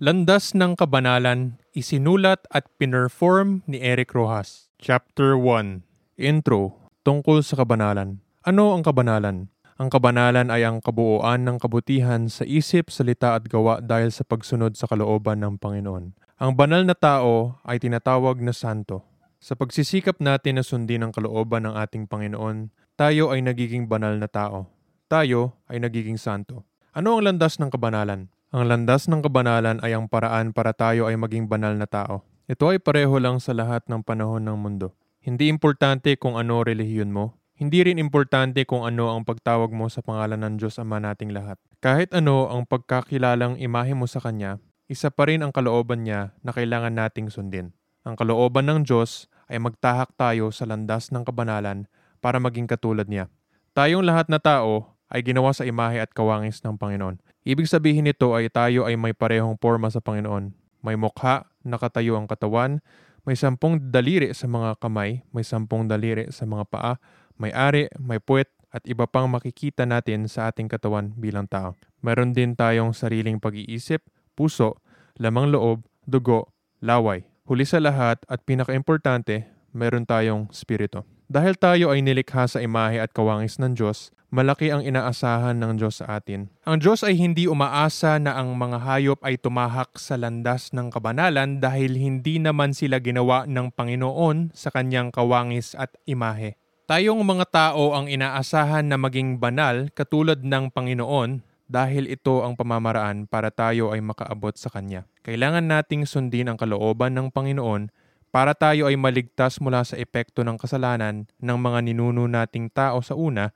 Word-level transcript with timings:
Landas 0.00 0.56
ng 0.56 0.80
Kabanalan, 0.80 1.60
isinulat 1.76 2.48
at 2.48 2.64
pinerform 2.80 3.60
ni 3.68 3.84
Eric 3.84 4.16
Rojas. 4.16 4.72
Chapter 4.80 5.36
1 5.36 5.84
Intro 6.16 6.88
Tungkol 7.04 7.44
sa 7.44 7.60
Kabanalan 7.60 8.16
Ano 8.40 8.72
ang 8.72 8.80
kabanalan? 8.80 9.52
Ang 9.76 9.88
kabanalan 9.92 10.48
ay 10.48 10.64
ang 10.64 10.80
kabuuan 10.80 11.44
ng 11.44 11.60
kabutihan 11.60 12.32
sa 12.32 12.48
isip, 12.48 12.88
salita 12.88 13.36
at 13.36 13.44
gawa 13.44 13.84
dahil 13.84 14.08
sa 14.08 14.24
pagsunod 14.24 14.72
sa 14.72 14.88
kalooban 14.88 15.44
ng 15.44 15.60
Panginoon. 15.60 16.16
Ang 16.16 16.50
banal 16.56 16.80
na 16.88 16.96
tao 16.96 17.60
ay 17.68 17.76
tinatawag 17.76 18.40
na 18.40 18.56
santo. 18.56 19.04
Sa 19.36 19.52
pagsisikap 19.52 20.16
natin 20.16 20.56
na 20.56 20.64
sundin 20.64 21.04
ang 21.04 21.12
kalooban 21.12 21.68
ng 21.68 21.76
ating 21.76 22.08
Panginoon, 22.08 22.72
tayo 22.96 23.36
ay 23.36 23.44
nagiging 23.44 23.84
banal 23.84 24.16
na 24.16 24.32
tao. 24.32 24.64
Tayo 25.12 25.60
ay 25.68 25.76
nagiging 25.76 26.16
santo. 26.16 26.64
Ano 26.96 27.20
ang 27.20 27.28
landas 27.28 27.60
ng 27.60 27.68
kabanalan? 27.68 28.32
Ang 28.50 28.66
landas 28.66 29.06
ng 29.06 29.22
kabanalan 29.22 29.78
ay 29.78 29.94
ang 29.94 30.10
paraan 30.10 30.50
para 30.50 30.74
tayo 30.74 31.06
ay 31.06 31.14
maging 31.14 31.46
banal 31.46 31.70
na 31.78 31.86
tao. 31.86 32.26
Ito 32.50 32.74
ay 32.74 32.82
pareho 32.82 33.14
lang 33.22 33.38
sa 33.38 33.54
lahat 33.54 33.86
ng 33.86 34.02
panahon 34.02 34.42
ng 34.42 34.58
mundo. 34.58 34.90
Hindi 35.22 35.46
importante 35.46 36.18
kung 36.18 36.34
ano 36.34 36.58
relihiyon 36.66 37.14
mo. 37.14 37.38
Hindi 37.54 37.86
rin 37.86 38.02
importante 38.02 38.66
kung 38.66 38.82
ano 38.82 39.14
ang 39.14 39.22
pagtawag 39.22 39.70
mo 39.70 39.86
sa 39.86 40.02
pangalan 40.02 40.42
ng 40.42 40.54
Diyos 40.58 40.82
Ama 40.82 40.98
nating 40.98 41.30
lahat. 41.30 41.62
Kahit 41.78 42.10
ano 42.10 42.50
ang 42.50 42.66
pagkakilalang 42.66 43.54
imahe 43.62 43.94
mo 43.94 44.10
sa 44.10 44.18
Kanya, 44.18 44.58
isa 44.90 45.14
pa 45.14 45.30
rin 45.30 45.46
ang 45.46 45.54
kalooban 45.54 46.02
niya 46.02 46.34
na 46.42 46.50
kailangan 46.50 46.90
nating 46.90 47.30
sundin. 47.30 47.70
Ang 48.02 48.18
kalooban 48.18 48.66
ng 48.66 48.82
Diyos 48.82 49.30
ay 49.46 49.62
magtahak 49.62 50.18
tayo 50.18 50.50
sa 50.50 50.66
landas 50.66 51.14
ng 51.14 51.22
kabanalan 51.22 51.86
para 52.18 52.42
maging 52.42 52.66
katulad 52.66 53.06
niya. 53.06 53.30
Tayong 53.78 54.02
lahat 54.02 54.26
na 54.26 54.42
tao 54.42 54.98
ay 55.10 55.26
ginawa 55.26 55.50
sa 55.50 55.66
imahe 55.66 55.98
at 55.98 56.14
kawangis 56.14 56.62
ng 56.62 56.78
Panginoon. 56.78 57.18
Ibig 57.42 57.66
sabihin 57.66 58.06
nito 58.06 58.32
ay 58.32 58.46
tayo 58.48 58.86
ay 58.86 58.94
may 58.94 59.10
parehong 59.10 59.58
forma 59.58 59.90
sa 59.90 59.98
Panginoon. 59.98 60.54
May 60.80 60.94
mukha, 60.96 61.50
nakatayo 61.66 62.16
ang 62.16 62.30
katawan, 62.30 62.80
may 63.26 63.36
sampung 63.36 63.76
daliri 63.92 64.32
sa 64.32 64.48
mga 64.48 64.80
kamay, 64.80 65.20
may 65.34 65.44
sampung 65.44 65.84
daliri 65.84 66.32
sa 66.32 66.48
mga 66.48 66.64
paa, 66.72 66.94
may 67.36 67.52
ari, 67.52 67.92
may 68.00 68.16
puwet, 68.16 68.48
at 68.70 68.86
iba 68.86 69.04
pang 69.10 69.26
makikita 69.26 69.82
natin 69.82 70.30
sa 70.30 70.48
ating 70.48 70.70
katawan 70.70 71.10
bilang 71.18 71.50
tao. 71.50 71.74
Meron 72.00 72.30
din 72.30 72.54
tayong 72.54 72.94
sariling 72.94 73.42
pag-iisip, 73.42 74.06
puso, 74.38 74.78
lamang 75.18 75.50
loob, 75.50 75.82
dugo, 76.06 76.54
laway. 76.78 77.26
Huli 77.50 77.66
sa 77.66 77.82
lahat 77.82 78.22
at 78.30 78.46
pinakaimportante, 78.46 79.50
meron 79.74 80.06
tayong 80.06 80.48
spirito. 80.54 81.02
Dahil 81.30 81.54
tayo 81.54 81.94
ay 81.94 82.02
nilikha 82.02 82.50
sa 82.50 82.58
imahe 82.58 82.98
at 82.98 83.14
kawangis 83.14 83.62
ng 83.62 83.78
Diyos, 83.78 84.10
malaki 84.34 84.74
ang 84.74 84.82
inaasahan 84.82 85.62
ng 85.62 85.78
Diyos 85.78 86.02
sa 86.02 86.18
atin. 86.18 86.50
Ang 86.66 86.82
Diyos 86.82 87.06
ay 87.06 87.14
hindi 87.14 87.46
umaasa 87.46 88.18
na 88.18 88.34
ang 88.34 88.58
mga 88.58 88.82
hayop 88.82 89.22
ay 89.22 89.38
tumahak 89.38 89.94
sa 89.94 90.18
landas 90.18 90.74
ng 90.74 90.90
kabanalan 90.90 91.62
dahil 91.62 91.94
hindi 91.94 92.42
naman 92.42 92.74
sila 92.74 92.98
ginawa 92.98 93.46
ng 93.46 93.70
Panginoon 93.70 94.50
sa 94.58 94.74
kanyang 94.74 95.14
kawangis 95.14 95.78
at 95.78 95.94
imahe. 96.02 96.58
Tayong 96.90 97.22
mga 97.22 97.46
tao 97.46 97.94
ang 97.94 98.10
inaasahan 98.10 98.90
na 98.90 98.98
maging 98.98 99.38
banal 99.38 99.86
katulad 99.94 100.42
ng 100.42 100.74
Panginoon 100.74 101.46
dahil 101.70 102.10
ito 102.10 102.42
ang 102.42 102.58
pamamaraan 102.58 103.30
para 103.30 103.54
tayo 103.54 103.94
ay 103.94 104.02
makaabot 104.02 104.58
sa 104.58 104.66
Kanya. 104.66 105.06
Kailangan 105.22 105.62
nating 105.62 106.10
sundin 106.10 106.50
ang 106.50 106.58
kalooban 106.58 107.14
ng 107.14 107.30
Panginoon 107.30 107.94
para 108.30 108.54
tayo 108.54 108.86
ay 108.86 108.94
maligtas 108.94 109.58
mula 109.58 109.82
sa 109.82 109.98
epekto 109.98 110.46
ng 110.46 110.54
kasalanan 110.54 111.26
ng 111.42 111.58
mga 111.58 111.78
ninuno 111.82 112.30
nating 112.30 112.70
tao 112.70 113.02
sa 113.02 113.18
una 113.18 113.50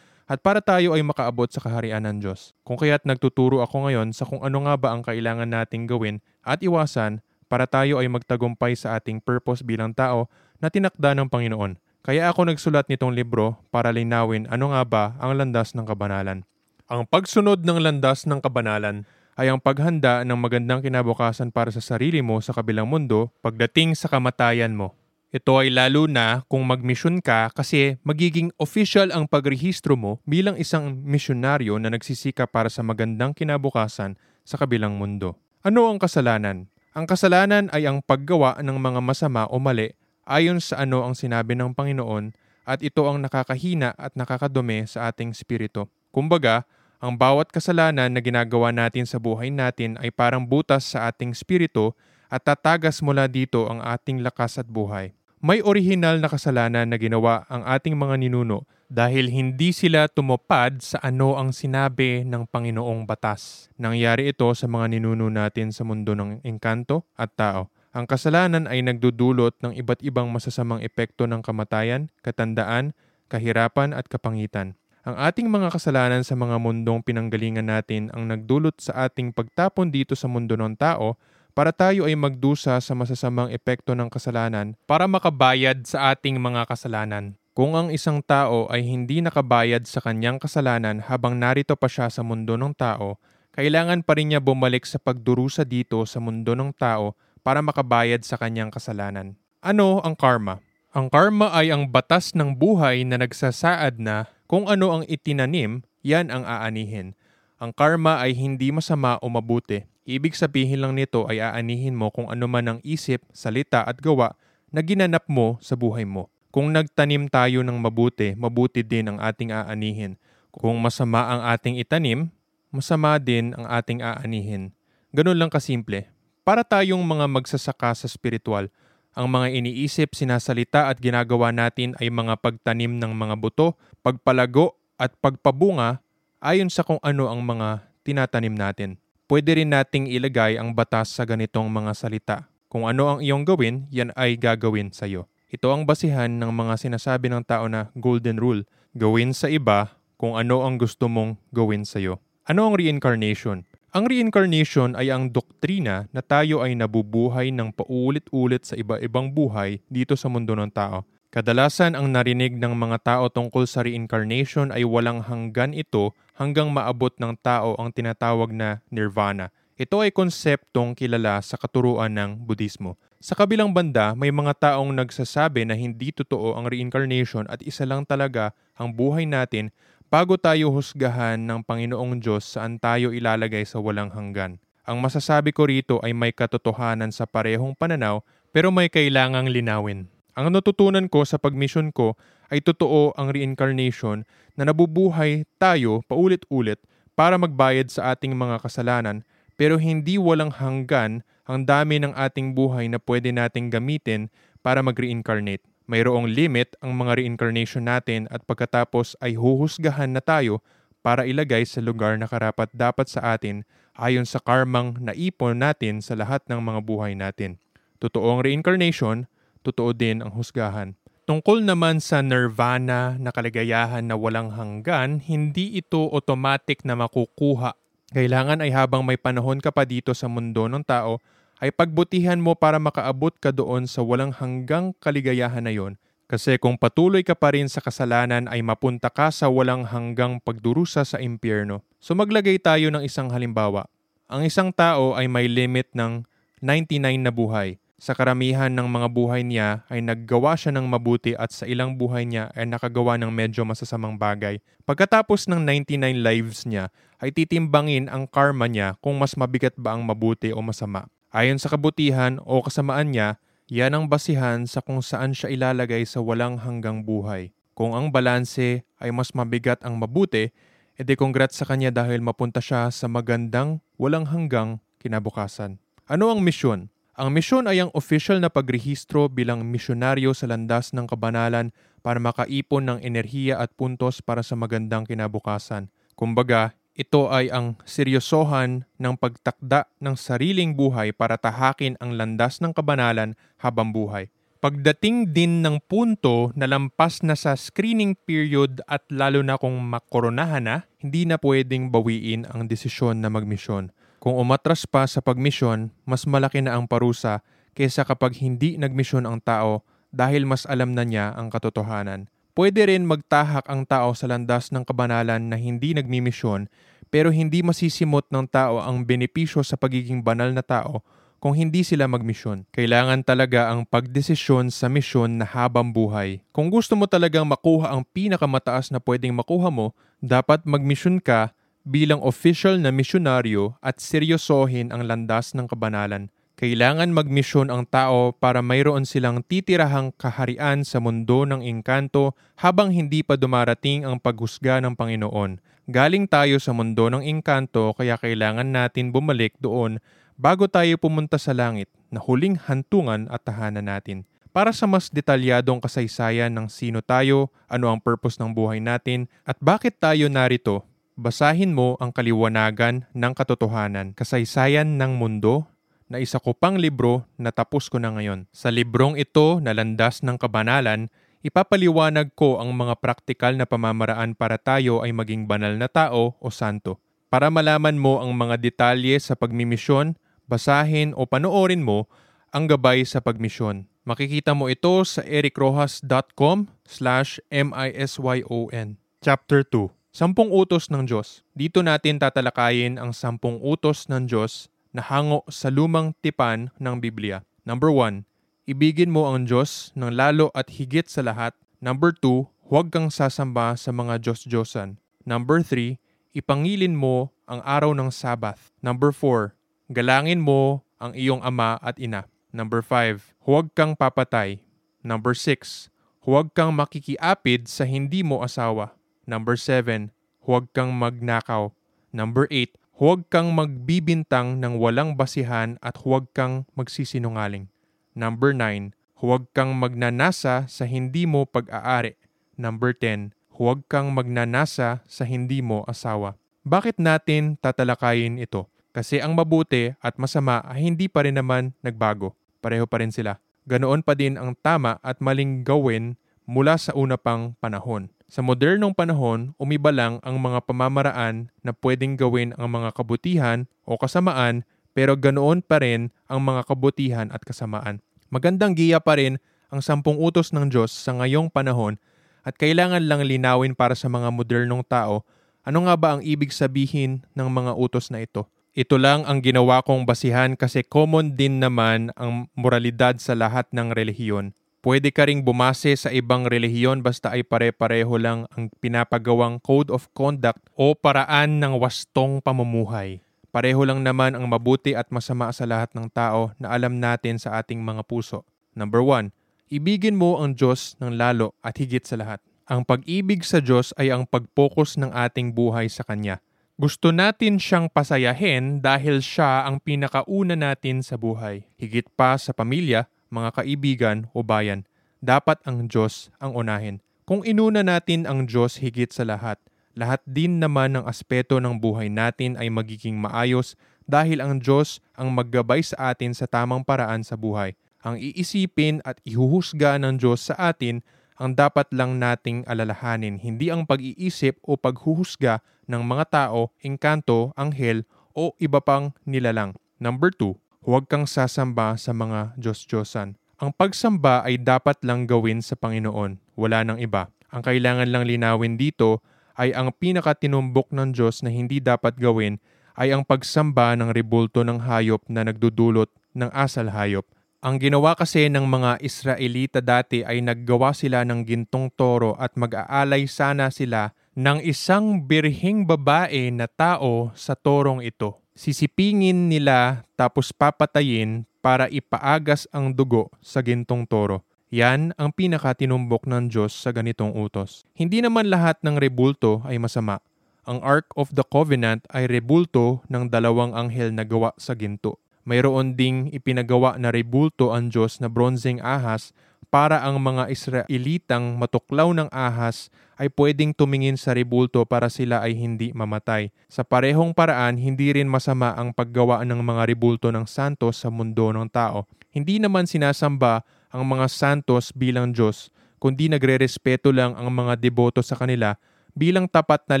at 0.30 0.38
para 0.44 0.62
tayo 0.62 0.94
ay 0.94 1.02
makaabot 1.02 1.50
sa 1.50 1.58
kaharian 1.58 2.06
ng 2.06 2.22
Diyos. 2.22 2.54
Kung 2.62 2.78
kaya't 2.78 3.02
nagtuturo 3.02 3.66
ako 3.66 3.90
ngayon 3.90 4.14
sa 4.14 4.22
kung 4.28 4.46
ano 4.46 4.62
nga 4.62 4.78
ba 4.78 4.94
ang 4.94 5.02
kailangan 5.02 5.50
nating 5.50 5.90
gawin 5.90 6.22
at 6.46 6.62
iwasan 6.62 7.18
para 7.50 7.66
tayo 7.66 7.98
ay 7.98 8.06
magtagumpay 8.06 8.78
sa 8.78 8.94
ating 8.94 9.18
purpose 9.18 9.66
bilang 9.66 9.90
tao 9.90 10.30
na 10.62 10.70
tinakda 10.70 11.18
ng 11.18 11.26
Panginoon. 11.26 11.82
Kaya 12.06 12.30
ako 12.30 12.46
nagsulat 12.46 12.86
nitong 12.86 13.10
libro 13.10 13.58
para 13.74 13.90
linawin 13.90 14.46
ano 14.46 14.70
nga 14.70 14.86
ba 14.86 15.04
ang 15.18 15.34
landas 15.34 15.74
ng 15.74 15.82
kabanalan. 15.82 16.46
Ang 16.86 17.10
pagsunod 17.10 17.66
ng 17.66 17.78
landas 17.82 18.22
ng 18.28 18.38
kabanalan 18.38 19.02
ay 19.40 19.48
ang 19.48 19.56
paghanda 19.56 20.20
ng 20.20 20.36
magandang 20.36 20.84
kinabukasan 20.84 21.48
para 21.48 21.72
sa 21.72 21.80
sarili 21.80 22.20
mo 22.20 22.44
sa 22.44 22.52
kabilang 22.52 22.84
mundo 22.84 23.32
pagdating 23.40 23.96
sa 23.96 24.12
kamatayan 24.12 24.76
mo. 24.76 24.92
Ito 25.32 25.64
ay 25.64 25.72
lalo 25.72 26.04
na 26.04 26.44
kung 26.44 26.68
magmisyon 26.68 27.24
ka 27.24 27.48
kasi 27.56 27.96
magiging 28.04 28.52
official 28.60 29.08
ang 29.08 29.24
pagrehistro 29.24 29.96
mo 29.96 30.20
bilang 30.28 30.60
isang 30.60 30.92
misyonaryo 31.08 31.80
na 31.80 31.88
nagsisika 31.88 32.44
para 32.44 32.68
sa 32.68 32.84
magandang 32.84 33.32
kinabukasan 33.32 34.20
sa 34.44 34.60
kabilang 34.60 35.00
mundo. 35.00 35.40
Ano 35.64 35.88
ang 35.88 35.96
kasalanan? 35.96 36.68
Ang 36.92 37.08
kasalanan 37.08 37.72
ay 37.72 37.88
ang 37.88 38.04
paggawa 38.04 38.60
ng 38.60 38.76
mga 38.76 39.00
masama 39.00 39.48
o 39.48 39.56
mali 39.56 39.96
ayon 40.28 40.60
sa 40.60 40.84
ano 40.84 41.00
ang 41.00 41.16
sinabi 41.16 41.56
ng 41.56 41.72
Panginoon 41.72 42.36
at 42.68 42.84
ito 42.84 43.08
ang 43.08 43.24
nakakahina 43.24 43.96
at 43.96 44.12
nakakadumi 44.20 44.84
sa 44.84 45.08
ating 45.08 45.32
spirito. 45.32 45.88
Kumbaga, 46.12 46.68
ang 47.00 47.16
bawat 47.16 47.48
kasalanan 47.48 48.12
na 48.12 48.20
ginagawa 48.20 48.76
natin 48.76 49.08
sa 49.08 49.16
buhay 49.16 49.48
natin 49.48 49.96
ay 50.04 50.12
parang 50.12 50.44
butas 50.44 50.84
sa 50.84 51.08
ating 51.08 51.32
spirito 51.32 51.96
at 52.28 52.44
tatagas 52.44 53.00
mula 53.00 53.24
dito 53.24 53.64
ang 53.72 53.80
ating 53.80 54.20
lakas 54.20 54.60
at 54.60 54.68
buhay. 54.68 55.16
May 55.40 55.64
orihinal 55.64 56.20
na 56.20 56.28
kasalanan 56.28 56.92
na 56.92 57.00
ginawa 57.00 57.48
ang 57.48 57.64
ating 57.64 57.96
mga 57.96 58.20
ninuno 58.20 58.68
dahil 58.92 59.32
hindi 59.32 59.72
sila 59.72 60.12
tumupad 60.12 60.84
sa 60.84 61.00
ano 61.00 61.40
ang 61.40 61.56
sinabi 61.56 62.20
ng 62.28 62.44
Panginoong 62.44 63.08
batas. 63.08 63.72
Nangyari 63.80 64.28
ito 64.28 64.52
sa 64.52 64.68
mga 64.68 64.92
ninuno 64.92 65.32
natin 65.32 65.72
sa 65.72 65.88
mundo 65.88 66.12
ng 66.12 66.44
engkanto 66.44 67.08
at 67.16 67.32
tao. 67.32 67.72
Ang 67.96 68.04
kasalanan 68.04 68.68
ay 68.68 68.84
nagdudulot 68.84 69.56
ng 69.64 69.72
iba't 69.72 70.04
ibang 70.04 70.28
masasamang 70.28 70.84
epekto 70.84 71.24
ng 71.24 71.40
kamatayan, 71.40 72.12
katandaan, 72.20 72.92
kahirapan 73.32 73.96
at 73.96 74.04
kapangitan. 74.12 74.76
Ang 75.00 75.16
ating 75.16 75.48
mga 75.48 75.72
kasalanan 75.72 76.20
sa 76.20 76.36
mga 76.36 76.60
mundong 76.60 77.00
pinanggalingan 77.00 77.72
natin 77.72 78.12
ang 78.12 78.28
nagdulot 78.28 78.76
sa 78.84 79.08
ating 79.08 79.32
pagtapon 79.32 79.88
dito 79.88 80.12
sa 80.12 80.28
mundo 80.28 80.60
ng 80.60 80.76
tao 80.76 81.16
para 81.56 81.72
tayo 81.72 82.04
ay 82.04 82.12
magdusa 82.12 82.76
sa 82.84 82.92
masasamang 82.92 83.48
epekto 83.48 83.96
ng 83.96 84.12
kasalanan 84.12 84.76
para 84.84 85.08
makabayad 85.08 85.88
sa 85.88 86.12
ating 86.12 86.36
mga 86.36 86.68
kasalanan. 86.68 87.32
Kung 87.56 87.80
ang 87.80 87.88
isang 87.88 88.20
tao 88.20 88.68
ay 88.68 88.84
hindi 88.84 89.24
nakabayad 89.24 89.88
sa 89.88 90.04
kanyang 90.04 90.36
kasalanan 90.36 91.00
habang 91.00 91.40
narito 91.40 91.80
pa 91.80 91.88
siya 91.88 92.12
sa 92.12 92.20
mundo 92.20 92.60
ng 92.60 92.76
tao, 92.76 93.16
kailangan 93.56 94.04
pa 94.04 94.20
rin 94.20 94.36
niya 94.36 94.40
bumalik 94.44 94.84
sa 94.84 95.00
pagdurusa 95.00 95.64
dito 95.64 96.04
sa 96.04 96.20
mundo 96.20 96.52
ng 96.52 96.76
tao 96.76 97.16
para 97.40 97.64
makabayad 97.64 98.20
sa 98.20 98.36
kanyang 98.36 98.68
kasalanan. 98.68 99.32
Ano 99.64 100.04
ang 100.04 100.12
karma? 100.12 100.60
Ang 100.92 101.08
karma 101.08 101.56
ay 101.56 101.72
ang 101.72 101.88
batas 101.88 102.36
ng 102.36 102.52
buhay 102.52 103.08
na 103.08 103.16
nagsasaad 103.16 103.96
na 103.96 104.28
kung 104.50 104.66
ano 104.66 104.90
ang 104.90 105.02
itinanim, 105.06 105.86
yan 106.02 106.34
ang 106.34 106.42
aanihin. 106.42 107.14
Ang 107.62 107.70
karma 107.70 108.18
ay 108.18 108.34
hindi 108.34 108.74
masama 108.74 109.14
o 109.22 109.30
mabuti. 109.30 109.86
Ibig 110.02 110.34
sabihin 110.34 110.82
lang 110.82 110.98
nito 110.98 111.22
ay 111.30 111.38
aanihin 111.38 111.94
mo 111.94 112.10
kung 112.10 112.26
ano 112.26 112.50
man 112.50 112.66
ang 112.66 112.78
isip, 112.82 113.22
salita 113.30 113.86
at 113.86 114.02
gawa 114.02 114.34
na 114.74 114.82
ginanap 114.82 115.22
mo 115.30 115.54
sa 115.62 115.78
buhay 115.78 116.02
mo. 116.02 116.26
Kung 116.50 116.74
nagtanim 116.74 117.30
tayo 117.30 117.62
ng 117.62 117.78
mabuti, 117.78 118.34
mabuti 118.34 118.82
din 118.82 119.14
ang 119.14 119.22
ating 119.22 119.54
aanihin. 119.54 120.18
Kung 120.50 120.82
masama 120.82 121.30
ang 121.30 121.46
ating 121.54 121.78
itanim, 121.78 122.26
masama 122.74 123.22
din 123.22 123.54
ang 123.54 123.70
ating 123.70 124.02
aanihin. 124.02 124.74
Ganun 125.14 125.38
lang 125.38 125.54
kasimple. 125.54 126.10
Para 126.42 126.66
tayong 126.66 127.06
mga 127.06 127.30
magsasaka 127.30 127.94
sa 127.94 128.10
spiritual, 128.10 128.66
ang 129.10 129.26
mga 129.26 129.50
iniisip, 129.50 130.14
sinasalita 130.14 130.86
at 130.86 131.02
ginagawa 131.02 131.50
natin 131.50 131.98
ay 131.98 132.14
mga 132.14 132.38
pagtanim 132.38 132.94
ng 132.94 133.10
mga 133.10 133.34
buto, 133.42 133.74
pagpalago 134.06 134.78
at 134.94 135.10
pagpabunga 135.18 135.98
ayon 136.38 136.70
sa 136.70 136.86
kung 136.86 137.02
ano 137.02 137.26
ang 137.26 137.42
mga 137.42 137.82
tinatanim 138.06 138.54
natin. 138.54 138.96
Pwede 139.26 139.58
rin 139.58 139.70
nating 139.70 140.10
ilagay 140.10 140.58
ang 140.58 140.74
batas 140.74 141.14
sa 141.14 141.26
ganitong 141.26 141.70
mga 141.70 141.92
salita. 141.94 142.36
Kung 142.70 142.86
ano 142.86 143.06
ang 143.06 143.18
iyong 143.18 143.42
gawin, 143.42 143.90
yan 143.90 144.14
ay 144.14 144.38
gagawin 144.38 144.94
sa 144.94 145.06
iyo. 145.06 145.26
Ito 145.50 145.74
ang 145.74 145.82
basihan 145.82 146.30
ng 146.30 146.50
mga 146.54 146.78
sinasabi 146.78 147.26
ng 147.30 147.42
tao 147.42 147.66
na 147.66 147.90
golden 147.98 148.38
rule. 148.38 148.62
Gawin 148.94 149.34
sa 149.34 149.50
iba 149.50 149.98
kung 150.14 150.38
ano 150.38 150.62
ang 150.62 150.78
gusto 150.78 151.10
mong 151.10 151.34
gawin 151.50 151.82
sa 151.82 151.98
iyo. 151.98 152.22
Ano 152.46 152.70
ang 152.70 152.78
reincarnation? 152.78 153.66
Ang 153.90 154.06
reincarnation 154.06 154.94
ay 154.94 155.10
ang 155.10 155.34
doktrina 155.34 156.06
na 156.14 156.22
tayo 156.22 156.62
ay 156.62 156.78
nabubuhay 156.78 157.50
ng 157.50 157.74
paulit-ulit 157.74 158.62
sa 158.62 158.78
iba-ibang 158.78 159.34
buhay 159.34 159.82
dito 159.90 160.14
sa 160.14 160.30
mundo 160.30 160.54
ng 160.54 160.70
tao. 160.70 161.02
Kadalasan 161.34 161.98
ang 161.98 162.06
narinig 162.06 162.54
ng 162.54 162.70
mga 162.70 163.02
tao 163.02 163.26
tungkol 163.26 163.66
sa 163.66 163.82
reincarnation 163.82 164.70
ay 164.70 164.86
walang 164.86 165.26
hanggan 165.26 165.74
ito 165.74 166.14
hanggang 166.38 166.70
maabot 166.70 167.10
ng 167.18 167.34
tao 167.42 167.74
ang 167.82 167.90
tinatawag 167.90 168.54
na 168.54 168.78
nirvana. 168.94 169.50
Ito 169.74 170.06
ay 170.06 170.14
konseptong 170.14 170.94
kilala 170.94 171.42
sa 171.42 171.58
katuruan 171.58 172.14
ng 172.14 172.46
Budismo. 172.46 172.94
Sa 173.18 173.34
kabilang 173.34 173.74
banda, 173.74 174.14
may 174.14 174.30
mga 174.30 174.70
taong 174.70 174.94
nagsasabi 174.94 175.66
na 175.66 175.74
hindi 175.74 176.14
totoo 176.14 176.54
ang 176.54 176.70
reincarnation 176.70 177.42
at 177.50 177.58
isa 177.66 177.82
lang 177.82 178.06
talaga 178.06 178.54
ang 178.78 178.94
buhay 178.94 179.26
natin 179.26 179.74
bago 180.10 180.34
tayo 180.34 180.74
husgahan 180.74 181.38
ng 181.38 181.62
Panginoong 181.62 182.18
Diyos 182.18 182.58
saan 182.58 182.82
tayo 182.82 183.14
ilalagay 183.14 183.62
sa 183.62 183.78
walang 183.78 184.10
hanggan. 184.10 184.58
Ang 184.82 184.98
masasabi 184.98 185.54
ko 185.54 185.70
rito 185.70 186.02
ay 186.02 186.10
may 186.10 186.34
katotohanan 186.34 187.14
sa 187.14 187.30
parehong 187.30 187.78
pananaw 187.78 188.18
pero 188.50 188.74
may 188.74 188.90
kailangang 188.90 189.46
linawin. 189.46 190.10
Ang 190.34 190.50
natutunan 190.50 191.06
ko 191.06 191.22
sa 191.22 191.38
pagmission 191.38 191.94
ko 191.94 192.18
ay 192.50 192.58
totoo 192.58 193.14
ang 193.14 193.30
reincarnation 193.30 194.26
na 194.58 194.66
nabubuhay 194.66 195.46
tayo 195.62 196.02
paulit-ulit 196.10 196.82
para 197.14 197.38
magbayad 197.38 197.86
sa 197.86 198.10
ating 198.10 198.34
mga 198.34 198.66
kasalanan 198.66 199.22
pero 199.54 199.78
hindi 199.78 200.18
walang 200.18 200.50
hanggan 200.50 201.22
ang 201.46 201.62
dami 201.62 202.02
ng 202.02 202.18
ating 202.18 202.58
buhay 202.58 202.90
na 202.90 202.98
pwede 202.98 203.30
nating 203.30 203.70
gamitin 203.70 204.26
para 204.58 204.82
mag-reincarnate. 204.82 205.62
Mayroong 205.90 206.30
limit 206.30 206.78
ang 206.78 206.94
mga 206.94 207.18
reincarnation 207.18 207.90
natin 207.90 208.30
at 208.30 208.46
pagkatapos 208.46 209.18
ay 209.18 209.34
huhusgahan 209.34 210.14
na 210.14 210.22
tayo 210.22 210.62
para 211.02 211.26
ilagay 211.26 211.66
sa 211.66 211.82
lugar 211.82 212.14
na 212.14 212.30
karapat 212.30 212.70
dapat 212.70 213.10
sa 213.10 213.34
atin 213.34 213.66
ayon 213.98 214.22
sa 214.22 214.38
karmang 214.38 214.94
naipon 215.02 215.58
natin 215.58 215.98
sa 215.98 216.14
lahat 216.14 216.46
ng 216.46 216.62
mga 216.62 216.80
buhay 216.86 217.18
natin. 217.18 217.58
Totoong 217.98 218.38
reincarnation, 218.38 219.26
totoo 219.66 219.90
din 219.90 220.22
ang 220.22 220.30
husgahan. 220.30 220.94
Tungkol 221.26 221.66
naman 221.66 221.98
sa 221.98 222.22
nirvana 222.22 223.18
na 223.18 223.34
kaligayahan 223.34 224.06
na 224.06 224.14
walang 224.14 224.54
hanggan, 224.54 225.18
hindi 225.18 225.74
ito 225.74 226.06
automatic 226.14 226.86
na 226.86 226.94
makukuha. 226.94 227.74
Kailangan 228.14 228.62
ay 228.62 228.70
habang 228.70 229.02
may 229.02 229.18
panahon 229.18 229.58
ka 229.58 229.74
pa 229.74 229.82
dito 229.82 230.14
sa 230.14 230.30
mundo 230.30 230.70
ng 230.70 230.86
tao, 230.86 231.18
ay 231.60 231.68
pagbutihan 231.70 232.40
mo 232.40 232.56
para 232.56 232.80
makaabot 232.80 233.36
ka 233.36 233.52
doon 233.52 233.84
sa 233.84 234.00
walang 234.00 234.32
hanggang 234.32 234.96
kaligayahan 234.96 235.60
na 235.60 235.70
yon. 235.70 236.00
Kasi 236.24 236.56
kung 236.56 236.80
patuloy 236.80 237.20
ka 237.20 237.36
pa 237.36 237.52
rin 237.52 237.68
sa 237.68 237.84
kasalanan 237.84 238.48
ay 238.48 238.64
mapunta 238.64 239.12
ka 239.12 239.28
sa 239.28 239.52
walang 239.52 239.84
hanggang 239.84 240.40
pagdurusa 240.40 241.04
sa 241.04 241.20
impyerno. 241.20 241.84
So 242.00 242.16
maglagay 242.16 242.56
tayo 242.62 242.88
ng 242.88 243.04
isang 243.04 243.28
halimbawa. 243.28 243.90
Ang 244.30 244.46
isang 244.46 244.72
tao 244.72 245.18
ay 245.18 245.28
may 245.28 245.50
limit 245.50 245.90
ng 245.92 246.24
99 246.64 247.28
na 247.28 247.34
buhay. 247.34 247.76
Sa 248.00 248.16
karamihan 248.16 248.72
ng 248.72 248.88
mga 248.88 249.08
buhay 249.12 249.44
niya 249.44 249.84
ay 249.92 250.00
naggawa 250.00 250.56
siya 250.56 250.72
ng 250.72 250.88
mabuti 250.88 251.36
at 251.36 251.52
sa 251.52 251.68
ilang 251.68 252.00
buhay 252.00 252.24
niya 252.24 252.48
ay 252.56 252.64
nakagawa 252.64 253.20
ng 253.20 253.28
medyo 253.28 253.66
masasamang 253.68 254.16
bagay. 254.16 254.56
Pagkatapos 254.88 255.50
ng 255.52 255.60
99 255.68 256.24
lives 256.24 256.64
niya 256.64 256.88
ay 257.20 257.28
titimbangin 257.34 258.08
ang 258.08 258.24
karma 258.24 258.64
niya 258.70 258.96
kung 259.04 259.20
mas 259.20 259.36
mabigat 259.36 259.76
ba 259.76 259.92
ang 259.92 260.06
mabuti 260.06 260.48
o 260.54 260.64
masama. 260.64 261.10
Ayon 261.30 261.62
sa 261.62 261.70
kabutihan 261.70 262.42
o 262.42 262.58
kasamaan 262.58 263.14
niya, 263.14 263.38
yan 263.70 263.94
ang 263.94 264.10
basihan 264.10 264.66
sa 264.66 264.82
kung 264.82 264.98
saan 264.98 265.30
siya 265.30 265.46
ilalagay 265.46 266.02
sa 266.02 266.18
walang 266.18 266.58
hanggang 266.58 267.06
buhay. 267.06 267.54
Kung 267.78 267.94
ang 267.94 268.10
balanse 268.10 268.82
ay 268.98 269.14
mas 269.14 269.30
mabigat 269.30 269.78
ang 269.86 269.94
mabuti, 269.94 270.50
edi 270.98 271.14
congrats 271.14 271.54
sa 271.54 271.70
kanya 271.70 271.94
dahil 271.94 272.18
mapunta 272.18 272.58
siya 272.58 272.90
sa 272.90 273.06
magandang 273.06 273.78
walang 273.94 274.26
hanggang 274.26 274.82
kinabukasan. 274.98 275.78
Ano 276.10 276.34
ang 276.34 276.42
misyon? 276.42 276.90
Ang 277.14 277.30
misyon 277.30 277.70
ay 277.70 277.78
ang 277.78 277.94
official 277.94 278.42
na 278.42 278.50
pagrehistro 278.50 279.30
bilang 279.30 279.62
misyonaryo 279.62 280.34
sa 280.34 280.50
landas 280.50 280.90
ng 280.90 281.06
kabanalan 281.06 281.70
para 282.02 282.18
makaipon 282.18 282.90
ng 282.90 282.98
enerhiya 283.06 283.62
at 283.62 283.70
puntos 283.78 284.18
para 284.18 284.42
sa 284.42 284.58
magandang 284.58 285.06
kinabukasan. 285.06 285.94
Kumbaga, 286.18 286.74
ito 287.00 287.32
ay 287.32 287.48
ang 287.48 287.80
seryosohan 287.88 288.84
ng 289.00 289.14
pagtakda 289.16 289.88
ng 290.04 290.20
sariling 290.20 290.76
buhay 290.76 291.16
para 291.16 291.40
tahakin 291.40 291.96
ang 291.96 292.12
landas 292.12 292.60
ng 292.60 292.76
kabanalan 292.76 293.32
habang 293.56 293.88
buhay. 293.88 294.28
Pagdating 294.60 295.32
din 295.32 295.64
ng 295.64 295.80
punto 295.88 296.52
na 296.52 296.68
lampas 296.68 297.24
na 297.24 297.32
sa 297.32 297.56
screening 297.56 298.12
period 298.12 298.84
at 298.84 299.00
lalo 299.08 299.40
na 299.40 299.56
kung 299.56 299.80
makoronahan 299.80 300.60
na, 300.60 300.76
hindi 301.00 301.24
na 301.24 301.40
pwedeng 301.40 301.88
bawiin 301.88 302.44
ang 302.44 302.68
desisyon 302.68 303.24
na 303.24 303.32
magmisyon. 303.32 303.88
Kung 304.20 304.36
umatras 304.36 304.84
pa 304.84 305.08
sa 305.08 305.24
pagmisyon, 305.24 305.96
mas 306.04 306.28
malaki 306.28 306.60
na 306.60 306.76
ang 306.76 306.84
parusa 306.84 307.40
kaysa 307.72 308.04
kapag 308.04 308.36
hindi 308.44 308.76
nagmisyon 308.76 309.24
ang 309.24 309.40
tao 309.40 309.80
dahil 310.12 310.44
mas 310.44 310.68
alam 310.68 310.92
na 310.92 311.08
niya 311.08 311.32
ang 311.32 311.48
katotohanan. 311.48 312.28
Pwede 312.50 312.82
rin 312.90 313.06
magtahak 313.06 313.70
ang 313.70 313.86
tao 313.86 314.10
sa 314.12 314.26
landas 314.26 314.74
ng 314.74 314.82
kabanalan 314.82 315.50
na 315.50 315.56
hindi 315.56 315.94
nagmimisyon 315.94 316.66
pero 317.10 317.34
hindi 317.34 317.60
masisimot 317.60 318.30
ng 318.30 318.46
tao 318.46 318.78
ang 318.78 319.02
benepisyo 319.02 319.66
sa 319.66 319.74
pagiging 319.74 320.22
banal 320.22 320.54
na 320.54 320.62
tao 320.62 321.02
kung 321.40 321.56
hindi 321.56 321.80
sila 321.82 322.04
magmisyon. 322.06 322.68
Kailangan 322.70 323.24
talaga 323.24 323.72
ang 323.72 323.88
pagdesisyon 323.88 324.68
sa 324.68 324.92
misyon 324.92 325.40
na 325.40 325.46
habang 325.48 325.90
buhay. 325.90 326.44
Kung 326.52 326.68
gusto 326.68 326.94
mo 326.94 327.08
talagang 327.08 327.48
makuha 327.48 327.90
ang 327.90 328.04
pinakamataas 328.04 328.92
na 328.92 329.00
pwedeng 329.00 329.34
makuha 329.34 329.72
mo, 329.72 329.96
dapat 330.20 330.62
magmisyon 330.68 331.18
ka 331.18 331.56
bilang 331.82 332.20
official 332.20 332.76
na 332.76 332.92
misyonaryo 332.92 333.72
at 333.80 333.98
seryosohin 334.04 334.92
ang 334.92 335.00
landas 335.08 335.56
ng 335.56 335.64
kabanalan. 335.64 336.28
Kailangan 336.60 337.16
magmisyon 337.16 337.72
ang 337.72 337.88
tao 337.88 338.36
para 338.36 338.60
mayroon 338.60 339.08
silang 339.08 339.40
titirahang 339.40 340.12
kaharian 340.12 340.84
sa 340.84 341.00
mundo 341.00 341.48
ng 341.48 341.64
engkanto 341.64 342.36
habang 342.60 342.92
hindi 342.92 343.24
pa 343.24 343.40
dumarating 343.40 344.04
ang 344.04 344.20
paghusga 344.20 344.76
ng 344.84 344.92
Panginoon. 344.92 345.56
Galing 345.88 346.28
tayo 346.28 346.60
sa 346.60 346.76
mundo 346.76 347.08
ng 347.08 347.24
engkanto 347.24 347.96
kaya 347.96 348.20
kailangan 348.20 348.68
natin 348.68 349.08
bumalik 349.08 349.56
doon 349.56 350.04
bago 350.36 350.68
tayo 350.68 351.00
pumunta 351.00 351.40
sa 351.40 351.56
langit 351.56 351.88
na 352.12 352.20
huling 352.20 352.60
hantungan 352.60 353.24
at 353.32 353.40
tahanan 353.40 353.88
natin. 353.88 354.28
Para 354.52 354.76
sa 354.76 354.84
mas 354.84 355.08
detalyadong 355.08 355.80
kasaysayan 355.80 356.52
ng 356.52 356.68
sino 356.68 357.00
tayo, 357.00 357.48
ano 357.72 357.88
ang 357.88 358.04
purpose 358.04 358.36
ng 358.36 358.52
buhay 358.52 358.84
natin, 358.84 359.32
at 359.48 359.56
bakit 359.64 359.96
tayo 359.96 360.28
narito, 360.28 360.84
basahin 361.16 361.72
mo 361.72 361.96
ang 362.04 362.12
kaliwanagan 362.12 363.08
ng 363.16 363.32
katotohanan, 363.32 364.12
kasaysayan 364.12 365.00
ng 365.00 365.16
mundo 365.16 365.64
na 366.10 366.18
isa 366.18 366.42
ko 366.42 366.50
pang 366.50 366.74
libro 366.74 367.22
na 367.38 367.54
tapos 367.54 367.86
ko 367.86 368.02
na 368.02 368.10
ngayon. 368.10 368.50
Sa 368.50 368.68
librong 368.74 369.14
ito 369.14 369.62
na 369.62 369.70
landas 369.70 370.26
ng 370.26 370.34
kabanalan, 370.34 371.06
ipapaliwanag 371.46 372.34
ko 372.34 372.58
ang 372.58 372.74
mga 372.74 372.98
praktikal 372.98 373.54
na 373.54 373.64
pamamaraan 373.64 374.34
para 374.34 374.58
tayo 374.58 375.06
ay 375.06 375.14
maging 375.14 375.46
banal 375.46 375.78
na 375.78 375.86
tao 375.86 376.34
o 376.42 376.46
santo. 376.50 376.98
Para 377.30 377.46
malaman 377.46 377.94
mo 377.94 378.18
ang 378.18 378.34
mga 378.34 378.58
detalye 378.58 379.14
sa 379.22 379.38
pagmimisyon, 379.38 380.18
basahin 380.50 381.14
o 381.14 381.30
panoorin 381.30 381.86
mo 381.86 382.10
ang 382.50 382.66
gabay 382.66 383.06
sa 383.06 383.22
pagmisyon. 383.22 383.86
Makikita 384.02 384.50
mo 384.58 384.66
ito 384.66 385.06
sa 385.06 385.22
ericrojas.com 385.22 386.66
slash 386.82 387.38
misyon. 387.54 388.98
Chapter 389.22 389.62
2 389.62 390.00
Sampung 390.10 390.50
utos 390.50 390.90
ng 390.90 391.06
Diyos. 391.06 391.46
Dito 391.54 391.86
natin 391.86 392.18
tatalakayin 392.18 392.98
ang 392.98 393.14
sampung 393.14 393.62
utos 393.62 394.10
ng 394.10 394.26
Diyos 394.26 394.66
na 394.90 395.02
hango 395.02 395.46
sa 395.50 395.70
lumang 395.70 396.14
tipan 396.22 396.74
ng 396.78 396.98
Biblia. 396.98 397.46
Number 397.62 397.90
1. 397.92 398.26
Ibigin 398.66 399.10
mo 399.10 399.30
ang 399.30 399.46
Diyos 399.46 399.90
ng 399.98 400.14
lalo 400.14 400.50
at 400.54 400.70
higit 400.74 401.06
sa 401.06 401.22
lahat. 401.22 401.54
Number 401.82 402.14
2. 402.14 402.70
Huwag 402.70 402.94
kang 402.94 403.10
sasamba 403.10 403.74
sa 403.74 403.90
mga 403.90 404.22
Diyos-Diyosan. 404.22 404.98
Number 405.26 405.62
3. 405.62 405.98
Ipangilin 406.34 406.94
mo 406.94 407.34
ang 407.50 407.58
araw 407.66 407.90
ng 407.94 408.14
Sabbath. 408.14 408.70
Number 408.78 409.10
4. 409.10 409.54
Galangin 409.90 410.38
mo 410.38 410.86
ang 411.02 411.14
iyong 411.18 411.42
ama 411.42 411.78
at 411.82 411.98
ina. 411.98 412.30
Number 412.54 412.82
5. 412.82 413.34
Huwag 413.42 413.74
kang 413.74 413.98
papatay. 413.98 414.62
Number 415.02 415.34
6. 415.34 415.90
Huwag 416.20 416.52
kang 416.52 416.76
makikiapid 416.76 417.64
sa 417.64 417.88
hindi 417.88 418.20
mo 418.20 418.44
asawa. 418.44 418.92
Number 419.24 419.56
7, 419.56 420.12
huwag 420.44 420.68
kang 420.76 420.92
magnakaw. 420.92 421.72
Number 422.12 422.44
8, 422.52 422.76
huwag 423.00 423.24
kang 423.32 423.56
magbibintang 423.56 424.60
ng 424.60 424.76
walang 424.76 425.16
basihan 425.16 425.80
at 425.80 425.96
huwag 426.04 426.28
kang 426.36 426.68
magsisinungaling. 426.76 427.72
Number 428.12 428.52
9, 428.52 428.92
huwag 429.24 429.48
kang 429.56 429.72
magnanasa 429.72 430.68
sa 430.68 430.84
hindi 430.84 431.24
mo 431.24 431.48
pag-aari. 431.48 432.20
Number 432.60 432.92
10, 432.92 433.32
huwag 433.56 433.88
kang 433.88 434.12
magnanasa 434.12 435.00
sa 435.08 435.24
hindi 435.24 435.64
mo 435.64 435.80
asawa. 435.88 436.36
Bakit 436.68 437.00
natin 437.00 437.56
tatalakayin 437.56 438.36
ito? 438.36 438.68
Kasi 438.92 439.16
ang 439.16 439.32
mabuti 439.32 439.96
at 440.04 440.20
masama 440.20 440.60
ay 440.68 440.92
hindi 440.92 441.08
pa 441.08 441.24
rin 441.24 441.40
naman 441.40 441.72
nagbago. 441.80 442.36
Pareho 442.60 442.84
pa 442.84 443.00
rin 443.00 443.16
sila. 443.16 443.40
Ganoon 443.64 444.04
pa 444.04 444.12
din 444.12 444.36
ang 444.36 444.52
tama 444.60 445.00
at 445.00 445.24
maling 445.24 445.64
gawin 445.64 446.20
mula 446.44 446.76
sa 446.76 446.92
una 446.92 447.16
pang 447.16 447.56
panahon. 447.64 448.12
Sa 448.30 448.46
modernong 448.46 448.94
panahon, 448.94 449.58
umiba 449.58 449.90
lang 449.90 450.22
ang 450.22 450.38
mga 450.38 450.62
pamamaraan 450.62 451.50
na 451.66 451.74
pwedeng 451.82 452.14
gawin 452.14 452.54
ang 452.54 452.70
mga 452.70 452.94
kabutihan 452.94 453.66
o 453.82 453.98
kasamaan 453.98 454.62
pero 454.94 455.18
ganoon 455.18 455.66
pa 455.66 455.82
rin 455.82 456.14
ang 456.30 456.38
mga 456.38 456.62
kabutihan 456.70 457.26
at 457.34 457.42
kasamaan. 457.42 457.98
Magandang 458.30 458.78
giya 458.78 459.02
pa 459.02 459.18
rin 459.18 459.42
ang 459.74 459.82
sampung 459.82 460.14
utos 460.14 460.54
ng 460.54 460.70
Diyos 460.70 460.94
sa 460.94 461.10
ngayong 461.18 461.50
panahon 461.50 461.98
at 462.46 462.54
kailangan 462.54 463.02
lang 463.02 463.26
linawin 463.26 463.74
para 463.74 463.98
sa 463.98 464.06
mga 464.06 464.30
modernong 464.30 464.86
tao 464.86 465.26
ano 465.66 465.90
nga 465.90 465.98
ba 465.98 466.08
ang 466.14 466.22
ibig 466.22 466.54
sabihin 466.54 467.26
ng 467.34 467.48
mga 467.50 467.74
utos 467.74 468.14
na 468.14 468.22
ito. 468.22 468.46
Ito 468.78 468.94
lang 468.94 469.26
ang 469.26 469.42
ginawa 469.42 469.82
kong 469.82 470.06
basihan 470.06 470.54
kasi 470.54 470.86
common 470.86 471.34
din 471.34 471.58
naman 471.58 472.14
ang 472.14 472.46
moralidad 472.54 473.18
sa 473.18 473.34
lahat 473.34 473.66
ng 473.74 473.90
relihiyon. 473.90 474.54
Pwede 474.80 475.12
ka 475.12 475.28
ring 475.28 475.44
bumase 475.44 475.92
sa 475.92 476.08
ibang 476.08 476.48
relihiyon 476.48 477.04
basta 477.04 477.28
ay 477.28 477.44
pare-pareho 477.44 478.16
lang 478.16 478.48
ang 478.56 478.72
pinapagawang 478.80 479.60
code 479.60 479.92
of 479.92 480.08
conduct 480.16 480.64
o 480.72 480.96
paraan 480.96 481.60
ng 481.60 481.76
wastong 481.76 482.40
pamumuhay. 482.40 483.20
Pareho 483.52 483.84
lang 483.84 484.00
naman 484.00 484.32
ang 484.32 484.48
mabuti 484.48 484.96
at 484.96 485.12
masama 485.12 485.52
sa 485.52 485.68
lahat 485.68 485.92
ng 485.92 486.08
tao 486.08 486.56
na 486.56 486.72
alam 486.72 486.96
natin 486.96 487.36
sa 487.36 487.60
ating 487.60 487.76
mga 487.76 488.08
puso. 488.08 488.40
Number 488.72 489.04
1. 489.04 489.28
Ibigin 489.68 490.16
mo 490.16 490.40
ang 490.40 490.56
Diyos 490.56 490.96
ng 490.96 491.12
lalo 491.12 491.52
at 491.60 491.76
higit 491.76 492.08
sa 492.08 492.16
lahat. 492.16 492.40
Ang 492.64 492.88
pag-ibig 492.88 493.44
sa 493.44 493.60
Diyos 493.60 493.92
ay 494.00 494.08
ang 494.08 494.24
pag-focus 494.24 494.96
ng 494.96 495.12
ating 495.12 495.52
buhay 495.52 495.92
sa 495.92 496.08
Kanya. 496.08 496.40
Gusto 496.80 497.12
natin 497.12 497.60
siyang 497.60 497.92
pasayahin 497.92 498.80
dahil 498.80 499.20
siya 499.20 499.68
ang 499.68 499.76
pinakauna 499.84 500.56
natin 500.56 501.04
sa 501.04 501.20
buhay. 501.20 501.68
Higit 501.76 502.08
pa 502.16 502.40
sa 502.40 502.56
pamilya, 502.56 503.04
mga 503.30 503.62
kaibigan 503.62 504.16
o 504.36 504.42
bayan. 504.44 504.84
Dapat 505.22 505.62
ang 505.64 505.86
Diyos 505.86 506.28
ang 506.42 506.52
unahin. 506.52 507.00
Kung 507.24 507.46
inuna 507.46 507.86
natin 507.86 508.26
ang 508.26 508.44
Diyos 508.44 508.82
higit 508.82 509.14
sa 509.14 509.22
lahat, 509.22 509.56
lahat 509.94 510.22
din 510.26 510.58
naman 510.58 510.98
ng 510.98 511.06
aspeto 511.06 511.62
ng 511.62 511.78
buhay 511.78 512.10
natin 512.10 512.58
ay 512.58 512.70
magiging 512.70 513.18
maayos 513.18 513.78
dahil 514.10 514.42
ang 514.42 514.58
Diyos 514.58 514.98
ang 515.14 515.30
maggabay 515.30 515.82
sa 515.82 516.10
atin 516.10 516.34
sa 516.34 516.50
tamang 516.50 516.82
paraan 516.82 517.22
sa 517.22 517.38
buhay. 517.38 517.78
Ang 518.02 518.18
iisipin 518.18 518.98
at 519.06 519.22
ihuhusga 519.22 520.00
ng 520.02 520.18
Diyos 520.18 520.50
sa 520.50 520.58
atin 520.72 521.06
ang 521.40 521.56
dapat 521.56 521.88
lang 521.96 522.20
nating 522.20 522.68
alalahanin, 522.68 523.40
hindi 523.40 523.72
ang 523.72 523.88
pag-iisip 523.88 524.60
o 524.60 524.76
paghuhusga 524.76 525.64
ng 525.88 526.04
mga 526.04 526.24
tao, 526.28 526.68
engkanto, 526.84 527.56
anghel 527.56 528.04
o 528.36 528.52
iba 528.60 528.84
pang 528.84 529.16
nilalang. 529.24 529.72
Number 529.96 530.28
2, 530.36 530.52
huwag 530.80 531.08
kang 531.08 531.28
sasamba 531.28 531.96
sa 532.00 532.16
mga 532.16 532.56
Diyos-Diyosan. 532.56 533.36
Ang 533.60 533.70
pagsamba 533.76 534.44
ay 534.44 534.56
dapat 534.56 535.00
lang 535.04 535.28
gawin 535.28 535.60
sa 535.60 535.76
Panginoon, 535.76 536.40
wala 536.56 536.84
nang 536.84 536.96
iba. 536.96 537.28
Ang 537.52 537.60
kailangan 537.60 538.08
lang 538.08 538.24
linawin 538.24 538.80
dito 538.80 539.20
ay 539.60 539.76
ang 539.76 539.92
pinakatinumbok 539.92 540.88
ng 540.92 541.12
Diyos 541.12 541.44
na 541.44 541.52
hindi 541.52 541.78
dapat 541.78 542.16
gawin 542.16 542.56
ay 542.96 543.12
ang 543.12 543.24
pagsamba 543.24 543.92
ng 544.00 544.12
rebulto 544.12 544.64
ng 544.64 544.80
hayop 544.84 545.20
na 545.28 545.44
nagdudulot 545.44 546.08
ng 546.32 546.50
asal 546.56 546.88
hayop 546.88 547.28
ang 547.60 547.76
ginawa 547.76 548.16
kasi 548.16 548.48
ng 548.48 548.64
mga 548.64 549.04
Israelita 549.04 549.84
dati 549.84 550.24
ay 550.24 550.40
naggawa 550.40 550.96
sila 550.96 551.28
ng 551.28 551.44
gintong 551.44 551.92
toro 551.92 552.32
at 552.40 552.56
mag-aalay 552.56 553.28
sana 553.28 553.68
sila 553.68 554.16
ng 554.32 554.64
isang 554.64 555.20
birhing 555.28 555.84
babae 555.84 556.48
na 556.48 556.64
tao 556.64 557.28
sa 557.36 557.52
torong 557.52 558.00
ito. 558.00 558.40
Sisipingin 558.60 559.48
nila 559.48 560.04
tapos 560.20 560.52
papatayin 560.52 561.48
para 561.64 561.88
ipaagas 561.88 562.68
ang 562.76 562.92
dugo 562.92 563.32
sa 563.40 563.64
gintong 563.64 564.04
toro. 564.04 564.44
Yan 564.68 565.16
ang 565.16 565.32
pinakatinumbok 565.32 566.28
ng 566.28 566.52
Diyos 566.52 566.76
sa 566.76 566.92
ganitong 566.92 567.32
utos. 567.40 567.88
Hindi 567.96 568.20
naman 568.20 568.52
lahat 568.52 568.76
ng 568.84 569.00
rebulto 569.00 569.64
ay 569.64 569.80
masama. 569.80 570.20
Ang 570.68 570.84
Ark 570.84 571.08
of 571.16 571.32
the 571.32 571.40
Covenant 571.40 572.04
ay 572.12 572.28
rebulto 572.28 573.00
ng 573.08 573.32
dalawang 573.32 573.72
anghel 573.72 574.12
na 574.12 574.28
gawa 574.28 574.52
sa 574.60 574.76
ginto. 574.76 575.16
Mayroon 575.48 575.96
ding 575.96 576.28
ipinagawa 576.28 577.00
na 577.00 577.08
rebulto 577.08 577.72
ang 577.72 577.88
Diyos 577.88 578.20
na 578.20 578.28
bronzeng 578.28 578.84
ahas 578.84 579.32
para 579.68 580.00
ang 580.00 580.16
mga 580.16 580.48
Israelitang 580.48 581.60
matuklaw 581.60 582.10
ng 582.16 582.32
ahas 582.32 582.88
ay 583.20 583.28
pwedeng 583.36 583.76
tumingin 583.76 584.16
sa 584.16 584.32
rebulto 584.32 584.80
para 584.88 585.12
sila 585.12 585.44
ay 585.44 585.52
hindi 585.52 585.92
mamatay. 585.92 586.48
Sa 586.72 586.80
parehong 586.80 587.36
paraan, 587.36 587.76
hindi 587.76 588.16
rin 588.16 588.24
masama 588.24 588.72
ang 588.72 588.96
paggawa 588.96 589.44
ng 589.44 589.60
mga 589.60 589.82
rebulto 589.92 590.32
ng 590.32 590.48
santos 590.48 591.04
sa 591.04 591.12
mundo 591.12 591.52
ng 591.52 591.68
tao. 591.68 592.08
Hindi 592.32 592.56
naman 592.56 592.88
sinasamba 592.88 593.60
ang 593.92 594.08
mga 594.08 594.26
santos 594.32 594.94
bilang 594.96 595.36
Diyos, 595.36 595.68
kundi 596.00 596.32
nagre-respeto 596.32 597.12
lang 597.12 597.36
ang 597.36 597.52
mga 597.52 597.76
deboto 597.76 598.24
sa 598.24 598.40
kanila 598.40 598.80
bilang 599.12 599.50
tapat 599.50 599.84
na 599.90 600.00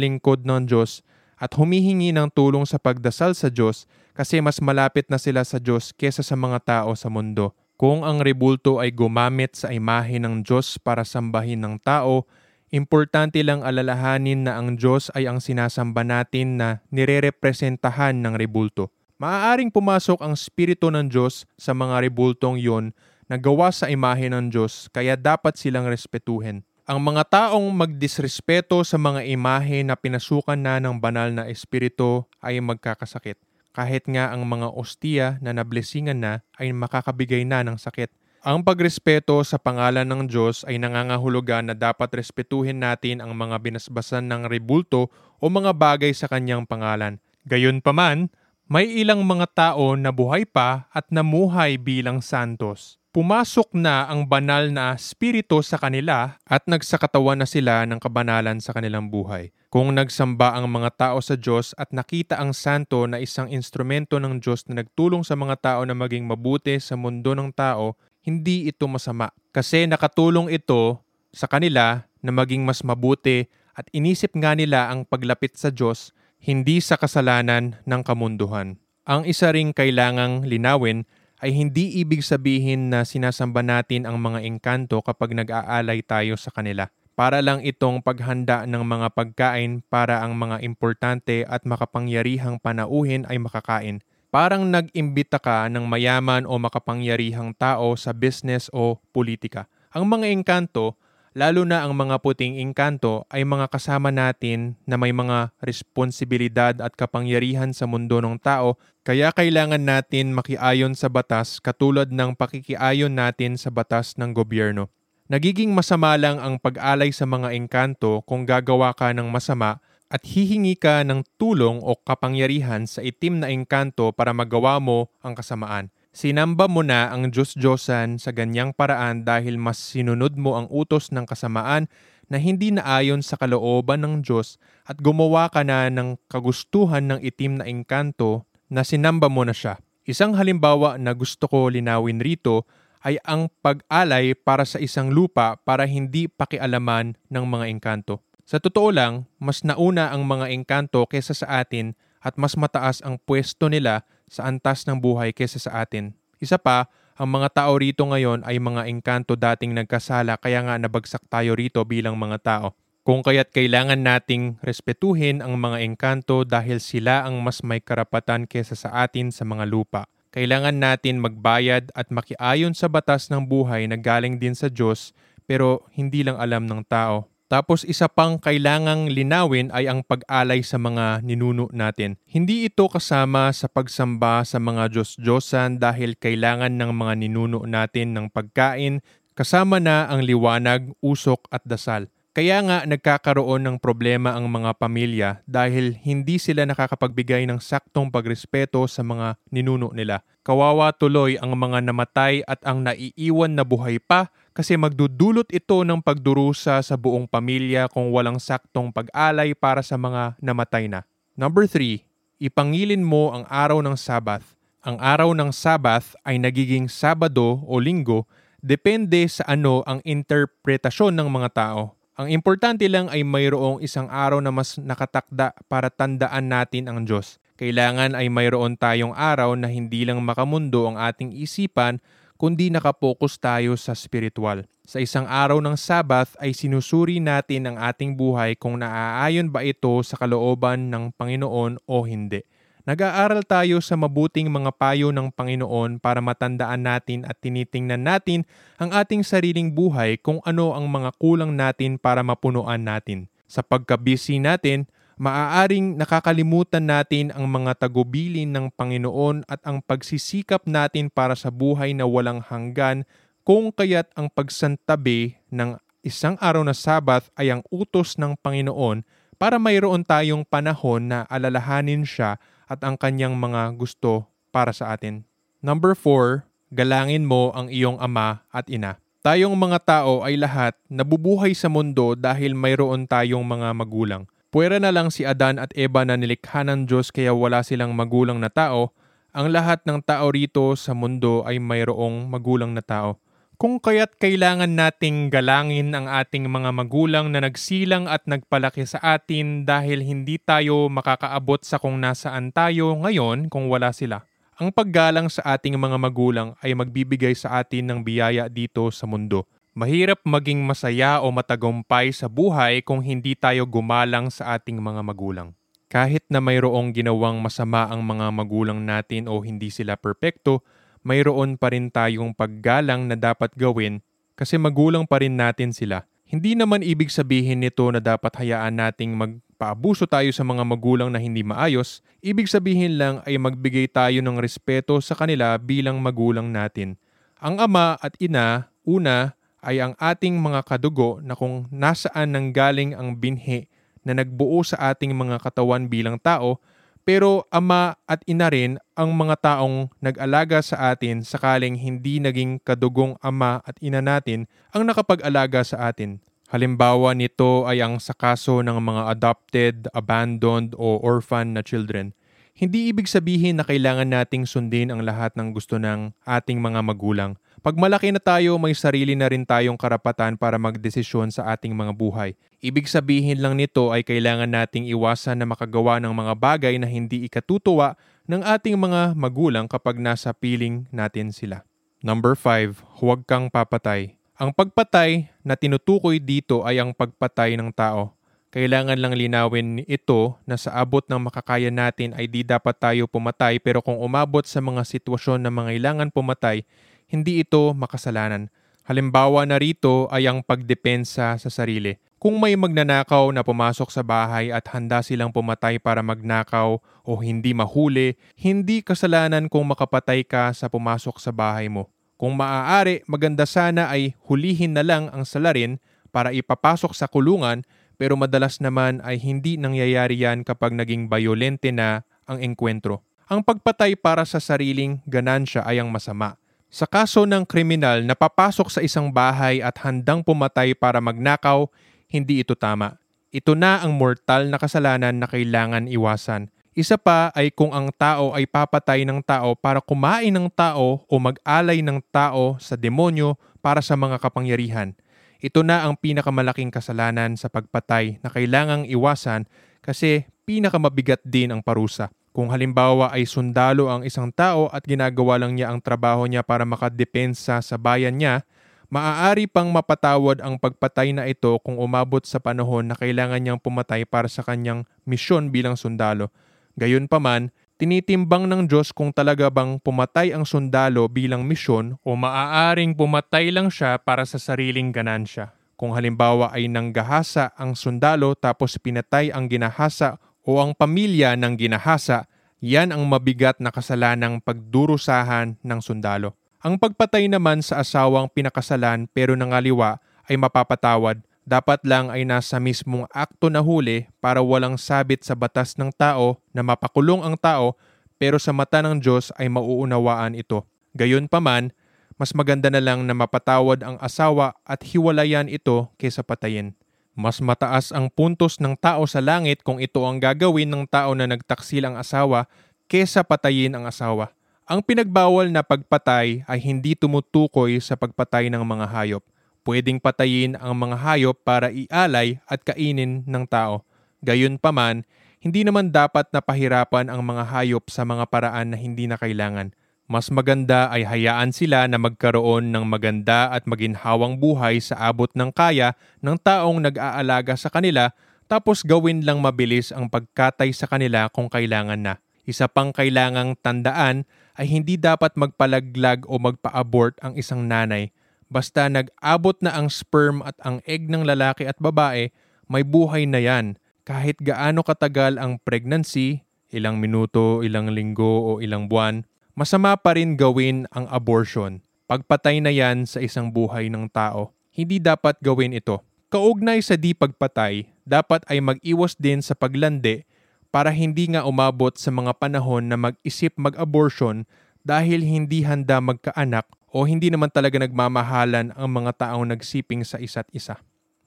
lingkod 0.00 0.46
ng 0.46 0.64
Diyos 0.64 1.04
at 1.36 1.52
humihingi 1.56 2.12
ng 2.16 2.32
tulong 2.32 2.64
sa 2.64 2.80
pagdasal 2.80 3.36
sa 3.36 3.52
Diyos 3.52 3.84
kasi 4.16 4.40
mas 4.40 4.60
malapit 4.60 5.08
na 5.08 5.20
sila 5.20 5.44
sa 5.44 5.56
Diyos 5.56 5.92
kesa 5.92 6.24
sa 6.24 6.36
mga 6.36 6.58
tao 6.60 6.92
sa 6.96 7.12
mundo. 7.12 7.52
Kung 7.80 8.04
ang 8.04 8.20
rebulto 8.20 8.76
ay 8.76 8.92
gumamit 8.92 9.56
sa 9.56 9.72
imahe 9.72 10.20
ng 10.20 10.44
Diyos 10.44 10.76
para 10.76 11.00
sambahin 11.00 11.64
ng 11.64 11.80
tao, 11.80 12.28
importante 12.68 13.40
lang 13.40 13.64
alalahanin 13.64 14.44
na 14.44 14.60
ang 14.60 14.76
Diyos 14.76 15.08
ay 15.16 15.24
ang 15.24 15.40
sinasamba 15.40 16.04
natin 16.04 16.60
na 16.60 16.84
nirerepresentahan 16.92 18.20
ng 18.20 18.36
rebulto. 18.36 18.92
Maaaring 19.16 19.72
pumasok 19.72 20.20
ang 20.20 20.36
Espiritu 20.36 20.92
ng 20.92 21.08
Diyos 21.08 21.48
sa 21.56 21.72
mga 21.72 22.04
rebultong 22.04 22.60
yon 22.60 22.92
na 23.32 23.40
gawa 23.40 23.72
sa 23.72 23.88
imahe 23.88 24.28
ng 24.28 24.52
Diyos 24.52 24.92
kaya 24.92 25.16
dapat 25.16 25.56
silang 25.56 25.88
respetuhin. 25.88 26.60
Ang 26.84 27.00
mga 27.00 27.32
taong 27.32 27.64
magdisrespeto 27.64 28.84
sa 28.84 29.00
mga 29.00 29.24
imahe 29.24 29.80
na 29.88 29.96
pinasukan 29.96 30.60
na 30.60 30.84
ng 30.84 31.00
banal 31.00 31.32
na 31.32 31.48
espiritu 31.48 32.28
ay 32.44 32.60
magkakasakit. 32.60 33.40
Kahit 33.80 34.04
nga 34.12 34.28
ang 34.28 34.44
mga 34.44 34.76
ostiya 34.76 35.40
na 35.40 35.56
nablesingan 35.56 36.20
na 36.20 36.44
ay 36.60 36.68
makakabigay 36.68 37.48
na 37.48 37.64
ng 37.64 37.80
sakit. 37.80 38.12
Ang 38.44 38.60
pagrespeto 38.60 39.40
sa 39.40 39.56
pangalan 39.56 40.04
ng 40.04 40.28
Diyos 40.28 40.68
ay 40.68 40.76
nangangahulugan 40.76 41.64
na 41.64 41.72
dapat 41.72 42.12
respetuhin 42.12 42.76
natin 42.76 43.24
ang 43.24 43.32
mga 43.32 43.56
binasbasan 43.56 44.28
ng 44.28 44.52
rebulto 44.52 45.08
o 45.40 45.48
mga 45.48 45.72
bagay 45.72 46.12
sa 46.12 46.28
kanyang 46.28 46.68
pangalan. 46.68 47.16
Gayunpaman, 47.48 48.28
may 48.70 48.86
ilang 48.86 49.26
mga 49.26 49.50
tao 49.50 49.98
na 49.98 50.14
buhay 50.14 50.46
pa 50.46 50.86
at 50.94 51.10
namuhay 51.10 51.74
bilang 51.74 52.22
santos 52.22 53.00
pumasok 53.10 53.74
na 53.74 54.06
ang 54.06 54.22
banal 54.22 54.70
na 54.70 54.94
spirito 54.94 55.58
sa 55.66 55.82
kanila 55.82 56.38
at 56.46 56.62
nagsakatawan 56.70 57.42
na 57.42 57.46
sila 57.46 57.82
ng 57.82 57.98
kabanalan 57.98 58.62
sa 58.62 58.70
kanilang 58.70 59.10
buhay. 59.10 59.50
Kung 59.70 59.90
nagsamba 59.94 60.54
ang 60.54 60.70
mga 60.70 60.90
tao 60.94 61.18
sa 61.18 61.34
Diyos 61.34 61.74
at 61.74 61.90
nakita 61.90 62.38
ang 62.38 62.54
santo 62.54 63.06
na 63.10 63.18
isang 63.18 63.50
instrumento 63.50 64.22
ng 64.22 64.38
Diyos 64.38 64.66
na 64.70 64.82
nagtulong 64.82 65.26
sa 65.26 65.34
mga 65.34 65.58
tao 65.58 65.80
na 65.82 65.94
maging 65.94 66.26
mabuti 66.26 66.78
sa 66.78 66.94
mundo 66.94 67.34
ng 67.34 67.50
tao, 67.50 67.98
hindi 68.22 68.70
ito 68.70 68.86
masama. 68.86 69.34
Kasi 69.50 69.90
nakatulong 69.90 70.50
ito 70.50 71.02
sa 71.34 71.50
kanila 71.50 72.06
na 72.22 72.30
maging 72.30 72.62
mas 72.62 72.82
mabuti 72.86 73.50
at 73.74 73.90
inisip 73.90 74.34
nga 74.38 74.54
nila 74.54 74.90
ang 74.90 75.02
paglapit 75.02 75.58
sa 75.58 75.70
Diyos 75.70 76.14
hindi 76.40 76.80
sa 76.80 76.96
kasalanan 76.96 77.76
ng 77.84 78.00
kamunduhan. 78.00 78.80
Ang 79.04 79.28
isa 79.28 79.52
ring 79.52 79.76
kailangang 79.76 80.48
linawin 80.48 81.04
ay 81.40 81.52
hindi 81.52 82.00
ibig 82.00 82.24
sabihin 82.24 82.88
na 82.92 83.04
sinasamba 83.04 83.60
natin 83.60 84.08
ang 84.08 84.16
mga 84.20 84.44
engkanto 84.44 85.00
kapag 85.04 85.36
nag-aalay 85.36 86.00
tayo 86.04 86.36
sa 86.40 86.48
kanila. 86.52 86.88
Para 87.12 87.44
lang 87.44 87.60
itong 87.60 88.00
paghanda 88.00 88.64
ng 88.64 88.80
mga 88.80 89.12
pagkain 89.12 89.84
para 89.92 90.24
ang 90.24 90.32
mga 90.32 90.64
importante 90.64 91.44
at 91.44 91.68
makapangyarihang 91.68 92.56
panauhin 92.56 93.28
ay 93.28 93.36
makakain. 93.36 94.00
Parang 94.32 94.64
nag-imbita 94.64 95.36
ka 95.36 95.68
ng 95.68 95.84
mayaman 95.84 96.48
o 96.48 96.56
makapangyarihang 96.56 97.52
tao 97.58 97.92
sa 98.00 98.16
business 98.16 98.72
o 98.72 98.96
politika. 99.12 99.68
Ang 99.90 100.06
mga 100.06 100.32
engkanto 100.32 100.96
lalo 101.30 101.62
na 101.62 101.86
ang 101.86 101.94
mga 101.94 102.18
puting 102.18 102.58
engkanto 102.58 103.22
ay 103.30 103.46
mga 103.46 103.70
kasama 103.70 104.10
natin 104.10 104.74
na 104.82 104.98
may 104.98 105.14
mga 105.14 105.54
responsibilidad 105.62 106.74
at 106.82 106.92
kapangyarihan 106.98 107.70
sa 107.70 107.86
mundo 107.86 108.18
ng 108.18 108.38
tao 108.42 108.74
kaya 109.06 109.30
kailangan 109.30 109.80
natin 109.80 110.34
makiayon 110.34 110.98
sa 110.98 111.06
batas 111.06 111.62
katulad 111.62 112.10
ng 112.10 112.34
pakikiayon 112.34 113.14
natin 113.14 113.54
sa 113.54 113.70
batas 113.70 114.18
ng 114.18 114.34
gobyerno. 114.34 114.90
Nagiging 115.30 115.70
masama 115.70 116.18
lang 116.18 116.42
ang 116.42 116.58
pag-alay 116.58 117.14
sa 117.14 117.22
mga 117.22 117.54
engkanto 117.54 118.18
kung 118.26 118.42
gagawa 118.42 118.90
ka 118.90 119.14
ng 119.14 119.30
masama 119.30 119.78
at 120.10 120.26
hihingi 120.26 120.74
ka 120.74 121.06
ng 121.06 121.22
tulong 121.38 121.78
o 121.86 121.94
kapangyarihan 121.94 122.82
sa 122.90 122.98
itim 122.98 123.38
na 123.38 123.46
engkanto 123.46 124.10
para 124.10 124.34
magawa 124.34 124.82
mo 124.82 125.06
ang 125.22 125.38
kasamaan. 125.38 125.86
Sinamba 126.10 126.66
mo 126.66 126.82
na 126.82 127.06
ang 127.06 127.30
Diyos-Diyosan 127.30 128.18
sa 128.18 128.34
ganyang 128.34 128.74
paraan 128.74 129.22
dahil 129.22 129.54
mas 129.62 129.78
sinunod 129.78 130.34
mo 130.34 130.58
ang 130.58 130.66
utos 130.66 131.14
ng 131.14 131.22
kasamaan 131.22 131.86
na 132.26 132.42
hindi 132.42 132.74
naayon 132.74 133.22
sa 133.22 133.38
kalooban 133.38 134.02
ng 134.02 134.14
Diyos 134.26 134.58
at 134.90 134.98
gumawa 134.98 135.46
ka 135.54 135.62
na 135.62 135.86
ng 135.86 136.18
kagustuhan 136.26 137.06
ng 137.06 137.22
itim 137.22 137.62
na 137.62 137.64
engkanto 137.70 138.42
na 138.66 138.82
sinamba 138.82 139.30
mo 139.30 139.46
na 139.46 139.54
siya. 139.54 139.78
Isang 140.02 140.34
halimbawa 140.34 140.98
na 140.98 141.14
gusto 141.14 141.46
ko 141.46 141.70
linawin 141.70 142.18
rito 142.18 142.66
ay 143.06 143.22
ang 143.22 143.46
pag-alay 143.62 144.34
para 144.34 144.66
sa 144.66 144.82
isang 144.82 145.14
lupa 145.14 145.62
para 145.62 145.86
hindi 145.86 146.26
pakialaman 146.26 147.14
ng 147.30 147.44
mga 147.46 147.70
engkanto. 147.70 148.18
Sa 148.50 148.58
totoo 148.58 148.90
lang, 148.90 149.30
mas 149.38 149.62
nauna 149.62 150.10
ang 150.10 150.26
mga 150.26 150.50
engkanto 150.50 151.06
kesa 151.06 151.38
sa 151.38 151.62
atin 151.62 151.94
at 152.18 152.34
mas 152.34 152.58
mataas 152.58 152.98
ang 153.06 153.14
pwesto 153.22 153.70
nila 153.70 154.02
sa 154.30 154.46
antas 154.46 154.86
ng 154.86 155.02
buhay 155.02 155.34
kesa 155.34 155.58
sa 155.58 155.82
atin. 155.82 156.14
Isa 156.38 156.56
pa, 156.56 156.86
ang 157.20 157.28
mga 157.28 157.52
tao 157.52 157.76
rito 157.76 158.00
ngayon 158.06 158.46
ay 158.48 158.56
mga 158.56 158.88
engkanto 158.88 159.36
dating 159.36 159.76
nagkasala 159.76 160.40
kaya 160.40 160.64
nga 160.64 160.80
nabagsak 160.80 161.20
tayo 161.28 161.52
rito 161.52 161.84
bilang 161.84 162.16
mga 162.16 162.38
tao. 162.40 162.72
Kung 163.04 163.20
kaya't 163.20 163.50
kailangan 163.50 164.00
nating 164.00 164.56
respetuhin 164.62 165.42
ang 165.42 165.58
mga 165.58 165.82
engkanto 165.84 166.46
dahil 166.46 166.78
sila 166.78 167.26
ang 167.26 167.42
mas 167.42 167.60
may 167.60 167.82
karapatan 167.82 168.46
kesa 168.46 168.78
sa 168.78 169.04
atin 169.04 169.34
sa 169.34 169.42
mga 169.44 169.66
lupa. 169.68 170.06
Kailangan 170.30 170.78
natin 170.78 171.18
magbayad 171.18 171.90
at 171.90 172.06
makiayon 172.14 172.70
sa 172.70 172.86
batas 172.86 173.26
ng 173.34 173.42
buhay 173.50 173.90
na 173.90 173.98
galing 173.98 174.38
din 174.38 174.54
sa 174.54 174.70
Diyos 174.70 175.10
pero 175.42 175.82
hindi 175.90 176.22
lang 176.22 176.38
alam 176.38 176.70
ng 176.70 176.86
tao. 176.86 177.26
Tapos 177.50 177.82
isa 177.82 178.06
pang 178.06 178.38
kailangang 178.38 179.10
linawin 179.10 179.74
ay 179.74 179.90
ang 179.90 180.06
pag-alay 180.06 180.62
sa 180.62 180.78
mga 180.78 181.18
ninuno 181.26 181.66
natin. 181.74 182.14
Hindi 182.22 182.70
ito 182.70 182.86
kasama 182.86 183.50
sa 183.50 183.66
pagsamba 183.66 184.46
sa 184.46 184.62
mga 184.62 184.86
Diyos-Diyosan 184.94 185.82
dahil 185.82 186.14
kailangan 186.14 186.70
ng 186.78 186.94
mga 186.94 187.12
ninuno 187.18 187.66
natin 187.66 188.14
ng 188.14 188.30
pagkain, 188.30 189.02
kasama 189.34 189.82
na 189.82 190.06
ang 190.06 190.22
liwanag, 190.22 190.94
usok 191.02 191.50
at 191.50 191.66
dasal. 191.66 192.06
Kaya 192.30 192.62
nga 192.62 192.86
nagkakaroon 192.86 193.66
ng 193.66 193.76
problema 193.82 194.38
ang 194.38 194.46
mga 194.46 194.78
pamilya 194.78 195.42
dahil 195.50 195.98
hindi 195.98 196.38
sila 196.38 196.62
nakakapagbigay 196.62 197.50
ng 197.50 197.58
saktong 197.58 198.14
pagrespeto 198.14 198.86
sa 198.86 199.02
mga 199.02 199.34
ninuno 199.50 199.90
nila. 199.90 200.22
Kawawa 200.46 200.94
tuloy 200.94 201.34
ang 201.42 201.58
mga 201.58 201.82
namatay 201.82 202.46
at 202.46 202.62
ang 202.62 202.86
naiiwan 202.86 203.58
na 203.58 203.66
buhay 203.66 203.98
pa 203.98 204.30
kasi 204.50 204.74
magdudulot 204.74 205.46
ito 205.54 205.82
ng 205.86 206.02
pagdurusa 206.02 206.82
sa 206.82 206.94
buong 206.98 207.26
pamilya 207.26 207.86
kung 207.86 208.10
walang 208.10 208.42
saktong 208.42 208.90
pag-alay 208.90 209.54
para 209.54 209.80
sa 209.80 209.94
mga 209.94 210.34
namatay 210.42 210.90
na. 210.90 211.06
Number 211.38 211.64
3, 211.64 212.02
ipangilin 212.42 213.02
mo 213.02 213.30
ang 213.30 213.46
araw 213.46 213.80
ng 213.80 213.94
Sabbath. 213.94 214.58
Ang 214.80 214.96
araw 214.98 215.36
ng 215.36 215.52
Sabbath 215.52 216.16
ay 216.24 216.40
nagiging 216.40 216.88
Sabado 216.88 217.60
o 217.68 217.76
Linggo 217.78 218.24
depende 218.60 219.24
sa 219.28 219.44
ano 219.48 219.84
ang 219.84 220.00
interpretasyon 220.04 221.16
ng 221.16 221.28
mga 221.28 221.48
tao. 221.52 221.96
Ang 222.20 222.28
importante 222.36 222.84
lang 222.84 223.08
ay 223.08 223.24
mayroong 223.24 223.80
isang 223.80 224.08
araw 224.12 224.44
na 224.44 224.52
mas 224.52 224.76
nakatakda 224.76 225.56
para 225.72 225.88
tandaan 225.88 226.52
natin 226.52 226.84
ang 226.84 227.08
Diyos. 227.08 227.40
Kailangan 227.56 228.16
ay 228.16 228.32
mayroon 228.32 228.76
tayong 228.76 229.12
araw 229.12 229.52
na 229.56 229.68
hindi 229.68 230.04
lang 230.04 230.20
makamundo 230.20 230.88
ang 230.88 230.96
ating 230.96 231.32
isipan 231.36 232.00
kundi 232.40 232.72
nakapokus 232.72 233.36
tayo 233.36 233.76
sa 233.76 233.92
spiritual. 233.92 234.64
Sa 234.88 234.96
isang 234.96 235.28
araw 235.28 235.60
ng 235.60 235.76
Sabbath 235.76 236.32
ay 236.40 236.56
sinusuri 236.56 237.20
natin 237.20 237.68
ang 237.68 237.76
ating 237.76 238.16
buhay 238.16 238.56
kung 238.56 238.80
naaayon 238.80 239.52
ba 239.52 239.60
ito 239.60 239.92
sa 240.00 240.16
kalooban 240.16 240.88
ng 240.88 241.12
Panginoon 241.20 241.84
o 241.84 241.96
hindi. 242.08 242.40
Nag-aaral 242.88 243.44
tayo 243.44 243.84
sa 243.84 243.92
mabuting 243.92 244.48
mga 244.48 244.72
payo 244.72 245.12
ng 245.12 245.28
Panginoon 245.36 246.00
para 246.00 246.24
matandaan 246.24 246.80
natin 246.80 247.28
at 247.28 247.36
tinitingnan 247.44 248.08
natin 248.08 248.48
ang 248.80 248.88
ating 248.96 249.20
sariling 249.20 249.76
buhay 249.76 250.16
kung 250.16 250.40
ano 250.48 250.72
ang 250.72 250.88
mga 250.88 251.12
kulang 251.20 251.52
natin 251.52 252.00
para 252.00 252.24
mapunuan 252.24 252.80
natin. 252.80 253.28
Sa 253.52 253.60
pagkabisi 253.60 254.40
natin, 254.40 254.88
maaaring 255.20 256.00
nakakalimutan 256.00 256.88
natin 256.88 257.28
ang 257.36 257.44
mga 257.44 257.76
tagubilin 257.76 258.48
ng 258.56 258.72
Panginoon 258.72 259.44
at 259.44 259.60
ang 259.68 259.84
pagsisikap 259.84 260.64
natin 260.64 261.12
para 261.12 261.36
sa 261.36 261.52
buhay 261.52 261.92
na 261.92 262.08
walang 262.08 262.40
hanggan 262.40 263.04
kung 263.44 263.68
kaya't 263.68 264.08
ang 264.16 264.32
pagsantabi 264.32 265.36
ng 265.52 265.76
isang 266.00 266.40
araw 266.40 266.64
na 266.64 266.72
Sabath 266.72 267.28
ay 267.36 267.52
ang 267.52 267.60
utos 267.68 268.16
ng 268.16 268.32
Panginoon 268.40 269.04
para 269.36 269.60
mayroon 269.60 270.08
tayong 270.08 270.40
panahon 270.48 271.12
na 271.12 271.28
alalahanin 271.28 272.00
siya 272.08 272.40
at 272.64 272.80
ang 272.80 272.96
kanyang 272.96 273.36
mga 273.36 273.76
gusto 273.76 274.24
para 274.48 274.72
sa 274.72 274.96
atin. 274.96 275.28
Number 275.60 275.92
4, 275.92 276.48
galangin 276.72 277.28
mo 277.28 277.52
ang 277.52 277.68
iyong 277.68 278.00
ama 278.00 278.40
at 278.48 278.72
ina. 278.72 278.96
Tayong 279.20 279.52
mga 279.52 279.84
tao 279.84 280.24
ay 280.24 280.40
lahat 280.40 280.72
nabubuhay 280.88 281.52
sa 281.52 281.68
mundo 281.68 282.16
dahil 282.16 282.56
mayroon 282.56 283.04
tayong 283.04 283.44
mga 283.44 283.76
magulang. 283.76 284.24
Puwera 284.50 284.82
na 284.82 284.90
lang 284.90 285.14
si 285.14 285.22
Adan 285.22 285.62
at 285.62 285.70
Eva 285.78 286.02
na 286.02 286.18
nilikha 286.18 286.66
ng 286.66 286.90
Diyos 286.90 287.14
kaya 287.14 287.30
wala 287.30 287.62
silang 287.62 287.94
magulang 287.94 288.42
na 288.42 288.50
tao, 288.50 288.90
ang 289.30 289.46
lahat 289.54 289.86
ng 289.86 290.02
tao 290.02 290.26
rito 290.26 290.74
sa 290.74 290.90
mundo 290.90 291.46
ay 291.46 291.62
mayroong 291.62 292.26
magulang 292.26 292.74
na 292.74 292.82
tao. 292.82 293.22
Kung 293.54 293.78
kaya't 293.78 294.18
kailangan 294.18 294.74
nating 294.74 295.30
galangin 295.30 295.94
ang 295.94 296.10
ating 296.10 296.50
mga 296.50 296.74
magulang 296.74 297.30
na 297.30 297.46
nagsilang 297.46 298.10
at 298.10 298.26
nagpalaki 298.26 298.82
sa 298.90 298.98
atin 299.14 299.62
dahil 299.62 300.02
hindi 300.02 300.42
tayo 300.42 300.90
makakaabot 300.90 301.62
sa 301.62 301.78
kung 301.78 302.02
nasaan 302.02 302.50
tayo 302.50 302.98
ngayon 302.98 303.46
kung 303.46 303.70
wala 303.70 303.94
sila. 303.94 304.26
Ang 304.58 304.74
paggalang 304.74 305.30
sa 305.30 305.54
ating 305.54 305.78
mga 305.78 305.94
magulang 305.94 306.58
ay 306.58 306.74
magbibigay 306.74 307.38
sa 307.38 307.62
atin 307.62 307.86
ng 307.86 307.98
biyaya 308.02 308.50
dito 308.50 308.90
sa 308.90 309.06
mundo. 309.06 309.46
Mahirap 309.80 310.20
maging 310.28 310.60
masaya 310.60 311.24
o 311.24 311.32
matagumpay 311.32 312.12
sa 312.12 312.28
buhay 312.28 312.84
kung 312.84 313.00
hindi 313.00 313.32
tayo 313.32 313.64
gumalang 313.64 314.28
sa 314.28 314.60
ating 314.60 314.76
mga 314.76 315.00
magulang. 315.00 315.56
Kahit 315.88 316.20
na 316.28 316.36
mayroong 316.36 316.92
ginawang 316.92 317.40
masama 317.40 317.88
ang 317.88 318.04
mga 318.04 318.28
magulang 318.28 318.84
natin 318.84 319.24
o 319.24 319.40
hindi 319.40 319.72
sila 319.72 319.96
perpekto, 319.96 320.60
mayroon 321.00 321.56
pa 321.56 321.72
rin 321.72 321.88
tayong 321.88 322.36
paggalang 322.36 323.08
na 323.08 323.16
dapat 323.16 323.56
gawin 323.56 324.04
kasi 324.36 324.60
magulang 324.60 325.08
pa 325.08 325.24
rin 325.24 325.40
natin 325.40 325.72
sila. 325.72 326.04
Hindi 326.28 326.52
naman 326.52 326.84
ibig 326.84 327.08
sabihin 327.08 327.64
nito 327.64 327.88
na 327.88 328.04
dapat 328.04 328.36
hayaan 328.36 328.76
nating 328.76 329.16
magpaabuso 329.16 330.04
tayo 330.04 330.28
sa 330.36 330.44
mga 330.44 330.60
magulang 330.60 331.08
na 331.08 331.16
hindi 331.16 331.40
maayos. 331.40 332.04
Ibig 332.20 332.52
sabihin 332.52 333.00
lang 333.00 333.24
ay 333.24 333.40
magbigay 333.40 333.88
tayo 333.88 334.20
ng 334.20 334.44
respeto 334.44 335.00
sa 335.00 335.16
kanila 335.16 335.56
bilang 335.56 336.04
magulang 336.04 336.52
natin. 336.52 337.00
Ang 337.40 337.64
ama 337.64 337.96
at 338.04 338.12
ina, 338.20 338.68
una, 338.84 339.39
ay 339.60 339.80
ang 339.80 339.92
ating 340.00 340.40
mga 340.40 340.64
kadugo 340.64 341.20
na 341.20 341.36
kung 341.36 341.68
nasaan 341.68 342.32
nanggaling 342.32 342.96
ang 342.96 343.16
binhi 343.16 343.68
na 344.00 344.16
nagbuo 344.16 344.64
sa 344.64 344.92
ating 344.92 345.12
mga 345.12 345.40
katawan 345.44 345.88
bilang 345.88 346.16
tao, 346.16 346.60
pero 347.04 347.44
ama 347.52 347.96
at 348.08 348.24
ina 348.24 348.48
rin 348.48 348.80
ang 348.96 349.12
mga 349.12 349.36
taong 349.40 349.92
nag-alaga 350.00 350.60
sa 350.60 350.92
atin 350.92 351.24
sakaling 351.24 351.76
hindi 351.76 352.20
naging 352.20 352.60
kadugong 352.60 353.16
ama 353.20 353.60
at 353.64 353.76
ina 353.80 354.04
natin 354.04 354.48
ang 354.72 354.84
nakapag-alaga 354.88 355.64
sa 355.64 355.88
atin. 355.92 356.20
Halimbawa 356.50 357.14
nito 357.14 357.62
ay 357.64 357.78
ang 357.78 358.02
sa 358.02 358.10
kaso 358.10 358.58
ng 358.58 358.74
mga 358.74 359.02
adopted, 359.14 359.76
abandoned 359.94 360.74
o 360.74 360.98
orphan 360.98 361.54
na 361.54 361.62
children. 361.62 362.10
Hindi 362.52 362.90
ibig 362.92 363.08
sabihin 363.08 363.62
na 363.62 363.64
kailangan 363.64 364.10
nating 364.10 364.44
sundin 364.44 364.92
ang 364.92 365.00
lahat 365.06 365.32
ng 365.38 365.54
gusto 365.54 365.80
ng 365.80 366.16
ating 366.24 366.58
mga 366.58 366.80
magulang– 366.80 367.36
pag 367.60 367.76
malaki 367.76 368.08
na 368.08 368.16
tayo, 368.16 368.56
may 368.56 368.72
sarili 368.72 369.12
na 369.12 369.28
rin 369.28 369.44
tayong 369.44 369.76
karapatan 369.76 370.40
para 370.40 370.56
magdesisyon 370.56 371.28
sa 371.28 371.52
ating 371.52 371.76
mga 371.76 371.92
buhay. 371.92 372.32
Ibig 372.64 372.88
sabihin 372.88 373.44
lang 373.44 373.60
nito 373.60 373.92
ay 373.92 374.00
kailangan 374.00 374.48
nating 374.48 374.88
iwasan 374.88 375.36
na 375.36 375.44
makagawa 375.44 376.00
ng 376.00 376.12
mga 376.12 376.34
bagay 376.40 376.74
na 376.80 376.88
hindi 376.88 377.28
ikatutuwa 377.28 378.00
ng 378.24 378.40
ating 378.40 378.80
mga 378.80 379.12
magulang 379.12 379.68
kapag 379.68 380.00
nasa 380.00 380.32
piling 380.32 380.88
natin 380.88 381.36
sila. 381.36 381.60
Number 382.00 382.32
5, 382.32 383.04
huwag 383.04 383.28
kang 383.28 383.52
papatay. 383.52 384.16
Ang 384.40 384.56
pagpatay 384.56 385.28
na 385.44 385.52
tinutukoy 385.52 386.16
dito 386.16 386.64
ay 386.64 386.80
ang 386.80 386.96
pagpatay 386.96 387.60
ng 387.60 387.68
tao. 387.76 388.16
Kailangan 388.50 388.98
lang 388.98 389.14
linawin 389.14 389.84
ito 389.84 390.34
na 390.42 390.56
sa 390.56 390.80
abot 390.80 391.04
ng 391.04 391.22
makakaya 391.22 391.68
natin 391.68 392.16
ay 392.16 392.24
di 392.26 392.42
dapat 392.42 392.74
tayo 392.74 393.06
pumatay 393.06 393.62
pero 393.62 393.78
kung 393.78 394.00
umabot 394.00 394.42
sa 394.42 394.58
mga 394.58 394.82
sitwasyon 394.82 395.44
na 395.44 395.54
mangailangan 395.54 396.10
pumatay, 396.10 396.64
hindi 397.10 397.42
ito 397.42 397.74
makasalanan. 397.74 398.46
Halimbawa 398.86 399.42
na 399.42 399.58
rito 399.58 400.06
ay 400.14 400.30
ang 400.30 400.46
pagdepensa 400.46 401.34
sa 401.34 401.50
sarili. 401.50 401.98
Kung 402.22 402.38
may 402.38 402.54
magnanakaw 402.54 403.32
na 403.34 403.42
pumasok 403.42 403.90
sa 403.90 404.06
bahay 404.06 404.54
at 404.54 404.62
handa 404.70 405.02
silang 405.02 405.34
pumatay 405.34 405.82
para 405.82 406.04
magnakaw 406.04 406.78
o 407.02 407.10
hindi 407.18 407.50
mahuli, 407.50 408.14
hindi 408.38 408.84
kasalanan 408.84 409.50
kung 409.50 409.66
makapatay 409.66 410.22
ka 410.22 410.52
sa 410.54 410.70
pumasok 410.70 411.18
sa 411.18 411.32
bahay 411.34 411.66
mo. 411.66 411.90
Kung 412.20 412.36
maaari, 412.36 413.00
maganda 413.08 413.48
sana 413.48 413.88
ay 413.88 414.12
hulihin 414.28 414.76
na 414.76 414.84
lang 414.84 415.08
ang 415.10 415.24
salarin 415.24 415.80
para 416.12 416.36
ipapasok 416.36 416.92
sa 416.92 417.08
kulungan 417.08 417.64
pero 417.96 418.20
madalas 418.20 418.60
naman 418.60 419.00
ay 419.00 419.16
hindi 419.16 419.56
nangyayari 419.56 420.20
yan 420.20 420.44
kapag 420.44 420.76
naging 420.76 421.08
bayolente 421.08 421.72
na 421.72 422.04
ang 422.28 422.36
engkwentro. 422.40 423.00
Ang 423.32 423.40
pagpatay 423.46 423.96
para 423.96 424.28
sa 424.28 424.42
sariling 424.42 425.00
ganansya 425.08 425.64
ay 425.64 425.80
ang 425.80 425.88
masama. 425.88 426.36
Sa 426.70 426.86
kaso 426.86 427.26
ng 427.26 427.42
kriminal 427.42 428.06
na 428.06 428.14
papasok 428.14 428.70
sa 428.70 428.78
isang 428.78 429.10
bahay 429.10 429.58
at 429.58 429.74
handang 429.82 430.22
pumatay 430.22 430.70
para 430.70 431.02
magnakaw, 431.02 431.66
hindi 432.06 432.46
ito 432.46 432.54
tama. 432.54 432.94
Ito 433.34 433.58
na 433.58 433.82
ang 433.82 433.98
mortal 433.98 434.46
na 434.46 434.54
kasalanan 434.54 435.18
na 435.18 435.26
kailangan 435.26 435.90
iwasan. 435.90 436.46
Isa 436.70 436.94
pa 436.94 437.34
ay 437.34 437.50
kung 437.50 437.74
ang 437.74 437.90
tao 437.90 438.30
ay 438.38 438.46
papatay 438.46 439.02
ng 439.02 439.18
tao 439.18 439.58
para 439.58 439.82
kumain 439.82 440.30
ng 440.30 440.46
tao 440.46 441.02
o 441.10 441.14
mag-alay 441.18 441.82
ng 441.82 441.98
tao 442.14 442.54
sa 442.62 442.78
demonyo 442.78 443.34
para 443.58 443.82
sa 443.82 443.98
mga 443.98 444.22
kapangyarihan. 444.22 444.94
Ito 445.42 445.66
na 445.66 445.82
ang 445.82 445.98
pinakamalaking 445.98 446.70
kasalanan 446.70 447.34
sa 447.34 447.50
pagpatay 447.50 448.22
na 448.22 448.30
kailangang 448.30 448.86
iwasan 448.86 449.50
kasi 449.82 450.22
pinakamabigat 450.46 451.18
din 451.26 451.50
ang 451.50 451.66
parusa. 451.66 452.14
Kung 452.30 452.54
halimbawa 452.54 453.10
ay 453.10 453.26
sundalo 453.26 453.90
ang 453.90 454.06
isang 454.06 454.30
tao 454.30 454.70
at 454.70 454.86
ginagawa 454.86 455.34
lang 455.34 455.58
niya 455.58 455.74
ang 455.74 455.82
trabaho 455.82 456.30
niya 456.30 456.46
para 456.46 456.62
makadepensa 456.62 457.58
sa 457.58 457.74
bayan 457.74 458.22
niya, 458.22 458.46
maaari 458.86 459.50
pang 459.50 459.66
mapatawad 459.66 460.38
ang 460.38 460.54
pagpatay 460.54 461.10
na 461.10 461.26
ito 461.26 461.58
kung 461.66 461.74
umabot 461.74 462.22
sa 462.22 462.38
panahon 462.38 462.86
na 462.86 462.94
kailangan 462.94 463.42
niyang 463.42 463.58
pumatay 463.58 464.06
para 464.06 464.30
sa 464.30 464.46
kanyang 464.46 464.86
misyon 465.02 465.50
bilang 465.50 465.74
sundalo. 465.74 466.30
Gayunpaman, 466.78 467.50
tinitimbang 467.82 468.46
ng 468.46 468.70
Diyos 468.70 468.94
kung 468.94 469.10
talaga 469.10 469.50
bang 469.50 469.82
pumatay 469.82 470.30
ang 470.30 470.46
sundalo 470.46 471.10
bilang 471.10 471.42
misyon 471.42 471.98
o 472.06 472.14
maaaring 472.14 472.94
pumatay 472.94 473.50
lang 473.50 473.74
siya 473.74 473.98
para 473.98 474.22
sa 474.22 474.38
sariling 474.38 474.94
ganansya. 474.94 475.50
Kung 475.74 475.98
halimbawa 475.98 476.54
ay 476.54 476.70
nanggahasa 476.70 477.58
ang 477.58 477.74
sundalo 477.74 478.38
tapos 478.38 478.78
pinatay 478.78 479.34
ang 479.34 479.50
ginahasa 479.50 480.22
o 480.44 480.60
ang 480.60 480.72
pamilya 480.72 481.36
ng 481.36 481.54
ginahasa, 481.56 482.28
yan 482.60 482.92
ang 482.92 483.04
mabigat 483.08 483.56
na 483.60 483.72
kasalanang 483.72 484.40
pagdurusahan 484.44 485.56
ng 485.60 485.80
sundalo. 485.80 486.36
Ang 486.60 486.76
pagpatay 486.76 487.24
naman 487.32 487.64
sa 487.64 487.80
asawang 487.80 488.28
pinakasalan 488.28 489.08
pero 489.08 489.32
nangaliwa 489.32 489.96
ay 490.28 490.36
mapapatawad. 490.36 491.24
Dapat 491.48 491.82
lang 491.88 492.12
ay 492.12 492.28
nasa 492.28 492.60
mismong 492.60 493.08
akto 493.10 493.48
na 493.48 493.64
huli 493.64 494.04
para 494.20 494.44
walang 494.44 494.76
sabit 494.76 495.24
sa 495.24 495.32
batas 495.32 495.74
ng 495.80 495.88
tao 495.88 496.36
na 496.52 496.60
mapakulong 496.60 497.24
ang 497.24 497.34
tao 497.40 497.80
pero 498.20 498.36
sa 498.36 498.52
mata 498.52 498.84
ng 498.84 499.00
Diyos 499.00 499.32
ay 499.40 499.48
mauunawaan 499.48 500.36
ito. 500.36 500.68
Gayon 500.92 501.32
paman, 501.32 501.72
mas 502.20 502.36
maganda 502.36 502.68
na 502.68 502.84
lang 502.84 503.08
na 503.08 503.16
mapatawad 503.16 503.80
ang 503.80 503.96
asawa 503.96 504.52
at 504.68 504.84
hiwalayan 504.84 505.48
ito 505.48 505.88
kaysa 505.96 506.20
patayin. 506.20 506.76
Mas 507.20 507.36
mataas 507.44 507.92
ang 507.92 508.08
puntos 508.08 508.56
ng 508.56 508.72
tao 508.80 509.04
sa 509.04 509.20
langit 509.20 509.60
kung 509.60 509.76
ito 509.76 510.00
ang 510.08 510.16
gagawin 510.16 510.72
ng 510.72 510.88
tao 510.88 511.12
na 511.12 511.28
nagtaksil 511.28 511.84
ang 511.84 512.00
asawa 512.00 512.48
kesa 512.88 513.20
patayin 513.20 513.76
ang 513.76 513.84
asawa. 513.84 514.32
Ang 514.64 514.80
pinagbawal 514.80 515.52
na 515.52 515.60
pagpatay 515.60 516.48
ay 516.48 516.58
hindi 516.64 516.96
tumutukoy 516.96 517.76
sa 517.84 517.92
pagpatay 517.92 518.48
ng 518.48 518.64
mga 518.64 518.88
hayop. 518.88 519.20
Pwedeng 519.60 520.00
patayin 520.00 520.56
ang 520.56 520.72
mga 520.72 520.96
hayop 520.96 521.36
para 521.44 521.68
ialay 521.68 522.40
at 522.48 522.64
kainin 522.64 523.20
ng 523.28 523.44
tao. 523.44 523.84
Gayon 524.24 524.56
paman, 524.56 525.04
hindi 525.44 525.60
naman 525.60 525.92
dapat 525.92 526.32
na 526.32 526.40
pahirapan 526.40 527.12
ang 527.12 527.20
mga 527.20 527.44
hayop 527.52 527.84
sa 527.92 528.08
mga 528.08 528.24
paraan 528.32 528.72
na 528.72 528.80
hindi 528.80 529.04
na 529.04 529.20
kailangan. 529.20 529.76
Mas 530.10 530.26
maganda 530.34 530.90
ay 530.90 531.06
hayaan 531.06 531.54
sila 531.54 531.86
na 531.86 531.94
magkaroon 531.94 532.74
ng 532.74 532.82
maganda 532.82 533.46
at 533.54 533.62
maginhawang 533.70 534.42
buhay 534.42 534.82
sa 534.82 534.98
abot 535.06 535.30
ng 535.30 535.54
kaya 535.54 535.94
ng 536.18 536.34
taong 536.34 536.82
nag-aalaga 536.82 537.54
sa 537.54 537.70
kanila 537.70 538.10
tapos 538.50 538.82
gawin 538.82 539.22
lang 539.22 539.38
mabilis 539.38 539.94
ang 539.94 540.10
pagkatay 540.10 540.74
sa 540.74 540.90
kanila 540.90 541.30
kung 541.30 541.46
kailangan 541.46 542.02
na. 542.02 542.14
Isa 542.42 542.66
pang 542.66 542.90
kailangang 542.90 543.54
tandaan 543.62 544.26
ay 544.58 544.66
hindi 544.66 544.98
dapat 544.98 545.38
magpalaglag 545.38 546.26
o 546.26 546.42
magpa-abort 546.42 547.14
ang 547.22 547.38
isang 547.38 547.70
nanay. 547.70 548.10
Basta 548.50 548.90
nag-abot 548.90 549.54
na 549.62 549.78
ang 549.78 549.86
sperm 549.86 550.42
at 550.42 550.58
ang 550.66 550.82
egg 550.90 551.06
ng 551.06 551.22
lalaki 551.22 551.70
at 551.70 551.78
babae, 551.78 552.34
may 552.66 552.82
buhay 552.82 553.30
na 553.30 553.38
yan. 553.38 553.78
Kahit 554.02 554.42
gaano 554.42 554.82
katagal 554.82 555.38
ang 555.38 555.62
pregnancy, 555.62 556.42
ilang 556.74 556.98
minuto, 556.98 557.62
ilang 557.62 557.94
linggo 557.94 558.50
o 558.50 558.58
ilang 558.58 558.90
buwan, 558.90 559.22
masama 559.54 559.94
pa 559.98 560.16
rin 560.16 560.34
gawin 560.34 560.86
ang 560.94 561.06
abortion. 561.10 561.82
Pagpatay 562.10 562.58
na 562.58 562.74
yan 562.74 563.06
sa 563.06 563.22
isang 563.22 563.50
buhay 563.54 563.86
ng 563.86 564.10
tao. 564.10 564.50
Hindi 564.74 564.98
dapat 564.98 565.38
gawin 565.38 565.74
ito. 565.74 566.02
Kaugnay 566.30 566.82
sa 566.82 566.94
di 566.94 567.14
pagpatay, 567.14 567.90
dapat 568.06 568.46
ay 568.46 568.62
mag-iwas 568.62 569.18
din 569.18 569.42
sa 569.42 569.54
paglandi 569.54 570.22
para 570.70 570.94
hindi 570.94 571.26
nga 571.34 571.42
umabot 571.42 571.94
sa 571.98 572.14
mga 572.14 572.38
panahon 572.38 572.86
na 572.86 572.94
mag-isip 572.94 573.54
mag-abortion 573.58 574.46
dahil 574.86 575.26
hindi 575.26 575.66
handa 575.66 575.98
magkaanak 575.98 576.66
o 576.90 577.06
hindi 577.06 577.30
naman 577.30 577.50
talaga 577.50 577.78
nagmamahalan 577.78 578.74
ang 578.74 578.88
mga 578.90 579.12
taong 579.26 579.46
nagsiping 579.50 580.02
sa 580.02 580.18
isa't 580.18 580.46
isa. 580.54 580.78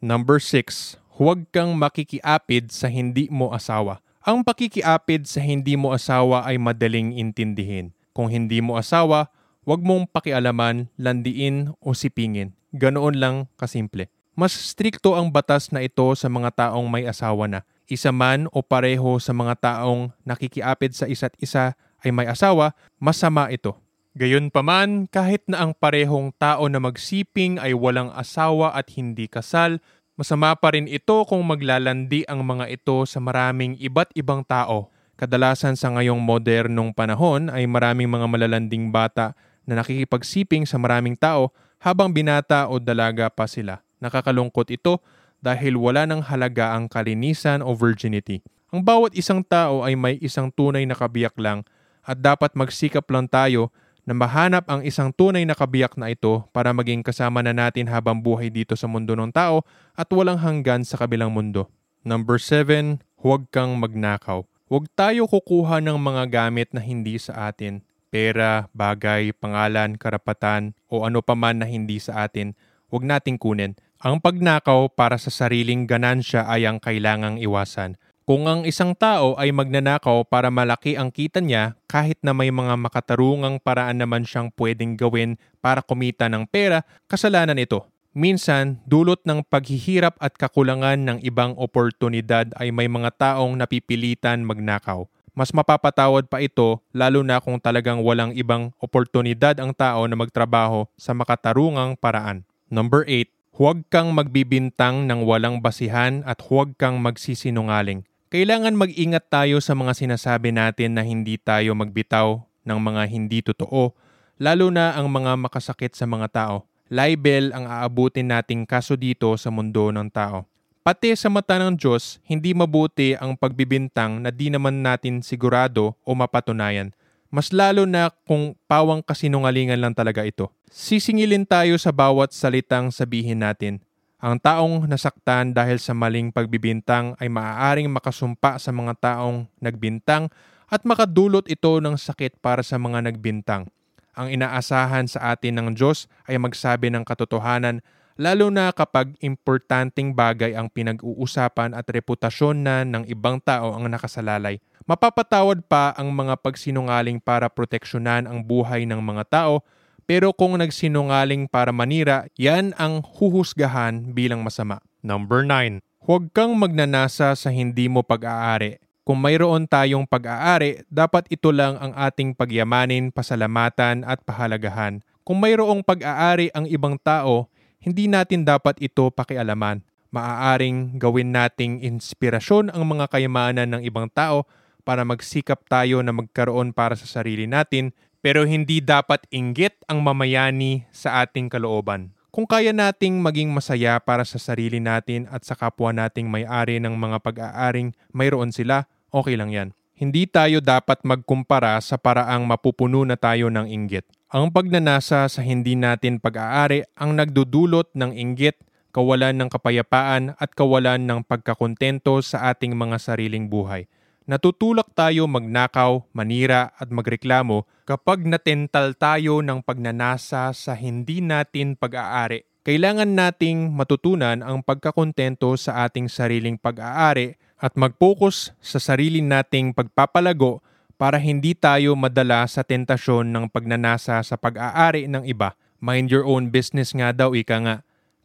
Number 0.04 0.40
6. 0.40 1.00
Huwag 1.20 1.48
kang 1.56 1.72
makikiapid 1.80 2.74
sa 2.74 2.92
hindi 2.92 3.32
mo 3.32 3.56
asawa. 3.56 4.04
Ang 4.24 4.44
pakikiapid 4.44 5.28
sa 5.28 5.44
hindi 5.44 5.76
mo 5.76 5.92
asawa 5.92 6.48
ay 6.48 6.60
madaling 6.60 7.16
intindihin. 7.16 7.92
Kung 8.14 8.30
hindi 8.30 8.62
mo 8.62 8.78
asawa, 8.78 9.34
huwag 9.66 9.82
mong 9.82 10.06
pakialaman, 10.14 10.86
landiin 11.02 11.74
o 11.82 11.98
sipingin. 11.98 12.54
Ganoon 12.70 13.18
lang 13.18 13.36
kasimple. 13.58 14.10
Mas 14.38 14.54
strikto 14.54 15.18
ang 15.18 15.34
batas 15.34 15.74
na 15.74 15.82
ito 15.82 16.06
sa 16.14 16.30
mga 16.30 16.70
taong 16.70 16.86
may 16.90 17.10
asawa 17.10 17.50
na. 17.50 17.66
Isa 17.90 18.14
man 18.14 18.46
o 18.54 18.62
pareho 18.62 19.18
sa 19.18 19.34
mga 19.34 19.54
taong 19.58 20.14
nakikiapid 20.26 20.94
sa 20.94 21.10
isa't 21.10 21.34
isa 21.42 21.74
ay 22.06 22.10
may 22.14 22.30
asawa, 22.30 22.78
masama 23.02 23.50
ito. 23.50 23.78
Gayon 24.14 24.54
paman, 24.54 25.10
kahit 25.10 25.42
na 25.50 25.66
ang 25.66 25.74
parehong 25.74 26.30
tao 26.38 26.70
na 26.70 26.78
magsiping 26.78 27.58
ay 27.58 27.74
walang 27.74 28.14
asawa 28.14 28.78
at 28.78 28.94
hindi 28.94 29.26
kasal, 29.26 29.82
masama 30.14 30.54
pa 30.54 30.78
rin 30.78 30.86
ito 30.86 31.26
kung 31.26 31.42
maglalandi 31.42 32.22
ang 32.30 32.46
mga 32.46 32.70
ito 32.70 33.10
sa 33.10 33.18
maraming 33.18 33.74
iba't 33.82 34.14
ibang 34.14 34.46
tao 34.46 34.93
Kadalasan 35.14 35.78
sa 35.78 35.94
ngayong 35.94 36.18
modernong 36.18 36.90
panahon 36.90 37.54
ay 37.54 37.70
maraming 37.70 38.10
mga 38.10 38.26
malalanding 38.26 38.90
bata 38.90 39.38
na 39.62 39.80
nakikipagsiping 39.80 40.66
sa 40.66 40.82
maraming 40.82 41.14
tao 41.14 41.54
habang 41.78 42.10
binata 42.10 42.66
o 42.66 42.82
dalaga 42.82 43.30
pa 43.30 43.46
sila. 43.46 43.86
Nakakalungkot 44.02 44.74
ito 44.74 45.00
dahil 45.44 45.78
wala 45.78 46.10
ng 46.10 46.24
halaga 46.26 46.74
ang 46.74 46.90
kalinisan 46.90 47.62
o 47.62 47.78
virginity. 47.78 48.42
Ang 48.74 48.82
bawat 48.82 49.14
isang 49.14 49.46
tao 49.46 49.86
ay 49.86 49.94
may 49.94 50.18
isang 50.18 50.50
tunay 50.50 50.82
na 50.90 50.98
kabiyak 50.98 51.38
lang 51.38 51.62
at 52.02 52.18
dapat 52.18 52.58
magsikap 52.58 53.06
lang 53.14 53.30
tayo 53.30 53.70
na 54.04 54.18
mahanap 54.18 54.66
ang 54.68 54.82
isang 54.84 55.14
tunay 55.14 55.46
na 55.48 55.56
kabiyak 55.56 55.96
na 55.96 56.12
ito 56.12 56.44
para 56.52 56.76
maging 56.76 57.06
kasama 57.06 57.40
na 57.40 57.56
natin 57.56 57.88
habang 57.88 58.20
buhay 58.20 58.52
dito 58.52 58.76
sa 58.76 58.90
mundo 58.90 59.16
ng 59.16 59.32
tao 59.32 59.64
at 59.96 60.10
walang 60.12 60.42
hanggan 60.42 60.84
sa 60.84 61.00
kabilang 61.00 61.32
mundo. 61.32 61.72
Number 62.04 62.36
7, 62.36 63.00
huwag 63.22 63.48
kang 63.54 63.80
magnakaw. 63.80 64.44
Huwag 64.72 64.88
tayo 64.96 65.28
kukuha 65.28 65.84
ng 65.84 66.00
mga 66.00 66.24
gamit 66.32 66.72
na 66.72 66.80
hindi 66.80 67.20
sa 67.20 67.52
atin. 67.52 67.84
Pera, 68.08 68.72
bagay, 68.72 69.36
pangalan, 69.36 70.00
karapatan, 70.00 70.72
o 70.88 71.04
ano 71.04 71.20
pa 71.20 71.36
man 71.36 71.60
na 71.60 71.68
hindi 71.68 72.00
sa 72.00 72.24
atin, 72.24 72.56
huwag 72.88 73.04
nating 73.04 73.36
kunin. 73.36 73.76
Ang 74.00 74.24
pagnakaw 74.24 74.88
para 74.96 75.20
sa 75.20 75.28
sariling 75.28 75.84
ganansya 75.84 76.48
ay 76.48 76.64
ang 76.64 76.80
kailangang 76.80 77.44
iwasan. 77.44 78.00
Kung 78.24 78.48
ang 78.48 78.64
isang 78.64 78.96
tao 78.96 79.36
ay 79.36 79.52
magnanakaw 79.52 80.24
para 80.24 80.48
malaki 80.48 80.96
ang 80.96 81.12
kita 81.12 81.44
niya, 81.44 81.76
kahit 81.92 82.16
na 82.24 82.32
may 82.32 82.48
mga 82.48 82.80
makatarungang 82.80 83.60
paraan 83.60 84.00
naman 84.00 84.24
siyang 84.24 84.48
pwedeng 84.56 84.96
gawin 84.96 85.36
para 85.60 85.84
kumita 85.84 86.32
ng 86.32 86.48
pera, 86.48 86.88
kasalanan 87.12 87.60
ito. 87.60 87.93
Minsan, 88.14 88.78
dulot 88.86 89.26
ng 89.26 89.42
paghihirap 89.42 90.22
at 90.22 90.38
kakulangan 90.38 91.02
ng 91.02 91.18
ibang 91.26 91.58
oportunidad 91.58 92.54
ay 92.62 92.70
may 92.70 92.86
mga 92.86 93.10
taong 93.18 93.58
napipilitan 93.58 94.46
magnakaw. 94.46 95.10
Mas 95.34 95.50
mapapatawad 95.50 96.30
pa 96.30 96.38
ito 96.38 96.78
lalo 96.94 97.26
na 97.26 97.42
kung 97.42 97.58
talagang 97.58 98.06
walang 98.06 98.30
ibang 98.38 98.70
oportunidad 98.78 99.58
ang 99.58 99.74
tao 99.74 100.06
na 100.06 100.14
magtrabaho 100.14 100.86
sa 100.94 101.18
makatarungang 101.18 101.98
paraan. 101.98 102.46
Number 102.70 103.02
8. 103.10 103.58
Huwag 103.58 103.82
kang 103.90 104.14
magbibintang 104.14 105.10
ng 105.10 105.26
walang 105.26 105.58
basihan 105.58 106.22
at 106.30 106.38
huwag 106.46 106.78
kang 106.78 107.02
magsisinungaling. 107.02 108.06
Kailangan 108.30 108.78
mag-ingat 108.78 109.26
tayo 109.34 109.58
sa 109.58 109.74
mga 109.74 109.98
sinasabi 109.98 110.54
natin 110.54 111.02
na 111.02 111.02
hindi 111.02 111.42
tayo 111.42 111.74
magbitaw 111.74 112.46
ng 112.62 112.78
mga 112.78 113.02
hindi 113.10 113.42
totoo, 113.42 113.98
lalo 114.38 114.70
na 114.70 114.94
ang 114.94 115.10
mga 115.10 115.34
makasakit 115.50 115.98
sa 115.98 116.06
mga 116.06 116.30
tao 116.30 116.70
libel 116.94 117.50
ang 117.58 117.66
aabutin 117.66 118.30
nating 118.30 118.70
kaso 118.70 118.94
dito 118.94 119.34
sa 119.34 119.50
mundo 119.50 119.90
ng 119.90 120.14
tao. 120.14 120.46
Pati 120.86 121.16
sa 121.18 121.32
mata 121.34 121.58
ng 121.58 121.74
Diyos, 121.74 122.22
hindi 122.28 122.54
mabuti 122.54 123.18
ang 123.18 123.34
pagbibintang 123.34 124.22
na 124.22 124.30
di 124.30 124.54
naman 124.54 124.86
natin 124.86 125.26
sigurado 125.26 125.98
o 126.06 126.14
mapatunayan. 126.14 126.94
Mas 127.34 127.50
lalo 127.50 127.90
na 127.90 128.14
kung 128.30 128.54
pawang 128.70 129.02
kasinungalingan 129.02 129.82
lang 129.82 129.98
talaga 129.98 130.22
ito. 130.22 130.54
Sisingilin 130.70 131.50
tayo 131.50 131.74
sa 131.82 131.90
bawat 131.90 132.30
salitang 132.30 132.94
sabihin 132.94 133.42
natin. 133.42 133.82
Ang 134.22 134.38
taong 134.38 134.86
nasaktan 134.86 135.50
dahil 135.50 135.82
sa 135.82 135.98
maling 135.98 136.30
pagbibintang 136.30 137.18
ay 137.18 137.32
maaaring 137.32 137.90
makasumpa 137.90 138.62
sa 138.62 138.70
mga 138.70 138.94
taong 139.02 139.50
nagbintang 139.58 140.30
at 140.70 140.86
makadulot 140.86 141.50
ito 141.50 141.80
ng 141.82 141.98
sakit 141.98 142.38
para 142.38 142.62
sa 142.62 142.78
mga 142.78 143.02
nagbintang. 143.10 143.66
Ang 144.14 144.38
inaasahan 144.40 145.10
sa 145.10 145.34
atin 145.34 145.58
ng 145.58 145.68
Diyos 145.74 146.06
ay 146.30 146.38
magsabi 146.38 146.94
ng 146.94 147.02
katotohanan 147.02 147.82
lalo 148.14 148.54
na 148.54 148.70
kapag 148.70 149.18
importanteng 149.26 150.14
bagay 150.14 150.54
ang 150.54 150.70
pinag-uusapan 150.70 151.74
at 151.74 151.86
reputasyon 151.90 152.58
na 152.62 152.86
ng 152.86 153.10
ibang 153.10 153.42
tao 153.42 153.74
ang 153.74 153.90
nakasalalay. 153.90 154.62
Mapapatawad 154.86 155.66
pa 155.66 155.96
ang 155.96 156.12
mga 156.14 156.38
pagsinungaling 156.44 157.18
para 157.24 157.48
proteksyonan 157.48 158.28
ang 158.28 158.44
buhay 158.44 158.84
ng 158.86 159.00
mga 159.00 159.24
tao, 159.32 159.64
pero 160.04 160.36
kung 160.36 160.60
nagsinungaling 160.60 161.48
para 161.48 161.72
manira, 161.72 162.28
yan 162.36 162.76
ang 162.76 163.00
huhusgahan 163.00 164.12
bilang 164.12 164.44
masama. 164.44 164.84
Number 165.00 165.48
9. 165.48 165.80
Huwag 166.04 166.36
kang 166.36 166.52
magnanasa 166.60 167.32
sa 167.32 167.50
hindi 167.50 167.88
mo 167.88 168.04
pag-aari. 168.04 168.83
Kung 169.04 169.20
mayroon 169.20 169.68
tayong 169.68 170.08
pag-aari, 170.08 170.88
dapat 170.88 171.28
ito 171.28 171.52
lang 171.52 171.76
ang 171.76 171.92
ating 171.92 172.40
pagyamanin, 172.40 173.12
pasalamatan 173.12 174.08
at 174.08 174.24
pahalagahan. 174.24 175.04
Kung 175.28 175.44
mayroong 175.44 175.84
pag-aari 175.84 176.56
ang 176.56 176.64
ibang 176.72 176.96
tao, 176.96 177.52
hindi 177.84 178.08
natin 178.08 178.48
dapat 178.48 178.80
ito 178.80 179.12
pakialaman. 179.12 179.84
Maaaring 180.16 180.96
gawin 181.04 181.36
nating 181.36 181.84
inspirasyon 181.84 182.72
ang 182.72 182.88
mga 182.88 183.12
kayamanan 183.12 183.76
ng 183.76 183.82
ibang 183.84 184.08
tao 184.08 184.48
para 184.88 185.04
magsikap 185.04 185.68
tayo 185.68 186.00
na 186.00 186.16
magkaroon 186.16 186.72
para 186.72 186.96
sa 186.96 187.04
sarili 187.04 187.44
natin, 187.44 187.92
pero 188.24 188.48
hindi 188.48 188.80
dapat 188.80 189.28
inggit 189.36 189.84
ang 189.92 190.00
mamayani 190.00 190.88
sa 190.96 191.28
ating 191.28 191.52
kalooban. 191.52 192.16
Kung 192.32 192.48
kaya 192.48 192.72
nating 192.72 193.20
maging 193.20 193.52
masaya 193.52 194.00
para 194.00 194.24
sa 194.24 194.40
sarili 194.40 194.80
natin 194.80 195.28
at 195.28 195.44
sa 195.44 195.60
kapwa 195.60 195.92
nating 195.92 196.32
may-ari 196.32 196.80
ng 196.80 196.96
mga 196.96 197.20
pag-aaring 197.20 197.92
mayroon 198.16 198.50
sila, 198.50 198.88
okay 199.14 199.38
lang 199.38 199.54
yan. 199.54 199.70
Hindi 199.94 200.26
tayo 200.26 200.58
dapat 200.58 201.06
magkumpara 201.06 201.78
sa 201.80 202.02
paraang 202.02 202.50
mapupuno 202.50 203.06
na 203.06 203.14
tayo 203.14 203.54
ng 203.54 203.70
inggit. 203.70 204.10
Ang 204.34 204.50
pagnanasa 204.50 205.30
sa 205.30 205.42
hindi 205.46 205.78
natin 205.78 206.18
pag-aari 206.18 206.82
ang 206.98 207.14
nagdudulot 207.14 207.94
ng 207.94 208.18
inggit, 208.18 208.58
kawalan 208.90 209.38
ng 209.38 209.50
kapayapaan 209.54 210.34
at 210.42 210.50
kawalan 210.58 211.06
ng 211.06 211.22
pagkakontento 211.30 212.18
sa 212.26 212.50
ating 212.50 212.74
mga 212.74 212.98
sariling 212.98 213.46
buhay. 213.46 213.86
Natutulak 214.26 214.90
tayo 214.98 215.30
magnakaw, 215.30 216.10
manira 216.16 216.74
at 216.80 216.90
magreklamo 216.90 217.70
kapag 217.86 218.26
natental 218.26 218.98
tayo 218.98 219.46
ng 219.46 219.62
pagnanasa 219.62 220.50
sa 220.58 220.74
hindi 220.74 221.22
natin 221.22 221.78
pag-aari. 221.78 222.48
Kailangan 222.64 223.12
nating 223.14 223.76
matutunan 223.76 224.40
ang 224.40 224.64
pagkakontento 224.64 225.54
sa 225.60 225.84
ating 225.84 226.08
sariling 226.08 226.56
pag-aari 226.56 227.36
at 227.64 227.80
mag-focus 227.80 228.52
sa 228.60 228.76
sarili 228.76 229.24
nating 229.24 229.72
pagpapalago 229.72 230.60
para 231.00 231.16
hindi 231.16 231.56
tayo 231.56 231.96
madala 231.96 232.44
sa 232.44 232.60
tentasyon 232.60 233.32
ng 233.32 233.48
pagnanasa 233.48 234.20
sa 234.20 234.36
pag-aari 234.36 235.08
ng 235.08 235.24
iba. 235.24 235.56
Mind 235.80 236.12
your 236.12 236.28
own 236.28 236.52
business 236.52 236.92
nga 236.92 237.16
daw 237.16 237.32
ika 237.32 237.64
nga. 237.64 237.76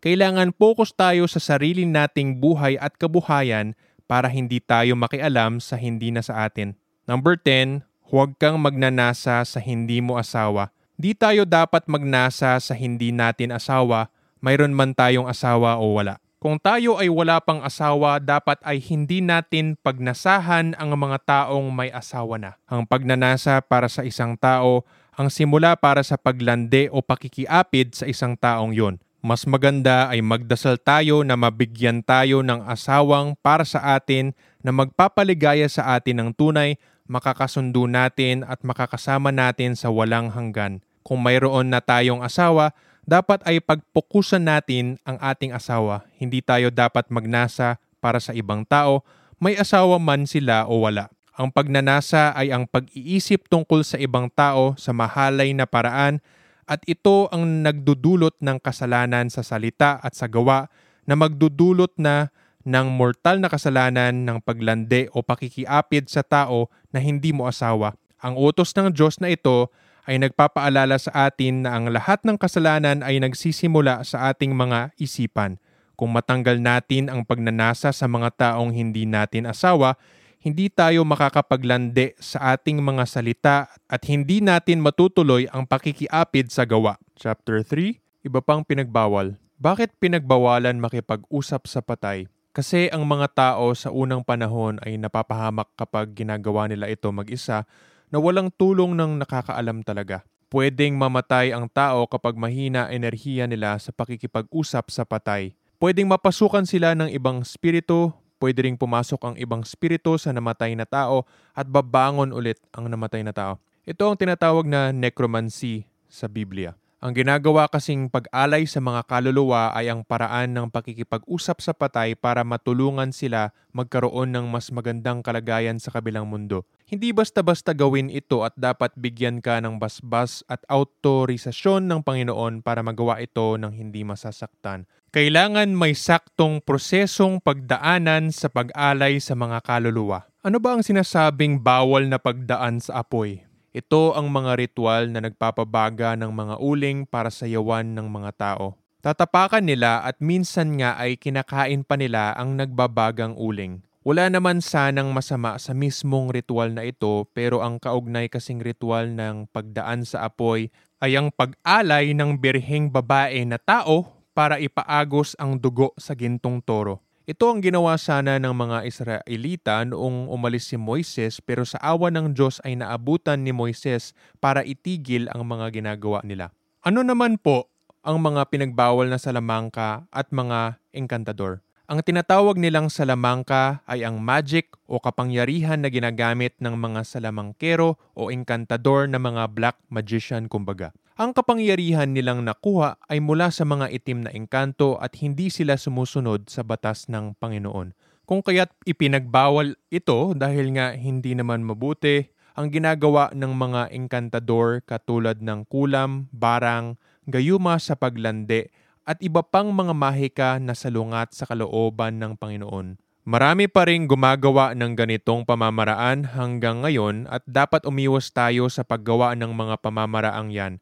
Kailangan 0.02 0.50
focus 0.58 0.90
tayo 0.90 1.30
sa 1.30 1.38
sarili 1.38 1.86
nating 1.86 2.42
buhay 2.42 2.74
at 2.82 2.98
kabuhayan 2.98 3.78
para 4.10 4.26
hindi 4.26 4.58
tayo 4.58 4.98
makialam 4.98 5.62
sa 5.62 5.78
hindi 5.78 6.10
na 6.10 6.22
sa 6.22 6.46
atin. 6.46 6.74
Number 7.06 7.38
10, 7.38 7.86
huwag 8.10 8.34
kang 8.42 8.58
magnanasa 8.58 9.42
sa 9.46 9.58
hindi 9.62 10.02
mo 10.02 10.18
asawa. 10.18 10.74
Di 10.98 11.14
tayo 11.14 11.46
dapat 11.46 11.86
magnasa 11.86 12.58
sa 12.58 12.74
hindi 12.74 13.14
natin 13.14 13.54
asawa, 13.54 14.10
mayroon 14.42 14.74
man 14.74 14.94
tayong 14.94 15.30
asawa 15.30 15.78
o 15.78 15.94
wala. 15.94 16.18
Kung 16.38 16.54
tayo 16.62 17.02
ay 17.02 17.10
wala 17.10 17.42
pang 17.42 17.66
asawa, 17.66 18.22
dapat 18.22 18.62
ay 18.62 18.78
hindi 18.78 19.18
natin 19.18 19.74
pagnasahan 19.74 20.78
ang 20.78 20.94
mga 20.94 21.18
taong 21.26 21.66
may 21.74 21.90
asawa 21.90 22.38
na. 22.38 22.54
Ang 22.70 22.86
pagnanasa 22.86 23.58
para 23.58 23.90
sa 23.90 24.06
isang 24.06 24.38
tao 24.38 24.86
ang 25.18 25.34
simula 25.34 25.74
para 25.74 25.98
sa 26.06 26.14
paglande 26.14 26.86
o 26.94 27.02
pakikiapid 27.02 27.98
sa 27.98 28.06
isang 28.06 28.38
taong 28.38 28.70
yon. 28.70 29.02
Mas 29.18 29.50
maganda 29.50 30.06
ay 30.06 30.22
magdasal 30.22 30.78
tayo 30.78 31.26
na 31.26 31.34
mabigyan 31.34 32.06
tayo 32.06 32.46
ng 32.46 32.62
asawang 32.70 33.34
para 33.42 33.66
sa 33.66 33.98
atin 33.98 34.30
na 34.62 34.70
magpapaligaya 34.70 35.66
sa 35.66 35.98
atin 35.98 36.22
ng 36.22 36.30
tunay, 36.38 36.78
makakasundo 37.10 37.90
natin 37.90 38.46
at 38.46 38.62
makakasama 38.62 39.34
natin 39.34 39.74
sa 39.74 39.90
walang 39.90 40.30
hanggan. 40.30 40.86
Kung 41.02 41.18
mayroon 41.18 41.74
na 41.74 41.82
tayong 41.82 42.22
asawa, 42.22 42.70
dapat 43.08 43.40
ay 43.48 43.64
pagpukusan 43.64 44.44
natin 44.44 45.00
ang 45.08 45.16
ating 45.16 45.56
asawa. 45.56 46.04
Hindi 46.20 46.44
tayo 46.44 46.68
dapat 46.68 47.08
magnasa 47.08 47.80
para 48.04 48.20
sa 48.20 48.36
ibang 48.36 48.68
tao, 48.68 49.00
may 49.40 49.56
asawa 49.56 49.96
man 49.96 50.28
sila 50.28 50.68
o 50.68 50.84
wala. 50.84 51.08
Ang 51.40 51.48
pagnanasa 51.48 52.36
ay 52.36 52.52
ang 52.52 52.68
pag-iisip 52.68 53.48
tungkol 53.48 53.80
sa 53.80 53.96
ibang 53.96 54.28
tao 54.28 54.76
sa 54.76 54.92
mahalay 54.92 55.56
na 55.56 55.64
paraan 55.64 56.20
at 56.68 56.84
ito 56.84 57.32
ang 57.32 57.64
nagdudulot 57.64 58.36
ng 58.44 58.60
kasalanan 58.60 59.32
sa 59.32 59.40
salita 59.40 59.96
at 60.04 60.12
sa 60.12 60.28
gawa 60.28 60.68
na 61.08 61.16
magdudulot 61.16 61.96
na 61.96 62.28
ng 62.68 62.92
mortal 62.92 63.40
na 63.40 63.48
kasalanan 63.48 64.12
ng 64.12 64.44
paglande 64.44 65.08
o 65.16 65.24
pakikiapid 65.24 66.12
sa 66.12 66.20
tao 66.20 66.68
na 66.92 67.00
hindi 67.00 67.32
mo 67.32 67.48
asawa. 67.48 67.96
Ang 68.20 68.36
utos 68.36 68.76
ng 68.76 68.92
Diyos 68.92 69.16
na 69.22 69.32
ito 69.32 69.72
ay 70.08 70.16
nagpapaalala 70.16 70.96
sa 70.96 71.28
atin 71.28 71.68
na 71.68 71.76
ang 71.76 71.92
lahat 71.92 72.24
ng 72.24 72.40
kasalanan 72.40 73.04
ay 73.04 73.20
nagsisimula 73.20 74.00
sa 74.08 74.32
ating 74.32 74.56
mga 74.56 74.96
isipan. 74.96 75.60
Kung 76.00 76.16
matanggal 76.16 76.56
natin 76.56 77.12
ang 77.12 77.28
pagnanasa 77.28 77.92
sa 77.92 78.06
mga 78.08 78.32
taong 78.32 78.72
hindi 78.72 79.04
natin 79.04 79.44
asawa, 79.44 80.00
hindi 80.40 80.72
tayo 80.72 81.04
makakapaglande 81.04 82.16
sa 82.16 82.56
ating 82.56 82.80
mga 82.80 83.04
salita 83.04 83.56
at 83.84 84.02
hindi 84.08 84.40
natin 84.40 84.80
matutuloy 84.80 85.44
ang 85.52 85.68
pakikiapid 85.68 86.48
sa 86.48 86.64
gawa. 86.64 86.96
Chapter 87.12 87.60
3, 87.60 88.00
Iba 88.24 88.42
pang 88.42 88.66
pinagbawal. 88.66 89.38
Bakit 89.60 90.00
pinagbawalan 90.02 90.78
makipag-usap 90.82 91.70
sa 91.70 91.78
patay? 91.84 92.26
Kasi 92.50 92.90
ang 92.90 93.06
mga 93.06 93.30
tao 93.30 93.70
sa 93.78 93.94
unang 93.94 94.26
panahon 94.26 94.82
ay 94.82 94.98
napapahamak 94.98 95.70
kapag 95.78 96.16
ginagawa 96.16 96.66
nila 96.66 96.90
ito 96.90 97.06
mag-isa 97.14 97.62
na 98.08 98.20
walang 98.20 98.48
tulong 98.52 98.96
ng 98.96 99.20
nakakaalam 99.20 99.84
talaga. 99.84 100.24
Pwedeng 100.48 100.96
mamatay 100.96 101.52
ang 101.52 101.68
tao 101.68 102.08
kapag 102.08 102.32
mahina 102.32 102.88
enerhiya 102.88 103.44
nila 103.44 103.76
sa 103.76 103.92
pakikipag-usap 103.92 104.88
sa 104.88 105.04
patay. 105.04 105.52
Pwedeng 105.76 106.08
mapasukan 106.08 106.64
sila 106.64 106.96
ng 106.96 107.12
ibang 107.12 107.44
spirito, 107.44 108.16
pwede 108.40 108.64
ring 108.64 108.80
pumasok 108.80 109.20
ang 109.22 109.34
ibang 109.36 109.60
spirito 109.62 110.16
sa 110.16 110.32
namatay 110.32 110.72
na 110.72 110.88
tao 110.88 111.28
at 111.52 111.68
babangon 111.68 112.32
ulit 112.32 112.56
ang 112.72 112.88
namatay 112.88 113.20
na 113.20 113.36
tao. 113.36 113.60
Ito 113.84 114.08
ang 114.08 114.16
tinatawag 114.16 114.64
na 114.64 114.88
necromancy 114.88 115.84
sa 116.08 116.26
Biblia. 116.26 116.72
Ang 116.98 117.14
ginagawa 117.14 117.70
kasing 117.70 118.10
pag-alay 118.10 118.66
sa 118.66 118.82
mga 118.82 119.06
kaluluwa 119.06 119.70
ay 119.70 119.86
ang 119.86 120.02
paraan 120.02 120.50
ng 120.50 120.66
pakikipag-usap 120.66 121.62
sa 121.62 121.70
patay 121.70 122.18
para 122.18 122.42
matulungan 122.42 123.14
sila 123.14 123.54
magkaroon 123.70 124.34
ng 124.34 124.50
mas 124.50 124.74
magandang 124.74 125.22
kalagayan 125.22 125.78
sa 125.78 125.94
kabilang 125.94 126.26
mundo. 126.26 126.66
Hindi 126.90 127.14
basta-basta 127.14 127.70
gawin 127.70 128.10
ito 128.10 128.42
at 128.42 128.58
dapat 128.58 128.98
bigyan 128.98 129.38
ka 129.38 129.62
ng 129.62 129.78
basbas 129.78 130.42
at 130.50 130.58
autorisasyon 130.66 131.86
ng 131.86 132.02
Panginoon 132.02 132.66
para 132.66 132.82
magawa 132.82 133.22
ito 133.22 133.54
ng 133.54 133.70
hindi 133.70 134.02
masasaktan. 134.02 134.82
Kailangan 135.14 135.70
may 135.70 135.94
saktong 135.94 136.58
prosesong 136.58 137.38
pagdaanan 137.38 138.34
sa 138.34 138.50
pag-alay 138.50 139.22
sa 139.22 139.38
mga 139.38 139.62
kaluluwa. 139.62 140.26
Ano 140.42 140.58
ba 140.58 140.74
ang 140.74 140.82
sinasabing 140.82 141.62
bawal 141.62 142.10
na 142.10 142.18
pagdaan 142.18 142.82
sa 142.82 143.06
apoy? 143.06 143.47
Ito 143.78 144.18
ang 144.18 144.26
mga 144.26 144.58
ritual 144.58 145.06
na 145.14 145.22
nagpapabaga 145.22 146.18
ng 146.18 146.34
mga 146.34 146.58
uling 146.58 147.06
para 147.06 147.30
sa 147.30 147.46
yawan 147.46 147.86
ng 147.94 148.10
mga 148.10 148.30
tao. 148.34 148.74
Tatapakan 148.98 149.62
nila 149.62 150.02
at 150.02 150.18
minsan 150.18 150.74
nga 150.82 150.98
ay 150.98 151.14
kinakain 151.14 151.86
pa 151.86 151.94
nila 151.94 152.34
ang 152.34 152.58
nagbabagang 152.58 153.38
uling. 153.38 153.86
Wala 154.02 154.26
naman 154.34 154.58
sanang 154.58 155.14
masama 155.14 155.62
sa 155.62 155.78
mismong 155.78 156.34
ritual 156.34 156.74
na 156.74 156.82
ito 156.90 157.30
pero 157.30 157.62
ang 157.62 157.78
kaugnay 157.78 158.26
kasing 158.26 158.58
ritual 158.58 159.14
ng 159.14 159.46
pagdaan 159.54 160.02
sa 160.02 160.26
apoy 160.26 160.74
ay 160.98 161.14
ang 161.14 161.30
pag-alay 161.30 162.18
ng 162.18 162.34
birheng 162.34 162.90
babae 162.90 163.46
na 163.46 163.62
tao 163.62 164.10
para 164.34 164.58
ipaagos 164.58 165.38
ang 165.38 165.54
dugo 165.54 165.94
sa 165.94 166.18
gintong 166.18 166.58
toro. 166.66 166.98
Ito 167.28 167.52
ang 167.52 167.60
ginawa 167.60 167.92
sana 168.00 168.40
ng 168.40 168.56
mga 168.56 168.88
Israelita 168.88 169.84
noong 169.84 170.32
umalis 170.32 170.72
si 170.72 170.80
Moises 170.80 171.44
pero 171.44 171.60
sa 171.60 171.76
awa 171.84 172.08
ng 172.08 172.32
Diyos 172.32 172.56
ay 172.64 172.80
naabutan 172.80 173.44
ni 173.44 173.52
Moises 173.52 174.16
para 174.40 174.64
itigil 174.64 175.28
ang 175.36 175.44
mga 175.44 175.68
ginagawa 175.76 176.24
nila. 176.24 176.56
Ano 176.80 177.04
naman 177.04 177.36
po 177.36 177.68
ang 178.00 178.16
mga 178.24 178.48
pinagbawal 178.48 179.12
na 179.12 179.20
salamangka 179.20 180.08
at 180.08 180.32
mga 180.32 180.80
engkantador? 180.96 181.60
Ang 181.84 182.00
tinatawag 182.00 182.56
nilang 182.56 182.88
salamangka 182.88 183.84
ay 183.84 184.08
ang 184.08 184.24
magic 184.24 184.72
o 184.88 184.96
kapangyarihan 184.96 185.84
na 185.84 185.92
ginagamit 185.92 186.56
ng 186.56 186.80
mga 186.80 187.04
salamangkero 187.04 188.00
o 188.16 188.32
engkantador 188.32 189.04
na 189.04 189.20
mga 189.20 189.52
black 189.52 189.76
magician 189.92 190.48
kumbaga. 190.48 190.96
Ang 191.18 191.34
kapangyarihan 191.34 192.14
nilang 192.14 192.46
nakuha 192.46 192.94
ay 193.10 193.18
mula 193.18 193.50
sa 193.50 193.66
mga 193.66 193.90
itim 193.90 194.22
na 194.22 194.30
engkanto 194.30 195.02
at 195.02 195.18
hindi 195.18 195.50
sila 195.50 195.74
sumusunod 195.74 196.46
sa 196.46 196.62
batas 196.62 197.10
ng 197.10 197.34
Panginoon. 197.34 197.90
Kung 198.22 198.38
kaya't 198.38 198.70
ipinagbawal 198.86 199.74
ito 199.90 200.30
dahil 200.38 200.78
nga 200.78 200.94
hindi 200.94 201.34
naman 201.34 201.66
mabuti, 201.66 202.22
ang 202.54 202.70
ginagawa 202.70 203.34
ng 203.34 203.50
mga 203.50 203.82
engkantador 203.98 204.78
katulad 204.86 205.42
ng 205.42 205.66
kulam, 205.66 206.30
barang, 206.30 206.94
gayuma 207.26 207.82
sa 207.82 207.98
paglande 207.98 208.70
at 209.02 209.18
iba 209.18 209.42
pang 209.42 209.74
mga 209.74 209.98
mahika 209.98 210.50
na 210.62 210.78
salungat 210.78 211.34
sa 211.34 211.50
kalooban 211.50 212.22
ng 212.22 212.38
Panginoon. 212.38 212.94
Marami 213.26 213.66
pa 213.66 213.90
rin 213.90 214.06
gumagawa 214.06 214.70
ng 214.70 214.94
ganitong 214.94 215.42
pamamaraan 215.42 216.30
hanggang 216.30 216.86
ngayon 216.86 217.26
at 217.26 217.42
dapat 217.42 217.82
umiwas 217.90 218.30
tayo 218.30 218.70
sa 218.70 218.86
paggawa 218.86 219.34
ng 219.34 219.50
mga 219.50 219.82
pamamaraang 219.82 220.54
yan 220.54 220.78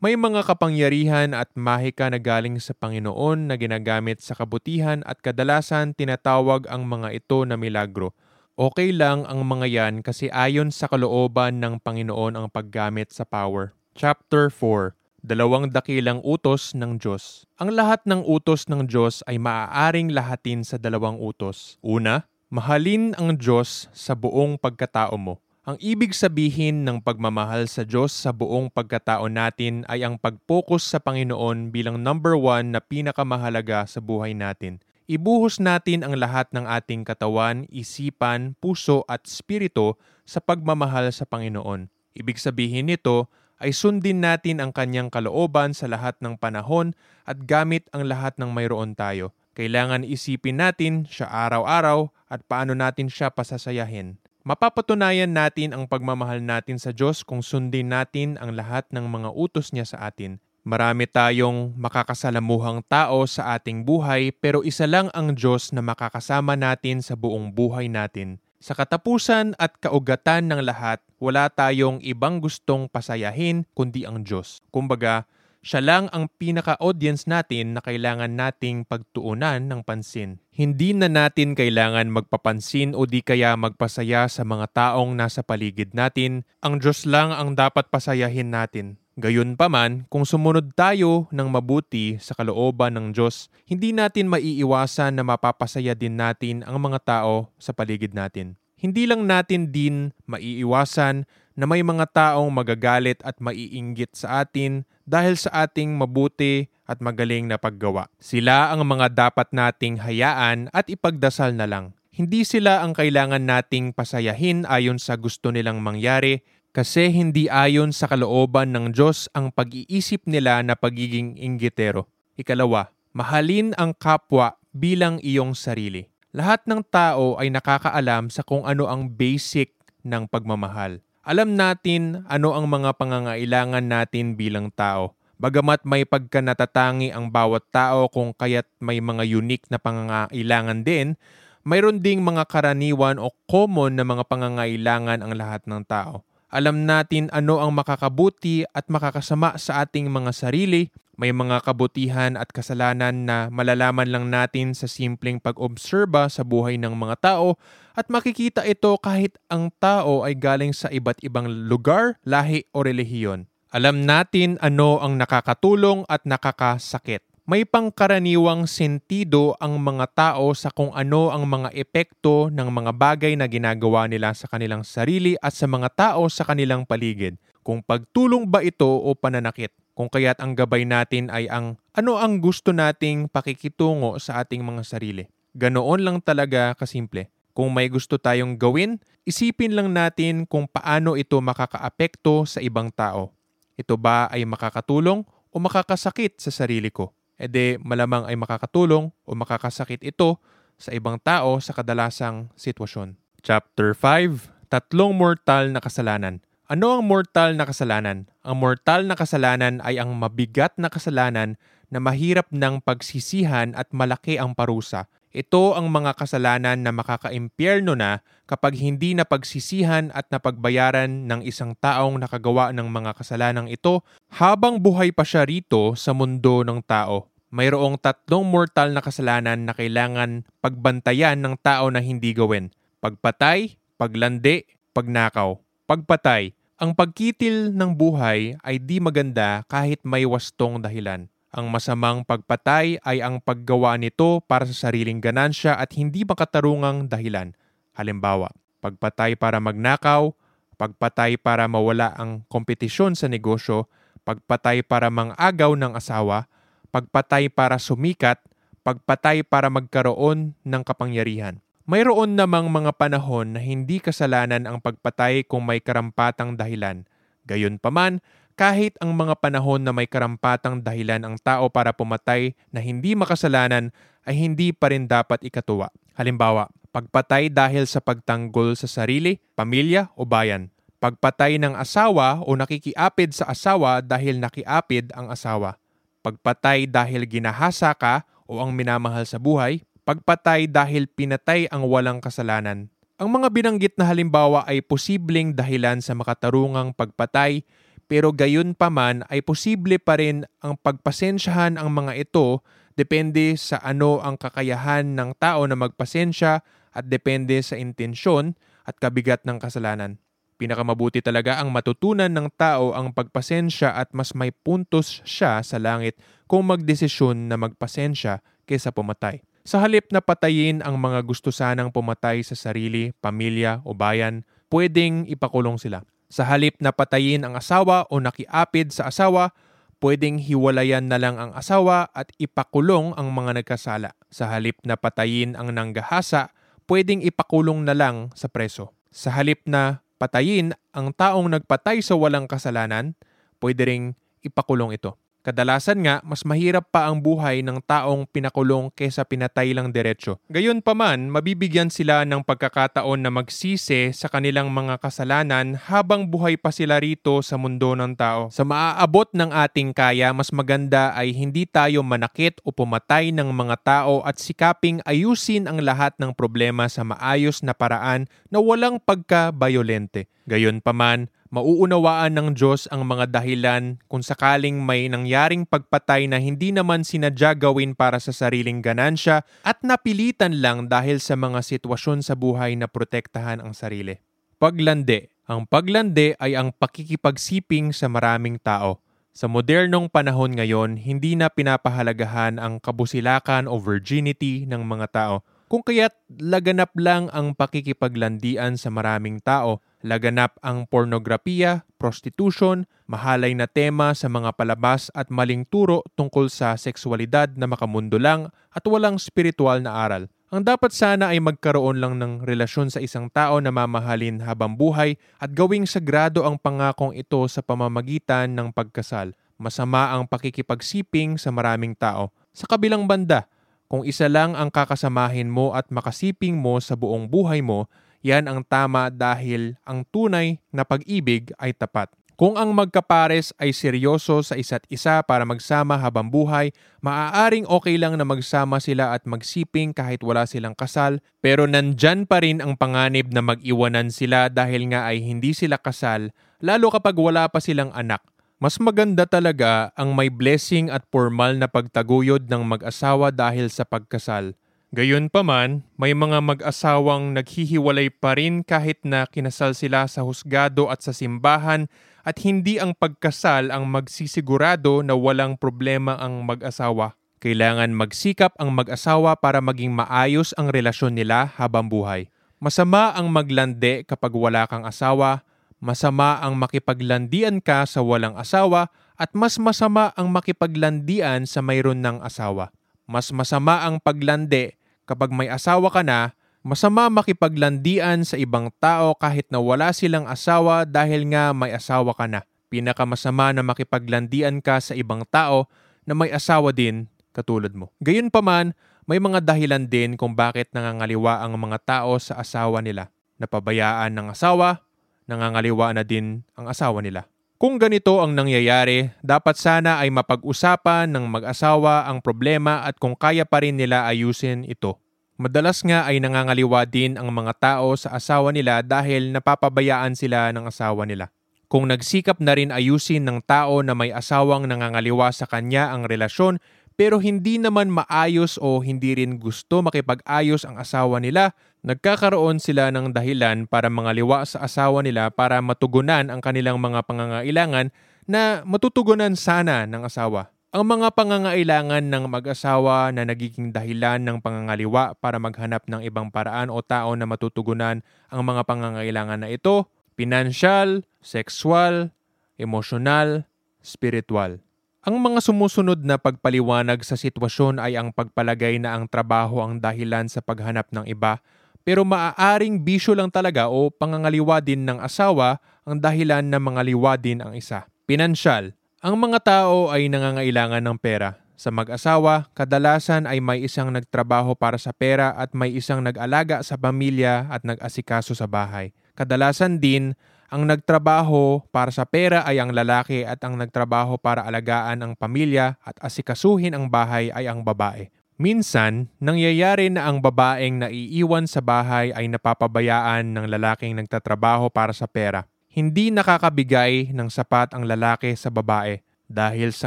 may 0.00 0.16
mga 0.16 0.48
kapangyarihan 0.48 1.36
at 1.36 1.52
mahika 1.52 2.08
na 2.08 2.16
galing 2.16 2.56
sa 2.56 2.72
Panginoon 2.72 3.52
na 3.52 3.60
ginagamit 3.60 4.24
sa 4.24 4.32
kabutihan 4.32 5.04
at 5.04 5.20
kadalasan 5.20 5.92
tinatawag 5.92 6.64
ang 6.72 6.88
mga 6.88 7.20
ito 7.20 7.44
na 7.44 7.60
milagro. 7.60 8.16
Okay 8.56 8.96
lang 8.96 9.28
ang 9.28 9.44
mga 9.44 9.68
yan 9.68 9.94
kasi 10.00 10.32
ayon 10.32 10.72
sa 10.72 10.88
kalooban 10.88 11.60
ng 11.60 11.84
Panginoon 11.84 12.32
ang 12.32 12.48
paggamit 12.48 13.12
sa 13.12 13.28
power. 13.28 13.76
Chapter 13.92 14.48
4 14.48 14.96
Dalawang 15.20 15.68
dakilang 15.68 16.24
utos 16.24 16.72
ng 16.72 16.96
Diyos. 16.96 17.44
Ang 17.60 17.76
lahat 17.76 18.00
ng 18.08 18.24
utos 18.24 18.72
ng 18.72 18.88
Diyos 18.88 19.20
ay 19.28 19.36
maaaring 19.36 20.16
lahatin 20.16 20.64
sa 20.64 20.80
dalawang 20.80 21.20
utos. 21.20 21.76
Una, 21.84 22.24
mahalin 22.48 23.12
ang 23.20 23.36
Diyos 23.36 23.92
sa 23.92 24.16
buong 24.16 24.56
pagkatao 24.56 25.20
mo. 25.20 25.44
Ang 25.70 25.78
ibig 25.78 26.10
sabihin 26.18 26.82
ng 26.82 26.98
pagmamahal 26.98 27.70
sa 27.70 27.86
Diyos 27.86 28.10
sa 28.10 28.34
buong 28.34 28.74
pagkatao 28.74 29.30
natin 29.30 29.86
ay 29.86 30.02
ang 30.02 30.18
pag-focus 30.18 30.82
sa 30.82 30.98
Panginoon 30.98 31.70
bilang 31.70 32.02
number 32.02 32.34
one 32.34 32.74
na 32.74 32.82
pinakamahalaga 32.82 33.86
sa 33.86 34.02
buhay 34.02 34.34
natin. 34.34 34.82
Ibuhos 35.06 35.62
natin 35.62 36.02
ang 36.02 36.18
lahat 36.18 36.50
ng 36.50 36.66
ating 36.66 37.06
katawan, 37.06 37.70
isipan, 37.70 38.58
puso 38.58 39.06
at 39.06 39.30
spirito 39.30 39.94
sa 40.26 40.42
pagmamahal 40.42 41.06
sa 41.14 41.22
Panginoon. 41.22 41.86
Ibig 42.18 42.42
sabihin 42.42 42.90
nito 42.90 43.30
ay 43.62 43.70
sundin 43.70 44.26
natin 44.26 44.58
ang 44.58 44.74
kanyang 44.74 45.06
kalooban 45.06 45.70
sa 45.70 45.86
lahat 45.86 46.18
ng 46.18 46.34
panahon 46.34 46.98
at 47.22 47.46
gamit 47.46 47.86
ang 47.94 48.10
lahat 48.10 48.34
ng 48.42 48.50
mayroon 48.50 48.98
tayo. 48.98 49.30
Kailangan 49.54 50.02
isipin 50.02 50.58
natin 50.58 51.06
siya 51.06 51.30
araw-araw 51.30 52.10
at 52.26 52.42
paano 52.50 52.74
natin 52.74 53.06
siya 53.06 53.30
pasasayahin. 53.30 54.18
Mapapatunayan 54.40 55.28
natin 55.28 55.76
ang 55.76 55.84
pagmamahal 55.84 56.40
natin 56.40 56.80
sa 56.80 56.96
Diyos 56.96 57.20
kung 57.20 57.44
sundin 57.44 57.92
natin 57.92 58.40
ang 58.40 58.56
lahat 58.56 58.88
ng 58.88 59.04
mga 59.04 59.36
utos 59.36 59.68
niya 59.76 59.84
sa 59.84 60.08
atin. 60.08 60.40
Marami 60.64 61.04
tayong 61.04 61.76
makakasalamuhang 61.76 62.80
tao 62.88 63.28
sa 63.28 63.52
ating 63.52 63.84
buhay 63.84 64.32
pero 64.32 64.64
isa 64.64 64.88
lang 64.88 65.12
ang 65.12 65.36
Diyos 65.36 65.76
na 65.76 65.84
makakasama 65.84 66.56
natin 66.56 67.04
sa 67.04 67.20
buong 67.20 67.52
buhay 67.52 67.92
natin. 67.92 68.40
Sa 68.64 68.72
katapusan 68.72 69.56
at 69.60 69.76
kaugatan 69.76 70.48
ng 70.48 70.64
lahat, 70.64 71.04
wala 71.20 71.52
tayong 71.52 72.00
ibang 72.00 72.40
gustong 72.40 72.88
pasayahin 72.88 73.68
kundi 73.76 74.08
ang 74.08 74.24
Diyos. 74.24 74.64
Kumbaga, 74.72 75.28
siya 75.60 75.84
lang 75.84 76.08
ang 76.16 76.32
pinaka-audience 76.40 77.28
natin 77.28 77.76
na 77.76 77.84
kailangan 77.84 78.32
nating 78.32 78.88
pagtuunan 78.88 79.60
ng 79.68 79.84
pansin. 79.84 80.40
Hindi 80.48 80.96
na 80.96 81.12
natin 81.12 81.52
kailangan 81.52 82.08
magpapansin 82.08 82.96
o 82.96 83.04
di 83.04 83.20
kaya 83.20 83.52
magpasaya 83.60 84.24
sa 84.32 84.40
mga 84.40 84.72
taong 84.72 85.12
nasa 85.12 85.44
paligid 85.44 85.92
natin. 85.92 86.48
Ang 86.64 86.80
Diyos 86.80 87.04
lang 87.04 87.36
ang 87.36 87.52
dapat 87.52 87.92
pasayahin 87.92 88.48
natin. 88.48 88.96
Gayunpaman, 89.20 90.08
kung 90.08 90.24
sumunod 90.24 90.72
tayo 90.72 91.28
ng 91.28 91.48
mabuti 91.52 92.16
sa 92.24 92.32
kalooban 92.32 92.96
ng 92.96 93.06
Diyos, 93.12 93.52
hindi 93.68 93.92
natin 93.92 94.32
maiiwasan 94.32 95.20
na 95.20 95.28
mapapasaya 95.28 95.92
din 95.92 96.16
natin 96.16 96.64
ang 96.64 96.80
mga 96.80 97.04
tao 97.04 97.52
sa 97.60 97.76
paligid 97.76 98.16
natin. 98.16 98.56
Hindi 98.80 99.04
lang 99.04 99.28
natin 99.28 99.68
din 99.68 100.16
maiiwasan 100.24 101.28
na 101.60 101.68
may 101.68 101.84
mga 101.84 102.08
taong 102.08 102.48
magagalit 102.48 103.20
at 103.20 103.36
maiinggit 103.36 104.16
sa 104.16 104.40
atin 104.40 104.88
dahil 105.04 105.36
sa 105.36 105.68
ating 105.68 105.92
mabuti 105.92 106.72
at 106.88 107.04
magaling 107.04 107.44
na 107.44 107.60
paggawa. 107.60 108.08
Sila 108.16 108.72
ang 108.72 108.88
mga 108.88 109.12
dapat 109.12 109.52
nating 109.52 110.00
hayaan 110.00 110.72
at 110.72 110.88
ipagdasal 110.88 111.52
na 111.52 111.68
lang. 111.68 111.92
Hindi 112.16 112.48
sila 112.48 112.80
ang 112.80 112.96
kailangan 112.96 113.44
nating 113.44 113.92
pasayahin 113.92 114.64
ayon 114.64 114.96
sa 114.96 115.20
gusto 115.20 115.52
nilang 115.52 115.84
mangyari 115.84 116.40
kasi 116.72 117.12
hindi 117.12 117.52
ayon 117.52 117.92
sa 117.92 118.08
kalooban 118.08 118.72
ng 118.72 118.96
Diyos 118.96 119.28
ang 119.36 119.52
pag-iisip 119.52 120.24
nila 120.24 120.64
na 120.64 120.72
pagiging 120.72 121.36
inggitero. 121.36 122.08
Ikalawa, 122.40 122.88
mahalin 123.12 123.76
ang 123.76 123.92
kapwa 123.92 124.56
bilang 124.72 125.20
iyong 125.20 125.52
sarili. 125.52 126.08
Lahat 126.32 126.64
ng 126.64 126.80
tao 126.88 127.36
ay 127.36 127.52
nakakaalam 127.52 128.32
sa 128.32 128.40
kung 128.48 128.64
ano 128.64 128.88
ang 128.88 129.12
basic 129.12 129.76
ng 130.08 130.24
pagmamahal. 130.24 131.04
Alam 131.30 131.54
natin 131.54 132.26
ano 132.26 132.58
ang 132.58 132.66
mga 132.66 132.90
pangangailangan 132.98 133.86
natin 133.86 134.34
bilang 134.34 134.74
tao. 134.74 135.14
Bagamat 135.38 135.86
may 135.86 136.02
pagkanatatangi 136.02 137.14
ang 137.14 137.30
bawat 137.30 137.70
tao 137.70 138.10
kung 138.10 138.34
kaya't 138.34 138.66
may 138.82 138.98
mga 138.98 139.22
unique 139.30 139.62
na 139.70 139.78
pangangailangan 139.78 140.82
din, 140.82 141.14
mayroon 141.62 142.02
ding 142.02 142.26
mga 142.26 142.50
karaniwan 142.50 143.22
o 143.22 143.30
common 143.46 143.94
na 143.94 144.02
mga 144.02 144.26
pangangailangan 144.26 145.22
ang 145.22 145.32
lahat 145.38 145.62
ng 145.70 145.86
tao. 145.86 146.26
Alam 146.50 146.82
natin 146.82 147.30
ano 147.30 147.62
ang 147.62 147.78
makakabuti 147.78 148.66
at 148.74 148.90
makakasama 148.90 149.54
sa 149.54 149.86
ating 149.86 150.10
mga 150.10 150.34
sarili. 150.34 150.90
May 151.20 151.36
mga 151.36 151.60
kabutihan 151.68 152.32
at 152.40 152.48
kasalanan 152.48 153.28
na 153.28 153.52
malalaman 153.52 154.08
lang 154.08 154.32
natin 154.32 154.72
sa 154.72 154.88
simpleng 154.88 155.36
pag-obserba 155.36 156.32
sa 156.32 156.40
buhay 156.48 156.80
ng 156.80 156.96
mga 156.96 157.20
tao 157.20 157.60
at 157.92 158.08
makikita 158.08 158.64
ito 158.64 158.96
kahit 158.96 159.36
ang 159.52 159.68
tao 159.76 160.24
ay 160.24 160.32
galing 160.32 160.72
sa 160.72 160.88
iba't 160.88 161.20
ibang 161.20 161.44
lugar, 161.44 162.16
lahi 162.24 162.64
o 162.72 162.80
relihiyon. 162.80 163.44
Alam 163.68 164.08
natin 164.08 164.56
ano 164.64 164.96
ang 164.96 165.20
nakakatulong 165.20 166.08
at 166.08 166.24
nakakasakit. 166.24 167.20
May 167.44 167.68
pangkaraniwang 167.68 168.64
sentido 168.64 169.52
ang 169.60 169.76
mga 169.76 170.08
tao 170.16 170.56
sa 170.56 170.72
kung 170.72 170.88
ano 170.96 171.36
ang 171.36 171.44
mga 171.44 171.76
epekto 171.76 172.48
ng 172.48 172.68
mga 172.72 172.96
bagay 172.96 173.36
na 173.36 173.44
ginagawa 173.44 174.08
nila 174.08 174.32
sa 174.32 174.48
kanilang 174.48 174.88
sarili 174.88 175.36
at 175.44 175.52
sa 175.52 175.68
mga 175.68 175.92
tao 175.92 176.32
sa 176.32 176.48
kanilang 176.48 176.88
paligid. 176.88 177.36
Kung 177.60 177.84
pagtulong 177.84 178.48
ba 178.48 178.64
ito 178.64 178.88
o 178.88 179.12
pananakit. 179.12 179.79
Kung 180.00 180.08
kaya't 180.08 180.40
ang 180.40 180.56
gabay 180.56 180.88
natin 180.88 181.28
ay 181.28 181.44
ang 181.52 181.76
ano 181.92 182.16
ang 182.16 182.40
gusto 182.40 182.72
nating 182.72 183.28
pakikitungo 183.28 184.16
sa 184.16 184.40
ating 184.40 184.64
mga 184.64 184.80
sarili. 184.80 185.28
Ganoon 185.52 186.00
lang 186.00 186.24
talaga 186.24 186.72
kasimple. 186.72 187.28
Kung 187.52 187.68
may 187.68 187.92
gusto 187.92 188.16
tayong 188.16 188.56
gawin, 188.56 188.96
isipin 189.28 189.76
lang 189.76 189.92
natin 189.92 190.48
kung 190.48 190.64
paano 190.64 191.20
ito 191.20 191.36
makakaapekto 191.44 192.48
sa 192.48 192.64
ibang 192.64 192.88
tao. 192.88 193.36
Ito 193.76 194.00
ba 194.00 194.24
ay 194.32 194.48
makakatulong 194.48 195.20
o 195.28 195.56
makakasakit 195.60 196.40
sa 196.40 196.48
sarili 196.48 196.88
ko? 196.88 197.12
E 197.36 197.44
de 197.44 197.76
malamang 197.84 198.24
ay 198.24 198.40
makakatulong 198.40 199.12
o 199.28 199.30
makakasakit 199.36 200.00
ito 200.00 200.40
sa 200.80 200.96
ibang 200.96 201.20
tao 201.20 201.60
sa 201.60 201.76
kadalasang 201.76 202.48
sitwasyon. 202.56 203.20
Chapter 203.44 203.92
5 203.92 204.48
Tatlong 204.72 205.12
mortal 205.12 205.76
na 205.76 205.84
kasalanan. 205.84 206.40
Ano 206.70 206.94
ang 206.94 207.02
mortal 207.02 207.58
na 207.58 207.66
kasalanan? 207.66 208.30
Ang 208.46 208.62
mortal 208.62 209.02
na 209.02 209.18
kasalanan 209.18 209.82
ay 209.82 209.98
ang 209.98 210.14
mabigat 210.14 210.70
na 210.78 210.86
kasalanan 210.86 211.58
na 211.90 211.98
mahirap 211.98 212.46
ng 212.54 212.78
pagsisihan 212.86 213.74
at 213.74 213.90
malaki 213.90 214.38
ang 214.38 214.54
parusa. 214.54 215.10
Ito 215.34 215.74
ang 215.74 215.90
mga 215.90 216.14
kasalanan 216.14 216.78
na 216.78 216.94
makakaimpyerno 216.94 217.98
na 217.98 218.22
kapag 218.46 218.78
hindi 218.78 219.18
na 219.18 219.26
pagsisihan 219.26 220.14
at 220.14 220.30
napagbayaran 220.30 221.10
ng 221.26 221.42
isang 221.42 221.74
taong 221.74 222.22
nakagawa 222.22 222.70
ng 222.70 222.86
mga 222.86 223.18
kasalanang 223.18 223.66
ito 223.66 224.06
habang 224.30 224.78
buhay 224.78 225.10
pa 225.10 225.26
siya 225.26 225.42
rito 225.42 225.98
sa 225.98 226.14
mundo 226.14 226.62
ng 226.62 226.86
tao. 226.86 227.26
Mayroong 227.50 227.98
tatlong 227.98 228.46
mortal 228.46 228.94
na 228.94 229.02
kasalanan 229.02 229.66
na 229.66 229.74
kailangan 229.74 230.46
pagbantayan 230.62 231.42
ng 231.42 231.58
tao 231.66 231.90
na 231.90 231.98
hindi 231.98 232.30
gawin. 232.30 232.70
Pagpatay, 233.02 233.74
paglandi, 233.98 234.70
pagnakaw. 234.94 235.58
Pagpatay. 235.90 236.59
Ang 236.80 236.96
pagkitil 236.96 237.76
ng 237.76 237.92
buhay 237.92 238.56
ay 238.64 238.80
di 238.80 239.04
maganda 239.04 239.60
kahit 239.68 240.00
may 240.00 240.24
wastong 240.24 240.80
dahilan. 240.80 241.28
Ang 241.52 241.68
masamang 241.68 242.24
pagpatay 242.24 242.96
ay 243.04 243.20
ang 243.20 243.36
paggawa 243.36 244.00
nito 244.00 244.40
para 244.48 244.64
sa 244.64 244.88
sariling 244.88 245.20
ganansya 245.20 245.76
at 245.76 245.92
hindi 245.92 246.24
makatarungang 246.24 247.04
dahilan. 247.04 247.52
Halimbawa, 247.92 248.48
pagpatay 248.80 249.36
para 249.36 249.60
magnakaw, 249.60 250.32
pagpatay 250.80 251.36
para 251.36 251.68
mawala 251.68 252.16
ang 252.16 252.48
kompetisyon 252.48 253.12
sa 253.12 253.28
negosyo, 253.28 253.84
pagpatay 254.24 254.80
para 254.80 255.12
mangagaw 255.12 255.76
ng 255.76 255.92
asawa, 255.92 256.48
pagpatay 256.88 257.52
para 257.52 257.76
sumikat, 257.76 258.40
pagpatay 258.88 259.44
para 259.44 259.68
magkaroon 259.68 260.56
ng 260.64 260.82
kapangyarihan. 260.88 261.60
Mayroon 261.90 262.38
namang 262.38 262.70
mga 262.70 262.94
panahon 262.94 263.50
na 263.50 263.58
hindi 263.58 263.98
kasalanan 263.98 264.62
ang 264.62 264.78
pagpatay 264.78 265.42
kung 265.42 265.66
may 265.66 265.82
karampatang 265.82 266.54
dahilan. 266.54 267.02
Gayunpaman, 267.50 268.22
kahit 268.54 268.94
ang 269.02 269.10
mga 269.18 269.34
panahon 269.42 269.82
na 269.82 269.90
may 269.90 270.06
karampatang 270.06 270.86
dahilan 270.86 271.18
ang 271.26 271.34
tao 271.42 271.66
para 271.66 271.90
pumatay 271.90 272.54
na 272.70 272.78
hindi 272.78 273.18
makasalanan 273.18 273.90
ay 274.22 274.38
hindi 274.38 274.70
pa 274.70 274.94
rin 274.94 275.10
dapat 275.10 275.42
ikatuwa. 275.42 275.90
Halimbawa, 276.14 276.70
pagpatay 276.94 277.50
dahil 277.50 277.90
sa 277.90 277.98
pagtanggol 277.98 278.78
sa 278.78 278.86
sarili, 278.86 279.42
pamilya 279.58 280.14
o 280.14 280.22
bayan. 280.22 280.70
Pagpatay 281.02 281.58
ng 281.58 281.74
asawa 281.74 282.38
o 282.46 282.54
nakikiapid 282.54 283.34
sa 283.34 283.50
asawa 283.50 283.98
dahil 283.98 284.38
nakiapid 284.38 285.10
ang 285.10 285.26
asawa. 285.26 285.74
Pagpatay 286.22 286.86
dahil 286.86 287.26
ginahasa 287.26 287.90
ka 287.98 288.22
o 288.46 288.62
ang 288.62 288.70
minamahal 288.70 289.26
sa 289.26 289.42
buhay. 289.42 289.82
Pagpatay 290.04 290.70
dahil 290.70 291.06
pinatay 291.06 291.68
ang 291.68 291.84
walang 291.84 292.24
kasalanan. 292.24 292.88
Ang 293.20 293.36
mga 293.36 293.52
binanggit 293.52 293.94
na 294.00 294.08
halimbawa 294.08 294.64
ay 294.64 294.80
posibleng 294.80 295.52
dahilan 295.52 296.00
sa 296.00 296.16
makatarungang 296.16 296.96
pagpatay 296.96 297.68
pero 298.10 298.32
gayon 298.34 298.74
pa 298.74 298.90
man 298.90 299.22
ay 299.30 299.44
posible 299.44 300.00
pa 300.00 300.18
rin 300.18 300.42
ang 300.64 300.74
pagpasensyahan 300.80 301.78
ang 301.78 301.92
mga 301.92 302.16
ito 302.16 302.64
depende 302.98 303.54
sa 303.54 303.78
ano 303.84 304.18
ang 304.24 304.34
kakayahan 304.34 305.14
ng 305.14 305.36
tao 305.38 305.62
na 305.68 305.78
magpasensya 305.78 306.64
at 306.90 307.04
depende 307.06 307.60
sa 307.62 307.78
intensyon 307.78 308.58
at 308.82 308.98
kabigat 308.98 309.46
ng 309.46 309.62
kasalanan. 309.62 310.18
Pinakamabuti 310.58 311.24
talaga 311.24 311.56
ang 311.56 311.72
matutunan 311.72 312.28
ng 312.28 312.52
tao 312.52 312.92
ang 312.92 313.14
pagpasensya 313.14 313.96
at 313.96 314.12
mas 314.12 314.36
may 314.36 314.52
puntos 314.52 315.24
siya 315.24 315.64
sa 315.64 315.80
langit 315.80 316.20
kung 316.50 316.68
magdesisyon 316.68 317.48
na 317.48 317.56
magpasensya 317.56 318.44
kaysa 318.68 318.92
pumatay. 318.92 319.40
Sa 319.60 319.76
halip 319.84 320.08
na 320.08 320.24
patayin 320.24 320.80
ang 320.80 320.96
mga 320.96 321.20
gusto 321.20 321.52
sanang 321.52 321.92
pumatay 321.92 322.40
sa 322.40 322.56
sarili, 322.56 323.12
pamilya 323.20 323.84
o 323.84 323.92
bayan, 323.92 324.48
pwedeng 324.72 325.28
ipakulong 325.28 325.76
sila. 325.76 326.00
Sa 326.32 326.48
halip 326.48 326.80
na 326.80 326.96
patayin 326.96 327.44
ang 327.44 327.58
asawa 327.58 328.08
o 328.08 328.16
nakiapid 328.16 328.88
sa 328.88 329.12
asawa, 329.12 329.52
pwedeng 330.00 330.40
hiwalayan 330.40 331.12
na 331.12 331.20
lang 331.20 331.36
ang 331.36 331.52
asawa 331.52 332.08
at 332.16 332.32
ipakulong 332.40 333.12
ang 333.20 333.28
mga 333.36 333.60
nagkasala. 333.60 334.16
Sa 334.32 334.48
halip 334.48 334.80
na 334.80 334.96
patayin 334.96 335.52
ang 335.52 335.76
nanggahasa, 335.76 336.56
pwedeng 336.88 337.20
ipakulong 337.20 337.84
na 337.84 337.92
lang 337.92 338.32
sa 338.32 338.48
preso. 338.48 338.96
Sa 339.12 339.28
halip 339.36 339.60
na 339.68 340.00
patayin 340.16 340.72
ang 340.96 341.12
taong 341.12 341.52
nagpatay 341.52 342.00
sa 342.00 342.16
walang 342.16 342.48
kasalanan, 342.48 343.12
pwede 343.60 343.84
ring 343.84 344.04
ipakulong 344.40 344.96
ito. 344.96 345.20
Kadalasan 345.40 346.04
nga, 346.04 346.20
mas 346.20 346.44
mahirap 346.44 346.92
pa 346.92 347.08
ang 347.08 347.16
buhay 347.16 347.64
ng 347.64 347.80
taong 347.80 348.28
pinakulong 348.28 348.92
kesa 348.92 349.24
pinatay 349.24 349.72
lang 349.72 349.88
diretsyo. 349.88 350.36
Gayon 350.52 350.84
pa 350.84 350.92
man, 350.92 351.32
mabibigyan 351.32 351.88
sila 351.88 352.28
ng 352.28 352.44
pagkakataon 352.44 353.24
na 353.24 353.32
magsisi 353.32 354.12
sa 354.12 354.28
kanilang 354.28 354.68
mga 354.68 355.00
kasalanan 355.00 355.80
habang 355.80 356.28
buhay 356.28 356.60
pa 356.60 356.68
sila 356.68 357.00
rito 357.00 357.40
sa 357.40 357.56
mundo 357.56 357.96
ng 357.96 358.12
tao. 358.20 358.52
Sa 358.52 358.68
maaabot 358.68 359.32
ng 359.32 359.48
ating 359.48 359.96
kaya, 359.96 360.28
mas 360.36 360.52
maganda 360.52 361.16
ay 361.16 361.32
hindi 361.32 361.64
tayo 361.64 362.04
manakit 362.04 362.60
o 362.60 362.68
pumatay 362.68 363.32
ng 363.32 363.48
mga 363.48 363.76
tao 363.80 364.20
at 364.28 364.36
sikaping 364.36 365.00
ayusin 365.08 365.64
ang 365.64 365.80
lahat 365.80 366.12
ng 366.20 366.36
problema 366.36 366.84
sa 366.92 367.00
maayos 367.00 367.64
na 367.64 367.72
paraan 367.72 368.28
na 368.52 368.60
walang 368.60 369.00
pagka-bayolente. 369.00 370.28
Gayon 370.44 370.84
pa 370.84 370.92
man, 370.92 371.32
mauunawaan 371.50 372.38
ng 372.38 372.48
Diyos 372.54 372.86
ang 372.94 373.02
mga 373.02 373.34
dahilan 373.34 373.98
kung 374.06 374.22
sakaling 374.22 374.78
may 374.78 375.10
nangyaring 375.10 375.66
pagpatay 375.66 376.30
na 376.30 376.38
hindi 376.38 376.70
naman 376.70 377.02
sinadya 377.02 377.58
gawin 377.58 377.98
para 377.98 378.22
sa 378.22 378.30
sariling 378.30 378.78
ganansya 378.78 379.42
at 379.66 379.82
napilitan 379.82 380.62
lang 380.62 380.86
dahil 380.86 381.18
sa 381.18 381.34
mga 381.34 381.58
sitwasyon 381.66 382.22
sa 382.22 382.38
buhay 382.38 382.78
na 382.78 382.86
protektahan 382.86 383.58
ang 383.58 383.74
sarili. 383.74 384.22
Paglande. 384.62 385.34
Ang 385.50 385.66
paglande 385.66 386.38
ay 386.38 386.54
ang 386.54 386.70
pakikipagsiping 386.70 387.90
sa 387.90 388.06
maraming 388.06 388.62
tao. 388.62 389.02
Sa 389.34 389.50
modernong 389.50 390.06
panahon 390.06 390.54
ngayon, 390.54 391.02
hindi 391.02 391.34
na 391.34 391.50
pinapahalagahan 391.50 392.62
ang 392.62 392.78
kabusilakan 392.78 393.66
o 393.66 393.82
virginity 393.82 394.62
ng 394.70 394.86
mga 394.86 395.06
tao 395.10 395.36
kung 395.70 395.86
kaya't 395.86 396.18
laganap 396.42 396.90
lang 396.98 397.30
ang 397.30 397.54
pakikipaglandian 397.54 398.74
sa 398.74 398.90
maraming 398.90 399.38
tao, 399.38 399.78
laganap 400.00 400.56
ang 400.64 400.88
pornografiya, 400.88 401.84
prostitution, 402.00 402.88
mahalay 403.04 403.52
na 403.52 403.68
tema 403.68 404.16
sa 404.16 404.32
mga 404.32 404.56
palabas 404.56 405.12
at 405.12 405.28
maling 405.28 405.68
turo 405.68 406.00
tungkol 406.16 406.48
sa 406.48 406.76
sexualidad 406.76 407.52
na 407.56 407.68
makamundo 407.68 408.16
lang 408.16 408.48
at 408.72 408.84
walang 408.88 409.20
spiritual 409.20 409.84
na 409.84 409.92
aral. 409.92 410.24
Ang 410.50 410.66
dapat 410.66 410.90
sana 410.90 411.30
ay 411.30 411.38
magkaroon 411.38 412.02
lang 412.02 412.18
ng 412.18 412.42
relasyon 412.42 412.90
sa 412.90 412.98
isang 412.98 413.30
tao 413.30 413.62
na 413.62 413.70
mamahalin 413.70 414.42
habang 414.42 414.74
buhay 414.74 415.14
at 415.38 415.54
gawing 415.54 415.86
sagrado 415.86 416.42
ang 416.42 416.58
pangakong 416.58 417.14
ito 417.14 417.38
sa 417.46 417.62
pamamagitan 417.62 418.50
ng 418.50 418.74
pagkasal. 418.74 419.30
Masama 419.62 420.10
ang 420.10 420.26
pakikipagsiping 420.26 421.38
sa 421.38 421.54
maraming 421.54 421.94
tao. 421.94 422.34
Sa 422.50 422.66
kabilang 422.66 423.06
banda, 423.06 423.46
kung 423.86 424.02
isa 424.02 424.26
lang 424.26 424.58
ang 424.58 424.74
kakasamahin 424.74 425.46
mo 425.46 425.70
at 425.70 425.86
makasiping 425.94 426.58
mo 426.58 426.82
sa 426.82 426.98
buong 426.98 427.30
buhay 427.30 427.62
mo, 427.62 427.86
yan 428.20 428.48
ang 428.48 428.60
tama 428.64 429.08
dahil 429.08 429.76
ang 429.84 430.04
tunay 430.08 430.60
na 430.68 430.84
pag-ibig 430.84 431.52
ay 431.56 431.72
tapat. 431.72 432.12
Kung 432.40 432.56
ang 432.56 432.72
magkapares 432.72 433.52
ay 433.60 433.76
seryoso 433.76 434.40
sa 434.40 434.56
isa't 434.56 434.88
isa 434.88 435.20
para 435.20 435.44
magsama 435.44 436.00
habang 436.00 436.32
buhay, 436.32 436.72
maaaring 437.04 437.68
okay 437.68 438.00
lang 438.00 438.16
na 438.16 438.24
magsama 438.24 438.80
sila 438.80 439.12
at 439.12 439.28
magsiping 439.28 439.92
kahit 439.92 440.24
wala 440.24 440.48
silang 440.48 440.72
kasal, 440.72 441.20
pero 441.44 441.68
nandyan 441.68 442.24
pa 442.24 442.40
rin 442.40 442.64
ang 442.64 442.80
panganib 442.80 443.28
na 443.28 443.44
mag-iwanan 443.44 444.08
sila 444.08 444.48
dahil 444.48 444.88
nga 444.88 445.04
ay 445.04 445.20
hindi 445.20 445.52
sila 445.52 445.76
kasal, 445.76 446.32
lalo 446.64 446.88
kapag 446.88 447.12
wala 447.20 447.44
pa 447.52 447.60
silang 447.60 447.92
anak. 447.92 448.24
Mas 448.56 448.80
maganda 448.80 449.28
talaga 449.28 449.92
ang 449.92 450.16
may 450.16 450.32
blessing 450.32 450.88
at 450.88 451.04
formal 451.12 451.60
na 451.60 451.68
pagtaguyod 451.68 452.48
ng 452.48 452.64
mag-asawa 452.64 453.32
dahil 453.36 453.68
sa 453.68 453.84
pagkasal. 453.84 454.56
Gayon 454.90 455.30
pa 455.30 455.46
man, 455.46 455.86
may 455.94 456.18
mga 456.18 456.42
mag-asawang 456.42 457.30
naghihiwalay 457.30 458.10
pa 458.10 458.34
rin 458.34 458.66
kahit 458.66 458.98
na 459.06 459.22
kinasal 459.22 459.70
sila 459.70 460.10
sa 460.10 460.26
husgado 460.26 460.90
at 460.90 460.98
sa 460.98 461.14
simbahan 461.14 461.86
at 462.26 462.42
hindi 462.42 462.82
ang 462.82 462.98
pagkasal 462.98 463.70
ang 463.70 463.86
magsisigurado 463.86 465.06
na 465.06 465.14
walang 465.14 465.54
problema 465.54 466.18
ang 466.18 466.42
mag-asawa. 466.42 467.14
Kailangan 467.38 467.94
magsikap 467.94 468.58
ang 468.58 468.74
mag-asawa 468.74 469.38
para 469.38 469.62
maging 469.62 469.94
maayos 469.94 470.50
ang 470.58 470.74
relasyon 470.74 471.14
nila 471.14 471.54
habang 471.54 471.86
buhay. 471.86 472.26
Masama 472.58 473.14
ang 473.14 473.30
maglande 473.30 474.02
kapag 474.04 474.34
wala 474.34 474.66
kang 474.66 474.82
asawa 474.82 475.46
Masama 475.80 476.36
ang 476.44 476.60
makipaglandian 476.60 477.64
ka 477.64 477.88
sa 477.88 478.04
walang 478.04 478.36
asawa 478.36 478.92
at 479.16 479.32
mas 479.32 479.56
masama 479.56 480.12
ang 480.12 480.28
makipaglandian 480.28 481.48
sa 481.48 481.64
mayroon 481.64 482.04
ng 482.04 482.20
asawa. 482.20 482.68
Mas 483.08 483.32
masama 483.32 483.80
ang 483.88 483.96
paglandi 483.96 484.76
kapag 485.10 485.34
may 485.34 485.50
asawa 485.50 485.90
ka 485.90 486.06
na, 486.06 486.30
masama 486.62 487.10
makipaglandian 487.10 488.22
sa 488.22 488.38
ibang 488.38 488.70
tao 488.78 489.18
kahit 489.18 489.50
na 489.50 489.58
wala 489.58 489.90
silang 489.90 490.30
asawa 490.30 490.86
dahil 490.86 491.26
nga 491.34 491.50
may 491.50 491.74
asawa 491.74 492.14
ka 492.14 492.30
na. 492.30 492.46
Pinakamasama 492.70 493.50
na 493.50 493.66
makipaglandian 493.66 494.62
ka 494.62 494.78
sa 494.78 494.94
ibang 494.94 495.26
tao 495.26 495.66
na 496.06 496.14
may 496.14 496.30
asawa 496.30 496.70
din 496.70 497.10
katulad 497.34 497.74
mo. 497.74 497.90
Gayunpaman, 497.98 498.70
may 499.10 499.18
mga 499.18 499.42
dahilan 499.42 499.90
din 499.90 500.14
kung 500.14 500.38
bakit 500.38 500.70
nangangaliwa 500.70 501.42
ang 501.42 501.58
mga 501.58 501.78
tao 501.82 502.14
sa 502.22 502.38
asawa 502.38 502.78
nila. 502.78 503.10
Napabayaan 503.42 504.14
ng 504.14 504.26
asawa, 504.30 504.86
nangangaliwa 505.26 505.90
na 505.90 506.06
din 506.06 506.46
ang 506.54 506.70
asawa 506.70 507.02
nila. 507.02 507.26
Kung 507.60 507.76
ganito 507.76 508.24
ang 508.24 508.32
nangyayari, 508.32 509.12
dapat 509.20 509.52
sana 509.60 510.00
ay 510.00 510.08
mapag-usapan 510.08 511.12
ng 511.12 511.28
mag-asawa 511.28 512.08
ang 512.08 512.24
problema 512.24 512.88
at 512.88 512.96
kung 512.96 513.12
kaya 513.12 513.44
pa 513.44 513.60
rin 513.60 513.76
nila 513.76 514.08
ayusin 514.08 514.64
ito. 514.64 514.96
Madalas 515.36 515.84
nga 515.84 516.08
ay 516.08 516.24
nangangaliwa 516.24 516.88
din 516.88 517.20
ang 517.20 517.28
mga 517.28 517.52
tao 517.60 517.92
sa 518.00 518.16
asawa 518.16 518.48
nila 518.56 518.80
dahil 518.80 519.28
napapabayaan 519.36 520.16
sila 520.16 520.48
ng 520.56 520.72
asawa 520.72 521.04
nila. 521.04 521.28
Kung 521.68 521.92
nagsikap 521.92 522.40
na 522.40 522.56
rin 522.56 522.72
ayusin 522.72 523.28
ng 523.28 523.44
tao 523.44 523.84
na 523.84 523.92
may 523.92 524.08
asawang 524.08 524.64
nangangaliwa 524.64 525.28
sa 525.28 525.44
kanya 525.44 525.92
ang 525.92 526.08
relasyon 526.08 526.64
pero 527.00 527.16
hindi 527.16 527.56
naman 527.56 527.88
maayos 527.88 528.60
o 528.60 528.84
hindi 528.84 529.16
rin 529.16 529.40
gusto 529.40 529.80
makipag-ayos 529.80 530.68
ang 530.68 530.76
asawa 530.76 531.16
nila, 531.16 531.56
nagkakaroon 531.80 532.60
sila 532.60 532.92
ng 532.92 533.16
dahilan 533.16 533.64
para 533.64 533.88
mangaliwa 533.88 534.44
sa 534.44 534.68
asawa 534.68 535.00
nila 535.00 535.32
para 535.32 535.64
matugunan 535.64 536.28
ang 536.28 536.44
kanilang 536.44 536.76
mga 536.76 537.00
pangangailangan 537.08 537.88
na 538.28 538.60
matutugunan 538.68 539.32
sana 539.32 539.88
ng 539.88 540.04
asawa. 540.04 540.52
Ang 540.76 540.92
mga 540.92 541.08
pangangailangan 541.16 542.04
ng 542.04 542.24
mag-asawa 542.28 543.08
na 543.16 543.24
nagiging 543.24 543.72
dahilan 543.72 544.20
ng 544.20 544.44
pangangaliwa 544.44 545.16
para 545.16 545.40
maghanap 545.40 545.88
ng 545.88 546.04
ibang 546.04 546.28
paraan 546.28 546.68
o 546.68 546.84
tao 546.84 547.16
na 547.16 547.24
matutugunan 547.24 548.04
ang 548.28 548.42
mga 548.44 548.68
pangangailangan 548.68 549.40
na 549.40 549.48
ito, 549.48 549.88
pinansyal, 550.20 551.08
sexual, 551.24 552.12
emosyonal, 552.60 553.48
spiritual. 553.80 554.60
Ang 555.00 555.16
mga 555.16 555.40
sumusunod 555.40 556.04
na 556.04 556.20
pagpaliwanag 556.20 557.00
sa 557.08 557.16
sitwasyon 557.16 557.80
ay 557.80 557.96
ang 557.96 558.12
pagpalagay 558.12 558.76
na 558.76 558.92
ang 558.92 559.08
trabaho 559.08 559.64
ang 559.64 559.80
dahilan 559.80 560.28
sa 560.28 560.44
paghanap 560.44 560.92
ng 560.92 561.08
iba, 561.08 561.40
pero 561.88 562.04
maaaring 562.04 562.76
bisyo 562.84 563.16
lang 563.16 563.32
talaga 563.32 563.72
o 563.72 563.88
pangangaliwa 563.88 564.60
din 564.60 564.84
ng 564.84 565.00
asawa 565.00 565.56
ang 565.88 565.96
dahilan 565.96 566.44
na 566.44 566.60
mangaliwa 566.60 567.16
din 567.16 567.40
ang 567.40 567.56
isa. 567.56 567.88
Pinansyal. 568.04 568.76
Ang 569.00 569.16
mga 569.16 569.40
tao 569.40 569.88
ay 569.88 570.12
nangangailangan 570.12 570.84
ng 570.84 571.00
pera. 571.00 571.40
Sa 571.56 571.72
mag-asawa, 571.72 572.52
kadalasan 572.52 573.24
ay 573.24 573.40
may 573.40 573.64
isang 573.64 573.88
nagtrabaho 573.88 574.52
para 574.52 574.76
sa 574.76 574.92
pera 574.92 575.32
at 575.32 575.56
may 575.56 575.72
isang 575.72 576.04
nag-alaga 576.04 576.60
sa 576.60 576.76
pamilya 576.76 577.48
at 577.48 577.64
nag-asikaso 577.64 578.36
sa 578.36 578.44
bahay. 578.44 578.92
Kadalasan 579.16 579.80
din, 579.80 580.12
ang 580.50 580.66
nagtrabaho 580.66 581.62
para 581.70 581.94
sa 581.94 582.02
pera 582.02 582.42
ay 582.42 582.58
ang 582.58 582.74
lalaki 582.74 583.22
at 583.22 583.38
ang 583.46 583.54
nagtrabaho 583.54 584.18
para 584.18 584.42
alagaan 584.42 584.98
ang 584.98 585.12
pamilya 585.14 585.78
at 585.86 585.94
asikasuhin 586.02 586.74
ang 586.74 586.90
bahay 586.90 587.30
ay 587.30 587.46
ang 587.46 587.62
babae. 587.62 588.10
Minsan, 588.34 589.06
nangyayari 589.22 589.94
na 589.94 590.10
ang 590.10 590.18
babaeng 590.18 590.82
naiiwan 590.82 591.46
sa 591.46 591.62
bahay 591.62 592.10
ay 592.10 592.26
napapabayaan 592.26 593.30
ng 593.30 593.46
lalaking 593.46 593.94
nagtatrabaho 593.94 594.66
para 594.74 594.90
sa 594.90 595.06
pera. 595.06 595.46
Hindi 595.70 596.10
nakakabigay 596.10 597.14
ng 597.14 597.28
sapat 597.30 597.70
ang 597.70 597.86
lalaki 597.86 598.34
sa 598.34 598.50
babae 598.50 598.98
dahil 599.30 599.70
sa 599.70 599.86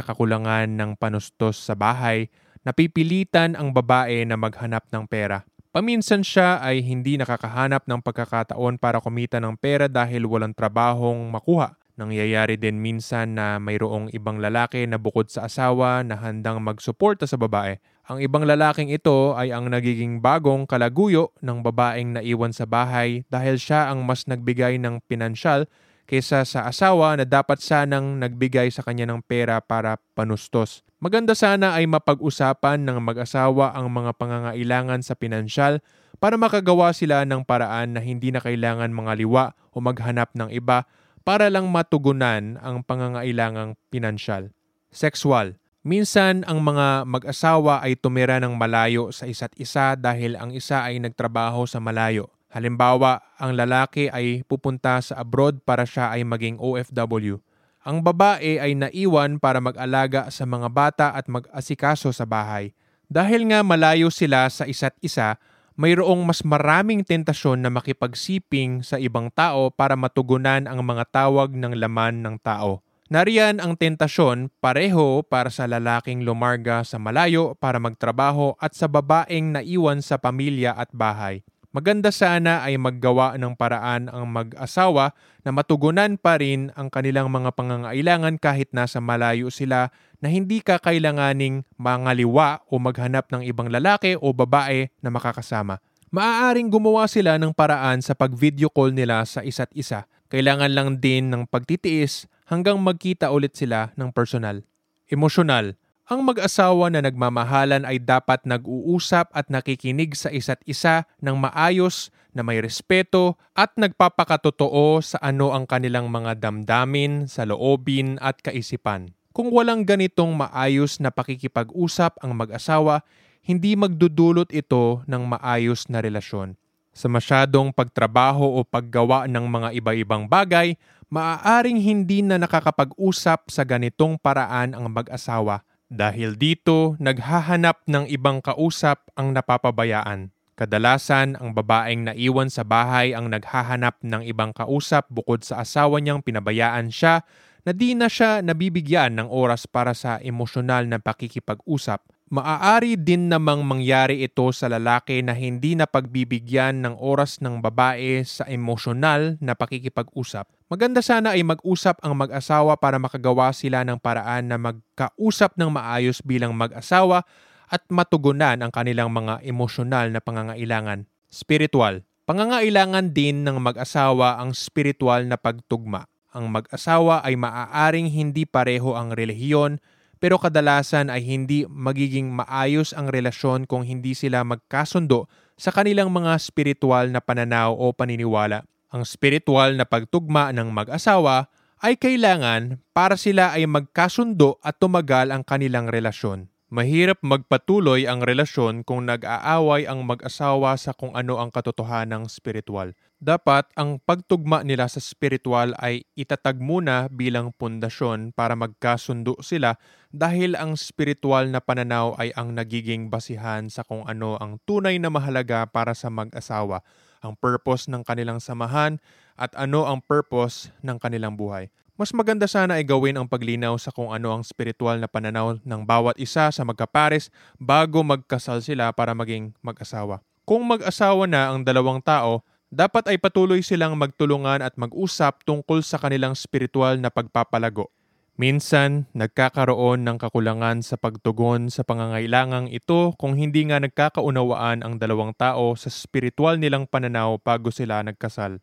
kakulangan 0.00 0.64
ng 0.80 0.96
panustos 0.96 1.60
sa 1.60 1.76
bahay, 1.76 2.32
napipilitan 2.64 3.52
ang 3.52 3.76
babae 3.76 4.24
na 4.24 4.40
maghanap 4.40 4.88
ng 4.88 5.04
pera. 5.04 5.44
Paminsan 5.74 6.22
siya 6.22 6.62
ay 6.62 6.86
hindi 6.86 7.18
nakakahanap 7.18 7.90
ng 7.90 7.98
pagkakataon 7.98 8.78
para 8.78 9.02
kumita 9.02 9.42
ng 9.42 9.58
pera 9.58 9.90
dahil 9.90 10.22
walang 10.22 10.54
trabahong 10.54 11.34
makuha. 11.34 11.74
Nangyayari 11.98 12.54
din 12.54 12.78
minsan 12.78 13.34
na 13.34 13.58
mayroong 13.58 14.06
ibang 14.14 14.38
lalaki 14.38 14.86
na 14.86 15.02
bukod 15.02 15.34
sa 15.34 15.50
asawa 15.50 16.06
na 16.06 16.14
handang 16.14 16.62
magsuporta 16.62 17.26
sa 17.26 17.34
babae. 17.34 17.82
Ang 18.06 18.22
ibang 18.22 18.46
lalaking 18.46 18.94
ito 18.94 19.34
ay 19.34 19.50
ang 19.50 19.66
nagiging 19.66 20.22
bagong 20.22 20.62
kalaguyo 20.62 21.34
ng 21.42 21.66
babaeng 21.66 22.22
naiwan 22.22 22.54
sa 22.54 22.70
bahay 22.70 23.26
dahil 23.26 23.58
siya 23.58 23.90
ang 23.90 24.06
mas 24.06 24.30
nagbigay 24.30 24.78
ng 24.78 25.02
pinansyal 25.10 25.66
kaysa 26.06 26.46
sa 26.46 26.70
asawa 26.70 27.18
na 27.18 27.26
dapat 27.26 27.58
sanang 27.58 28.22
nagbigay 28.22 28.70
sa 28.70 28.86
kanya 28.86 29.10
ng 29.10 29.26
pera 29.26 29.58
para 29.58 29.98
panustos. 30.14 30.86
Maganda 31.04 31.36
sana 31.36 31.76
ay 31.76 31.84
mapag-usapan 31.84 32.80
ng 32.80 32.96
mag-asawa 33.04 33.76
ang 33.76 33.92
mga 33.92 34.16
pangangailangan 34.16 35.04
sa 35.04 35.12
pinansyal 35.12 35.84
para 36.16 36.40
makagawa 36.40 36.96
sila 36.96 37.28
ng 37.28 37.44
paraan 37.44 37.92
na 37.92 38.00
hindi 38.00 38.32
na 38.32 38.40
kailangan 38.40 38.88
mga 38.88 39.12
liwa 39.20 39.52
o 39.76 39.84
maghanap 39.84 40.32
ng 40.32 40.48
iba 40.48 40.88
para 41.20 41.52
lang 41.52 41.68
matugunan 41.68 42.56
ang 42.56 42.80
pangangailangang 42.80 43.76
pinansyal. 43.92 44.48
Sexual. 44.88 45.60
Minsan 45.84 46.40
ang 46.48 46.64
mga 46.64 47.04
mag-asawa 47.04 47.84
ay 47.84 48.00
tumira 48.00 48.40
ng 48.40 48.56
malayo 48.56 49.12
sa 49.12 49.28
isa't 49.28 49.52
isa 49.60 50.00
dahil 50.00 50.40
ang 50.40 50.56
isa 50.56 50.88
ay 50.88 51.04
nagtrabaho 51.04 51.68
sa 51.68 51.84
malayo. 51.84 52.32
Halimbawa, 52.48 53.20
ang 53.36 53.52
lalaki 53.52 54.08
ay 54.08 54.40
pupunta 54.48 55.04
sa 55.04 55.20
abroad 55.20 55.60
para 55.68 55.84
siya 55.84 56.16
ay 56.16 56.24
maging 56.24 56.56
OFW. 56.56 57.44
Ang 57.84 58.00
babae 58.00 58.56
ay 58.56 58.72
naiwan 58.72 59.36
para 59.36 59.60
mag-alaga 59.60 60.32
sa 60.32 60.48
mga 60.48 60.72
bata 60.72 61.06
at 61.12 61.28
mag-asikaso 61.28 62.08
sa 62.16 62.24
bahay. 62.24 62.72
Dahil 63.12 63.44
nga 63.52 63.60
malayo 63.60 64.08
sila 64.08 64.48
sa 64.48 64.64
isa't 64.64 64.96
isa, 65.04 65.36
mayroong 65.76 66.24
mas 66.24 66.40
maraming 66.40 67.04
tentasyon 67.04 67.60
na 67.60 67.68
makipagsiping 67.68 68.80
sa 68.80 68.96
ibang 68.96 69.28
tao 69.28 69.68
para 69.68 70.00
matugunan 70.00 70.64
ang 70.64 70.80
mga 70.80 71.04
tawag 71.12 71.52
ng 71.52 71.76
laman 71.76 72.24
ng 72.24 72.40
tao. 72.40 72.80
Nariyan 73.12 73.60
ang 73.60 73.76
tentasyon 73.76 74.48
pareho 74.64 75.20
para 75.20 75.52
sa 75.52 75.68
lalaking 75.68 76.24
lumarga 76.24 76.88
sa 76.88 76.96
malayo 76.96 77.52
para 77.60 77.76
magtrabaho 77.76 78.56
at 78.56 78.72
sa 78.72 78.88
babaeng 78.88 79.60
naiwan 79.60 80.00
sa 80.00 80.16
pamilya 80.16 80.72
at 80.72 80.88
bahay. 80.88 81.44
Maganda 81.74 82.14
sana 82.14 82.62
ay 82.62 82.78
maggawa 82.78 83.34
ng 83.34 83.58
paraan 83.58 84.06
ang 84.06 84.30
mag-asawa 84.30 85.10
na 85.42 85.50
matugunan 85.50 86.14
pa 86.14 86.38
rin 86.38 86.70
ang 86.78 86.86
kanilang 86.86 87.26
mga 87.26 87.50
pangangailangan 87.50 88.38
kahit 88.38 88.70
nasa 88.70 89.02
malayo 89.02 89.50
sila 89.50 89.90
na 90.22 90.30
hindi 90.30 90.62
kakailanganing 90.62 91.66
mangaliwa 91.74 92.62
o 92.70 92.78
maghanap 92.78 93.26
ng 93.34 93.42
ibang 93.50 93.74
lalaki 93.74 94.14
o 94.14 94.30
babae 94.30 94.86
na 95.02 95.10
makakasama. 95.10 95.82
Maaaring 96.14 96.70
gumawa 96.70 97.10
sila 97.10 97.42
ng 97.42 97.50
paraan 97.50 97.98
sa 98.06 98.14
pag-video 98.14 98.70
call 98.70 98.94
nila 98.94 99.26
sa 99.26 99.42
isa't 99.42 99.74
isa. 99.74 100.06
Kailangan 100.30 100.70
lang 100.70 101.02
din 101.02 101.26
ng 101.26 101.50
pagtitiis 101.50 102.30
hanggang 102.46 102.78
magkita 102.78 103.34
ulit 103.34 103.58
sila 103.58 103.90
ng 103.98 104.14
personal. 104.14 104.62
Emosyonal. 105.10 105.74
Ang 106.04 106.20
mag-asawa 106.20 106.92
na 106.92 107.00
nagmamahalan 107.00 107.88
ay 107.88 107.96
dapat 107.96 108.44
nag-uusap 108.44 109.32
at 109.32 109.48
nakikinig 109.48 110.12
sa 110.12 110.28
isa't 110.28 110.60
isa 110.68 111.08
ng 111.24 111.32
maayos 111.32 112.12
na 112.36 112.44
may 112.44 112.60
respeto 112.60 113.40
at 113.56 113.72
nagpapakatotoo 113.80 115.00
sa 115.00 115.16
ano 115.24 115.56
ang 115.56 115.64
kanilang 115.64 116.12
mga 116.12 116.44
damdamin, 116.44 117.24
sa 117.24 117.48
loobin 117.48 118.20
at 118.20 118.36
kaisipan. 118.44 119.16
Kung 119.32 119.48
walang 119.48 119.88
ganitong 119.88 120.36
maayos 120.36 121.00
na 121.00 121.08
pakikipag-usap 121.08 122.20
ang 122.20 122.36
mag-asawa, 122.36 123.00
hindi 123.40 123.72
magdudulot 123.72 124.52
ito 124.52 125.00
ng 125.08 125.24
maayos 125.24 125.88
na 125.88 126.04
relasyon. 126.04 126.52
Sa 126.92 127.08
masyadong 127.08 127.72
pagtrabaho 127.72 128.44
o 128.44 128.60
paggawa 128.60 129.24
ng 129.24 129.48
mga 129.48 129.68
iba-ibang 129.80 130.28
bagay, 130.28 130.76
maaaring 131.08 131.80
hindi 131.80 132.20
na 132.20 132.36
nakakapag-usap 132.36 133.48
sa 133.48 133.64
ganitong 133.64 134.20
paraan 134.20 134.76
ang 134.76 134.92
mag-asawa 134.92 135.64
dahil 135.92 136.34
dito, 136.34 136.96
naghahanap 136.96 137.84
ng 137.84 138.08
ibang 138.08 138.40
kausap 138.40 139.04
ang 139.14 139.36
napapabayaan. 139.36 140.32
Kadalasan, 140.54 141.34
ang 141.34 141.50
babaeng 141.50 142.06
naiwan 142.06 142.46
sa 142.46 142.62
bahay 142.62 143.10
ang 143.10 143.26
naghahanap 143.26 143.98
ng 144.06 144.22
ibang 144.22 144.54
kausap 144.54 145.10
bukod 145.10 145.42
sa 145.42 145.66
asawa 145.66 145.98
niyang 145.98 146.22
pinabayaan 146.22 146.94
siya 146.94 147.26
na 147.66 147.74
di 147.74 147.98
na 147.98 148.06
siya 148.06 148.38
nabibigyan 148.38 149.18
ng 149.18 149.28
oras 149.32 149.66
para 149.66 149.96
sa 149.98 150.22
emosyonal 150.22 150.86
na 150.86 151.02
pakikipag-usap 151.02 152.06
Maaari 152.34 152.98
din 152.98 153.30
namang 153.30 153.62
mangyari 153.62 154.26
ito 154.26 154.50
sa 154.50 154.66
lalaki 154.66 155.22
na 155.22 155.38
hindi 155.38 155.78
na 155.78 155.86
pagbibigyan 155.86 156.82
ng 156.82 156.98
oras 156.98 157.38
ng 157.38 157.62
babae 157.62 158.26
sa 158.26 158.42
emosyonal 158.50 159.38
na 159.38 159.54
pakikipag-usap. 159.54 160.50
Maganda 160.66 160.98
sana 160.98 161.38
ay 161.38 161.46
mag-usap 161.46 162.02
ang 162.02 162.18
mag-asawa 162.18 162.74
para 162.74 162.98
makagawa 162.98 163.54
sila 163.54 163.86
ng 163.86 164.02
paraan 164.02 164.50
na 164.50 164.58
magkausap 164.58 165.54
ng 165.54 165.70
maayos 165.78 166.18
bilang 166.26 166.58
mag-asawa 166.58 167.22
at 167.70 167.86
matugunan 167.86 168.58
ang 168.58 168.74
kanilang 168.74 169.14
mga 169.14 169.38
emosyonal 169.46 170.10
na 170.10 170.18
pangangailangan. 170.18 171.06
Spiritual. 171.30 172.02
Pangangailangan 172.26 173.14
din 173.14 173.46
ng 173.46 173.62
mag-asawa 173.62 174.42
ang 174.42 174.58
spiritual 174.58 175.22
na 175.30 175.38
pagtugma. 175.38 176.10
Ang 176.34 176.50
mag-asawa 176.50 177.22
ay 177.22 177.38
maaaring 177.38 178.10
hindi 178.10 178.42
pareho 178.42 178.98
ang 178.98 179.14
relihiyon 179.14 179.78
pero 180.24 180.40
kadalasan 180.40 181.12
ay 181.12 181.20
hindi 181.20 181.68
magiging 181.68 182.32
maayos 182.32 182.96
ang 182.96 183.12
relasyon 183.12 183.68
kung 183.68 183.84
hindi 183.84 184.16
sila 184.16 184.40
magkasundo 184.40 185.28
sa 185.52 185.68
kanilang 185.68 186.08
mga 186.08 186.40
spiritual 186.40 187.12
na 187.12 187.20
pananaw 187.20 187.76
o 187.76 187.92
paniniwala. 187.92 188.64
Ang 188.88 189.04
spiritual 189.04 189.76
na 189.76 189.84
pagtugma 189.84 190.48
ng 190.56 190.72
mag-asawa 190.72 191.52
ay 191.84 192.00
kailangan 192.00 192.80
para 192.96 193.20
sila 193.20 193.52
ay 193.52 193.68
magkasundo 193.68 194.56
at 194.64 194.80
tumagal 194.80 195.28
ang 195.28 195.44
kanilang 195.44 195.92
relasyon. 195.92 196.48
Mahirap 196.74 197.22
magpatuloy 197.22 198.10
ang 198.10 198.26
relasyon 198.26 198.82
kung 198.82 199.06
nag-aaway 199.06 199.86
ang 199.86 200.02
mag-asawa 200.02 200.74
sa 200.74 200.90
kung 200.90 201.14
ano 201.14 201.38
ang 201.38 201.54
katotohanang 201.54 202.26
spiritual 202.26 202.98
dapat 203.24 203.64
ang 203.72 203.96
pagtugma 204.04 204.60
nila 204.60 204.84
sa 204.84 205.00
spiritual 205.00 205.72
ay 205.80 206.04
itatag 206.12 206.60
muna 206.60 207.08
bilang 207.08 207.56
pundasyon 207.56 208.36
para 208.36 208.52
magkasundo 208.52 209.40
sila 209.40 209.80
dahil 210.12 210.52
ang 210.60 210.76
spiritual 210.76 211.48
na 211.48 211.64
pananaw 211.64 212.20
ay 212.20 212.36
ang 212.36 212.52
nagiging 212.52 213.08
basihan 213.08 213.72
sa 213.72 213.80
kung 213.80 214.04
ano 214.04 214.36
ang 214.36 214.60
tunay 214.68 215.00
na 215.00 215.08
mahalaga 215.08 215.64
para 215.64 215.96
sa 215.96 216.12
mag-asawa, 216.12 216.84
ang 217.24 217.32
purpose 217.40 217.88
ng 217.88 218.04
kanilang 218.04 218.44
samahan 218.44 219.00
at 219.40 219.56
ano 219.56 219.88
ang 219.88 220.04
purpose 220.04 220.68
ng 220.84 221.00
kanilang 221.00 221.32
buhay. 221.32 221.72
Mas 221.94 222.10
maganda 222.10 222.50
sana 222.50 222.82
ay 222.82 222.82
gawin 222.82 223.14
ang 223.14 223.30
paglinaw 223.30 223.78
sa 223.78 223.94
kung 223.94 224.10
ano 224.10 224.34
ang 224.34 224.42
spiritual 224.42 224.98
na 224.98 225.06
pananaw 225.06 225.62
ng 225.62 225.82
bawat 225.86 226.18
isa 226.18 226.50
sa 226.50 226.62
magkapares 226.66 227.30
bago 227.54 228.02
magkasal 228.02 228.58
sila 228.66 228.90
para 228.90 229.14
maging 229.14 229.54
mag-asawa. 229.62 230.18
Kung 230.42 230.66
mag-asawa 230.66 231.30
na 231.30 231.54
ang 231.54 231.62
dalawang 231.62 232.02
tao, 232.02 232.42
dapat 232.66 233.06
ay 233.06 233.22
patuloy 233.22 233.62
silang 233.62 233.94
magtulungan 233.94 234.58
at 234.58 234.74
mag-usap 234.74 235.46
tungkol 235.46 235.86
sa 235.86 236.02
kanilang 236.02 236.34
spiritual 236.34 236.98
na 236.98 237.14
pagpapalago. 237.14 237.94
Minsan, 238.34 239.06
nagkakaroon 239.14 240.02
ng 240.02 240.18
kakulangan 240.18 240.82
sa 240.82 240.98
pagtugon 240.98 241.70
sa 241.70 241.86
pangangailangang 241.86 242.74
ito 242.74 243.14
kung 243.14 243.38
hindi 243.38 243.70
nga 243.70 243.78
nagkakaunawaan 243.78 244.82
ang 244.82 244.98
dalawang 244.98 245.30
tao 245.38 245.78
sa 245.78 245.86
spiritual 245.86 246.58
nilang 246.58 246.90
pananaw 246.90 247.38
bago 247.38 247.70
sila 247.70 248.02
nagkasal. 248.02 248.58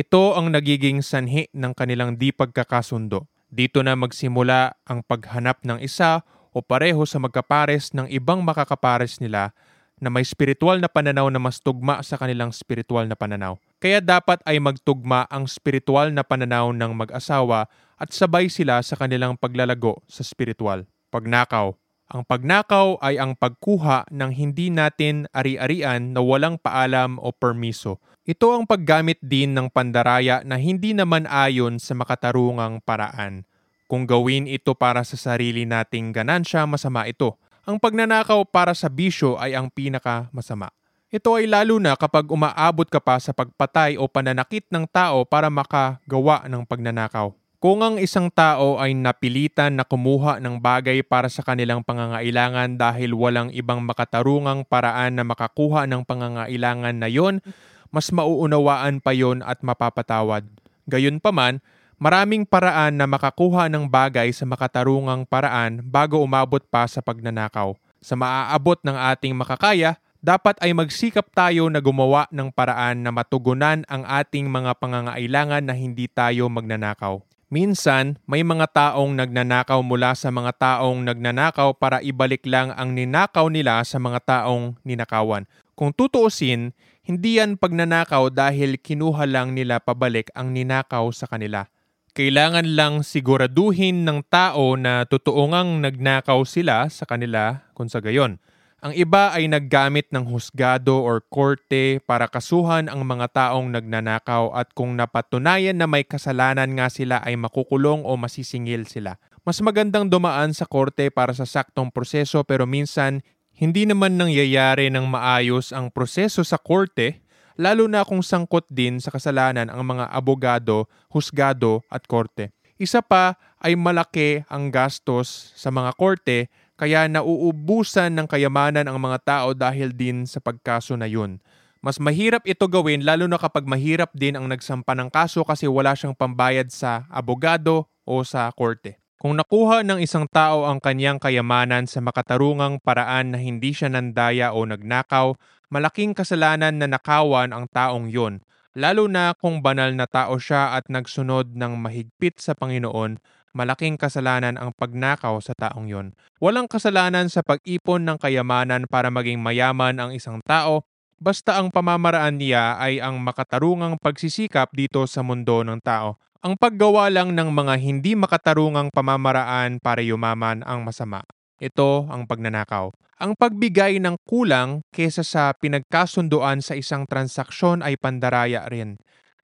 Ito 0.00 0.32
ang 0.32 0.48
nagiging 0.56 1.04
sanhi 1.04 1.52
ng 1.52 1.76
kanilang 1.76 2.16
di 2.16 2.32
pagkakasundo. 2.32 3.28
Dito 3.52 3.84
na 3.84 3.92
magsimula 3.92 4.72
ang 4.88 5.04
paghanap 5.04 5.60
ng 5.60 5.76
isa 5.84 6.24
o 6.56 6.64
pareho 6.64 7.04
sa 7.04 7.20
magkapares 7.20 7.92
ng 7.92 8.08
ibang 8.08 8.40
makakapares 8.40 9.20
nila 9.20 9.52
na 10.00 10.08
may 10.08 10.24
spiritual 10.24 10.80
na 10.80 10.88
pananaw 10.88 11.28
na 11.28 11.36
mas 11.36 11.60
tugma 11.60 12.00
sa 12.00 12.16
kanilang 12.16 12.48
spiritual 12.48 13.04
na 13.04 13.12
pananaw. 13.12 13.60
Kaya 13.76 14.00
dapat 14.00 14.40
ay 14.48 14.56
magtugma 14.56 15.28
ang 15.28 15.44
spiritual 15.44 16.08
na 16.16 16.24
pananaw 16.24 16.72
ng 16.72 16.96
mag-asawa 16.96 17.68
at 18.00 18.08
sabay 18.08 18.48
sila 18.48 18.80
sa 18.80 18.96
kanilang 18.96 19.36
paglalago 19.36 20.00
sa 20.08 20.24
spiritual. 20.24 20.88
Pagnakaw. 21.12 21.76
Ang 22.10 22.26
pagnakaw 22.26 22.98
ay 22.98 23.22
ang 23.22 23.38
pagkuha 23.38 24.10
ng 24.10 24.30
hindi 24.34 24.66
natin 24.66 25.30
ari-arian 25.30 26.10
na 26.10 26.18
walang 26.18 26.58
paalam 26.58 27.22
o 27.22 27.30
permiso. 27.30 28.02
Ito 28.26 28.58
ang 28.58 28.66
paggamit 28.66 29.22
din 29.22 29.54
ng 29.54 29.70
pandaraya 29.70 30.42
na 30.42 30.58
hindi 30.58 30.90
naman 30.90 31.30
ayon 31.30 31.78
sa 31.78 31.94
makatarungang 31.94 32.82
paraan. 32.82 33.46
Kung 33.86 34.10
gawin 34.10 34.50
ito 34.50 34.74
para 34.74 35.06
sa 35.06 35.14
sarili 35.14 35.62
nating 35.62 36.10
ganansya, 36.10 36.66
masama 36.66 37.06
ito 37.06 37.38
ang 37.62 37.78
pagnanakaw 37.78 38.42
para 38.50 38.74
sa 38.74 38.90
bisyo 38.90 39.38
ay 39.38 39.54
ang 39.54 39.70
pinaka 39.70 40.26
masama. 40.34 40.74
Ito 41.14 41.38
ay 41.38 41.46
lalo 41.46 41.78
na 41.78 41.94
kapag 41.94 42.26
umaabot 42.26 42.86
ka 42.90 42.98
pa 42.98 43.18
sa 43.22 43.30
pagpatay 43.30 43.98
o 43.98 44.10
pananakit 44.10 44.66
ng 44.66 44.86
tao 44.90 45.22
para 45.22 45.46
makagawa 45.46 46.46
ng 46.50 46.62
pagnanakaw. 46.66 47.39
Kung 47.60 47.84
ang 47.84 48.00
isang 48.00 48.32
tao 48.32 48.80
ay 48.80 48.96
napilitan 48.96 49.76
na 49.76 49.84
kumuha 49.84 50.40
ng 50.40 50.56
bagay 50.64 51.04
para 51.04 51.28
sa 51.28 51.44
kanilang 51.44 51.84
pangangailangan 51.84 52.80
dahil 52.80 53.12
walang 53.12 53.52
ibang 53.52 53.84
makatarungang 53.84 54.64
paraan 54.64 55.20
na 55.20 55.28
makakuha 55.28 55.84
ng 55.84 56.00
pangangailangan 56.08 56.96
na 56.96 57.04
yon, 57.12 57.44
mas 57.92 58.08
mauunawaan 58.16 59.04
pa 59.04 59.12
yon 59.12 59.44
at 59.44 59.60
mapapatawad. 59.60 60.48
Gayunpaman, 60.88 61.60
Maraming 62.00 62.48
paraan 62.48 62.96
na 62.96 63.04
makakuha 63.04 63.68
ng 63.68 63.84
bagay 63.84 64.32
sa 64.32 64.48
makatarungang 64.48 65.28
paraan 65.28 65.84
bago 65.84 66.16
umabot 66.24 66.64
pa 66.64 66.88
sa 66.88 67.04
pagnanakaw. 67.04 67.76
Sa 68.00 68.16
maaabot 68.16 68.80
ng 68.80 68.96
ating 68.96 69.36
makakaya, 69.36 70.00
dapat 70.24 70.56
ay 70.64 70.72
magsikap 70.72 71.28
tayo 71.36 71.68
na 71.68 71.76
gumawa 71.76 72.24
ng 72.32 72.48
paraan 72.56 73.04
na 73.04 73.12
matugunan 73.12 73.84
ang 73.84 74.08
ating 74.08 74.48
mga 74.48 74.80
pangangailangan 74.80 75.60
na 75.60 75.76
hindi 75.76 76.08
tayo 76.08 76.48
magnanakaw. 76.48 77.20
Minsan, 77.50 78.14
may 78.30 78.46
mga 78.46 78.70
taong 78.70 79.18
nagnanakaw 79.18 79.82
mula 79.82 80.14
sa 80.14 80.30
mga 80.30 80.54
taong 80.54 81.02
nagnanakaw 81.02 81.74
para 81.74 81.98
ibalik 81.98 82.46
lang 82.46 82.70
ang 82.78 82.94
ninakaw 82.94 83.50
nila 83.50 83.82
sa 83.82 83.98
mga 83.98 84.22
taong 84.22 84.78
ninakawan. 84.86 85.50
Kung 85.74 85.90
tutuusin, 85.90 86.70
hindi 87.02 87.42
yan 87.42 87.58
pagnanakaw 87.58 88.30
dahil 88.30 88.78
kinuha 88.78 89.26
lang 89.26 89.58
nila 89.58 89.82
pabalik 89.82 90.30
ang 90.38 90.54
ninakaw 90.54 91.10
sa 91.10 91.26
kanila. 91.26 91.66
Kailangan 92.14 92.70
lang 92.78 93.02
siguraduhin 93.02 94.06
ng 94.06 94.30
tao 94.30 94.78
na 94.78 95.02
totoo 95.02 95.50
ngang 95.50 95.82
nagnakaw 95.82 96.46
sila 96.46 96.86
sa 96.86 97.02
kanila 97.02 97.66
kung 97.74 97.90
sa 97.90 97.98
gayon. 97.98 98.38
Ang 98.80 98.96
iba 98.96 99.28
ay 99.36 99.44
naggamit 99.44 100.08
ng 100.08 100.24
husgado 100.32 101.04
or 101.04 101.20
korte 101.20 102.00
para 102.08 102.24
kasuhan 102.32 102.88
ang 102.88 103.04
mga 103.04 103.28
taong 103.28 103.68
nagnanakaw 103.76 104.56
at 104.56 104.72
kung 104.72 104.96
napatunayan 104.96 105.76
na 105.76 105.84
may 105.84 106.00
kasalanan 106.00 106.72
nga 106.72 106.88
sila 106.88 107.20
ay 107.20 107.36
makukulong 107.36 108.00
o 108.08 108.16
masisingil 108.16 108.88
sila. 108.88 109.20
Mas 109.44 109.60
magandang 109.60 110.08
dumaan 110.08 110.56
sa 110.56 110.64
korte 110.64 111.12
para 111.12 111.36
sa 111.36 111.44
saktong 111.44 111.92
proseso 111.92 112.40
pero 112.40 112.64
minsan 112.64 113.20
hindi 113.52 113.84
naman 113.84 114.16
nangyayari 114.16 114.88
ng 114.88 115.04
maayos 115.04 115.76
ang 115.76 115.92
proseso 115.92 116.40
sa 116.40 116.56
korte 116.56 117.20
lalo 117.60 117.84
na 117.84 118.00
kung 118.08 118.24
sangkot 118.24 118.64
din 118.72 118.96
sa 118.96 119.12
kasalanan 119.12 119.68
ang 119.68 119.84
mga 119.84 120.08
abogado, 120.08 120.88
husgado 121.12 121.84
at 121.92 122.08
korte. 122.08 122.56
Isa 122.80 123.04
pa 123.04 123.36
ay 123.60 123.76
malaki 123.76 124.40
ang 124.48 124.72
gastos 124.72 125.52
sa 125.52 125.68
mga 125.68 125.92
korte 126.00 126.48
kaya 126.80 127.04
nauubusan 127.12 128.08
ng 128.16 128.24
kayamanan 128.24 128.88
ang 128.88 128.96
mga 128.96 129.18
tao 129.20 129.48
dahil 129.52 129.92
din 129.92 130.24
sa 130.24 130.40
pagkaso 130.40 130.96
na 130.96 131.04
yun. 131.04 131.36
Mas 131.84 132.00
mahirap 132.00 132.40
ito 132.48 132.64
gawin 132.72 133.04
lalo 133.04 133.28
na 133.28 133.36
kapag 133.36 133.68
mahirap 133.68 134.08
din 134.16 134.32
ang 134.32 134.48
nagsampa 134.48 134.96
ng 134.96 135.12
kaso 135.12 135.44
kasi 135.44 135.68
wala 135.68 135.92
siyang 135.92 136.16
pambayad 136.16 136.72
sa 136.72 137.04
abogado 137.12 137.84
o 138.08 138.24
sa 138.24 138.48
korte. 138.56 138.96
Kung 139.20 139.36
nakuha 139.36 139.84
ng 139.84 140.00
isang 140.00 140.24
tao 140.24 140.64
ang 140.64 140.80
kanyang 140.80 141.20
kayamanan 141.20 141.84
sa 141.84 142.00
makatarungang 142.00 142.80
paraan 142.80 143.36
na 143.36 143.38
hindi 143.40 143.76
siya 143.76 143.92
nandaya 143.92 144.56
o 144.56 144.64
nagnakaw, 144.64 145.36
malaking 145.68 146.16
kasalanan 146.16 146.80
na 146.80 146.88
nakawan 146.88 147.52
ang 147.52 147.68
taong 147.68 148.08
yon, 148.08 148.40
lalo 148.72 149.04
na 149.04 149.36
kung 149.36 149.60
banal 149.60 149.92
na 149.92 150.08
tao 150.08 150.40
siya 150.40 150.72
at 150.72 150.88
nagsunod 150.88 151.52
ng 151.52 151.76
mahigpit 151.76 152.40
sa 152.40 152.56
Panginoon, 152.56 153.20
malaking 153.52 153.98
kasalanan 153.98 154.56
ang 154.56 154.70
pagnakaw 154.74 155.38
sa 155.42 155.54
taong 155.56 155.90
yon. 155.90 156.06
Walang 156.38 156.70
kasalanan 156.70 157.26
sa 157.28 157.42
pag-ipon 157.42 158.06
ng 158.06 158.16
kayamanan 158.18 158.86
para 158.86 159.10
maging 159.10 159.42
mayaman 159.42 159.98
ang 159.98 160.10
isang 160.14 160.38
tao, 160.46 160.86
basta 161.20 161.60
ang 161.60 161.68
pamamaraan 161.68 162.40
niya 162.40 162.78
ay 162.80 163.02
ang 163.02 163.20
makatarungang 163.20 164.00
pagsisikap 164.00 164.72
dito 164.72 165.04
sa 165.04 165.20
mundo 165.20 165.60
ng 165.60 165.78
tao. 165.82 166.16
Ang 166.40 166.56
paggawa 166.56 167.12
lang 167.12 167.36
ng 167.36 167.52
mga 167.52 167.74
hindi 167.76 168.16
makatarungang 168.16 168.88
pamamaraan 168.88 169.76
para 169.76 170.00
yumaman 170.00 170.64
ang 170.64 170.80
masama. 170.80 171.20
Ito 171.60 172.08
ang 172.08 172.24
pagnanakaw. 172.24 172.88
Ang 173.20 173.36
pagbigay 173.36 174.00
ng 174.00 174.16
kulang 174.24 174.80
kesa 174.88 175.20
sa 175.20 175.52
pinagkasunduan 175.52 176.64
sa 176.64 176.72
isang 176.72 177.04
transaksyon 177.04 177.84
ay 177.84 178.00
pandaraya 178.00 178.64
rin. 178.72 178.96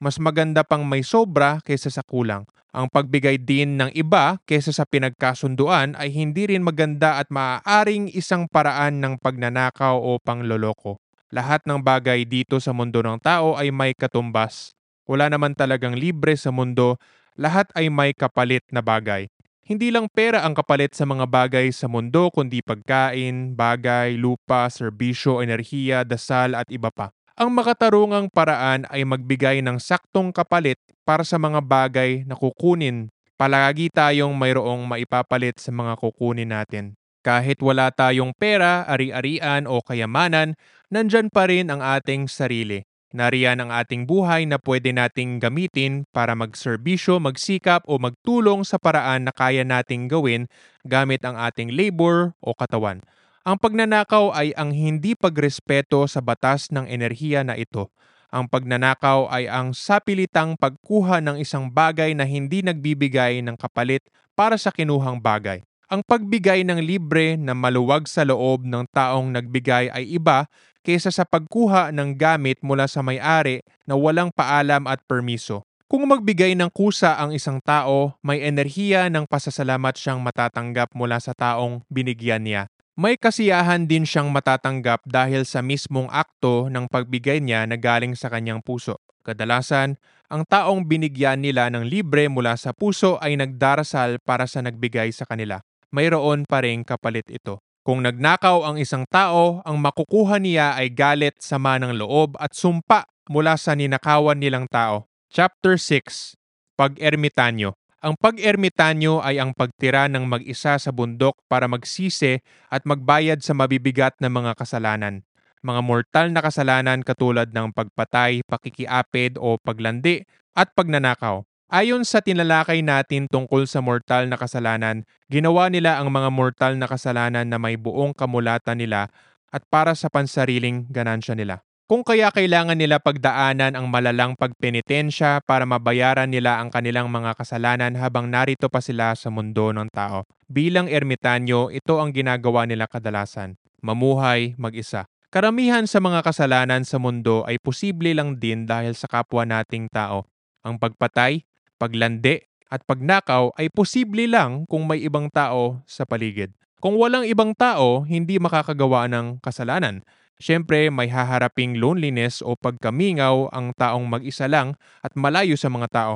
Mas 0.03 0.21
maganda 0.21 0.61
pang 0.61 0.85
may 0.85 1.01
sobra 1.01 1.61
kesa 1.65 1.89
sa 1.89 2.05
kulang. 2.05 2.45
Ang 2.77 2.93
pagbigay 2.93 3.41
din 3.41 3.81
ng 3.81 3.89
iba 3.97 4.37
kesa 4.45 4.69
sa 4.69 4.85
pinagkasunduan 4.85 5.97
ay 5.97 6.13
hindi 6.13 6.45
rin 6.45 6.61
maganda 6.61 7.17
at 7.17 7.33
maaaring 7.33 8.13
isang 8.13 8.45
paraan 8.53 9.01
ng 9.01 9.17
pagnanakaw 9.17 9.97
o 9.97 10.21
pangloloko. 10.21 11.01
Lahat 11.33 11.65
ng 11.65 11.81
bagay 11.81 12.29
dito 12.29 12.61
sa 12.61 12.77
mundo 12.77 13.01
ng 13.01 13.17
tao 13.17 13.57
ay 13.57 13.73
may 13.73 13.97
katumbas. 13.97 14.77
Wala 15.09 15.33
naman 15.33 15.57
talagang 15.57 15.97
libre 15.97 16.37
sa 16.37 16.53
mundo, 16.53 17.01
lahat 17.41 17.73
ay 17.73 17.89
may 17.89 18.13
kapalit 18.13 18.69
na 18.69 18.85
bagay. 18.85 19.25
Hindi 19.65 19.89
lang 19.89 20.13
pera 20.13 20.45
ang 20.45 20.53
kapalit 20.53 20.93
sa 20.93 21.09
mga 21.09 21.25
bagay 21.27 21.73
sa 21.73 21.89
mundo 21.89 22.29
kundi 22.29 22.61
pagkain, 22.61 23.57
bagay, 23.57 24.15
lupa, 24.21 24.69
serbisyo, 24.69 25.41
enerhiya, 25.41 26.05
dasal 26.05 26.55
at 26.55 26.69
iba 26.69 26.93
pa. 26.93 27.16
Ang 27.37 27.53
makatarungang 27.53 28.33
paraan 28.33 28.89
ay 28.89 29.05
magbigay 29.05 29.61
ng 29.61 29.77
saktong 29.77 30.33
kapalit 30.33 30.81
para 31.05 31.21
sa 31.21 31.37
mga 31.37 31.61
bagay 31.61 32.25
na 32.25 32.33
kukunin. 32.33 33.13
Palagi 33.37 33.93
tayong 33.93 34.33
mayroong 34.33 34.89
maipapalit 34.89 35.61
sa 35.61 35.69
mga 35.69 36.01
kukunin 36.01 36.49
natin. 36.49 36.97
Kahit 37.21 37.61
wala 37.61 37.93
tayong 37.93 38.33
pera, 38.33 38.89
ari-arian 38.89 39.69
o 39.69 39.85
kayamanan, 39.85 40.57
nandyan 40.89 41.29
pa 41.29 41.45
rin 41.45 41.69
ang 41.69 41.85
ating 41.85 42.25
sarili. 42.25 42.89
Nariyan 43.13 43.61
ang 43.61 43.71
ating 43.85 44.09
buhay 44.09 44.49
na 44.49 44.57
pwede 44.57 44.97
nating 44.97 45.37
gamitin 45.37 46.09
para 46.17 46.33
magserbisyo, 46.33 47.21
magsikap 47.21 47.85
o 47.85 48.01
magtulong 48.01 48.65
sa 48.65 48.81
paraan 48.81 49.29
na 49.29 49.33
kaya 49.37 49.61
nating 49.61 50.09
gawin 50.09 50.49
gamit 50.89 51.21
ang 51.21 51.37
ating 51.37 51.69
labor 51.69 52.33
o 52.41 52.57
katawan. 52.57 53.05
Ang 53.47 53.63
pagnanakaw 53.63 54.35
ay 54.35 54.51
ang 54.59 54.75
hindi 54.75 55.15
pagrespeto 55.15 56.03
sa 56.11 56.19
batas 56.19 56.67
ng 56.75 56.91
enerhiya 56.91 57.47
na 57.47 57.55
ito. 57.55 57.95
Ang 58.35 58.51
pagnanakaw 58.51 59.31
ay 59.31 59.47
ang 59.47 59.71
sapilitang 59.71 60.59
pagkuha 60.59 61.23
ng 61.23 61.39
isang 61.39 61.71
bagay 61.71 62.11
na 62.11 62.27
hindi 62.27 62.67
nagbibigay 62.67 63.47
ng 63.47 63.55
kapalit 63.55 64.03
para 64.35 64.59
sa 64.59 64.75
kinuhang 64.75 65.23
bagay. 65.23 65.63
Ang 65.87 66.03
pagbigay 66.03 66.67
ng 66.67 66.83
libre 66.83 67.39
na 67.39 67.55
maluwag 67.55 68.11
sa 68.11 68.27
loob 68.27 68.67
ng 68.67 68.83
taong 68.91 69.31
nagbigay 69.31 69.95
ay 69.95 70.19
iba 70.19 70.51
kaysa 70.83 71.15
sa 71.15 71.23
pagkuha 71.23 71.95
ng 71.95 72.19
gamit 72.19 72.59
mula 72.67 72.91
sa 72.91 72.99
may-ari 72.99 73.63
na 73.87 73.95
walang 73.95 74.35
paalam 74.35 74.91
at 74.91 74.99
permiso. 75.07 75.63
Kung 75.87 76.03
magbigay 76.11 76.59
ng 76.59 76.75
kusa 76.75 77.15
ang 77.15 77.31
isang 77.31 77.63
tao, 77.63 78.19
may 78.27 78.43
enerhiya 78.43 79.07
ng 79.07 79.23
pasasalamat 79.31 79.95
siyang 79.95 80.19
matatanggap 80.19 80.91
mula 80.99 81.23
sa 81.23 81.31
taong 81.31 81.87
binigyan 81.87 82.43
niya. 82.43 82.67
May 82.97 83.21
kasiyahan 83.21 83.85
din 83.85 84.09
siyang 84.09 84.33
matatanggap 84.33 85.05
dahil 85.05 85.45
sa 85.45 85.61
mismong 85.61 86.09
akto 86.09 86.73
ng 86.73 86.89
pagbigay 86.89 87.45
niya 87.45 87.69
na 87.69 87.77
galing 87.77 88.17
sa 88.17 88.33
kanyang 88.33 88.65
puso. 88.65 88.97
Kadalasan, 89.21 90.01
ang 90.33 90.49
taong 90.49 90.81
binigyan 90.89 91.45
nila 91.45 91.69
ng 91.69 91.85
libre 91.85 92.33
mula 92.33 92.57
sa 92.57 92.73
puso 92.73 93.21
ay 93.21 93.37
nagdarasal 93.37 94.17
para 94.25 94.49
sa 94.49 94.65
nagbigay 94.65 95.13
sa 95.13 95.29
kanila. 95.29 95.61
Mayroon 95.93 96.49
pa 96.49 96.65
rin 96.65 96.89
kapalit 96.89 97.29
ito. 97.29 97.61
Kung 97.85 98.01
nagnakaw 98.01 98.65
ang 98.65 98.81
isang 98.81 99.05
tao, 99.05 99.61
ang 99.69 99.77
makukuha 99.77 100.41
niya 100.41 100.73
ay 100.81 100.89
galit, 100.89 101.37
sama 101.37 101.77
ng 101.77 102.01
loob 102.01 102.41
at 102.41 102.57
sumpa 102.57 103.05
mula 103.29 103.61
sa 103.61 103.77
ninakawan 103.77 104.41
nilang 104.41 104.65
tao. 104.73 105.05
Chapter 105.29 105.77
6 105.77 106.33
Pag-ermitanyo 106.81 107.77
Ang 108.05 108.13
pag-ermitanyo 108.21 109.25
ay 109.25 109.41
ang 109.41 109.57
pagtira 109.57 110.05
ng 110.13 110.29
mag-isa 110.29 110.77
sa 110.77 110.91
bundok 110.93 111.41
para 111.49 111.65
magsisi 111.65 112.45
at 112.69 112.85
magbayad 112.85 113.41
sa 113.41 113.57
mabibigat 113.57 114.13
na 114.21 114.29
mga 114.29 114.53
kasalanan. 114.53 115.25
Mga 115.65 115.81
mortal 115.81 116.27
na 116.29 116.45
kasalanan 116.45 117.01
katulad 117.01 117.49
ng 117.57 117.73
pagpatay, 117.73 118.45
pakikiapid 118.45 119.41
o 119.41 119.57
paglandi 119.57 120.29
at 120.53 120.69
pagnanakaw. 120.77 121.41
Ayon 121.73 122.05
sa 122.05 122.21
tinalakay 122.21 122.85
natin 122.85 123.27
tungkol 123.33 123.65
sa 123.65 123.81
mortal 123.81 124.29
na 124.29 124.37
kasalanan, 124.37 125.03
ginawa 125.33 125.67
nila 125.73 125.97
ang 125.97 126.13
mga 126.13 126.31
mortal 126.31 126.77
na 126.77 126.87
kasalanan 126.87 127.49
na 127.49 127.57
may 127.57 127.81
buong 127.81 128.13
kamulatan 128.13 128.77
nila 128.77 129.09
at 129.51 129.65
para 129.73 129.97
sa 129.97 130.13
pansariling 130.13 130.85
ganansya 130.93 131.33
nila. 131.33 131.65
Kung 131.87 132.03
kaya 132.03 132.35
kailangan 132.35 132.75
nila 132.75 132.99
pagdaanan 132.99 133.79
ang 133.79 133.87
malalang 133.87 134.35
pagpenitensya 134.35 135.39
para 135.47 135.63
mabayaran 135.63 136.27
nila 136.27 136.59
ang 136.59 136.67
kanilang 136.67 137.07
mga 137.07 137.39
kasalanan 137.39 137.95
habang 137.95 138.27
narito 138.27 138.67
pa 138.67 138.83
sila 138.83 139.15
sa 139.15 139.31
mundo 139.31 139.71
ng 139.71 139.87
tao. 139.95 140.27
Bilang 140.51 140.91
ermitanyo, 140.91 141.71
ito 141.71 142.03
ang 142.03 142.11
ginagawa 142.11 142.67
nila 142.67 142.91
kadalasan. 142.91 143.55
Mamuhay 143.87 144.59
mag-isa. 144.59 145.07
Karamihan 145.31 145.87
sa 145.87 146.03
mga 146.03 146.27
kasalanan 146.27 146.83
sa 146.83 146.99
mundo 146.99 147.47
ay 147.47 147.63
posible 147.63 148.11
lang 148.19 148.35
din 148.35 148.67
dahil 148.67 148.99
sa 148.99 149.07
kapwa 149.07 149.47
nating 149.47 149.87
tao. 149.87 150.27
Ang 150.67 150.83
pagpatay, 150.83 151.47
paglandi 151.79 152.43
at 152.67 152.83
pagnakaw 152.83 153.55
ay 153.55 153.71
posible 153.71 154.27
lang 154.27 154.67
kung 154.67 154.91
may 154.91 155.07
ibang 155.07 155.31
tao 155.31 155.87
sa 155.87 156.03
paligid. 156.03 156.51
Kung 156.83 156.99
walang 156.99 157.23
ibang 157.31 157.55
tao, 157.55 158.03
hindi 158.03 158.43
makakagawa 158.43 159.07
ng 159.07 159.39
kasalanan. 159.39 160.03
Siyempre, 160.37 160.93
may 160.93 161.09
haharaping 161.09 161.81
loneliness 161.81 162.45
o 162.45 162.57
pagkamingaw 162.61 163.49
ang 163.57 163.73
taong 163.73 164.05
mag-isa 164.05 164.45
lang 164.45 164.77
at 165.01 165.17
malayo 165.17 165.57
sa 165.57 165.73
mga 165.73 165.89
tao. 165.89 166.15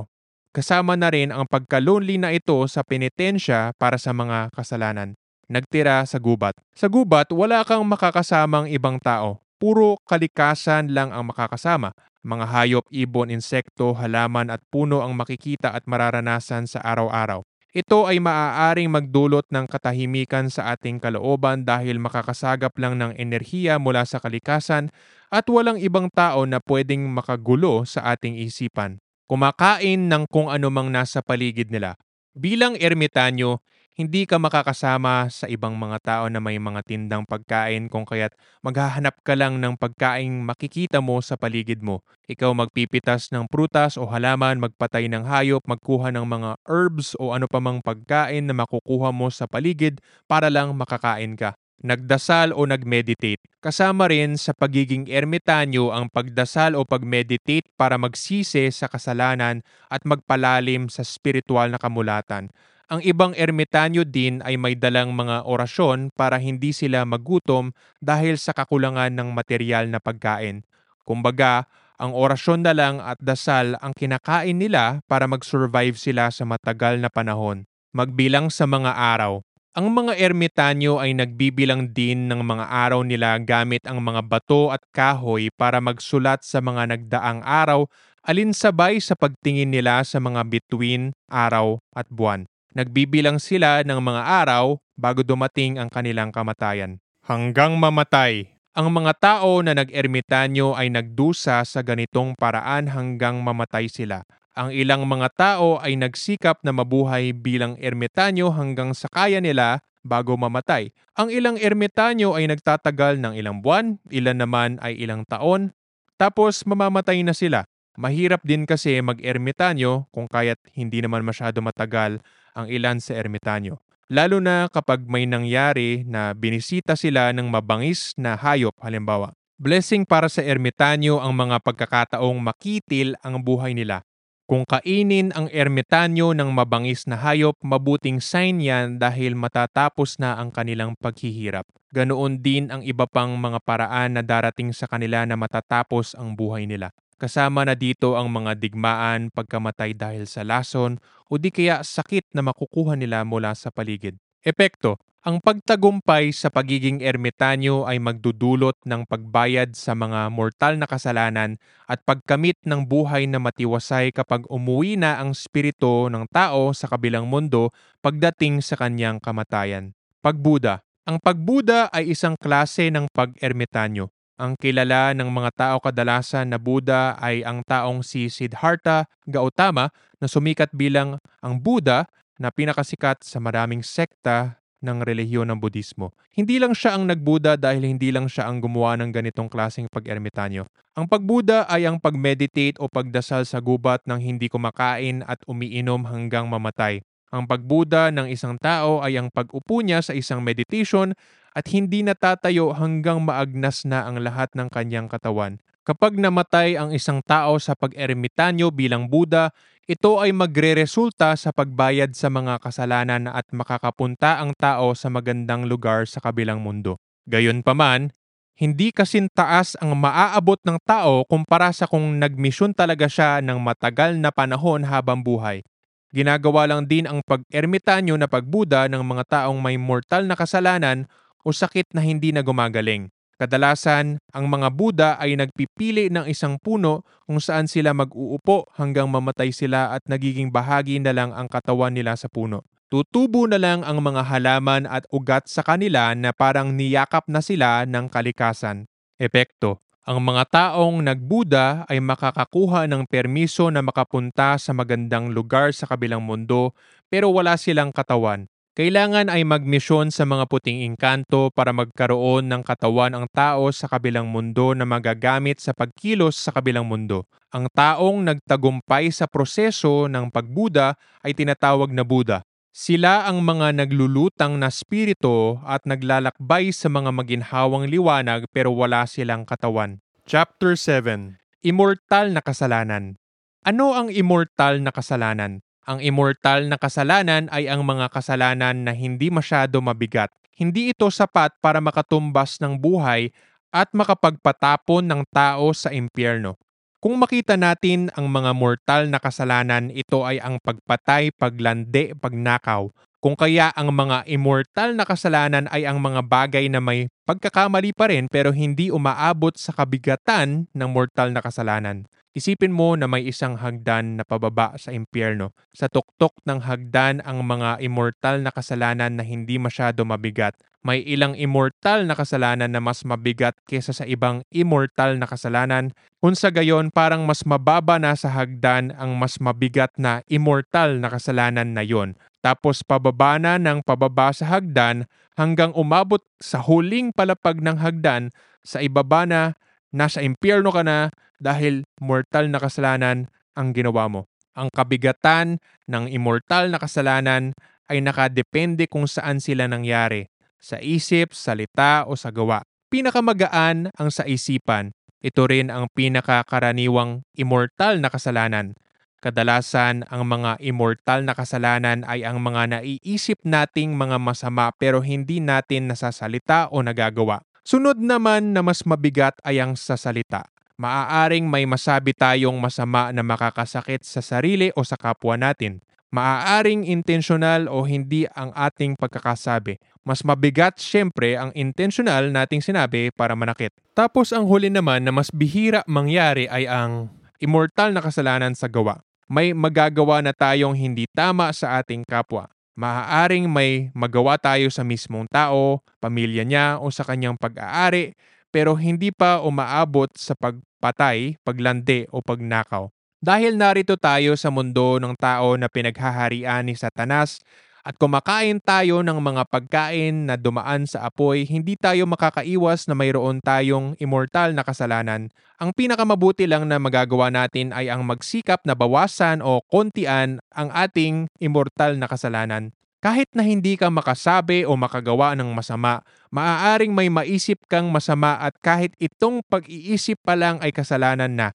Kasama 0.51 0.99
na 0.99 1.09
rin 1.15 1.31
ang 1.31 1.47
pagka-lonely 1.47 2.19
na 2.19 2.35
ito 2.35 2.59
sa 2.67 2.83
penitensya 2.83 3.71
para 3.79 3.97
sa 3.97 4.11
mga 4.11 4.51
kasalanan. 4.53 5.15
Nagtira 5.51 6.03
sa 6.07 6.19
gubat. 6.19 6.55
Sa 6.75 6.91
gubat, 6.91 7.31
wala 7.35 7.63
kang 7.67 7.83
makakasamang 7.87 8.71
ibang 8.71 8.99
tao. 9.03 9.43
puro 9.61 10.01
kalikasan 10.09 10.89
lang 10.89 11.13
ang 11.13 11.29
makakasama. 11.29 11.93
Mga 12.25 12.47
hayop, 12.49 12.85
ibon, 12.89 13.29
insekto, 13.29 13.93
halaman 13.93 14.49
at 14.49 14.65
puno 14.73 15.05
ang 15.05 15.13
makikita 15.13 15.77
at 15.77 15.85
mararanasan 15.85 16.65
sa 16.65 16.81
araw-araw. 16.81 17.45
Ito 17.71 18.11
ay 18.11 18.19
maaaring 18.19 18.91
magdulot 18.91 19.47
ng 19.47 19.71
katahimikan 19.71 20.51
sa 20.51 20.75
ating 20.75 20.99
kalooban 20.99 21.63
dahil 21.63 22.03
makakasagap 22.03 22.75
lang 22.75 22.99
ng 22.99 23.15
enerhiya 23.15 23.79
mula 23.79 24.03
sa 24.03 24.19
kalikasan 24.19 24.91
at 25.31 25.47
walang 25.47 25.79
ibang 25.79 26.11
tao 26.11 26.43
na 26.51 26.59
pwedeng 26.67 27.07
makagulo 27.07 27.87
sa 27.87 28.11
ating 28.11 28.43
isipan. 28.43 28.99
Kumakain 29.31 30.11
ng 30.11 30.27
kung 30.27 30.51
anumang 30.51 30.91
nasa 30.91 31.23
paligid 31.23 31.71
nila. 31.71 31.95
Bilang 32.35 32.75
ermitanyo, 32.75 33.63
hindi 34.01 34.25
ka 34.25 34.41
makakasama 34.41 35.29
sa 35.29 35.45
ibang 35.45 35.77
mga 35.77 36.01
tao 36.01 36.25
na 36.33 36.41
may 36.41 36.57
mga 36.57 36.81
tindang 36.89 37.29
pagkain 37.29 37.93
kung 37.93 38.09
kaya't 38.09 38.33
maghahanap 38.65 39.13
ka 39.21 39.37
lang 39.37 39.61
ng 39.61 39.77
pagkaing 39.77 40.41
makikita 40.41 41.05
mo 41.05 41.21
sa 41.21 41.37
paligid 41.37 41.85
mo. 41.85 42.01
Ikaw 42.25 42.57
magpipitas 42.57 43.29
ng 43.29 43.45
prutas 43.53 44.01
o 44.01 44.09
halaman, 44.09 44.57
magpatay 44.57 45.05
ng 45.13 45.29
hayop, 45.29 45.61
magkuha 45.69 46.17
ng 46.17 46.25
mga 46.25 46.51
herbs 46.65 47.13
o 47.21 47.37
ano 47.37 47.45
pa 47.45 47.61
mang 47.61 47.85
pagkain 47.85 48.49
na 48.49 48.57
makukuha 48.57 49.13
mo 49.13 49.29
sa 49.29 49.45
paligid 49.45 50.01
para 50.25 50.49
lang 50.49 50.73
makakain 50.73 51.37
ka 51.37 51.53
nagdasal 51.81 52.53
o 52.53 52.69
nagmeditate. 52.69 53.41
Kasama 53.61 54.09
rin 54.09 54.37
sa 54.37 54.53
pagiging 54.53 55.09
ermitanyo 55.09 55.93
ang 55.93 56.13
pagdasal 56.13 56.77
o 56.77 56.85
pagmeditate 56.85 57.69
para 57.77 57.97
magsisi 57.97 58.69
sa 58.69 58.89
kasalanan 58.89 59.65
at 59.89 60.05
magpalalim 60.05 60.93
sa 60.93 61.05
spiritual 61.05 61.73
na 61.73 61.81
kamulatan. 61.81 62.53
Ang 62.91 63.07
ibang 63.07 63.31
ermitanyo 63.39 64.03
din 64.03 64.43
ay 64.43 64.59
may 64.59 64.75
dalang 64.75 65.15
mga 65.15 65.47
orasyon 65.47 66.11
para 66.11 66.43
hindi 66.43 66.75
sila 66.75 67.07
magutom 67.07 67.71
dahil 68.03 68.35
sa 68.35 68.51
kakulangan 68.51 69.15
ng 69.15 69.31
material 69.31 69.87
na 69.87 70.03
pagkain. 70.03 70.67
Kumbaga, 71.07 71.71
ang 72.03 72.11
orasyon 72.19 72.67
na 72.67 72.75
lang 72.75 72.99
at 72.99 73.15
dasal 73.23 73.79
ang 73.79 73.95
kinakain 73.95 74.59
nila 74.59 75.07
para 75.07 75.31
mag-survive 75.31 75.95
sila 75.95 76.35
sa 76.35 76.43
matagal 76.43 76.99
na 76.99 77.07
panahon. 77.07 77.63
Magbilang 77.95 78.51
sa 78.51 78.67
mga 78.67 78.91
araw. 78.91 79.39
Ang 79.79 79.87
mga 79.95 80.19
ermitanyo 80.19 80.99
ay 80.99 81.15
nagbibilang 81.15 81.95
din 81.95 82.27
ng 82.27 82.43
mga 82.43 82.75
araw 82.75 83.07
nila 83.07 83.39
gamit 83.39 83.87
ang 83.87 84.03
mga 84.03 84.27
bato 84.27 84.75
at 84.75 84.83
kahoy 84.91 85.47
para 85.55 85.79
magsulat 85.79 86.43
sa 86.43 86.59
mga 86.59 86.91
nagdaang 86.91 87.47
araw 87.47 87.87
alinsabay 88.27 88.99
sa 88.99 89.15
pagtingin 89.15 89.71
nila 89.71 90.03
sa 90.03 90.19
mga 90.19 90.43
bituin, 90.43 91.15
araw 91.31 91.79
at 91.95 92.11
buwan. 92.11 92.51
Nagbibilang 92.71 93.43
sila 93.43 93.83
ng 93.83 93.99
mga 93.99 94.23
araw 94.47 94.79
bago 94.95 95.27
dumating 95.27 95.83
ang 95.83 95.91
kanilang 95.91 96.31
kamatayan. 96.31 97.03
Hanggang 97.27 97.75
mamatay. 97.75 98.47
Ang 98.79 98.95
mga 98.95 99.13
tao 99.19 99.59
na 99.59 99.75
nag-ermitanyo 99.75 100.79
ay 100.79 100.95
nagdusa 100.95 101.67
sa 101.67 101.81
ganitong 101.83 102.39
paraan 102.39 102.87
hanggang 102.87 103.43
mamatay 103.43 103.91
sila. 103.91 104.23
Ang 104.55 104.71
ilang 104.71 105.03
mga 105.03 105.35
tao 105.35 105.83
ay 105.83 105.99
nagsikap 105.99 106.63
na 106.63 106.71
mabuhay 106.71 107.35
bilang 107.35 107.75
ermitanyo 107.83 108.55
hanggang 108.55 108.95
sa 108.95 109.11
kaya 109.11 109.43
nila 109.43 109.83
bago 110.07 110.39
mamatay. 110.39 110.95
Ang 111.19 111.35
ilang 111.35 111.59
ermitanyo 111.59 112.39
ay 112.39 112.47
nagtatagal 112.47 113.19
ng 113.19 113.35
ilang 113.35 113.59
buwan, 113.67 113.99
ilan 114.15 114.39
naman 114.39 114.79
ay 114.79 114.95
ilang 114.95 115.27
taon, 115.27 115.75
tapos 116.15 116.63
mamamatay 116.63 117.27
na 117.27 117.35
sila. 117.35 117.67
Mahirap 117.99 118.47
din 118.47 118.65
kasi 118.65 119.03
mag-ermitanyo 119.03 120.07
kung 120.15 120.31
kaya't 120.31 120.63
hindi 120.79 121.03
naman 121.03 121.27
masyado 121.27 121.59
matagal 121.59 122.23
ang 122.55 122.71
ilan 122.71 122.99
sa 122.99 123.17
ermitanyo. 123.17 123.79
Lalo 124.11 124.43
na 124.43 124.67
kapag 124.67 125.07
may 125.07 125.23
nangyari 125.23 126.03
na 126.03 126.35
binisita 126.35 126.99
sila 126.99 127.31
ng 127.31 127.47
mabangis 127.47 128.11
na 128.19 128.35
hayop 128.35 128.75
halimbawa. 128.83 129.31
Blessing 129.61 130.03
para 130.09 130.27
sa 130.27 130.43
ermitanyo 130.43 131.21
ang 131.23 131.37
mga 131.37 131.63
pagkakataong 131.63 132.41
makitil 132.43 133.15
ang 133.23 133.39
buhay 133.45 133.71
nila. 133.77 134.03
Kung 134.51 134.67
kainin 134.67 135.31
ang 135.31 135.47
ermitanyo 135.47 136.35
ng 136.35 136.51
mabangis 136.51 137.07
na 137.07 137.15
hayop, 137.15 137.55
mabuting 137.63 138.19
sign 138.19 138.59
yan 138.59 138.99
dahil 138.99 139.39
matatapos 139.39 140.19
na 140.19 140.35
ang 140.35 140.51
kanilang 140.51 140.99
paghihirap. 140.99 141.71
Ganoon 141.95 142.43
din 142.43 142.67
ang 142.67 142.83
iba 142.83 143.07
pang 143.07 143.39
mga 143.39 143.63
paraan 143.63 144.19
na 144.19 144.27
darating 144.27 144.75
sa 144.75 144.91
kanila 144.91 145.23
na 145.23 145.39
matatapos 145.39 146.19
ang 146.19 146.35
buhay 146.35 146.67
nila. 146.67 146.91
Kasama 147.21 147.69
na 147.69 147.77
dito 147.77 148.17
ang 148.17 148.33
mga 148.33 148.57
digmaan, 148.57 149.29
pagkamatay 149.29 149.93
dahil 149.93 150.25
sa 150.25 150.41
lason 150.41 150.97
o 151.29 151.37
di 151.37 151.53
kaya 151.53 151.85
sakit 151.85 152.33
na 152.33 152.41
makukuha 152.41 152.97
nila 152.97 153.29
mula 153.29 153.53
sa 153.53 153.69
paligid. 153.69 154.17
Epekto, 154.41 154.97
ang 155.21 155.37
pagtagumpay 155.37 156.33
sa 156.33 156.49
pagiging 156.49 157.05
ermitanyo 157.05 157.85
ay 157.85 158.01
magdudulot 158.01 158.73
ng 158.89 159.05
pagbayad 159.05 159.77
sa 159.77 159.93
mga 159.93 160.33
mortal 160.33 160.81
na 160.81 160.89
kasalanan 160.89 161.61
at 161.85 162.01
pagkamit 162.09 162.57
ng 162.65 162.89
buhay 162.89 163.29
na 163.29 163.37
matiwasay 163.37 164.17
kapag 164.17 164.49
umuwi 164.49 164.97
na 164.97 165.21
ang 165.21 165.37
spirito 165.37 166.09
ng 166.09 166.25
tao 166.33 166.73
sa 166.73 166.89
kabilang 166.89 167.29
mundo 167.29 167.69
pagdating 168.01 168.65
sa 168.65 168.81
kanyang 168.81 169.21
kamatayan. 169.21 169.93
Pagbuda 170.25 170.81
Ang 171.05 171.21
pagbuda 171.21 171.93
ay 171.93 172.17
isang 172.17 172.33
klase 172.41 172.89
ng 172.89 173.05
pag-ermitanyo. 173.13 174.09
Ang 174.41 174.57
kilala 174.57 175.13
ng 175.13 175.29
mga 175.29 175.51
tao 175.53 175.77
kadalasan 175.85 176.49
na 176.49 176.57
Buddha 176.57 177.13
ay 177.21 177.45
ang 177.45 177.61
taong 177.61 178.01
si 178.01 178.33
Siddhartha 178.33 179.05
Gautama 179.29 179.93
na 180.17 180.33
sumikat 180.33 180.73
bilang 180.73 181.21
ang 181.45 181.61
Buddha 181.61 182.09
na 182.41 182.49
pinakasikat 182.49 183.21
sa 183.21 183.37
maraming 183.37 183.85
sekta 183.85 184.57
ng 184.81 185.05
relihiyon 185.05 185.45
ng 185.45 185.61
Budismo. 185.61 186.17
Hindi 186.33 186.57
lang 186.57 186.73
siya 186.73 186.97
ang 186.97 187.05
nagbuda 187.05 187.61
dahil 187.61 187.85
hindi 187.85 188.09
lang 188.09 188.33
siya 188.33 188.49
ang 188.49 188.65
gumawa 188.65 188.97
ng 188.97 189.13
ganitong 189.13 189.53
klaseng 189.53 189.93
pag-ermitanyo. 189.93 190.65
Ang 190.97 191.05
pagbuda 191.05 191.69
ay 191.69 191.85
ang 191.85 192.01
pag-meditate 192.01 192.81
o 192.81 192.89
pagdasal 192.89 193.45
sa 193.45 193.61
gubat 193.61 194.01
ng 194.09 194.25
hindi 194.25 194.49
kumakain 194.49 195.21
at 195.29 195.45
umiinom 195.45 196.09
hanggang 196.09 196.49
mamatay. 196.49 197.05
Ang 197.31 197.47
pagbuda 197.47 198.11
ng 198.11 198.27
isang 198.27 198.59
tao 198.59 198.99
ay 199.07 199.15
ang 199.15 199.31
pag-upo 199.31 199.87
niya 199.87 200.03
sa 200.03 200.11
isang 200.19 200.43
meditation 200.43 201.15
at 201.55 201.71
hindi 201.71 202.03
natatayo 202.03 202.75
hanggang 202.75 203.23
maagnas 203.23 203.87
na 203.87 204.03
ang 204.03 204.19
lahat 204.19 204.51
ng 204.59 204.67
kanyang 204.67 205.07
katawan. 205.07 205.63
Kapag 205.87 206.19
namatay 206.19 206.75
ang 206.75 206.91
isang 206.91 207.23
tao 207.23 207.57
sa 207.63 207.79
pag-ermitanyo 207.79 208.75
bilang 208.75 209.07
Buddha, 209.07 209.55
ito 209.87 210.23
ay 210.23 210.31
magre-resulta 210.31 211.35
sa 211.35 211.51
pagbayad 211.51 212.15
sa 212.15 212.31
mga 212.31 212.63
kasalanan 212.63 213.27
at 213.27 213.47
makakapunta 213.51 214.39
ang 214.39 214.55
tao 214.55 214.95
sa 214.95 215.11
magandang 215.11 215.67
lugar 215.67 216.07
sa 216.07 216.23
kabilang 216.23 216.63
mundo. 216.63 216.99
Gayunpaman, 217.27 218.15
hindi 218.61 218.93
kasin 218.93 219.33
taas 219.33 219.73
ang 219.81 219.97
maaabot 219.97 220.61
ng 220.63 220.79
tao 220.85 221.25
kumpara 221.25 221.73
sa 221.73 221.89
kung 221.89 222.21
nagmisyon 222.21 222.77
talaga 222.77 223.09
siya 223.09 223.41
ng 223.41 223.57
matagal 223.57 224.21
na 224.21 224.29
panahon 224.29 224.85
habang 224.85 225.25
buhay. 225.25 225.65
Ginagawa 226.11 226.67
lang 226.67 226.91
din 226.91 227.07
ang 227.07 227.23
pag-ermitanyo 227.23 228.19
na 228.19 228.27
pagbuda 228.27 228.91
ng 228.91 229.03
mga 229.07 229.25
taong 229.31 229.63
may 229.63 229.79
mortal 229.79 230.27
na 230.27 230.35
kasalanan 230.35 231.07
o 231.47 231.55
sakit 231.55 231.95
na 231.95 232.03
hindi 232.03 232.35
na 232.35 232.43
gumagaling. 232.43 233.15
Kadalasan, 233.41 234.21
ang 234.37 234.47
mga 234.53 234.69
Buddha 234.75 235.11
ay 235.17 235.39
nagpipili 235.39 236.13
ng 236.13 236.29
isang 236.29 236.61
puno 236.61 237.09
kung 237.25 237.41
saan 237.41 237.71
sila 237.71 237.97
mag-uupo 237.97 238.69
hanggang 238.77 239.09
mamatay 239.09 239.49
sila 239.49 239.97
at 239.97 240.05
nagiging 240.05 240.53
bahagi 240.53 241.01
na 241.01 241.17
lang 241.17 241.33
ang 241.33 241.49
katawan 241.49 241.95
nila 241.95 242.19
sa 242.21 242.29
puno. 242.29 242.67
Tutubo 242.91 243.47
na 243.47 243.57
lang 243.57 243.87
ang 243.87 244.03
mga 244.03 244.27
halaman 244.27 244.85
at 244.85 245.07
ugat 245.15 245.47
sa 245.47 245.63
kanila 245.63 246.13
na 246.13 246.35
parang 246.35 246.75
niyakap 246.75 247.25
na 247.31 247.41
sila 247.41 247.87
ng 247.87 248.11
kalikasan. 248.11 248.91
Epekto 249.17 249.81
ang 250.09 250.25
mga 250.25 250.49
taong 250.49 251.05
nagbuda 251.05 251.85
ay 251.85 252.01
makakakuha 252.01 252.89
ng 252.89 253.05
permiso 253.05 253.69
na 253.69 253.85
makapunta 253.85 254.57
sa 254.57 254.73
magandang 254.73 255.29
lugar 255.29 255.77
sa 255.77 255.85
kabilang 255.85 256.25
mundo 256.25 256.73
pero 257.13 257.29
wala 257.29 257.61
silang 257.61 257.93
katawan. 257.93 258.49
Kailangan 258.73 259.29
ay 259.29 259.45
magmisyon 259.45 260.09
sa 260.09 260.25
mga 260.25 260.49
puting 260.49 260.89
engkanto 260.89 261.53
para 261.53 261.77
magkaroon 261.77 262.49
ng 262.49 262.63
katawan 262.65 263.13
ang 263.13 263.27
tao 263.29 263.69
sa 263.77 263.93
kabilang 263.93 264.25
mundo 264.25 264.73
na 264.73 264.89
magagamit 264.89 265.61
sa 265.61 265.77
pagkilos 265.77 266.41
sa 266.41 266.49
kabilang 266.49 266.89
mundo. 266.89 267.29
Ang 267.53 267.69
taong 267.69 268.25
nagtagumpay 268.25 269.13
sa 269.13 269.29
proseso 269.29 270.09
ng 270.09 270.33
pagbuda 270.33 270.97
ay 271.21 271.37
tinatawag 271.37 271.93
na 271.93 272.09
Buddha. 272.09 272.41
Sila 272.71 273.27
ang 273.27 273.43
mga 273.43 273.83
naglulutang 273.83 274.63
na 274.63 274.71
spirito 274.71 275.59
at 275.67 275.83
naglalakbay 275.91 276.71
sa 276.71 276.87
mga 276.87 277.11
maginhawang 277.11 277.91
liwanag 277.91 278.47
pero 278.55 278.71
wala 278.71 279.11
silang 279.11 279.43
katawan. 279.43 279.99
Chapter 280.23 280.79
7 280.79 281.35
Immortal 281.67 282.31
na 282.31 282.39
Kasalanan 282.39 283.19
Ano 283.67 283.99
ang 283.99 284.07
immortal 284.15 284.87
na 284.87 284.95
kasalanan? 284.95 285.67
Ang 285.83 285.99
immortal 285.99 286.71
na 286.71 286.79
kasalanan 286.79 287.51
ay 287.51 287.67
ang 287.67 287.83
mga 287.83 288.07
kasalanan 288.07 288.87
na 288.87 288.95
hindi 288.95 289.35
masyado 289.35 289.83
mabigat. 289.83 290.31
Hindi 290.55 290.95
ito 290.95 291.11
sapat 291.11 291.59
para 291.59 291.83
makatumbas 291.83 292.63
ng 292.63 292.79
buhay 292.79 293.35
at 293.75 293.91
makapagpatapon 293.91 295.11
ng 295.11 295.27
tao 295.35 295.75
sa 295.75 295.91
impyerno. 295.91 296.55
Kung 297.01 297.17
makita 297.17 297.57
natin 297.57 298.13
ang 298.13 298.29
mga 298.29 298.53
mortal 298.53 299.09
na 299.09 299.17
kasalanan, 299.17 299.89
ito 299.89 300.21
ay 300.21 300.37
ang 300.37 300.61
pagpatay, 300.61 301.33
paglande, 301.33 302.13
pagnakaw, 302.13 302.93
Kung 303.21 303.37
kaya 303.37 303.69
ang 303.77 303.93
mga 303.93 304.25
immortal 304.29 304.97
na 304.97 305.05
kasalanan 305.05 305.69
ay 305.69 305.85
ang 305.85 306.01
mga 306.01 306.25
bagay 306.25 306.73
na 306.73 306.81
may 306.81 307.13
pagkakamali 307.29 307.93
pa 307.93 308.09
rin 308.09 308.25
pero 308.33 308.49
hindi 308.49 308.89
umaabot 308.89 309.53
sa 309.61 309.77
kabigatan 309.77 310.73
ng 310.73 310.89
mortal 310.89 311.29
na 311.29 311.45
kasalanan. 311.45 312.09
Isipin 312.33 312.73
mo 312.73 312.97
na 312.97 313.05
may 313.05 313.29
isang 313.29 313.61
hagdan 313.61 314.17
na 314.17 314.25
pababa 314.25 314.73
sa 314.81 314.93
impyerno. 314.97 315.53
Sa 315.77 315.93
tuktok 315.93 316.33
ng 316.49 316.65
hagdan 316.65 317.21
ang 317.21 317.45
mga 317.45 317.85
immortal 317.85 318.41
na 318.41 318.53
kasalanan 318.53 319.21
na 319.21 319.25
hindi 319.25 319.61
masyado 319.61 320.01
mabigat. 320.09 320.57
May 320.81 321.05
ilang 321.05 321.37
immortal 321.37 322.09
na 322.09 322.17
kasalanan 322.17 322.73
na 322.73 322.81
mas 322.81 323.05
mabigat 323.05 323.53
kesa 323.69 323.93
sa 323.93 324.09
ibang 324.09 324.41
immortal 324.49 325.21
na 325.21 325.29
kasalanan. 325.29 325.93
Kung 326.25 326.33
sa 326.33 326.49
gayon 326.49 326.89
parang 326.89 327.29
mas 327.29 327.45
mababa 327.45 328.01
na 328.01 328.17
sa 328.17 328.33
hagdan 328.33 328.97
ang 328.97 329.13
mas 329.21 329.37
mabigat 329.37 329.93
na 330.01 330.25
immortal 330.25 330.97
na 330.97 331.13
kasalanan 331.13 331.77
na 331.77 331.85
yon. 331.85 332.17
Tapos 332.41 332.81
pababa 332.81 333.37
na 333.37 333.61
ng 333.61 333.85
pababa 333.85 334.33
sa 334.33 334.49
hagdan 334.49 335.05
hanggang 335.37 335.77
umabot 335.77 336.25
sa 336.41 336.65
huling 336.65 337.13
palapag 337.13 337.61
ng 337.61 337.77
hagdan 337.77 338.33
sa 338.65 338.81
ibaba 338.81 339.29
na 339.29 339.61
nasa 339.93 340.25
impyerno 340.25 340.73
ka 340.73 340.81
na 340.81 341.13
dahil 341.37 341.85
mortal 342.01 342.49
na 342.49 342.57
kasalanan 342.57 343.29
ang 343.53 343.77
ginawa 343.77 344.09
mo. 344.09 344.25
Ang 344.57 344.73
kabigatan 344.73 345.61
ng 345.89 346.09
immortal 346.09 346.73
na 346.73 346.81
kasalanan 346.81 347.53
ay 347.93 348.01
nakadepende 348.01 348.89
kung 348.89 349.05
saan 349.05 349.43
sila 349.43 349.67
nangyari, 349.67 350.31
sa 350.61 350.77
isip, 350.79 351.33
salita 351.33 352.05
o 352.05 352.15
sa 352.15 352.29
gawa. 352.29 352.63
Pinakamagaan 352.93 353.91
ang 353.97 354.09
sa 354.13 354.29
isipan. 354.29 354.93
Ito 355.21 355.49
rin 355.49 355.73
ang 355.73 355.89
pinakakaraniwang 355.93 357.25
immortal 357.37 358.01
na 358.01 358.13
kasalanan. 358.13 358.77
Kadalasan, 359.21 360.09
ang 360.09 360.25
mga 360.25 360.57
immortal 360.65 361.29
na 361.29 361.37
kasalanan 361.37 362.09
ay 362.09 362.25
ang 362.25 362.41
mga 362.41 362.81
naiisip 362.81 363.45
nating 363.45 363.93
mga 363.93 364.17
masama 364.17 364.73
pero 364.73 365.05
hindi 365.05 365.45
natin 365.45 365.93
nasasalita 365.93 366.73
o 366.73 366.81
nagagawa. 366.81 367.45
Sunod 367.61 368.01
naman 368.01 368.57
na 368.57 368.65
mas 368.65 368.81
mabigat 368.89 369.37
ay 369.45 369.61
ang 369.61 369.77
sa 369.77 370.01
salita. 370.01 370.49
Maaaring 370.81 371.45
may 371.45 371.69
masabi 371.69 372.17
tayong 372.17 372.57
masama 372.57 373.13
na 373.13 373.21
makakasakit 373.21 374.01
sa 374.01 374.25
sarili 374.25 374.73
o 374.73 374.81
sa 374.81 374.97
kapwa 374.97 375.37
natin. 375.37 375.85
Maaaring 376.11 376.83
intentional 376.91 377.71
o 377.71 377.87
hindi 377.87 378.27
ang 378.35 378.51
ating 378.59 378.99
pagkakasabi. 378.99 379.79
Mas 380.03 380.27
mabigat 380.27 380.83
siyempre 380.83 381.39
ang 381.39 381.55
intentional 381.55 382.35
nating 382.35 382.59
sinabi 382.59 383.15
para 383.15 383.39
manakit. 383.39 383.71
Tapos 383.95 384.35
ang 384.35 384.43
huli 384.43 384.67
naman 384.75 385.07
na 385.07 385.15
mas 385.15 385.31
bihira 385.31 385.87
mangyari 385.87 386.51
ay 386.51 386.67
ang 386.67 387.15
immortal 387.39 387.95
na 387.95 388.03
kasalanan 388.03 388.59
sa 388.59 388.67
gawa. 388.67 388.99
May 389.31 389.55
magagawa 389.55 390.19
na 390.19 390.35
tayong 390.35 390.75
hindi 390.75 391.07
tama 391.15 391.55
sa 391.55 391.79
ating 391.79 392.03
kapwa. 392.03 392.51
Maaaring 392.75 393.47
may 393.47 393.95
magawa 393.95 394.35
tayo 394.35 394.67
sa 394.73 394.83
mismong 394.83 395.31
tao, 395.31 395.79
pamilya 396.03 396.43
niya 396.43 396.83
o 396.83 396.91
sa 396.91 397.07
kanyang 397.07 397.39
pag-aari 397.39 398.19
pero 398.51 398.75
hindi 398.75 399.15
pa 399.15 399.39
umaabot 399.39 400.11
sa 400.19 400.35
pagpatay, 400.35 401.39
paglandi 401.47 402.11
o 402.11 402.19
pagnakaw. 402.19 402.91
Dahil 403.21 403.61
narito 403.61 404.01
tayo 404.01 404.33
sa 404.33 404.49
mundo 404.49 404.97
ng 404.97 405.13
tao 405.13 405.53
na 405.61 405.69
pinaghaharian 405.69 406.65
ni 406.65 406.73
Satanas 406.73 407.45
at 407.85 407.93
kumakain 408.01 408.65
tayo 408.65 409.05
ng 409.05 409.21
mga 409.21 409.45
pagkain 409.45 410.25
na 410.25 410.41
dumaan 410.41 410.89
sa 410.89 411.05
apoy, 411.05 411.45
hindi 411.45 411.77
tayo 411.77 412.09
makakaiwas 412.09 412.89
na 412.89 412.97
mayroon 412.97 413.45
tayong 413.45 413.93
immortal 414.01 414.57
na 414.57 414.65
kasalanan. 414.65 415.29
Ang 415.61 415.77
pinakamabuti 415.77 416.49
lang 416.49 416.65
na 416.65 416.81
magagawa 416.81 417.29
natin 417.29 417.77
ay 417.77 417.93
ang 417.93 418.09
magsikap 418.09 418.65
na 418.65 418.73
bawasan 418.73 419.45
o 419.45 419.61
kontian 419.69 420.41
ang 420.57 420.73
ating 420.73 421.29
immortal 421.45 422.01
na 422.01 422.09
kasalanan. 422.09 422.73
Kahit 423.05 423.29
na 423.37 423.45
hindi 423.45 423.77
ka 423.77 423.93
makasabi 423.93 424.65
o 424.65 424.81
makagawa 424.81 425.37
ng 425.37 425.53
masama, 425.53 426.01
maaaring 426.33 426.97
may 426.97 427.13
maisip 427.13 427.69
kang 427.69 427.93
masama 427.93 428.41
at 428.41 428.57
kahit 428.65 428.97
itong 428.97 429.45
pag-iisip 429.45 430.17
pa 430.25 430.37
lang 430.37 430.57
ay 430.65 430.73
kasalanan 430.73 431.33
na, 431.37 431.49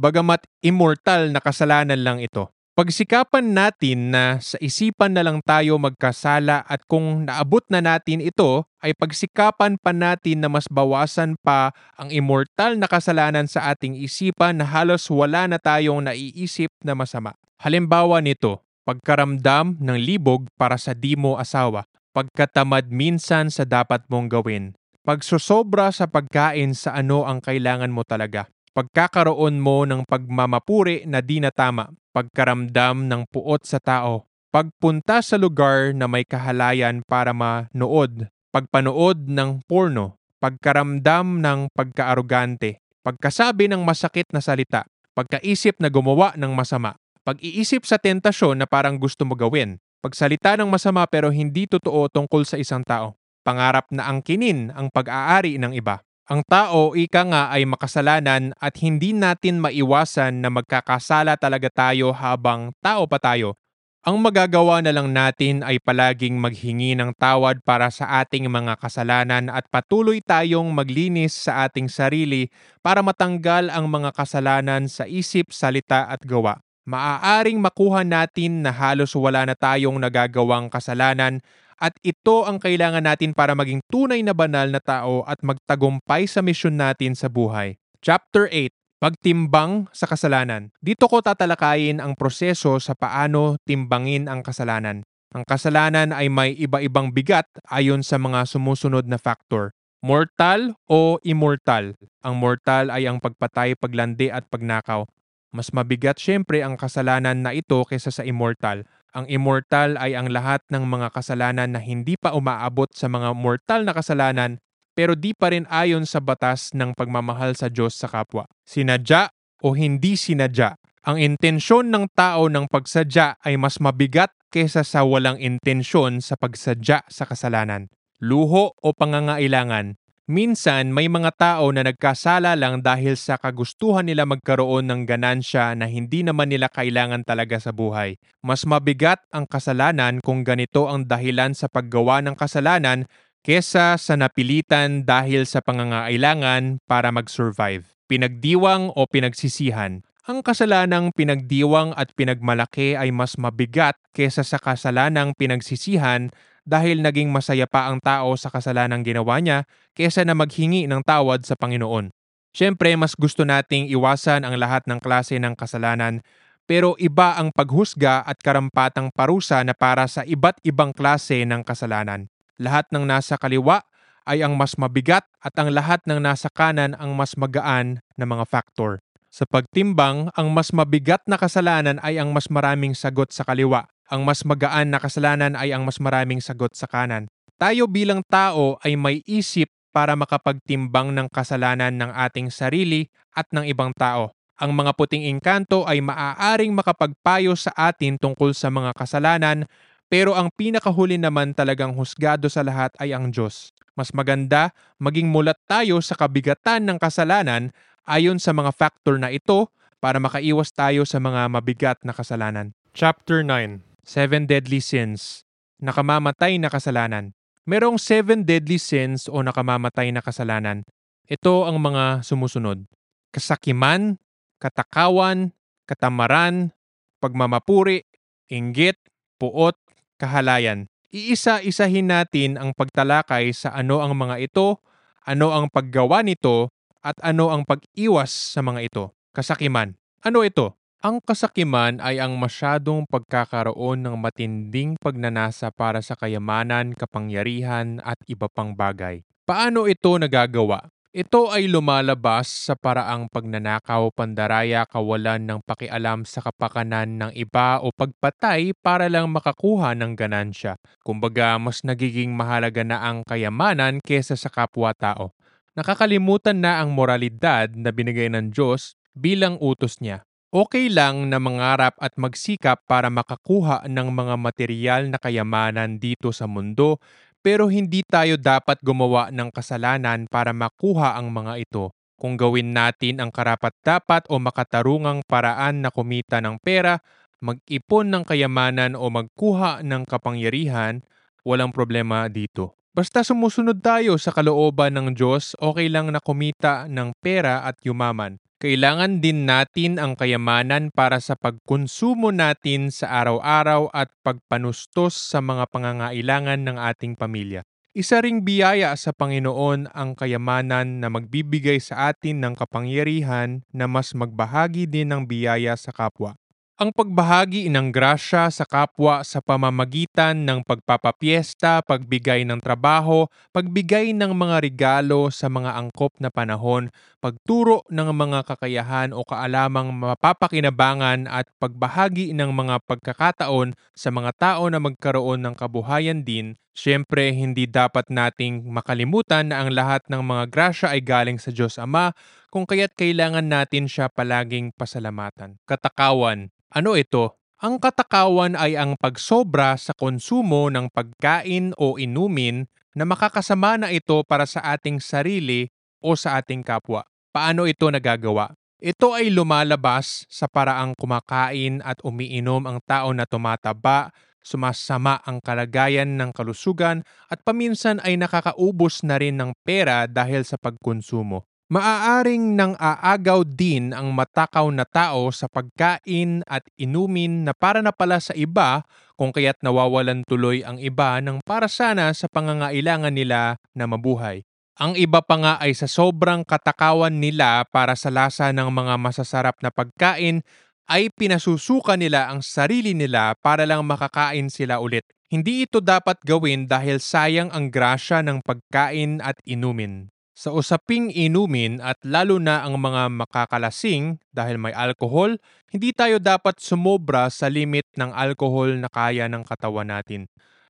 bagamat 0.00 0.48
immortal 0.64 1.28
na 1.28 1.44
kasalanan 1.44 2.00
lang 2.00 2.24
ito. 2.24 2.48
Pagsikapan 2.80 3.52
natin 3.52 4.08
na 4.08 4.40
sa 4.40 4.56
isipan 4.56 5.12
na 5.12 5.20
lang 5.20 5.44
tayo 5.44 5.76
magkasala 5.76 6.64
at 6.64 6.80
kung 6.88 7.28
naabot 7.28 7.60
na 7.68 7.84
natin 7.84 8.24
ito, 8.24 8.64
ay 8.80 8.96
pagsikapan 8.96 9.76
pa 9.76 9.92
natin 9.92 10.40
na 10.40 10.48
mas 10.48 10.64
bawasan 10.64 11.36
pa 11.44 11.76
ang 12.00 12.08
immortal 12.08 12.80
na 12.80 12.88
kasalanan 12.88 13.44
sa 13.44 13.68
ating 13.68 14.00
isipan 14.00 14.56
na 14.56 14.64
halos 14.64 15.04
wala 15.12 15.44
na 15.44 15.60
tayong 15.60 16.08
naiisip 16.08 16.72
na 16.80 16.96
masama. 16.96 17.36
Halimbawa 17.60 18.24
nito, 18.24 18.64
pagkaramdam 18.88 19.76
ng 19.76 19.98
libog 20.00 20.48
para 20.56 20.80
sa 20.80 20.96
di 20.96 21.20
mo 21.20 21.36
asawa, 21.36 21.84
pagkatamad 22.16 22.88
minsan 22.88 23.52
sa 23.52 23.68
dapat 23.68 24.08
mong 24.08 24.32
gawin, 24.32 24.72
pagsosobra 25.04 25.92
sa 25.92 26.08
pagkain 26.08 26.72
sa 26.72 26.96
ano 26.96 27.28
ang 27.28 27.44
kailangan 27.44 27.92
mo 27.92 28.08
talaga, 28.08 28.48
pagkakaroon 28.80 29.60
mo 29.60 29.84
ng 29.84 30.08
pagmamapuri 30.08 31.04
na 31.04 31.20
di 31.20 31.36
na 31.36 31.52
tama, 31.52 31.92
pagkaramdam 32.16 33.12
ng 33.12 33.28
puot 33.28 33.60
sa 33.60 33.76
tao, 33.76 34.24
pagpunta 34.48 35.20
sa 35.20 35.36
lugar 35.36 35.92
na 35.92 36.08
may 36.08 36.24
kahalayan 36.24 37.04
para 37.04 37.36
manood, 37.36 38.32
pagpanood 38.48 39.28
ng 39.28 39.60
porno, 39.68 40.16
pagkaramdam 40.40 41.44
ng 41.44 41.68
pagkaarugante, 41.76 42.80
pagkasabi 43.04 43.68
ng 43.68 43.84
masakit 43.84 44.32
na 44.32 44.40
salita, 44.40 44.88
pagkaisip 45.12 45.76
na 45.76 45.92
gumawa 45.92 46.32
ng 46.40 46.56
masama, 46.56 46.96
pag-iisip 47.20 47.84
sa 47.84 48.00
tentasyon 48.00 48.56
na 48.56 48.64
parang 48.64 48.96
gusto 48.96 49.28
mo 49.28 49.36
gawin, 49.36 49.76
pagsalita 50.00 50.56
ng 50.56 50.72
masama 50.72 51.04
pero 51.04 51.28
hindi 51.28 51.68
totoo 51.68 52.08
tungkol 52.08 52.48
sa 52.48 52.56
isang 52.56 52.80
tao, 52.80 53.12
pangarap 53.44 53.92
na 53.92 54.08
angkinin 54.08 54.72
ang 54.72 54.88
pag-aari 54.88 55.60
ng 55.60 55.76
iba, 55.76 56.00
ang 56.30 56.46
tao, 56.46 56.94
ika 56.94 57.26
nga, 57.26 57.42
ay 57.50 57.66
makasalanan 57.66 58.54
at 58.62 58.78
hindi 58.78 59.10
natin 59.10 59.58
maiwasan 59.58 60.38
na 60.38 60.46
magkakasala 60.46 61.34
talaga 61.34 61.66
tayo 61.74 62.14
habang 62.14 62.70
tao 62.78 63.10
pa 63.10 63.18
tayo. 63.18 63.58
Ang 64.06 64.22
magagawa 64.22 64.78
na 64.80 64.94
lang 64.94 65.10
natin 65.10 65.60
ay 65.66 65.82
palaging 65.82 66.38
maghingi 66.38 66.94
ng 66.94 67.12
tawad 67.18 67.60
para 67.66 67.90
sa 67.90 68.22
ating 68.22 68.46
mga 68.46 68.78
kasalanan 68.78 69.50
at 69.50 69.66
patuloy 69.68 70.22
tayong 70.22 70.70
maglinis 70.70 71.34
sa 71.34 71.66
ating 71.66 71.90
sarili 71.90 72.48
para 72.80 73.02
matanggal 73.02 73.66
ang 73.68 73.90
mga 73.90 74.14
kasalanan 74.14 74.86
sa 74.86 75.04
isip, 75.10 75.50
salita 75.50 76.08
at 76.08 76.22
gawa. 76.24 76.62
Maaaring 76.88 77.60
makuha 77.60 78.06
natin 78.06 78.64
na 78.64 78.72
halos 78.72 79.12
wala 79.18 79.44
na 79.44 79.58
tayong 79.58 80.00
nagagawang 80.00 80.72
kasalanan 80.72 81.44
at 81.80 81.96
ito 82.04 82.44
ang 82.44 82.60
kailangan 82.60 83.02
natin 83.02 83.32
para 83.32 83.56
maging 83.56 83.80
tunay 83.88 84.20
na 84.20 84.36
banal 84.36 84.68
na 84.68 84.78
tao 84.78 85.24
at 85.24 85.40
magtagumpay 85.40 86.28
sa 86.28 86.44
misyon 86.44 86.76
natin 86.76 87.16
sa 87.16 87.32
buhay. 87.32 87.80
Chapter 88.04 88.46
8 88.52 88.70
Pagtimbang 89.00 89.88
sa 89.96 90.04
kasalanan. 90.04 90.76
Dito 90.76 91.08
ko 91.08 91.24
tatalakayin 91.24 92.04
ang 92.04 92.12
proseso 92.12 92.76
sa 92.84 92.92
paano 92.92 93.56
timbangin 93.64 94.28
ang 94.28 94.44
kasalanan. 94.44 95.00
Ang 95.32 95.48
kasalanan 95.48 96.12
ay 96.12 96.28
may 96.28 96.52
iba-ibang 96.52 97.08
bigat 97.08 97.48
ayon 97.72 98.04
sa 98.04 98.20
mga 98.20 98.44
sumusunod 98.44 99.08
na 99.08 99.16
factor. 99.16 99.72
Mortal 100.04 100.76
o 100.84 101.16
immortal. 101.24 101.96
Ang 102.20 102.44
mortal 102.44 102.92
ay 102.92 103.08
ang 103.08 103.24
pagpatay, 103.24 103.72
paglandi 103.80 104.28
at 104.28 104.44
pagnakaw. 104.52 105.08
Mas 105.50 105.74
mabigat 105.74 106.18
syempre 106.18 106.62
ang 106.62 106.78
kasalanan 106.78 107.42
na 107.42 107.50
ito 107.50 107.82
kaysa 107.82 108.14
sa 108.14 108.22
immortal. 108.22 108.86
Ang 109.10 109.26
immortal 109.26 109.98
ay 109.98 110.14
ang 110.14 110.30
lahat 110.30 110.62
ng 110.70 110.86
mga 110.86 111.10
kasalanan 111.10 111.74
na 111.74 111.82
hindi 111.82 112.14
pa 112.14 112.30
umaabot 112.30 112.86
sa 112.94 113.10
mga 113.10 113.34
mortal 113.34 113.82
na 113.82 113.90
kasalanan 113.90 114.62
pero 114.94 115.14
di 115.14 115.34
pa 115.34 115.50
rin 115.50 115.66
ayon 115.70 116.04
sa 116.06 116.18
batas 116.20 116.74
ng 116.74 116.94
pagmamahal 116.94 117.54
sa 117.54 117.70
Diyos 117.70 117.96
sa 117.96 118.10
kapwa. 118.10 118.46
Sinadya 118.66 119.30
o 119.62 119.74
hindi 119.74 120.18
sinadya. 120.18 120.76
Ang 121.08 121.16
intensyon 121.16 121.88
ng 121.88 122.12
tao 122.12 122.52
ng 122.52 122.68
pagsadya 122.68 123.40
ay 123.40 123.56
mas 123.56 123.80
mabigat 123.80 124.28
kesa 124.52 124.84
sa 124.84 125.00
walang 125.06 125.40
intensyon 125.40 126.20
sa 126.20 126.36
pagsadya 126.36 127.08
sa 127.08 127.24
kasalanan. 127.24 127.88
Luho 128.20 128.76
o 128.76 128.88
pangangailangan, 128.92 129.96
Minsan 130.30 130.94
may 130.94 131.10
mga 131.10 131.34
tao 131.34 131.74
na 131.74 131.82
nagkasala 131.82 132.54
lang 132.54 132.86
dahil 132.86 133.18
sa 133.18 133.34
kagustuhan 133.34 134.06
nila 134.06 134.30
magkaroon 134.30 134.86
ng 134.86 135.02
ganansya 135.02 135.74
na 135.74 135.90
hindi 135.90 136.22
naman 136.22 136.54
nila 136.54 136.70
kailangan 136.70 137.26
talaga 137.26 137.58
sa 137.58 137.74
buhay. 137.74 138.14
Mas 138.38 138.62
mabigat 138.62 139.18
ang 139.34 139.42
kasalanan 139.50 140.22
kung 140.22 140.46
ganito 140.46 140.86
ang 140.86 141.02
dahilan 141.02 141.50
sa 141.50 141.66
paggawa 141.66 142.22
ng 142.22 142.38
kasalanan 142.38 143.10
kesa 143.42 143.98
sa 143.98 144.14
napilitan 144.14 145.02
dahil 145.02 145.50
sa 145.50 145.58
pangangailangan 145.66 146.78
para 146.86 147.10
mag-survive. 147.10 147.90
Pinagdiwang 148.06 148.94
o 148.94 149.10
pinagsisihan. 149.10 150.06
Ang 150.30 150.46
kasalanang 150.46 151.10
pinagdiwang 151.10 151.90
at 151.98 152.14
pinagmalaki 152.14 152.94
ay 152.94 153.10
mas 153.10 153.34
mabigat 153.34 153.98
kesa 154.14 154.46
sa 154.46 154.62
kasalanang 154.62 155.34
pinagsisihan 155.34 156.30
dahil 156.70 157.02
naging 157.02 157.34
masaya 157.34 157.66
pa 157.66 157.90
ang 157.90 157.98
tao 157.98 158.38
sa 158.38 158.46
kasalanang 158.46 159.02
ginawa 159.02 159.42
niya 159.42 159.66
kesa 159.98 160.22
na 160.22 160.38
maghingi 160.38 160.86
ng 160.86 161.02
tawad 161.02 161.42
sa 161.42 161.58
Panginoon. 161.58 162.14
Siyempre, 162.54 162.94
mas 162.94 163.18
gusto 163.18 163.42
nating 163.42 163.90
iwasan 163.90 164.46
ang 164.46 164.54
lahat 164.54 164.86
ng 164.86 165.02
klase 165.02 165.42
ng 165.42 165.58
kasalanan 165.58 166.22
pero 166.70 166.94
iba 167.02 167.34
ang 167.34 167.50
paghusga 167.50 168.22
at 168.22 168.38
karampatang 168.38 169.10
parusa 169.10 169.58
na 169.66 169.74
para 169.74 170.06
sa 170.06 170.22
iba't 170.22 170.62
ibang 170.62 170.94
klase 170.94 171.42
ng 171.42 171.66
kasalanan. 171.66 172.30
Lahat 172.62 172.86
ng 172.94 173.02
nasa 173.02 173.34
kaliwa 173.34 173.82
ay 174.22 174.46
ang 174.46 174.54
mas 174.54 174.78
mabigat 174.78 175.26
at 175.42 175.50
ang 175.58 175.74
lahat 175.74 175.98
ng 176.06 176.22
nasa 176.22 176.46
kanan 176.46 176.94
ang 176.94 177.10
mas 177.18 177.34
magaan 177.34 177.98
na 178.14 178.22
mga 178.22 178.46
factor. 178.46 179.02
Sa 179.34 179.50
pagtimbang, 179.50 180.30
ang 180.34 180.48
mas 180.54 180.70
mabigat 180.70 181.26
na 181.26 181.42
kasalanan 181.42 181.98
ay 182.06 182.22
ang 182.22 182.30
mas 182.30 182.46
maraming 182.46 182.94
sagot 182.94 183.34
sa 183.34 183.42
kaliwa. 183.42 183.90
Ang 184.10 184.26
mas 184.26 184.42
magaan 184.42 184.90
na 184.90 184.98
kasalanan 184.98 185.54
ay 185.54 185.70
ang 185.70 185.86
mas 185.86 186.02
maraming 186.02 186.42
sagot 186.42 186.74
sa 186.74 186.90
kanan. 186.90 187.30
Tayo 187.62 187.86
bilang 187.86 188.26
tao 188.26 188.74
ay 188.82 188.98
may 188.98 189.22
isip 189.22 189.70
para 189.94 190.18
makapagtimbang 190.18 191.14
ng 191.14 191.30
kasalanan 191.30 191.94
ng 191.94 192.10
ating 192.10 192.50
sarili 192.50 193.06
at 193.30 193.46
ng 193.54 193.70
ibang 193.70 193.94
tao. 193.94 194.34
Ang 194.58 194.74
mga 194.74 194.98
puting 194.98 195.30
engkanto 195.30 195.86
ay 195.86 196.02
maaaring 196.02 196.74
makapagpayo 196.74 197.54
sa 197.54 197.70
atin 197.78 198.18
tungkol 198.18 198.50
sa 198.50 198.66
mga 198.66 198.98
kasalanan, 198.98 199.70
pero 200.10 200.34
ang 200.34 200.50
pinakahuli 200.58 201.14
naman 201.14 201.54
talagang 201.54 201.94
husgado 201.94 202.50
sa 202.50 202.66
lahat 202.66 202.90
ay 202.98 203.14
ang 203.14 203.30
Diyos. 203.30 203.70
Mas 203.94 204.10
maganda 204.10 204.74
maging 204.98 205.30
mulat 205.30 205.56
tayo 205.70 206.02
sa 206.02 206.18
kabigatan 206.18 206.82
ng 206.82 206.98
kasalanan 206.98 207.70
ayon 208.10 208.42
sa 208.42 208.50
mga 208.50 208.74
factor 208.74 209.22
na 209.22 209.30
ito 209.30 209.70
para 210.02 210.18
makaiwas 210.18 210.74
tayo 210.74 211.06
sa 211.06 211.22
mga 211.22 211.46
mabigat 211.46 212.02
na 212.02 212.10
kasalanan. 212.10 212.74
Chapter 212.90 213.46
9 213.46 213.89
Seven 214.02 214.48
Deadly 214.48 214.80
Sins 214.80 215.44
Nakamamatay 215.80 216.60
na 216.60 216.68
kasalanan 216.68 217.32
Merong 217.68 218.00
seven 218.00 218.48
deadly 218.48 218.80
sins 218.80 219.28
o 219.28 219.44
nakamamatay 219.44 220.10
na 220.10 220.24
kasalanan. 220.24 220.82
Ito 221.28 221.68
ang 221.68 221.76
mga 221.78 222.24
sumusunod. 222.24 222.88
Kasakiman, 223.30 224.16
katakawan, 224.56 225.52
katamaran, 225.84 226.72
pagmamapuri, 227.20 228.08
inggit, 228.48 228.96
puot, 229.36 229.76
kahalayan. 230.16 230.88
Iisa-isahin 231.12 232.08
natin 232.08 232.56
ang 232.56 232.72
pagtalakay 232.72 233.52
sa 233.52 233.76
ano 233.76 234.00
ang 234.00 234.16
mga 234.16 234.40
ito, 234.40 234.80
ano 235.28 235.52
ang 235.52 235.68
paggawa 235.68 236.24
nito, 236.24 236.72
at 237.04 237.14
ano 237.20 237.52
ang 237.52 237.68
pag-iwas 237.68 238.32
sa 238.32 238.64
mga 238.64 238.80
ito. 238.88 239.04
Kasakiman. 239.36 239.94
Ano 240.24 240.42
ito? 240.42 240.79
Ang 241.00 241.24
kasakiman 241.24 241.96
ay 242.04 242.20
ang 242.20 242.36
masyadong 242.36 243.08
pagkakaroon 243.08 244.04
ng 244.04 244.20
matinding 244.20 245.00
pagnanasa 245.00 245.72
para 245.72 246.04
sa 246.04 246.12
kayamanan, 246.12 246.92
kapangyarihan 246.92 248.04
at 248.04 248.20
iba 248.28 248.52
pang 248.52 248.76
bagay. 248.76 249.24
Paano 249.48 249.88
ito 249.88 250.12
nagagawa? 250.20 250.92
Ito 251.16 251.56
ay 251.56 251.72
lumalabas 251.72 252.52
sa 252.52 252.76
paraang 252.76 253.32
pagnanakaw, 253.32 254.12
pandaraya, 254.12 254.84
kawalan 254.84 255.40
ng 255.48 255.64
pakialam 255.64 256.28
sa 256.28 256.44
kapakanan 256.44 257.16
ng 257.16 257.32
iba 257.32 257.80
o 257.80 257.96
pagpatay 257.96 258.76
para 258.84 259.08
lang 259.08 259.32
makakuha 259.32 259.96
ng 259.96 260.12
ganansya. 260.12 260.76
Kumbaga, 261.00 261.56
mas 261.56 261.80
nagiging 261.80 262.36
mahalaga 262.36 262.84
na 262.84 263.00
ang 263.00 263.24
kayamanan 263.24 264.04
kesa 264.04 264.36
sa 264.36 264.52
kapwa-tao. 264.52 265.32
Nakakalimutan 265.72 266.60
na 266.60 266.84
ang 266.84 266.92
moralidad 266.92 267.72
na 267.72 267.88
binigay 267.88 268.28
ng 268.28 268.52
Diyos 268.52 269.00
bilang 269.16 269.56
utos 269.64 269.96
niya. 270.04 270.28
Okay 270.50 270.90
lang 270.90 271.30
na 271.30 271.38
mangarap 271.38 271.94
at 272.02 272.18
magsikap 272.18 272.82
para 272.90 273.06
makakuha 273.06 273.86
ng 273.86 274.08
mga 274.10 274.34
material 274.34 275.06
na 275.06 275.14
kayamanan 275.14 276.02
dito 276.02 276.34
sa 276.34 276.50
mundo 276.50 276.98
pero 277.38 277.70
hindi 277.70 278.02
tayo 278.02 278.34
dapat 278.34 278.82
gumawa 278.82 279.30
ng 279.30 279.46
kasalanan 279.54 280.26
para 280.26 280.50
makuha 280.50 281.14
ang 281.14 281.30
mga 281.30 281.54
ito. 281.62 281.94
Kung 282.18 282.34
gawin 282.34 282.74
natin 282.74 283.22
ang 283.22 283.30
karapat-dapat 283.30 284.26
o 284.26 284.42
makatarungang 284.42 285.22
paraan 285.22 285.86
na 285.86 285.94
kumita 285.94 286.42
ng 286.42 286.58
pera, 286.58 286.98
mag-ipon 287.38 288.10
ng 288.10 288.26
kayamanan 288.26 288.98
o 288.98 289.06
magkuha 289.06 289.86
ng 289.86 290.02
kapangyarihan, 290.02 290.98
walang 291.46 291.70
problema 291.70 292.26
dito. 292.26 292.79
Basta 292.90 293.22
sumusunod 293.22 293.86
tayo 293.86 294.18
sa 294.18 294.34
kalooban 294.34 294.98
ng 294.98 295.14
Diyos, 295.14 295.54
okay 295.62 295.86
lang 295.86 296.10
na 296.10 296.18
kumita 296.18 296.90
ng 296.90 297.14
pera 297.22 297.62
at 297.62 297.78
yumaman. 297.86 298.42
Kailangan 298.58 299.22
din 299.22 299.46
natin 299.46 300.02
ang 300.02 300.18
kayamanan 300.18 300.90
para 300.90 301.22
sa 301.22 301.38
pagkonsumo 301.38 302.34
natin 302.34 302.90
sa 302.90 303.22
araw-araw 303.22 303.94
at 303.94 304.10
pagpanustos 304.26 305.14
sa 305.14 305.38
mga 305.38 305.70
pangangailangan 305.70 306.66
ng 306.66 306.76
ating 306.82 307.14
pamilya. 307.14 307.62
Isa 307.94 308.18
ring 308.26 308.42
biyaya 308.42 308.90
sa 308.98 309.14
Panginoon 309.14 309.94
ang 309.94 310.18
kayamanan 310.18 310.98
na 310.98 311.14
magbibigay 311.14 311.78
sa 311.78 312.10
atin 312.10 312.42
ng 312.42 312.58
kapangyarihan 312.58 313.62
na 313.70 313.86
mas 313.86 314.10
magbahagi 314.18 314.90
din 314.90 315.14
ng 315.14 315.30
biyaya 315.30 315.78
sa 315.78 315.94
kapwa 315.94 316.34
ang 316.80 316.96
pagbahagi 316.96 317.68
ng 317.68 317.92
grasya 317.92 318.48
sa 318.48 318.64
kapwa 318.64 319.20
sa 319.20 319.44
pamamagitan 319.44 320.48
ng 320.48 320.64
pagpapapiesta, 320.64 321.84
pagbigay 321.84 322.48
ng 322.48 322.56
trabaho, 322.56 323.28
pagbigay 323.52 324.16
ng 324.16 324.32
mga 324.32 324.56
regalo 324.64 325.28
sa 325.28 325.52
mga 325.52 325.76
angkop 325.76 326.16
na 326.24 326.32
panahon, 326.32 326.88
pagturo 327.20 327.84
ng 327.92 328.08
mga 328.16 328.48
kakayahan 328.48 329.12
o 329.12 329.20
kaalamang 329.28 329.92
mapapakinabangan 329.92 331.28
at 331.28 331.44
pagbahagi 331.60 332.32
ng 332.32 332.48
mga 332.48 332.80
pagkakataon 332.88 333.76
sa 333.92 334.08
mga 334.08 334.32
tao 334.40 334.64
na 334.72 334.80
magkaroon 334.80 335.44
ng 335.44 335.54
kabuhayan 335.60 336.24
din, 336.24 336.56
Siyempre, 336.80 337.36
hindi 337.36 337.68
dapat 337.68 338.08
nating 338.08 338.64
makalimutan 338.72 339.52
na 339.52 339.60
ang 339.60 339.68
lahat 339.68 340.00
ng 340.08 340.24
mga 340.24 340.44
grasya 340.48 340.96
ay 340.96 341.04
galing 341.04 341.36
sa 341.36 341.52
Diyos 341.52 341.76
Ama, 341.76 342.16
kung 342.48 342.64
kaya't 342.64 342.96
kailangan 342.96 343.44
natin 343.44 343.84
siya 343.84 344.08
palaging 344.08 344.72
pasalamatan. 344.72 345.60
Katakawan, 345.68 346.48
ano 346.72 346.90
ito? 346.96 347.36
Ang 347.60 347.76
katakawan 347.76 348.56
ay 348.56 348.80
ang 348.80 348.96
pagsobra 348.96 349.76
sa 349.76 349.92
konsumo 349.92 350.72
ng 350.72 350.88
pagkain 350.88 351.76
o 351.76 352.00
inumin 352.00 352.64
na 352.96 353.04
makakasama 353.04 353.76
na 353.76 353.92
ito 353.92 354.24
para 354.24 354.48
sa 354.48 354.64
ating 354.72 355.04
sarili 355.04 355.68
o 356.00 356.16
sa 356.16 356.40
ating 356.40 356.64
kapwa. 356.64 357.04
Paano 357.28 357.68
ito 357.68 357.92
nagagawa? 357.92 358.56
Ito 358.80 359.12
ay 359.12 359.28
lumalabas 359.28 360.24
sa 360.32 360.48
paraang 360.48 360.96
kumakain 360.96 361.84
at 361.84 362.00
umiinom 362.00 362.64
ang 362.64 362.80
tao 362.80 363.12
na 363.12 363.28
tumataba, 363.28 364.08
sumasama 364.40 365.20
ang 365.24 365.38
kalagayan 365.44 366.16
ng 366.16 366.32
kalusugan 366.32 367.04
at 367.28 367.40
paminsan 367.44 368.00
ay 368.04 368.16
nakakaubos 368.16 369.04
na 369.04 369.20
rin 369.20 369.40
ng 369.40 369.54
pera 369.64 370.08
dahil 370.10 370.42
sa 370.44 370.56
pagkonsumo. 370.56 371.44
Maaaring 371.70 372.58
nang 372.58 372.74
aagaw 372.74 373.46
din 373.46 373.94
ang 373.94 374.10
matakaw 374.10 374.66
na 374.74 374.82
tao 374.82 375.30
sa 375.30 375.46
pagkain 375.46 376.42
at 376.50 376.66
inumin 376.74 377.46
na 377.46 377.54
para 377.54 377.78
na 377.78 377.94
pala 377.94 378.18
sa 378.18 378.34
iba 378.34 378.82
kung 379.14 379.30
kaya't 379.30 379.62
nawawalan 379.62 380.26
tuloy 380.26 380.66
ang 380.66 380.82
iba 380.82 381.22
ng 381.22 381.46
para 381.46 381.70
sana 381.70 382.10
sa 382.10 382.26
pangangailangan 382.26 383.14
nila 383.14 383.54
na 383.70 383.86
mabuhay. 383.86 384.42
Ang 384.82 384.98
iba 384.98 385.22
pa 385.22 385.36
nga 385.38 385.54
ay 385.62 385.76
sa 385.78 385.86
sobrang 385.86 386.42
katakawan 386.42 387.12
nila 387.12 387.62
para 387.70 387.94
sa 387.94 388.10
lasa 388.10 388.50
ng 388.50 388.66
mga 388.66 388.98
masasarap 388.98 389.60
na 389.62 389.70
pagkain 389.70 390.42
ay 390.90 391.14
pinasusuka 391.14 391.94
nila 391.94 392.26
ang 392.26 392.42
sarili 392.42 392.98
nila 392.98 393.38
para 393.38 393.62
lang 393.62 393.86
makakain 393.86 394.50
sila 394.50 394.82
ulit. 394.82 395.06
Hindi 395.30 395.62
ito 395.62 395.78
dapat 395.78 396.18
gawin 396.26 396.66
dahil 396.66 396.98
sayang 396.98 397.54
ang 397.54 397.70
grasya 397.70 398.26
ng 398.26 398.42
pagkain 398.42 399.22
at 399.22 399.38
inumin. 399.46 400.10
Sa 400.34 400.50
usaping 400.50 401.14
inumin 401.14 401.78
at 401.78 402.02
lalo 402.02 402.42
na 402.42 402.66
ang 402.66 402.74
mga 402.74 403.06
makakalasing 403.14 404.18
dahil 404.34 404.58
may 404.58 404.74
alkohol, 404.74 405.38
hindi 405.70 405.94
tayo 405.94 406.18
dapat 406.18 406.58
sumobra 406.58 407.30
sa 407.30 407.46
limit 407.46 407.86
ng 407.94 408.10
alkohol 408.10 408.74
na 408.82 408.90
kaya 408.90 409.30
ng 409.30 409.46
katawan 409.46 409.94
natin. 409.94 410.26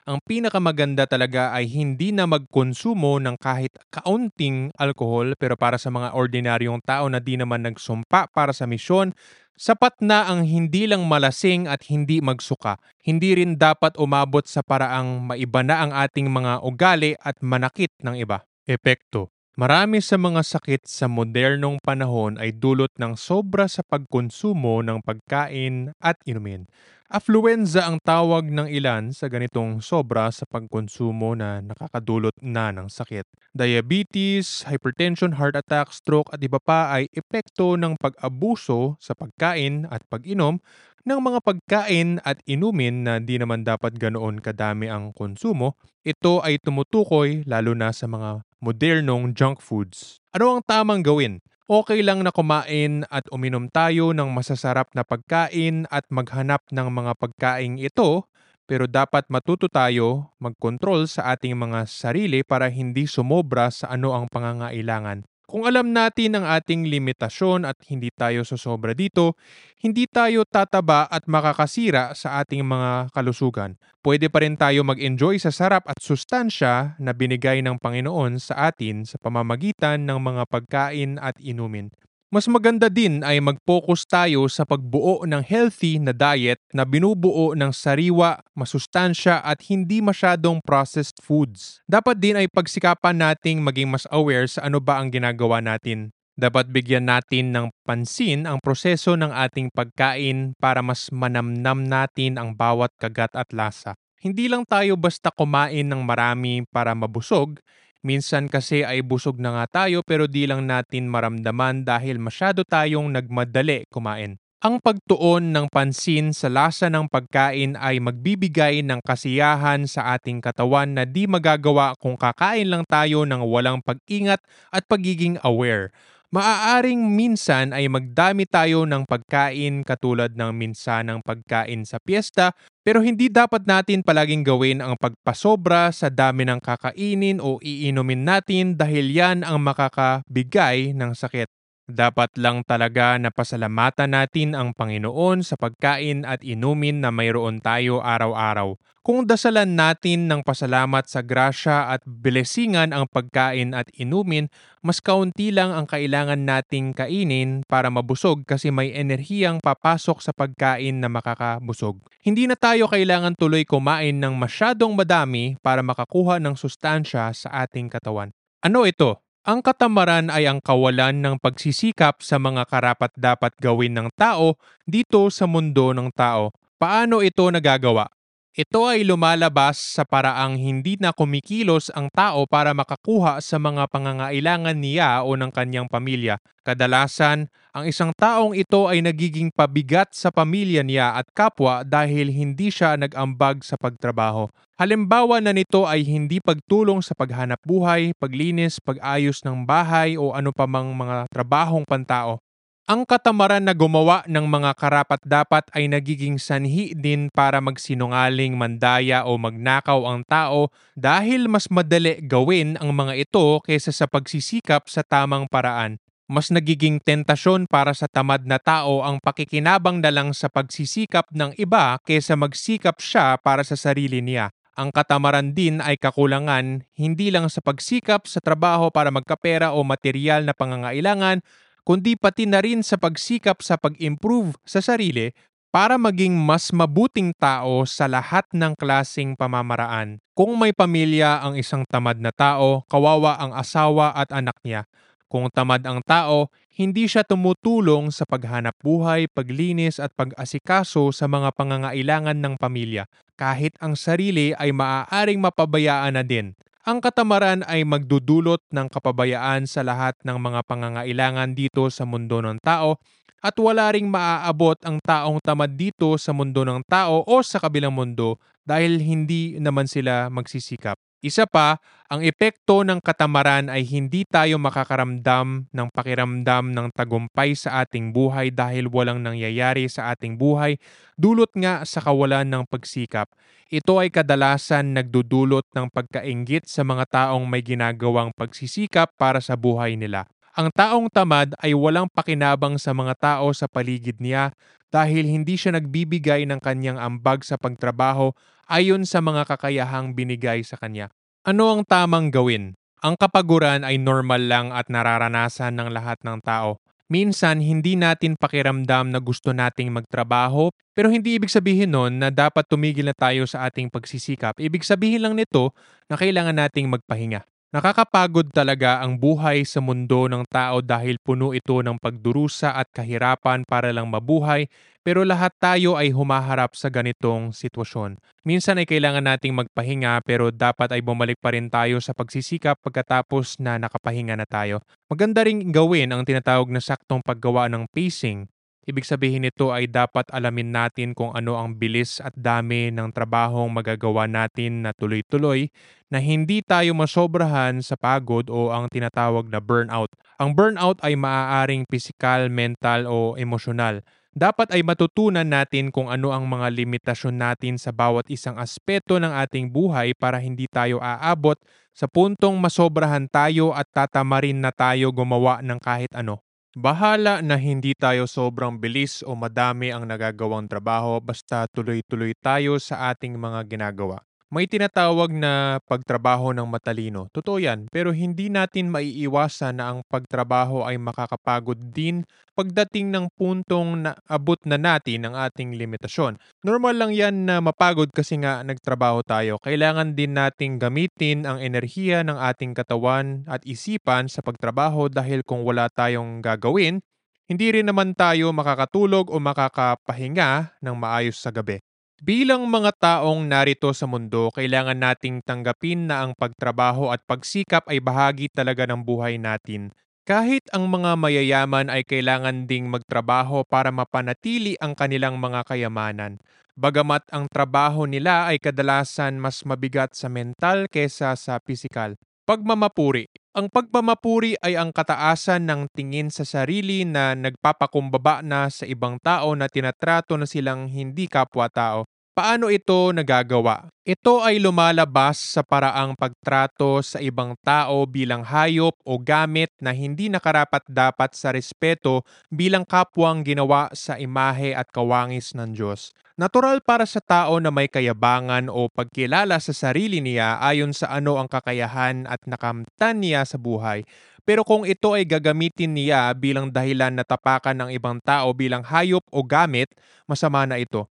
Ang 0.08 0.16
pinakamaganda 0.24 1.04
talaga 1.04 1.52
ay 1.52 1.68
hindi 1.68 2.08
na 2.08 2.24
magkonsumo 2.24 3.20
ng 3.20 3.36
kahit 3.36 3.76
kaunting 3.92 4.72
alkohol 4.80 5.36
pero 5.36 5.60
para 5.60 5.76
sa 5.76 5.92
mga 5.92 6.16
ordinaryong 6.16 6.80
tao 6.80 7.04
na 7.12 7.20
di 7.20 7.36
naman 7.36 7.68
nagsumpa 7.68 8.32
para 8.32 8.56
sa 8.56 8.64
misyon, 8.64 9.12
sapat 9.60 10.00
na 10.00 10.24
ang 10.24 10.48
hindi 10.48 10.88
lang 10.88 11.04
malasing 11.04 11.68
at 11.68 11.84
hindi 11.92 12.24
magsuka. 12.24 12.80
Hindi 13.04 13.44
rin 13.44 13.60
dapat 13.60 14.00
umabot 14.00 14.48
sa 14.48 14.64
paraang 14.64 15.20
maiba 15.28 15.60
na 15.60 15.84
ang 15.84 15.92
ating 15.92 16.32
mga 16.32 16.64
ugali 16.64 17.12
at 17.20 17.36
manakit 17.44 17.92
ng 18.00 18.16
iba. 18.16 18.40
Epekto 18.64 19.28
Marami 19.60 20.00
sa 20.00 20.16
mga 20.16 20.40
sakit 20.40 20.88
sa 20.88 21.04
modernong 21.04 21.84
panahon 21.84 22.40
ay 22.40 22.48
dulot 22.48 22.88
ng 22.96 23.12
sobra 23.12 23.68
sa 23.68 23.84
pagkonsumo 23.84 24.80
ng 24.80 25.04
pagkain 25.04 25.92
at 26.00 26.16
inumin. 26.24 26.64
Affluenza 27.12 27.84
ang 27.84 28.00
tawag 28.00 28.48
ng 28.48 28.64
ilan 28.72 29.12
sa 29.12 29.28
ganitong 29.28 29.84
sobra 29.84 30.32
sa 30.32 30.48
pagkonsumo 30.48 31.36
na 31.36 31.60
nakakadulot 31.60 32.32
na 32.40 32.72
ng 32.72 32.88
sakit. 32.88 33.28
Diabetes, 33.52 34.64
hypertension, 34.64 35.36
heart 35.36 35.52
attack, 35.60 35.92
stroke 35.92 36.32
at 36.32 36.40
iba 36.40 36.56
pa 36.56 36.96
ay 36.96 37.12
epekto 37.12 37.76
ng 37.76 38.00
pag-abuso 38.00 38.96
sa 38.96 39.12
pagkain 39.12 39.84
at 39.92 40.00
pag-inom 40.08 40.64
ng 41.04 41.20
mga 41.20 41.38
pagkain 41.40 42.20
at 42.24 42.40
inumin 42.44 43.06
na 43.06 43.20
di 43.20 43.40
naman 43.40 43.64
dapat 43.64 43.96
ganoon 43.96 44.40
kadami 44.44 44.92
ang 44.92 45.16
konsumo. 45.16 45.76
Ito 46.04 46.44
ay 46.44 46.60
tumutukoy 46.60 47.44
lalo 47.44 47.72
na 47.76 47.92
sa 47.92 48.08
mga 48.08 48.44
modernong 48.60 49.32
junk 49.32 49.64
foods. 49.64 50.20
Ano 50.36 50.58
ang 50.58 50.62
tamang 50.64 51.00
gawin? 51.00 51.40
Okay 51.70 52.02
lang 52.02 52.26
na 52.26 52.34
kumain 52.34 53.06
at 53.14 53.30
uminom 53.30 53.70
tayo 53.70 54.10
ng 54.10 54.26
masasarap 54.34 54.90
na 54.90 55.06
pagkain 55.06 55.86
at 55.86 56.02
maghanap 56.10 56.66
ng 56.74 56.88
mga 56.90 57.14
pagkaing 57.14 57.78
ito, 57.78 58.26
pero 58.66 58.90
dapat 58.90 59.30
matuto 59.30 59.70
tayo 59.70 60.34
magkontrol 60.42 61.06
sa 61.06 61.30
ating 61.30 61.54
mga 61.54 61.86
sarili 61.86 62.42
para 62.42 62.66
hindi 62.66 63.06
sumobra 63.06 63.70
sa 63.70 63.86
ano 63.86 64.18
ang 64.18 64.26
pangangailangan. 64.26 65.29
Kung 65.50 65.66
alam 65.66 65.90
natin 65.90 66.38
ang 66.38 66.46
ating 66.46 66.86
limitasyon 66.86 67.66
at 67.66 67.74
hindi 67.90 68.14
tayo 68.14 68.46
sosobra 68.46 68.94
dito, 68.94 69.34
hindi 69.82 70.06
tayo 70.06 70.46
tataba 70.46 71.10
at 71.10 71.26
makakasira 71.26 72.14
sa 72.14 72.38
ating 72.38 72.62
mga 72.62 73.10
kalusugan. 73.10 73.74
Pwede 73.98 74.30
pa 74.30 74.46
rin 74.46 74.54
tayo 74.54 74.86
mag-enjoy 74.86 75.42
sa 75.42 75.50
sarap 75.50 75.90
at 75.90 75.98
sustansya 75.98 76.94
na 77.02 77.10
binigay 77.10 77.66
ng 77.66 77.82
Panginoon 77.82 78.38
sa 78.38 78.70
atin 78.70 79.02
sa 79.02 79.18
pamamagitan 79.18 80.06
ng 80.06 80.22
mga 80.22 80.42
pagkain 80.46 81.18
at 81.18 81.34
inumin. 81.42 81.90
Mas 82.30 82.46
maganda 82.46 82.86
din 82.86 83.26
ay 83.26 83.42
mag-focus 83.42 84.06
tayo 84.06 84.46
sa 84.46 84.62
pagbuo 84.62 85.26
ng 85.26 85.42
healthy 85.42 85.98
na 85.98 86.14
diet 86.14 86.62
na 86.70 86.86
binubuo 86.86 87.58
ng 87.58 87.74
sariwa, 87.74 88.38
masustansya 88.54 89.42
at 89.42 89.66
hindi 89.66 89.98
masyadong 89.98 90.62
processed 90.62 91.18
foods. 91.26 91.82
Dapat 91.90 92.22
din 92.22 92.38
ay 92.38 92.46
pagsikapan 92.46 93.18
nating 93.18 93.66
maging 93.66 93.90
mas 93.90 94.06
aware 94.14 94.46
sa 94.46 94.62
ano 94.62 94.78
ba 94.78 95.02
ang 95.02 95.10
ginagawa 95.10 95.58
natin. 95.58 96.14
Dapat 96.38 96.70
bigyan 96.70 97.10
natin 97.10 97.50
ng 97.50 97.66
pansin 97.82 98.46
ang 98.46 98.62
proseso 98.62 99.18
ng 99.18 99.34
ating 99.34 99.74
pagkain 99.74 100.54
para 100.62 100.86
mas 100.86 101.10
manamnam 101.10 101.82
natin 101.82 102.38
ang 102.38 102.54
bawat 102.54 102.94
kagat 103.02 103.34
at 103.34 103.50
lasa. 103.50 103.98
Hindi 104.22 104.46
lang 104.46 104.62
tayo 104.70 104.94
basta 104.94 105.34
kumain 105.34 105.90
ng 105.90 106.06
marami 106.06 106.62
para 106.70 106.94
mabusog, 106.94 107.58
Minsan 108.00 108.48
kasi 108.48 108.80
ay 108.80 109.04
busog 109.04 109.36
na 109.36 109.52
nga 109.52 109.84
tayo 109.84 110.00
pero 110.00 110.24
di 110.24 110.48
lang 110.48 110.64
natin 110.64 111.04
maramdaman 111.12 111.84
dahil 111.84 112.16
masyado 112.16 112.64
tayong 112.64 113.12
nagmadali 113.12 113.84
kumain. 113.92 114.40
Ang 114.60 114.76
pagtuon 114.80 115.56
ng 115.56 115.72
pansin 115.72 116.36
sa 116.36 116.52
lasa 116.52 116.92
ng 116.92 117.08
pagkain 117.08 117.80
ay 117.80 117.96
magbibigay 117.96 118.84
ng 118.84 119.00
kasiyahan 119.00 119.88
sa 119.88 120.16
ating 120.16 120.40
katawan 120.44 120.92
na 120.92 121.08
di 121.08 121.24
magagawa 121.24 121.96
kung 121.96 122.16
kakain 122.16 122.68
lang 122.68 122.84
tayo 122.84 123.24
ng 123.24 123.40
walang 123.40 123.80
pag-ingat 123.80 124.40
at 124.68 124.84
pagiging 124.84 125.40
aware. 125.44 125.88
Maaaring 126.30 127.10
minsan 127.10 127.74
ay 127.74 127.90
magdami 127.90 128.46
tayo 128.46 128.86
ng 128.86 129.02
pagkain 129.02 129.82
katulad 129.82 130.30
ng 130.30 130.54
minsan 130.54 131.10
ng 131.10 131.26
pagkain 131.26 131.82
sa 131.82 131.98
piyesta 131.98 132.54
pero 132.86 133.02
hindi 133.02 133.26
dapat 133.26 133.66
natin 133.66 134.06
palaging 134.06 134.46
gawin 134.46 134.78
ang 134.78 134.94
pagpasobra 134.94 135.90
sa 135.90 136.06
dami 136.06 136.46
ng 136.46 136.62
kakainin 136.62 137.42
o 137.42 137.58
iinumin 137.58 138.22
natin 138.22 138.78
dahil 138.78 139.10
yan 139.10 139.42
ang 139.42 139.58
makakabigay 139.58 140.94
ng 140.94 141.18
sakit. 141.18 141.59
Dapat 141.90 142.38
lang 142.38 142.62
talaga 142.62 143.18
na 143.18 143.34
pasalamatan 143.34 144.14
natin 144.14 144.54
ang 144.54 144.70
Panginoon 144.70 145.42
sa 145.42 145.58
pagkain 145.58 146.22
at 146.22 146.46
inumin 146.46 147.02
na 147.02 147.10
mayroon 147.10 147.58
tayo 147.58 147.98
araw-araw. 147.98 148.78
Kung 149.02 149.26
dasalan 149.26 149.74
natin 149.74 150.30
ng 150.30 150.46
pasalamat 150.46 151.10
sa 151.10 151.26
grasya 151.26 151.90
at 151.90 152.06
bilesingan 152.06 152.94
ang 152.94 153.10
pagkain 153.10 153.74
at 153.74 153.90
inumin, 153.98 154.46
mas 154.86 155.02
kaunti 155.02 155.50
lang 155.50 155.74
ang 155.74 155.90
kailangan 155.90 156.38
nating 156.38 156.94
kainin 156.94 157.66
para 157.66 157.90
mabusog 157.90 158.46
kasi 158.46 158.70
may 158.70 158.94
enerhiyang 158.94 159.58
papasok 159.58 160.22
sa 160.22 160.30
pagkain 160.30 161.02
na 161.02 161.10
makakabusog. 161.10 161.98
Hindi 162.22 162.46
na 162.46 162.54
tayo 162.54 162.86
kailangan 162.86 163.34
tuloy 163.34 163.66
kumain 163.66 164.20
ng 164.20 164.38
masyadong 164.38 164.94
madami 164.94 165.58
para 165.58 165.82
makakuha 165.82 166.38
ng 166.38 166.54
sustansya 166.54 167.34
sa 167.34 167.48
ating 167.66 167.90
katawan. 167.90 168.30
Ano 168.62 168.86
ito? 168.86 169.24
Ang 169.40 169.64
katamaran 169.64 170.28
ay 170.28 170.44
ang 170.44 170.60
kawalan 170.60 171.16
ng 171.16 171.40
pagsisikap 171.40 172.20
sa 172.20 172.36
mga 172.36 172.68
karapat-dapat 172.68 173.56
gawin 173.56 173.96
ng 173.96 174.08
tao 174.12 174.60
dito 174.84 175.32
sa 175.32 175.48
mundo 175.48 175.96
ng 175.96 176.12
tao. 176.12 176.52
Paano 176.76 177.24
ito 177.24 177.48
nagagawa? 177.48 178.04
Ito 178.50 178.82
ay 178.82 179.06
lumalabas 179.06 179.78
sa 179.78 180.02
paraang 180.02 180.58
hindi 180.58 180.98
na 180.98 181.14
kumikilos 181.14 181.86
ang 181.94 182.10
tao 182.10 182.50
para 182.50 182.74
makakuha 182.74 183.38
sa 183.38 183.62
mga 183.62 183.86
pangangailangan 183.86 184.74
niya 184.74 185.22
o 185.22 185.38
ng 185.38 185.54
kanyang 185.54 185.86
pamilya. 185.86 186.42
Kadalasan, 186.66 187.46
ang 187.70 187.84
isang 187.86 188.10
taong 188.10 188.58
ito 188.58 188.90
ay 188.90 189.06
nagiging 189.06 189.54
pabigat 189.54 190.10
sa 190.18 190.34
pamilya 190.34 190.82
niya 190.82 191.14
at 191.14 191.30
kapwa 191.30 191.86
dahil 191.86 192.34
hindi 192.34 192.74
siya 192.74 192.98
nag-ambag 192.98 193.62
sa 193.62 193.78
pagtrabaho. 193.78 194.50
Halimbawa 194.82 195.38
na 195.38 195.54
nito 195.54 195.86
ay 195.86 196.02
hindi 196.02 196.42
pagtulong 196.42 197.06
sa 197.06 197.14
paghanap 197.14 197.62
buhay, 197.62 198.18
paglinis, 198.18 198.82
pag-ayos 198.82 199.46
ng 199.46 199.62
bahay 199.62 200.18
o 200.18 200.34
ano 200.34 200.50
pa 200.50 200.66
mga 200.66 201.30
trabahong 201.30 201.86
pantao. 201.86 202.42
Ang 202.90 203.06
katamaran 203.06 203.62
na 203.62 203.70
gumawa 203.70 204.26
ng 204.26 204.50
mga 204.50 204.74
karapat-dapat 204.74 205.62
ay 205.78 205.86
nagiging 205.86 206.42
sanhi 206.42 206.90
din 206.90 207.30
para 207.30 207.62
magsinungaling, 207.62 208.58
mandaya 208.58 209.22
o 209.30 209.38
magnakaw 209.38 210.10
ang 210.10 210.26
tao 210.26 210.74
dahil 210.98 211.46
mas 211.46 211.70
madali 211.70 212.18
gawin 212.18 212.74
ang 212.82 212.90
mga 212.90 213.14
ito 213.14 213.62
kaysa 213.62 213.94
sa 213.94 214.10
pagsisikap 214.10 214.90
sa 214.90 215.06
tamang 215.06 215.46
paraan. 215.46 216.02
Mas 216.26 216.50
nagiging 216.50 216.98
tentasyon 216.98 217.70
para 217.70 217.94
sa 217.94 218.10
tamad 218.10 218.42
na 218.42 218.58
tao 218.58 219.06
ang 219.06 219.22
pakikinabang 219.22 220.02
na 220.02 220.10
lang 220.10 220.34
sa 220.34 220.50
pagsisikap 220.50 221.30
ng 221.30 221.54
iba 221.62 221.94
kaysa 222.02 222.34
magsikap 222.34 222.98
siya 222.98 223.38
para 223.38 223.62
sa 223.62 223.78
sarili 223.78 224.18
niya. 224.18 224.50
Ang 224.74 224.90
katamaran 224.90 225.54
din 225.54 225.78
ay 225.78 225.94
kakulangan 225.94 226.82
hindi 226.98 227.30
lang 227.30 227.46
sa 227.54 227.62
pagsikap 227.62 228.26
sa 228.26 228.42
trabaho 228.42 228.90
para 228.90 229.14
magkapera 229.14 229.78
o 229.78 229.86
material 229.86 230.42
na 230.42 230.58
pangangailangan, 230.58 231.38
kundi 231.82 232.16
pati 232.16 232.44
na 232.44 232.60
rin 232.60 232.84
sa 232.84 233.00
pagsikap 233.00 233.64
sa 233.64 233.80
pag-improve 233.80 234.56
sa 234.64 234.80
sarili 234.84 235.32
para 235.70 235.94
maging 235.94 236.34
mas 236.34 236.74
mabuting 236.74 237.30
tao 237.38 237.86
sa 237.86 238.10
lahat 238.10 238.42
ng 238.50 238.74
klasing 238.74 239.38
pamamaraan. 239.38 240.18
Kung 240.34 240.58
may 240.58 240.74
pamilya 240.74 241.46
ang 241.46 241.54
isang 241.54 241.86
tamad 241.86 242.18
na 242.18 242.34
tao, 242.34 242.82
kawawa 242.90 243.38
ang 243.38 243.54
asawa 243.54 244.10
at 244.18 244.34
anak 244.34 244.58
niya. 244.66 244.90
Kung 245.30 245.46
tamad 245.46 245.86
ang 245.86 246.02
tao, 246.02 246.50
hindi 246.74 247.06
siya 247.06 247.22
tumutulong 247.22 248.10
sa 248.10 248.26
paghanap 248.26 248.74
buhay, 248.82 249.30
paglinis 249.30 250.02
at 250.02 250.10
pag-asikaso 250.18 251.14
sa 251.14 251.30
mga 251.30 251.54
pangangailangan 251.54 252.34
ng 252.34 252.54
pamilya, 252.58 253.06
kahit 253.38 253.78
ang 253.78 253.94
sarili 253.94 254.50
ay 254.58 254.74
maaaring 254.74 255.38
mapabayaan 255.38 256.18
na 256.18 256.26
din. 256.26 256.58
Ang 256.80 257.04
katamaran 257.04 257.60
ay 257.68 257.84
magdudulot 257.84 258.64
ng 258.72 258.88
kapabayaan 258.88 259.68
sa 259.68 259.84
lahat 259.84 260.16
ng 260.24 260.40
mga 260.40 260.64
pangangailangan 260.64 261.52
dito 261.52 261.92
sa 261.92 262.08
mundo 262.08 262.40
ng 262.40 262.56
tao 262.64 262.96
at 263.44 263.52
wala 263.60 263.92
ring 263.92 264.08
maaabot 264.08 264.80
ang 264.80 264.96
taong 265.04 265.44
tamad 265.44 265.76
dito 265.76 266.16
sa 266.16 266.32
mundo 266.32 266.64
ng 266.64 266.80
tao 266.88 267.20
o 267.20 267.36
sa 267.44 267.60
kabilang 267.60 267.92
mundo 267.92 268.40
dahil 268.64 268.96
hindi 268.96 269.60
naman 269.60 269.84
sila 269.84 270.32
magsisikap. 270.32 270.96
Isa 271.20 271.44
pa, 271.44 271.76
ang 272.08 272.24
epekto 272.24 272.80
ng 272.80 272.96
katamaran 273.04 273.68
ay 273.68 273.84
hindi 273.84 274.24
tayo 274.24 274.56
makakaramdam 274.56 275.68
ng 275.68 275.88
pakiramdam 275.92 276.72
ng 276.72 276.88
tagumpay 276.96 277.52
sa 277.52 277.84
ating 277.84 278.08
buhay 278.08 278.48
dahil 278.48 278.88
walang 278.88 279.20
nangyayari 279.20 279.84
sa 279.84 280.16
ating 280.16 280.40
buhay 280.40 280.80
dulot 281.20 281.52
nga 281.52 281.84
sa 281.84 282.00
kawalan 282.00 282.48
ng 282.48 282.64
pagsikap. 282.64 283.28
Ito 283.68 284.00
ay 284.00 284.08
kadalasan 284.08 284.96
nagdudulot 284.96 285.68
ng 285.76 285.92
pagkaingit 285.92 286.64
sa 286.64 286.88
mga 286.88 287.04
taong 287.12 287.44
may 287.44 287.60
ginagawang 287.60 288.32
pagsisikap 288.32 289.12
para 289.20 289.44
sa 289.44 289.60
buhay 289.60 290.00
nila. 290.00 290.24
Ang 290.58 290.74
taong 290.74 291.06
tamad 291.06 291.54
ay 291.62 291.78
walang 291.78 292.10
pakinabang 292.10 292.74
sa 292.74 292.90
mga 292.90 293.14
tao 293.14 293.54
sa 293.54 293.70
paligid 293.70 294.18
niya 294.18 294.50
dahil 294.90 295.22
hindi 295.22 295.54
siya 295.54 295.78
nagbibigay 295.78 296.42
ng 296.50 296.58
kanyang 296.58 296.98
ambag 296.98 297.46
sa 297.46 297.54
pagtrabaho 297.54 298.34
ayon 298.66 299.06
sa 299.06 299.22
mga 299.22 299.46
kakayahang 299.46 300.10
binigay 300.10 300.66
sa 300.66 300.74
kanya. 300.74 301.06
Ano 301.46 301.70
ang 301.70 301.86
tamang 301.86 302.34
gawin? 302.34 302.74
Ang 303.00 303.14
kapaguran 303.14 303.86
ay 303.86 303.96
normal 303.96 304.44
lang 304.50 304.66
at 304.74 304.90
nararanasan 304.90 305.78
ng 305.78 305.88
lahat 305.94 306.18
ng 306.26 306.42
tao. 306.42 306.82
Minsan, 307.10 307.58
hindi 307.58 307.98
natin 307.98 308.38
pakiramdam 308.38 309.10
na 309.10 309.18
gusto 309.18 309.50
nating 309.50 309.90
magtrabaho, 309.90 310.70
pero 310.94 311.10
hindi 311.10 311.34
ibig 311.34 311.50
sabihin 311.50 311.90
nun 311.90 312.22
na 312.22 312.30
dapat 312.30 312.62
tumigil 312.70 313.10
na 313.10 313.16
tayo 313.18 313.50
sa 313.50 313.66
ating 313.66 313.90
pagsisikap. 313.90 314.54
Ibig 314.62 314.86
sabihin 314.86 315.26
lang 315.26 315.34
nito 315.34 315.74
na 316.06 316.14
kailangan 316.14 316.54
nating 316.54 316.86
magpahinga. 316.86 317.49
Nakakapagod 317.70 318.50
talaga 318.50 318.98
ang 318.98 319.14
buhay 319.14 319.62
sa 319.62 319.78
mundo 319.78 320.26
ng 320.26 320.42
tao 320.50 320.82
dahil 320.82 321.22
puno 321.22 321.54
ito 321.54 321.78
ng 321.78 322.02
pagdurusa 322.02 322.74
at 322.74 322.90
kahirapan 322.90 323.62
para 323.62 323.94
lang 323.94 324.10
mabuhay 324.10 324.66
pero 325.06 325.22
lahat 325.22 325.54
tayo 325.54 325.94
ay 325.94 326.10
humaharap 326.10 326.74
sa 326.74 326.90
ganitong 326.90 327.54
sitwasyon. 327.54 328.18
Minsan 328.42 328.82
ay 328.82 328.90
kailangan 328.90 329.22
nating 329.22 329.54
magpahinga 329.54 330.18
pero 330.26 330.50
dapat 330.50 330.90
ay 330.90 330.98
bumalik 330.98 331.38
pa 331.38 331.54
rin 331.54 331.70
tayo 331.70 332.02
sa 332.02 332.10
pagsisikap 332.10 332.74
pagkatapos 332.82 333.62
na 333.62 333.78
nakapahinga 333.78 334.34
na 334.34 334.50
tayo. 334.50 334.82
Maganda 335.06 335.46
ring 335.46 335.70
gawin 335.70 336.10
ang 336.10 336.26
tinatawag 336.26 336.66
na 336.74 336.82
saktong 336.82 337.22
paggawa 337.22 337.70
ng 337.70 337.86
pacing 337.94 338.50
Ibig 338.90 339.06
sabihin 339.06 339.46
nito 339.46 339.70
ay 339.70 339.86
dapat 339.86 340.26
alamin 340.34 340.74
natin 340.74 341.14
kung 341.14 341.30
ano 341.30 341.54
ang 341.54 341.78
bilis 341.78 342.18
at 342.18 342.34
dami 342.34 342.90
ng 342.90 343.14
trabahong 343.14 343.70
magagawa 343.70 344.26
natin 344.26 344.82
na 344.82 344.90
tuloy-tuloy 344.90 345.70
na 346.10 346.18
hindi 346.18 346.58
tayo 346.58 346.90
masobrahan 346.98 347.78
sa 347.86 347.94
pagod 347.94 348.50
o 348.50 348.74
ang 348.74 348.90
tinatawag 348.90 349.46
na 349.46 349.62
burnout. 349.62 350.10
Ang 350.42 350.58
burnout 350.58 350.98
ay 351.06 351.14
maaaring 351.14 351.86
pisikal, 351.86 352.50
mental 352.50 353.06
o 353.06 353.38
emosyonal. 353.38 354.02
Dapat 354.34 354.74
ay 354.74 354.82
matutunan 354.82 355.46
natin 355.46 355.94
kung 355.94 356.10
ano 356.10 356.34
ang 356.34 356.50
mga 356.50 356.74
limitasyon 356.74 357.38
natin 357.38 357.78
sa 357.78 357.94
bawat 357.94 358.26
isang 358.26 358.58
aspeto 358.58 359.22
ng 359.22 359.30
ating 359.30 359.70
buhay 359.70 360.18
para 360.18 360.42
hindi 360.42 360.66
tayo 360.66 360.98
aabot 360.98 361.54
sa 361.94 362.10
puntong 362.10 362.58
masobrahan 362.58 363.30
tayo 363.30 363.70
at 363.70 363.86
tatamarin 363.94 364.58
na 364.58 364.74
tayo 364.74 365.14
gumawa 365.14 365.62
ng 365.62 365.78
kahit 365.78 366.10
ano. 366.10 366.42
Bahala 366.78 367.42
na 367.42 367.58
hindi 367.58 367.98
tayo 367.98 368.30
sobrang 368.30 368.78
bilis 368.78 369.26
o 369.26 369.34
madami 369.34 369.90
ang 369.90 370.06
nagagawang 370.06 370.70
trabaho 370.70 371.18
basta 371.18 371.66
tuloy-tuloy 371.66 372.30
tayo 372.38 372.78
sa 372.78 373.10
ating 373.10 373.34
mga 373.34 373.66
ginagawa. 373.66 374.22
May 374.50 374.66
tinatawag 374.66 375.30
na 375.30 375.78
pagtrabaho 375.86 376.50
ng 376.50 376.66
matalino. 376.66 377.30
Totoo 377.30 377.62
yan, 377.62 377.86
pero 377.86 378.10
hindi 378.10 378.50
natin 378.50 378.90
maiiwasan 378.90 379.78
na 379.78 379.94
ang 379.94 380.02
pagtrabaho 380.10 380.82
ay 380.82 380.98
makakapagod 380.98 381.78
din 381.94 382.26
pagdating 382.58 383.14
ng 383.14 383.30
puntong 383.38 384.10
naabot 384.10 384.58
na 384.66 384.74
natin 384.74 385.30
ang 385.30 385.38
ating 385.38 385.78
limitasyon. 385.78 386.34
Normal 386.66 386.98
lang 386.98 387.12
yan 387.14 387.46
na 387.46 387.62
mapagod 387.62 388.10
kasi 388.10 388.42
nga 388.42 388.66
nagtrabaho 388.66 389.22
tayo. 389.22 389.62
Kailangan 389.62 390.18
din 390.18 390.34
nating 390.34 390.82
gamitin 390.82 391.46
ang 391.46 391.62
enerhiya 391.62 392.26
ng 392.26 392.34
ating 392.34 392.74
katawan 392.74 393.46
at 393.46 393.62
isipan 393.62 394.26
sa 394.26 394.42
pagtrabaho 394.42 395.06
dahil 395.06 395.46
kung 395.46 395.62
wala 395.62 395.86
tayong 395.94 396.42
gagawin, 396.42 396.98
hindi 397.46 397.70
rin 397.70 397.86
naman 397.86 398.18
tayo 398.18 398.50
makakatulog 398.50 399.30
o 399.30 399.38
makakapahinga 399.38 400.74
ng 400.82 400.96
maayos 400.98 401.38
sa 401.38 401.54
gabi. 401.54 401.78
Bilang 402.20 402.68
mga 402.68 402.92
taong 403.00 403.48
narito 403.48 403.96
sa 403.96 404.04
mundo, 404.04 404.52
kailangan 404.52 405.00
nating 405.00 405.40
tanggapin 405.40 406.04
na 406.04 406.20
ang 406.20 406.36
pagtrabaho 406.36 407.08
at 407.08 407.24
pagsikap 407.24 407.88
ay 407.88 407.96
bahagi 407.96 408.52
talaga 408.52 408.84
ng 408.84 409.00
buhay 409.00 409.40
natin. 409.40 409.88
Kahit 410.28 410.68
ang 410.68 410.84
mga 410.92 411.16
mayayaman 411.16 411.88
ay 411.88 412.04
kailangan 412.04 412.68
ding 412.68 412.92
magtrabaho 412.92 413.64
para 413.64 413.88
mapanatili 413.88 414.76
ang 414.84 414.92
kanilang 414.92 415.40
mga 415.40 415.64
kayamanan. 415.64 416.36
Bagamat 416.76 417.24
ang 417.32 417.48
trabaho 417.48 418.04
nila 418.04 418.52
ay 418.52 418.60
kadalasan 418.60 419.40
mas 419.40 419.64
mabigat 419.64 420.12
sa 420.12 420.28
mental 420.28 420.92
kesa 420.92 421.32
sa 421.40 421.56
pisikal. 421.56 422.20
Pagmamapuri 422.50 423.30
Ang 423.54 423.70
pagmamapuri 423.70 424.58
ay 424.58 424.74
ang 424.74 424.90
kataasan 424.90 425.70
ng 425.70 425.86
tingin 425.94 426.34
sa 426.34 426.42
sarili 426.42 427.06
na 427.06 427.38
nagpapakumbaba 427.38 428.42
na 428.42 428.66
sa 428.66 428.90
ibang 428.90 429.22
tao 429.22 429.54
na 429.54 429.70
tinatrato 429.70 430.34
na 430.34 430.50
silang 430.50 430.90
hindi 430.90 431.30
kapwa-tao. 431.30 432.10
Paano 432.40 432.72
ito 432.72 433.12
nagagawa? 433.12 433.92
Ito 434.00 434.40
ay 434.40 434.64
lumalabas 434.64 435.36
sa 435.36 435.60
paraang 435.60 436.16
pagtrato 436.16 437.04
sa 437.04 437.20
ibang 437.20 437.52
tao 437.60 438.08
bilang 438.08 438.48
hayop 438.48 438.96
o 439.04 439.20
gamit 439.20 439.68
na 439.76 439.92
hindi 439.92 440.32
nakarapat-dapat 440.32 441.36
sa 441.36 441.52
respeto 441.52 442.24
bilang 442.48 442.88
kapwang 442.88 443.44
ginawa 443.44 443.92
sa 443.92 444.16
imahe 444.16 444.72
at 444.72 444.88
kawangis 444.88 445.52
ng 445.52 445.76
Diyos. 445.76 446.16
Natural 446.40 446.80
para 446.80 447.04
sa 447.04 447.20
tao 447.20 447.60
na 447.60 447.68
may 447.68 447.92
kayabangan 447.92 448.72
o 448.72 448.88
pagkilala 448.88 449.60
sa 449.60 449.76
sarili 449.76 450.24
niya 450.24 450.64
ayon 450.64 450.96
sa 450.96 451.12
ano 451.12 451.36
ang 451.36 451.44
kakayahan 451.44 452.24
at 452.24 452.40
nakamtan 452.48 453.20
niya 453.20 453.44
sa 453.44 453.60
buhay. 453.60 454.08
Pero 454.48 454.64
kung 454.64 454.88
ito 454.88 455.12
ay 455.12 455.28
gagamitin 455.28 455.92
niya 455.92 456.32
bilang 456.32 456.72
dahilan 456.72 457.12
na 457.12 457.20
tapakan 457.20 457.84
ng 457.84 457.90
ibang 457.92 458.16
tao 458.24 458.56
bilang 458.56 458.80
hayop 458.80 459.28
o 459.28 459.44
gamit, 459.44 459.92
masama 460.24 460.64
na 460.64 460.80
ito. 460.80 461.04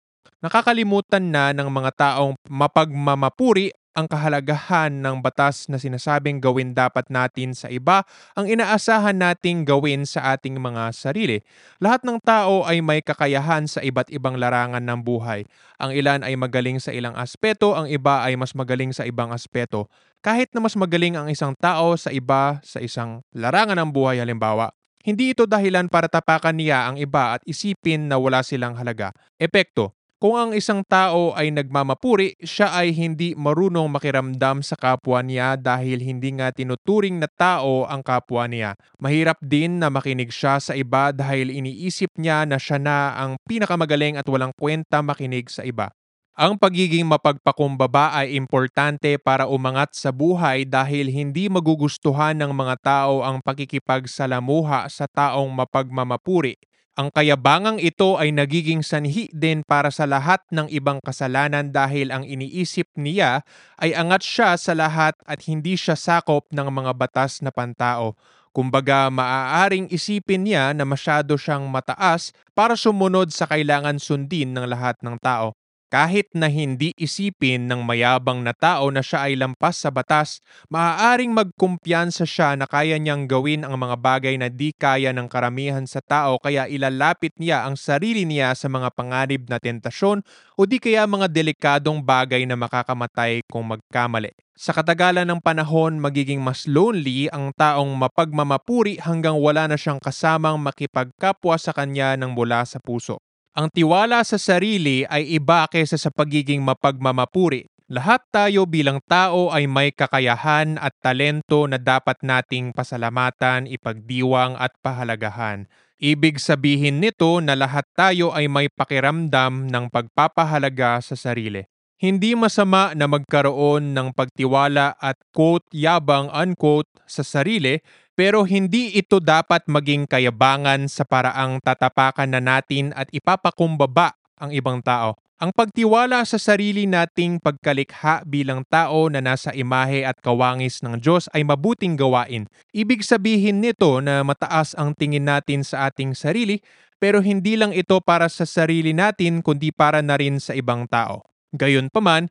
Nakakalimutan 0.43 1.23
na 1.33 1.51
ng 1.51 1.69
mga 1.69 1.91
taong 1.95 2.33
mapagmamapuri 2.47 3.73
ang 3.97 4.05
kahalagahan 4.05 4.93
ng 4.93 5.25
batas 5.25 5.65
na 5.65 5.81
sinasabing 5.81 6.37
gawin 6.37 6.77
dapat 6.77 7.09
natin 7.09 7.57
sa 7.57 7.65
iba 7.65 8.05
ang 8.37 8.45
inaasahan 8.45 9.17
nating 9.17 9.65
gawin 9.65 10.05
sa 10.05 10.37
ating 10.37 10.61
mga 10.61 10.93
sarili. 10.93 11.41
Lahat 11.81 12.05
ng 12.05 12.21
tao 12.21 12.61
ay 12.69 12.85
may 12.85 13.01
kakayahan 13.01 13.65
sa 13.65 13.81
iba't 13.81 14.13
ibang 14.13 14.37
larangan 14.37 14.85
ng 14.85 15.01
buhay. 15.01 15.49
Ang 15.81 15.97
ilan 15.97 16.21
ay 16.21 16.37
magaling 16.37 16.77
sa 16.77 16.93
ilang 16.93 17.17
aspeto, 17.17 17.73
ang 17.73 17.89
iba 17.89 18.21
ay 18.21 18.37
mas 18.37 18.53
magaling 18.53 18.93
sa 18.93 19.01
ibang 19.01 19.33
aspeto. 19.33 19.89
Kahit 20.21 20.53
na 20.53 20.61
mas 20.61 20.77
magaling 20.77 21.17
ang 21.17 21.25
isang 21.33 21.57
tao 21.57 21.97
sa 21.97 22.13
iba 22.13 22.61
sa 22.61 22.77
isang 22.77 23.25
larangan 23.33 23.81
ng 23.81 23.89
buhay 23.89 24.21
halimbawa, 24.21 24.77
hindi 25.01 25.33
ito 25.33 25.49
dahilan 25.49 25.89
para 25.89 26.05
tapakan 26.05 26.53
niya 26.53 26.85
ang 26.85 27.01
iba 27.01 27.39
at 27.39 27.41
isipin 27.49 28.05
na 28.05 28.21
wala 28.21 28.45
silang 28.45 28.77
halaga. 28.77 29.09
Epekto, 29.41 29.96
kung 30.17 30.33
ang 30.33 30.51
isang 30.57 30.81
tao 30.81 31.37
ay 31.37 31.53
nagmamapuri, 31.53 32.33
siya 32.41 32.73
ay 32.73 32.89
hindi 32.89 33.37
marunong 33.37 33.85
makiramdam 33.85 34.65
sa 34.65 34.73
kapwa 34.73 35.21
niya 35.21 35.53
dahil 35.53 36.01
hindi 36.01 36.33
nga 36.33 36.49
tinuturing 36.49 37.21
na 37.21 37.29
tao 37.29 37.85
ang 37.85 38.01
kapwa 38.01 38.49
niya. 38.49 38.73
Mahirap 38.97 39.37
din 39.45 39.77
na 39.77 39.93
makinig 39.93 40.33
siya 40.33 40.57
sa 40.57 40.73
iba 40.73 41.13
dahil 41.13 41.53
iniisip 41.53 42.17
niya 42.17 42.49
na 42.49 42.57
siya 42.57 42.81
na 42.81 43.13
ang 43.13 43.37
pinakamagaling 43.45 44.17
at 44.17 44.25
walang 44.25 44.49
kwenta 44.57 45.05
makinig 45.05 45.53
sa 45.53 45.61
iba. 45.61 45.93
Ang 46.37 46.57
pagiging 46.57 47.05
mapagpakumbaba 47.05 48.13
ay 48.13 48.37
importante 48.37 49.17
para 49.17 49.49
umangat 49.49 49.97
sa 49.97 50.13
buhay 50.13 50.69
dahil 50.69 51.09
hindi 51.09 51.49
magugustuhan 51.49 52.37
ng 52.37 52.53
mga 52.53 52.75
tao 52.81 53.25
ang 53.25 53.41
pakikipagsalamuha 53.41 54.85
sa 54.89 55.09
taong 55.09 55.49
mapagmamapuri. 55.49 56.57
Ang 56.97 57.13
kayabangang 57.13 57.77
ito 57.77 58.17
ay 58.17 58.33
nagiging 58.33 58.81
sanhi 58.81 59.29
din 59.29 59.61
para 59.61 59.93
sa 59.93 60.09
lahat 60.09 60.41
ng 60.49 60.65
ibang 60.73 60.97
kasalanan 60.97 61.69
dahil 61.69 62.09
ang 62.09 62.25
iniisip 62.25 62.89
niya 62.97 63.45
ay 63.77 63.93
angat 63.93 64.25
siya 64.25 64.57
sa 64.57 64.73
lahat 64.73 65.13
at 65.29 65.45
hindi 65.45 65.77
siya 65.77 65.93
sakop 65.93 66.49
ng 66.49 66.67
mga 66.73 66.91
batas 66.97 67.45
na 67.45 67.53
pantao. 67.53 68.17
Kumbaga 68.49 69.13
maaaring 69.13 69.93
isipin 69.93 70.49
niya 70.49 70.73
na 70.73 70.89
masyado 70.89 71.37
siyang 71.37 71.69
mataas 71.69 72.33
para 72.57 72.73
sumunod 72.73 73.29
sa 73.29 73.45
kailangan 73.45 74.01
sundin 74.01 74.57
ng 74.57 74.65
lahat 74.65 74.97
ng 75.05 75.21
tao. 75.21 75.53
Kahit 75.87 76.27
na 76.35 76.51
hindi 76.51 76.91
isipin 76.99 77.63
ng 77.71 77.79
mayabang 77.79 78.43
na 78.43 78.51
tao 78.51 78.91
na 78.91 78.99
siya 78.99 79.31
ay 79.31 79.39
lampas 79.39 79.79
sa 79.79 79.87
batas, 79.87 80.43
maaaring 80.67 81.31
magkumpiyansa 81.31 82.27
siya 82.27 82.59
na 82.59 82.67
kaya 82.67 82.99
niyang 82.99 83.23
gawin 83.23 83.63
ang 83.63 83.79
mga 83.79 83.95
bagay 83.95 84.35
na 84.35 84.51
di 84.51 84.75
kaya 84.75 85.15
ng 85.15 85.31
karamihan 85.31 85.87
sa 85.87 86.03
tao 86.03 86.43
kaya 86.43 86.67
ilalapit 86.67 87.31
niya 87.39 87.63
ang 87.63 87.79
sarili 87.79 88.27
niya 88.27 88.51
sa 88.51 88.67
mga 88.67 88.91
panganib 88.99 89.47
na 89.47 89.63
tentasyon 89.63 90.27
o 90.59 90.67
di 90.67 90.75
kaya 90.75 91.07
mga 91.07 91.31
delikadong 91.31 92.03
bagay 92.03 92.43
na 92.43 92.59
makakamatay 92.59 93.47
kung 93.47 93.71
magkamali. 93.71 94.35
Sa 94.59 94.75
katagalan 94.75 95.23
ng 95.23 95.39
panahon, 95.39 96.03
magiging 96.03 96.43
mas 96.43 96.67
lonely 96.67 97.31
ang 97.31 97.55
taong 97.55 97.95
mapagmamapuri 97.95 98.99
hanggang 98.99 99.39
wala 99.39 99.71
na 99.71 99.79
siyang 99.79 100.03
kasamang 100.03 100.59
makipagkapwa 100.59 101.55
sa 101.55 101.71
kanya 101.71 102.19
ng 102.19 102.35
mula 102.35 102.67
sa 102.67 102.83
puso. 102.83 103.23
Ang 103.57 103.73
tiwala 103.73 104.21
sa 104.21 104.37
sarili 104.37 105.01
ay 105.09 105.33
iba 105.33 105.65
kaysa 105.65 105.97
sa 105.97 106.13
pagiging 106.13 106.61
mapagmamapuri. 106.61 107.65
Lahat 107.89 108.21
tayo 108.29 108.69
bilang 108.69 109.01
tao 109.09 109.49
ay 109.49 109.65
may 109.65 109.89
kakayahan 109.89 110.77
at 110.77 110.93
talento 111.01 111.65
na 111.65 111.81
dapat 111.81 112.21
nating 112.21 112.69
pasalamatan, 112.69 113.65
ipagdiwang 113.65 114.53
at 114.61 114.77
pahalagahan. 114.85 115.65
Ibig 115.97 116.37
sabihin 116.37 117.01
nito 117.01 117.41
na 117.41 117.57
lahat 117.57 117.89
tayo 117.97 118.29
ay 118.29 118.45
may 118.45 118.69
pakiramdam 118.69 119.65
ng 119.65 119.89
pagpapahalaga 119.89 121.01
sa 121.01 121.17
sarili. 121.17 121.65
Hindi 121.97 122.37
masama 122.37 122.93
na 122.93 123.09
magkaroon 123.09 123.97
ng 123.97 124.13
pagtiwala 124.13 125.01
at 125.01 125.17
quote 125.33 125.65
yabang 125.73 126.29
unquote 126.29 126.85
sa 127.09 127.25
sarili 127.25 127.81
pero 128.13 128.45
hindi 128.45 128.93
ito 128.93 129.17
dapat 129.17 129.65
maging 129.65 130.05
kayabangan 130.05 130.85
sa 130.85 131.09
paraang 131.09 131.57
tatapakan 131.57 132.29
na 132.29 132.37
natin 132.37 132.93
at 132.93 133.09
ipapakumbaba 133.09 134.13
ang 134.37 134.53
ibang 134.53 134.77
tao. 134.85 135.17
Ang 135.41 135.49
pagtiwala 135.49 136.21
sa 136.21 136.37
sarili 136.37 136.85
nating 136.85 137.41
pagkalikha 137.41 138.21
bilang 138.29 138.61
tao 138.69 139.09
na 139.09 139.17
nasa 139.17 139.49
imahe 139.57 140.05
at 140.05 140.21
kawangis 140.21 140.85
ng 140.85 141.01
Diyos 141.01 141.25
ay 141.33 141.41
mabuting 141.41 141.97
gawain. 141.97 142.45
Ibig 142.77 143.01
sabihin 143.01 143.57
nito 143.57 144.05
na 144.05 144.21
mataas 144.21 144.77
ang 144.77 144.93
tingin 144.93 145.25
natin 145.25 145.65
sa 145.65 145.89
ating 145.89 146.13
sarili 146.13 146.61
pero 147.01 147.25
hindi 147.25 147.57
lang 147.57 147.73
ito 147.73 147.97
para 148.05 148.29
sa 148.29 148.45
sarili 148.45 148.93
natin 148.93 149.41
kundi 149.41 149.73
para 149.73 150.05
na 150.05 150.13
rin 150.13 150.37
sa 150.37 150.53
ibang 150.53 150.85
tao. 150.85 151.36
Gayunpaman, 151.55 152.27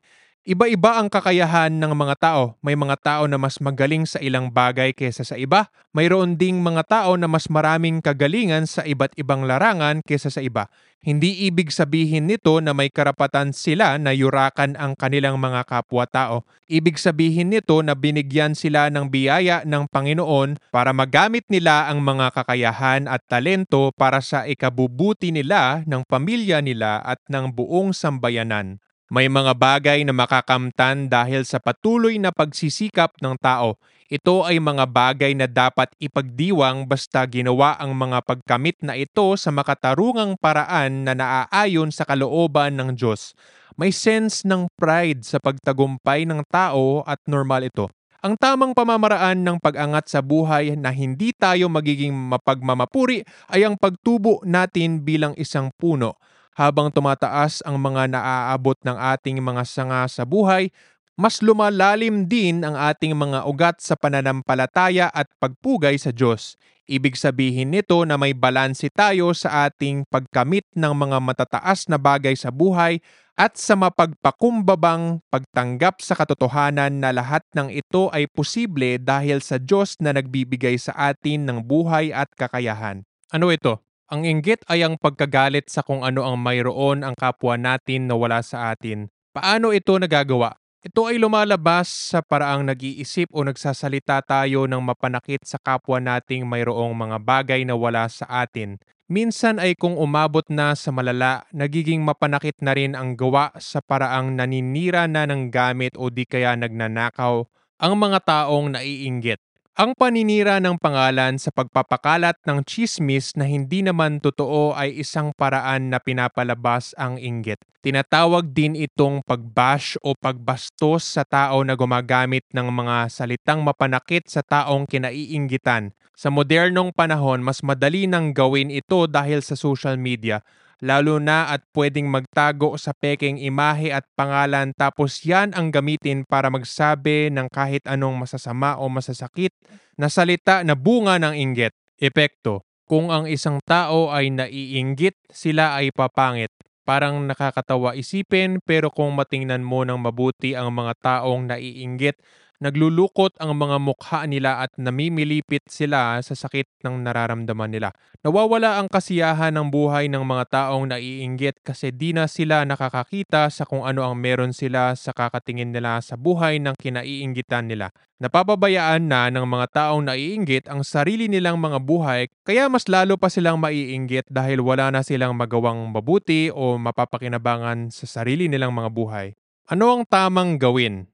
Iba-iba 0.47 0.95
ang 0.95 1.11
kakayahan 1.11 1.75
ng 1.75 1.91
mga 1.91 2.15
tao. 2.23 2.55
May 2.63 2.71
mga 2.79 2.95
tao 3.03 3.23
na 3.27 3.35
mas 3.35 3.59
magaling 3.59 4.07
sa 4.07 4.15
ilang 4.23 4.47
bagay 4.47 4.95
kaysa 4.95 5.27
sa 5.27 5.35
iba. 5.35 5.67
Mayroon 5.91 6.39
ding 6.39 6.63
mga 6.63 6.87
tao 6.87 7.19
na 7.19 7.27
mas 7.27 7.51
maraming 7.51 7.99
kagalingan 7.99 8.63
sa 8.63 8.87
iba't 8.87 9.11
ibang 9.19 9.43
larangan 9.43 9.99
kaysa 10.07 10.31
sa 10.31 10.39
iba. 10.39 10.71
Hindi 11.03 11.51
ibig 11.51 11.67
sabihin 11.67 12.31
nito 12.31 12.63
na 12.63 12.71
may 12.71 12.87
karapatan 12.87 13.51
sila 13.51 13.99
na 13.99 14.15
yurakan 14.15 14.79
ang 14.79 14.95
kanilang 14.95 15.35
mga 15.35 15.67
kapwa-tao. 15.67 16.47
Ibig 16.71 16.95
sabihin 16.95 17.51
nito 17.51 17.83
na 17.83 17.91
binigyan 17.91 18.55
sila 18.55 18.87
ng 18.87 19.11
biyaya 19.11 19.67
ng 19.67 19.91
Panginoon 19.91 20.63
para 20.71 20.95
magamit 20.95 21.43
nila 21.51 21.91
ang 21.91 21.99
mga 21.99 22.31
kakayahan 22.31 23.11
at 23.11 23.19
talento 23.27 23.91
para 23.99 24.23
sa 24.23 24.47
ikabubuti 24.47 25.35
nila 25.35 25.83
ng 25.83 26.07
pamilya 26.07 26.63
nila 26.63 27.03
at 27.03 27.19
ng 27.27 27.51
buong 27.51 27.91
sambayanan. 27.91 28.79
May 29.07 29.31
mga 29.31 29.55
bagay 29.55 30.03
na 30.03 30.11
makakamtan 30.11 31.07
dahil 31.07 31.47
sa 31.47 31.63
patuloy 31.63 32.19
na 32.19 32.35
pagsisikap 32.35 33.15
ng 33.23 33.39
tao. 33.39 33.79
Ito 34.11 34.43
ay 34.43 34.59
mga 34.59 34.83
bagay 34.83 35.31
na 35.31 35.47
dapat 35.47 35.95
ipagdiwang 35.95 36.83
basta 36.83 37.23
ginawa 37.23 37.79
ang 37.79 37.95
mga 37.95 38.19
pagkamit 38.27 38.75
na 38.83 38.99
ito 38.99 39.31
sa 39.39 39.47
makatarungang 39.55 40.35
paraan 40.35 41.07
na 41.07 41.15
naaayon 41.15 41.87
sa 41.87 42.03
kalooban 42.03 42.75
ng 42.75 42.99
Diyos. 42.99 43.31
May 43.79 43.95
sense 43.95 44.43
ng 44.43 44.67
pride 44.75 45.23
sa 45.23 45.39
pagtagumpay 45.39 46.27
ng 46.27 46.43
tao 46.51 47.07
at 47.07 47.23
normal 47.31 47.63
ito. 47.63 47.87
Ang 48.19 48.35
tamang 48.35 48.75
pamamaraan 48.75 49.39
ng 49.39 49.63
pag-angat 49.63 50.11
sa 50.11 50.19
buhay 50.19 50.75
na 50.75 50.91
hindi 50.91 51.31
tayo 51.31 51.71
magiging 51.71 52.11
mapagmamapuri 52.11 53.23
ay 53.55 53.63
ang 53.63 53.79
pagtubo 53.79 54.43
natin 54.43 54.99
bilang 54.99 55.31
isang 55.39 55.71
puno 55.79 56.19
habang 56.57 56.89
tumataas 56.89 57.61
ang 57.61 57.77
mga 57.77 58.17
naaabot 58.17 58.73
ng 58.81 58.97
ating 58.97 59.37
mga 59.37 59.61
sanga 59.61 60.09
sa 60.09 60.25
buhay, 60.25 60.73
mas 61.13 61.41
lumalalim 61.45 62.25
din 62.25 62.65
ang 62.65 62.73
ating 62.73 63.13
mga 63.13 63.45
ugat 63.45 63.77
sa 63.77 63.93
pananampalataya 63.93 65.13
at 65.13 65.29
pagpugay 65.37 66.01
sa 66.01 66.09
Diyos. 66.09 66.57
Ibig 66.89 67.13
sabihin 67.13 67.73
nito 67.73 68.01
na 68.07 68.17
may 68.17 68.33
balanse 68.33 68.89
tayo 68.89 69.33
sa 69.37 69.69
ating 69.69 70.07
pagkamit 70.09 70.65
ng 70.73 70.93
mga 70.93 71.17
matataas 71.21 71.85
na 71.89 72.01
bagay 72.01 72.33
sa 72.33 72.49
buhay 72.49 73.01
at 73.37 73.53
sa 73.53 73.77
mapagpakumbabang 73.77 75.21
pagtanggap 75.29 76.01
sa 76.01 76.17
katotohanan 76.17 76.97
na 76.97 77.13
lahat 77.13 77.45
ng 77.53 77.69
ito 77.69 78.09
ay 78.09 78.25
posible 78.25 78.97
dahil 78.97 79.45
sa 79.45 79.61
Diyos 79.61 79.99
na 80.01 80.09
nagbibigay 80.15 80.79
sa 80.81 80.95
atin 81.13 81.45
ng 81.45 81.59
buhay 81.61 82.09
at 82.09 82.33
kakayahan. 82.33 83.05
Ano 83.29 83.53
ito? 83.53 83.86
Ang 84.07 84.23
inggit 84.23 84.63
ay 84.71 84.87
ang 84.87 84.95
pagkagalit 84.95 85.67
sa 85.67 85.83
kung 85.83 85.99
ano 85.99 86.23
ang 86.23 86.39
mayroon 86.39 87.03
ang 87.03 87.11
kapwa 87.11 87.59
natin 87.59 88.07
na 88.07 88.15
wala 88.15 88.39
sa 88.39 88.71
atin. 88.71 89.11
Paano 89.35 89.75
ito 89.75 89.99
nagagawa? 89.99 90.55
Ito 90.79 91.11
ay 91.11 91.19
lumalabas 91.19 91.91
sa 91.91 92.23
paraang 92.23 92.63
nag-iisip 92.63 93.27
o 93.35 93.43
nagsasalita 93.43 94.23
tayo 94.23 94.63
ng 94.63 94.79
mapanakit 94.79 95.43
sa 95.43 95.59
kapwa 95.59 95.99
nating 95.99 96.47
mayroong 96.47 96.95
mga 96.95 97.19
bagay 97.19 97.67
na 97.67 97.75
wala 97.75 98.07
sa 98.07 98.23
atin. 98.47 98.79
Minsan 99.11 99.59
ay 99.59 99.75
kung 99.75 99.99
umabot 99.99 100.47
na 100.47 100.71
sa 100.79 100.95
malala, 100.95 101.43
nagiging 101.51 101.99
mapanakit 101.99 102.55
na 102.63 102.79
rin 102.79 102.95
ang 102.95 103.19
gawa 103.19 103.51
sa 103.59 103.83
paraang 103.83 104.39
naninira 104.39 105.03
na 105.11 105.27
ng 105.27 105.51
gamit 105.51 105.99
o 105.99 106.07
di 106.07 106.23
kaya 106.23 106.55
nagnanakaw 106.55 107.43
ang 107.83 107.93
mga 107.99 108.23
taong 108.23 108.71
naiinggit. 108.71 109.43
Ang 109.77 109.93
paninira 109.93 110.57
ng 110.57 110.81
pangalan 110.81 111.37
sa 111.37 111.53
pagpapakalat 111.53 112.33
ng 112.49 112.65
chismis 112.65 113.37
na 113.37 113.45
hindi 113.45 113.85
naman 113.85 114.17
totoo 114.17 114.73
ay 114.73 115.05
isang 115.05 115.29
paraan 115.37 115.93
na 115.93 116.01
pinapalabas 116.01 116.97
ang 116.97 117.21
inggit. 117.21 117.61
Tinatawag 117.85 118.57
din 118.57 118.73
itong 118.73 119.21
pagbash 119.21 119.93
o 120.01 120.17
pagbastos 120.17 121.05
sa 121.05 121.21
tao 121.21 121.61
na 121.61 121.77
gumagamit 121.77 122.41
ng 122.57 122.73
mga 122.73 123.05
salitang 123.13 123.61
mapanakit 123.61 124.25
sa 124.25 124.41
taong 124.41 124.89
kinaiinggitan. 124.89 125.93
Sa 126.17 126.33
modernong 126.33 126.89
panahon, 126.89 127.45
mas 127.45 127.61
madali 127.61 128.09
nang 128.09 128.33
gawin 128.33 128.73
ito 128.73 129.05
dahil 129.05 129.45
sa 129.45 129.53
social 129.53 129.93
media 130.01 130.41
lalo 130.83 131.17
na 131.17 131.49
at 131.49 131.65
pwedeng 131.73 132.05
magtago 132.09 132.77
sa 132.77 132.93
peking 132.93 133.41
imahe 133.41 133.89
at 133.89 134.05
pangalan 134.13 134.73
tapos 134.77 135.25
yan 135.25 135.53
ang 135.57 135.73
gamitin 135.73 136.21
para 136.25 136.53
magsabi 136.53 137.33
ng 137.33 137.49
kahit 137.49 137.81
anong 137.89 138.17
masasama 138.21 138.77
o 138.77 138.85
masasakit 138.89 139.53
na 139.97 140.07
salita 140.07 140.61
na 140.61 140.77
bunga 140.77 141.17
ng 141.17 141.33
inggit. 141.33 141.73
Epekto, 141.97 142.61
kung 142.85 143.09
ang 143.09 143.25
isang 143.25 143.57
tao 143.65 144.13
ay 144.13 144.29
naiinggit, 144.29 145.17
sila 145.33 145.73
ay 145.75 145.89
papangit. 145.89 146.53
Parang 146.87 147.19
nakakatawa 147.27 147.99
isipin 147.99 148.63
pero 148.63 148.87
kung 148.87 149.11
matingnan 149.11 149.59
mo 149.59 149.83
ng 149.83 149.99
mabuti 149.99 150.55
ang 150.55 150.71
mga 150.71 150.93
taong 151.03 151.51
naiinggit, 151.51 152.15
Naglulukot 152.57 153.37
ang 153.37 153.53
mga 153.53 153.77
mukha 153.77 154.25
nila 154.25 154.65
at 154.65 154.73
namimilipit 154.81 155.61
sila 155.69 156.17
sa 156.25 156.33
sakit 156.33 156.65
ng 156.81 157.05
nararamdaman 157.05 157.69
nila. 157.69 157.93
Nawawala 158.25 158.81
ang 158.81 158.89
kasiyahan 158.89 159.53
ng 159.53 159.69
buhay 159.69 160.09
ng 160.09 160.25
mga 160.25 160.45
taong 160.49 160.89
naiinggit 160.89 161.61
kasi 161.61 161.93
di 161.93 162.17
na 162.17 162.25
sila 162.25 162.65
nakakakita 162.65 163.53
sa 163.53 163.61
kung 163.61 163.85
ano 163.85 164.01
ang 164.01 164.17
meron 164.17 164.57
sila 164.57 164.97
sa 164.97 165.13
kakatingin 165.13 165.69
nila 165.69 166.01
sa 166.01 166.17
buhay 166.17 166.57
ng 166.57 166.73
kinaiinggitan 166.81 167.69
nila. 167.69 167.93
Napapabayaan 168.17 169.05
na 169.05 169.29
ng 169.29 169.45
mga 169.45 169.67
taong 169.77 170.09
naiinggit 170.09 170.65
ang 170.65 170.81
sarili 170.81 171.29
nilang 171.29 171.61
mga 171.61 171.77
buhay 171.77 172.25
kaya 172.41 172.65
mas 172.73 172.89
lalo 172.89 173.21
pa 173.21 173.29
silang 173.29 173.61
maiinggit 173.61 174.25
dahil 174.33 174.65
wala 174.65 174.89
na 174.89 175.05
silang 175.05 175.37
magawang 175.37 175.93
mabuti 175.93 176.49
o 176.49 176.81
mapapakinabangan 176.81 177.93
sa 177.93 178.09
sarili 178.09 178.49
nilang 178.49 178.73
mga 178.73 178.89
buhay. 178.89 179.37
Ano 179.69 179.93
ang 179.93 180.09
tamang 180.09 180.57
gawin? 180.57 181.05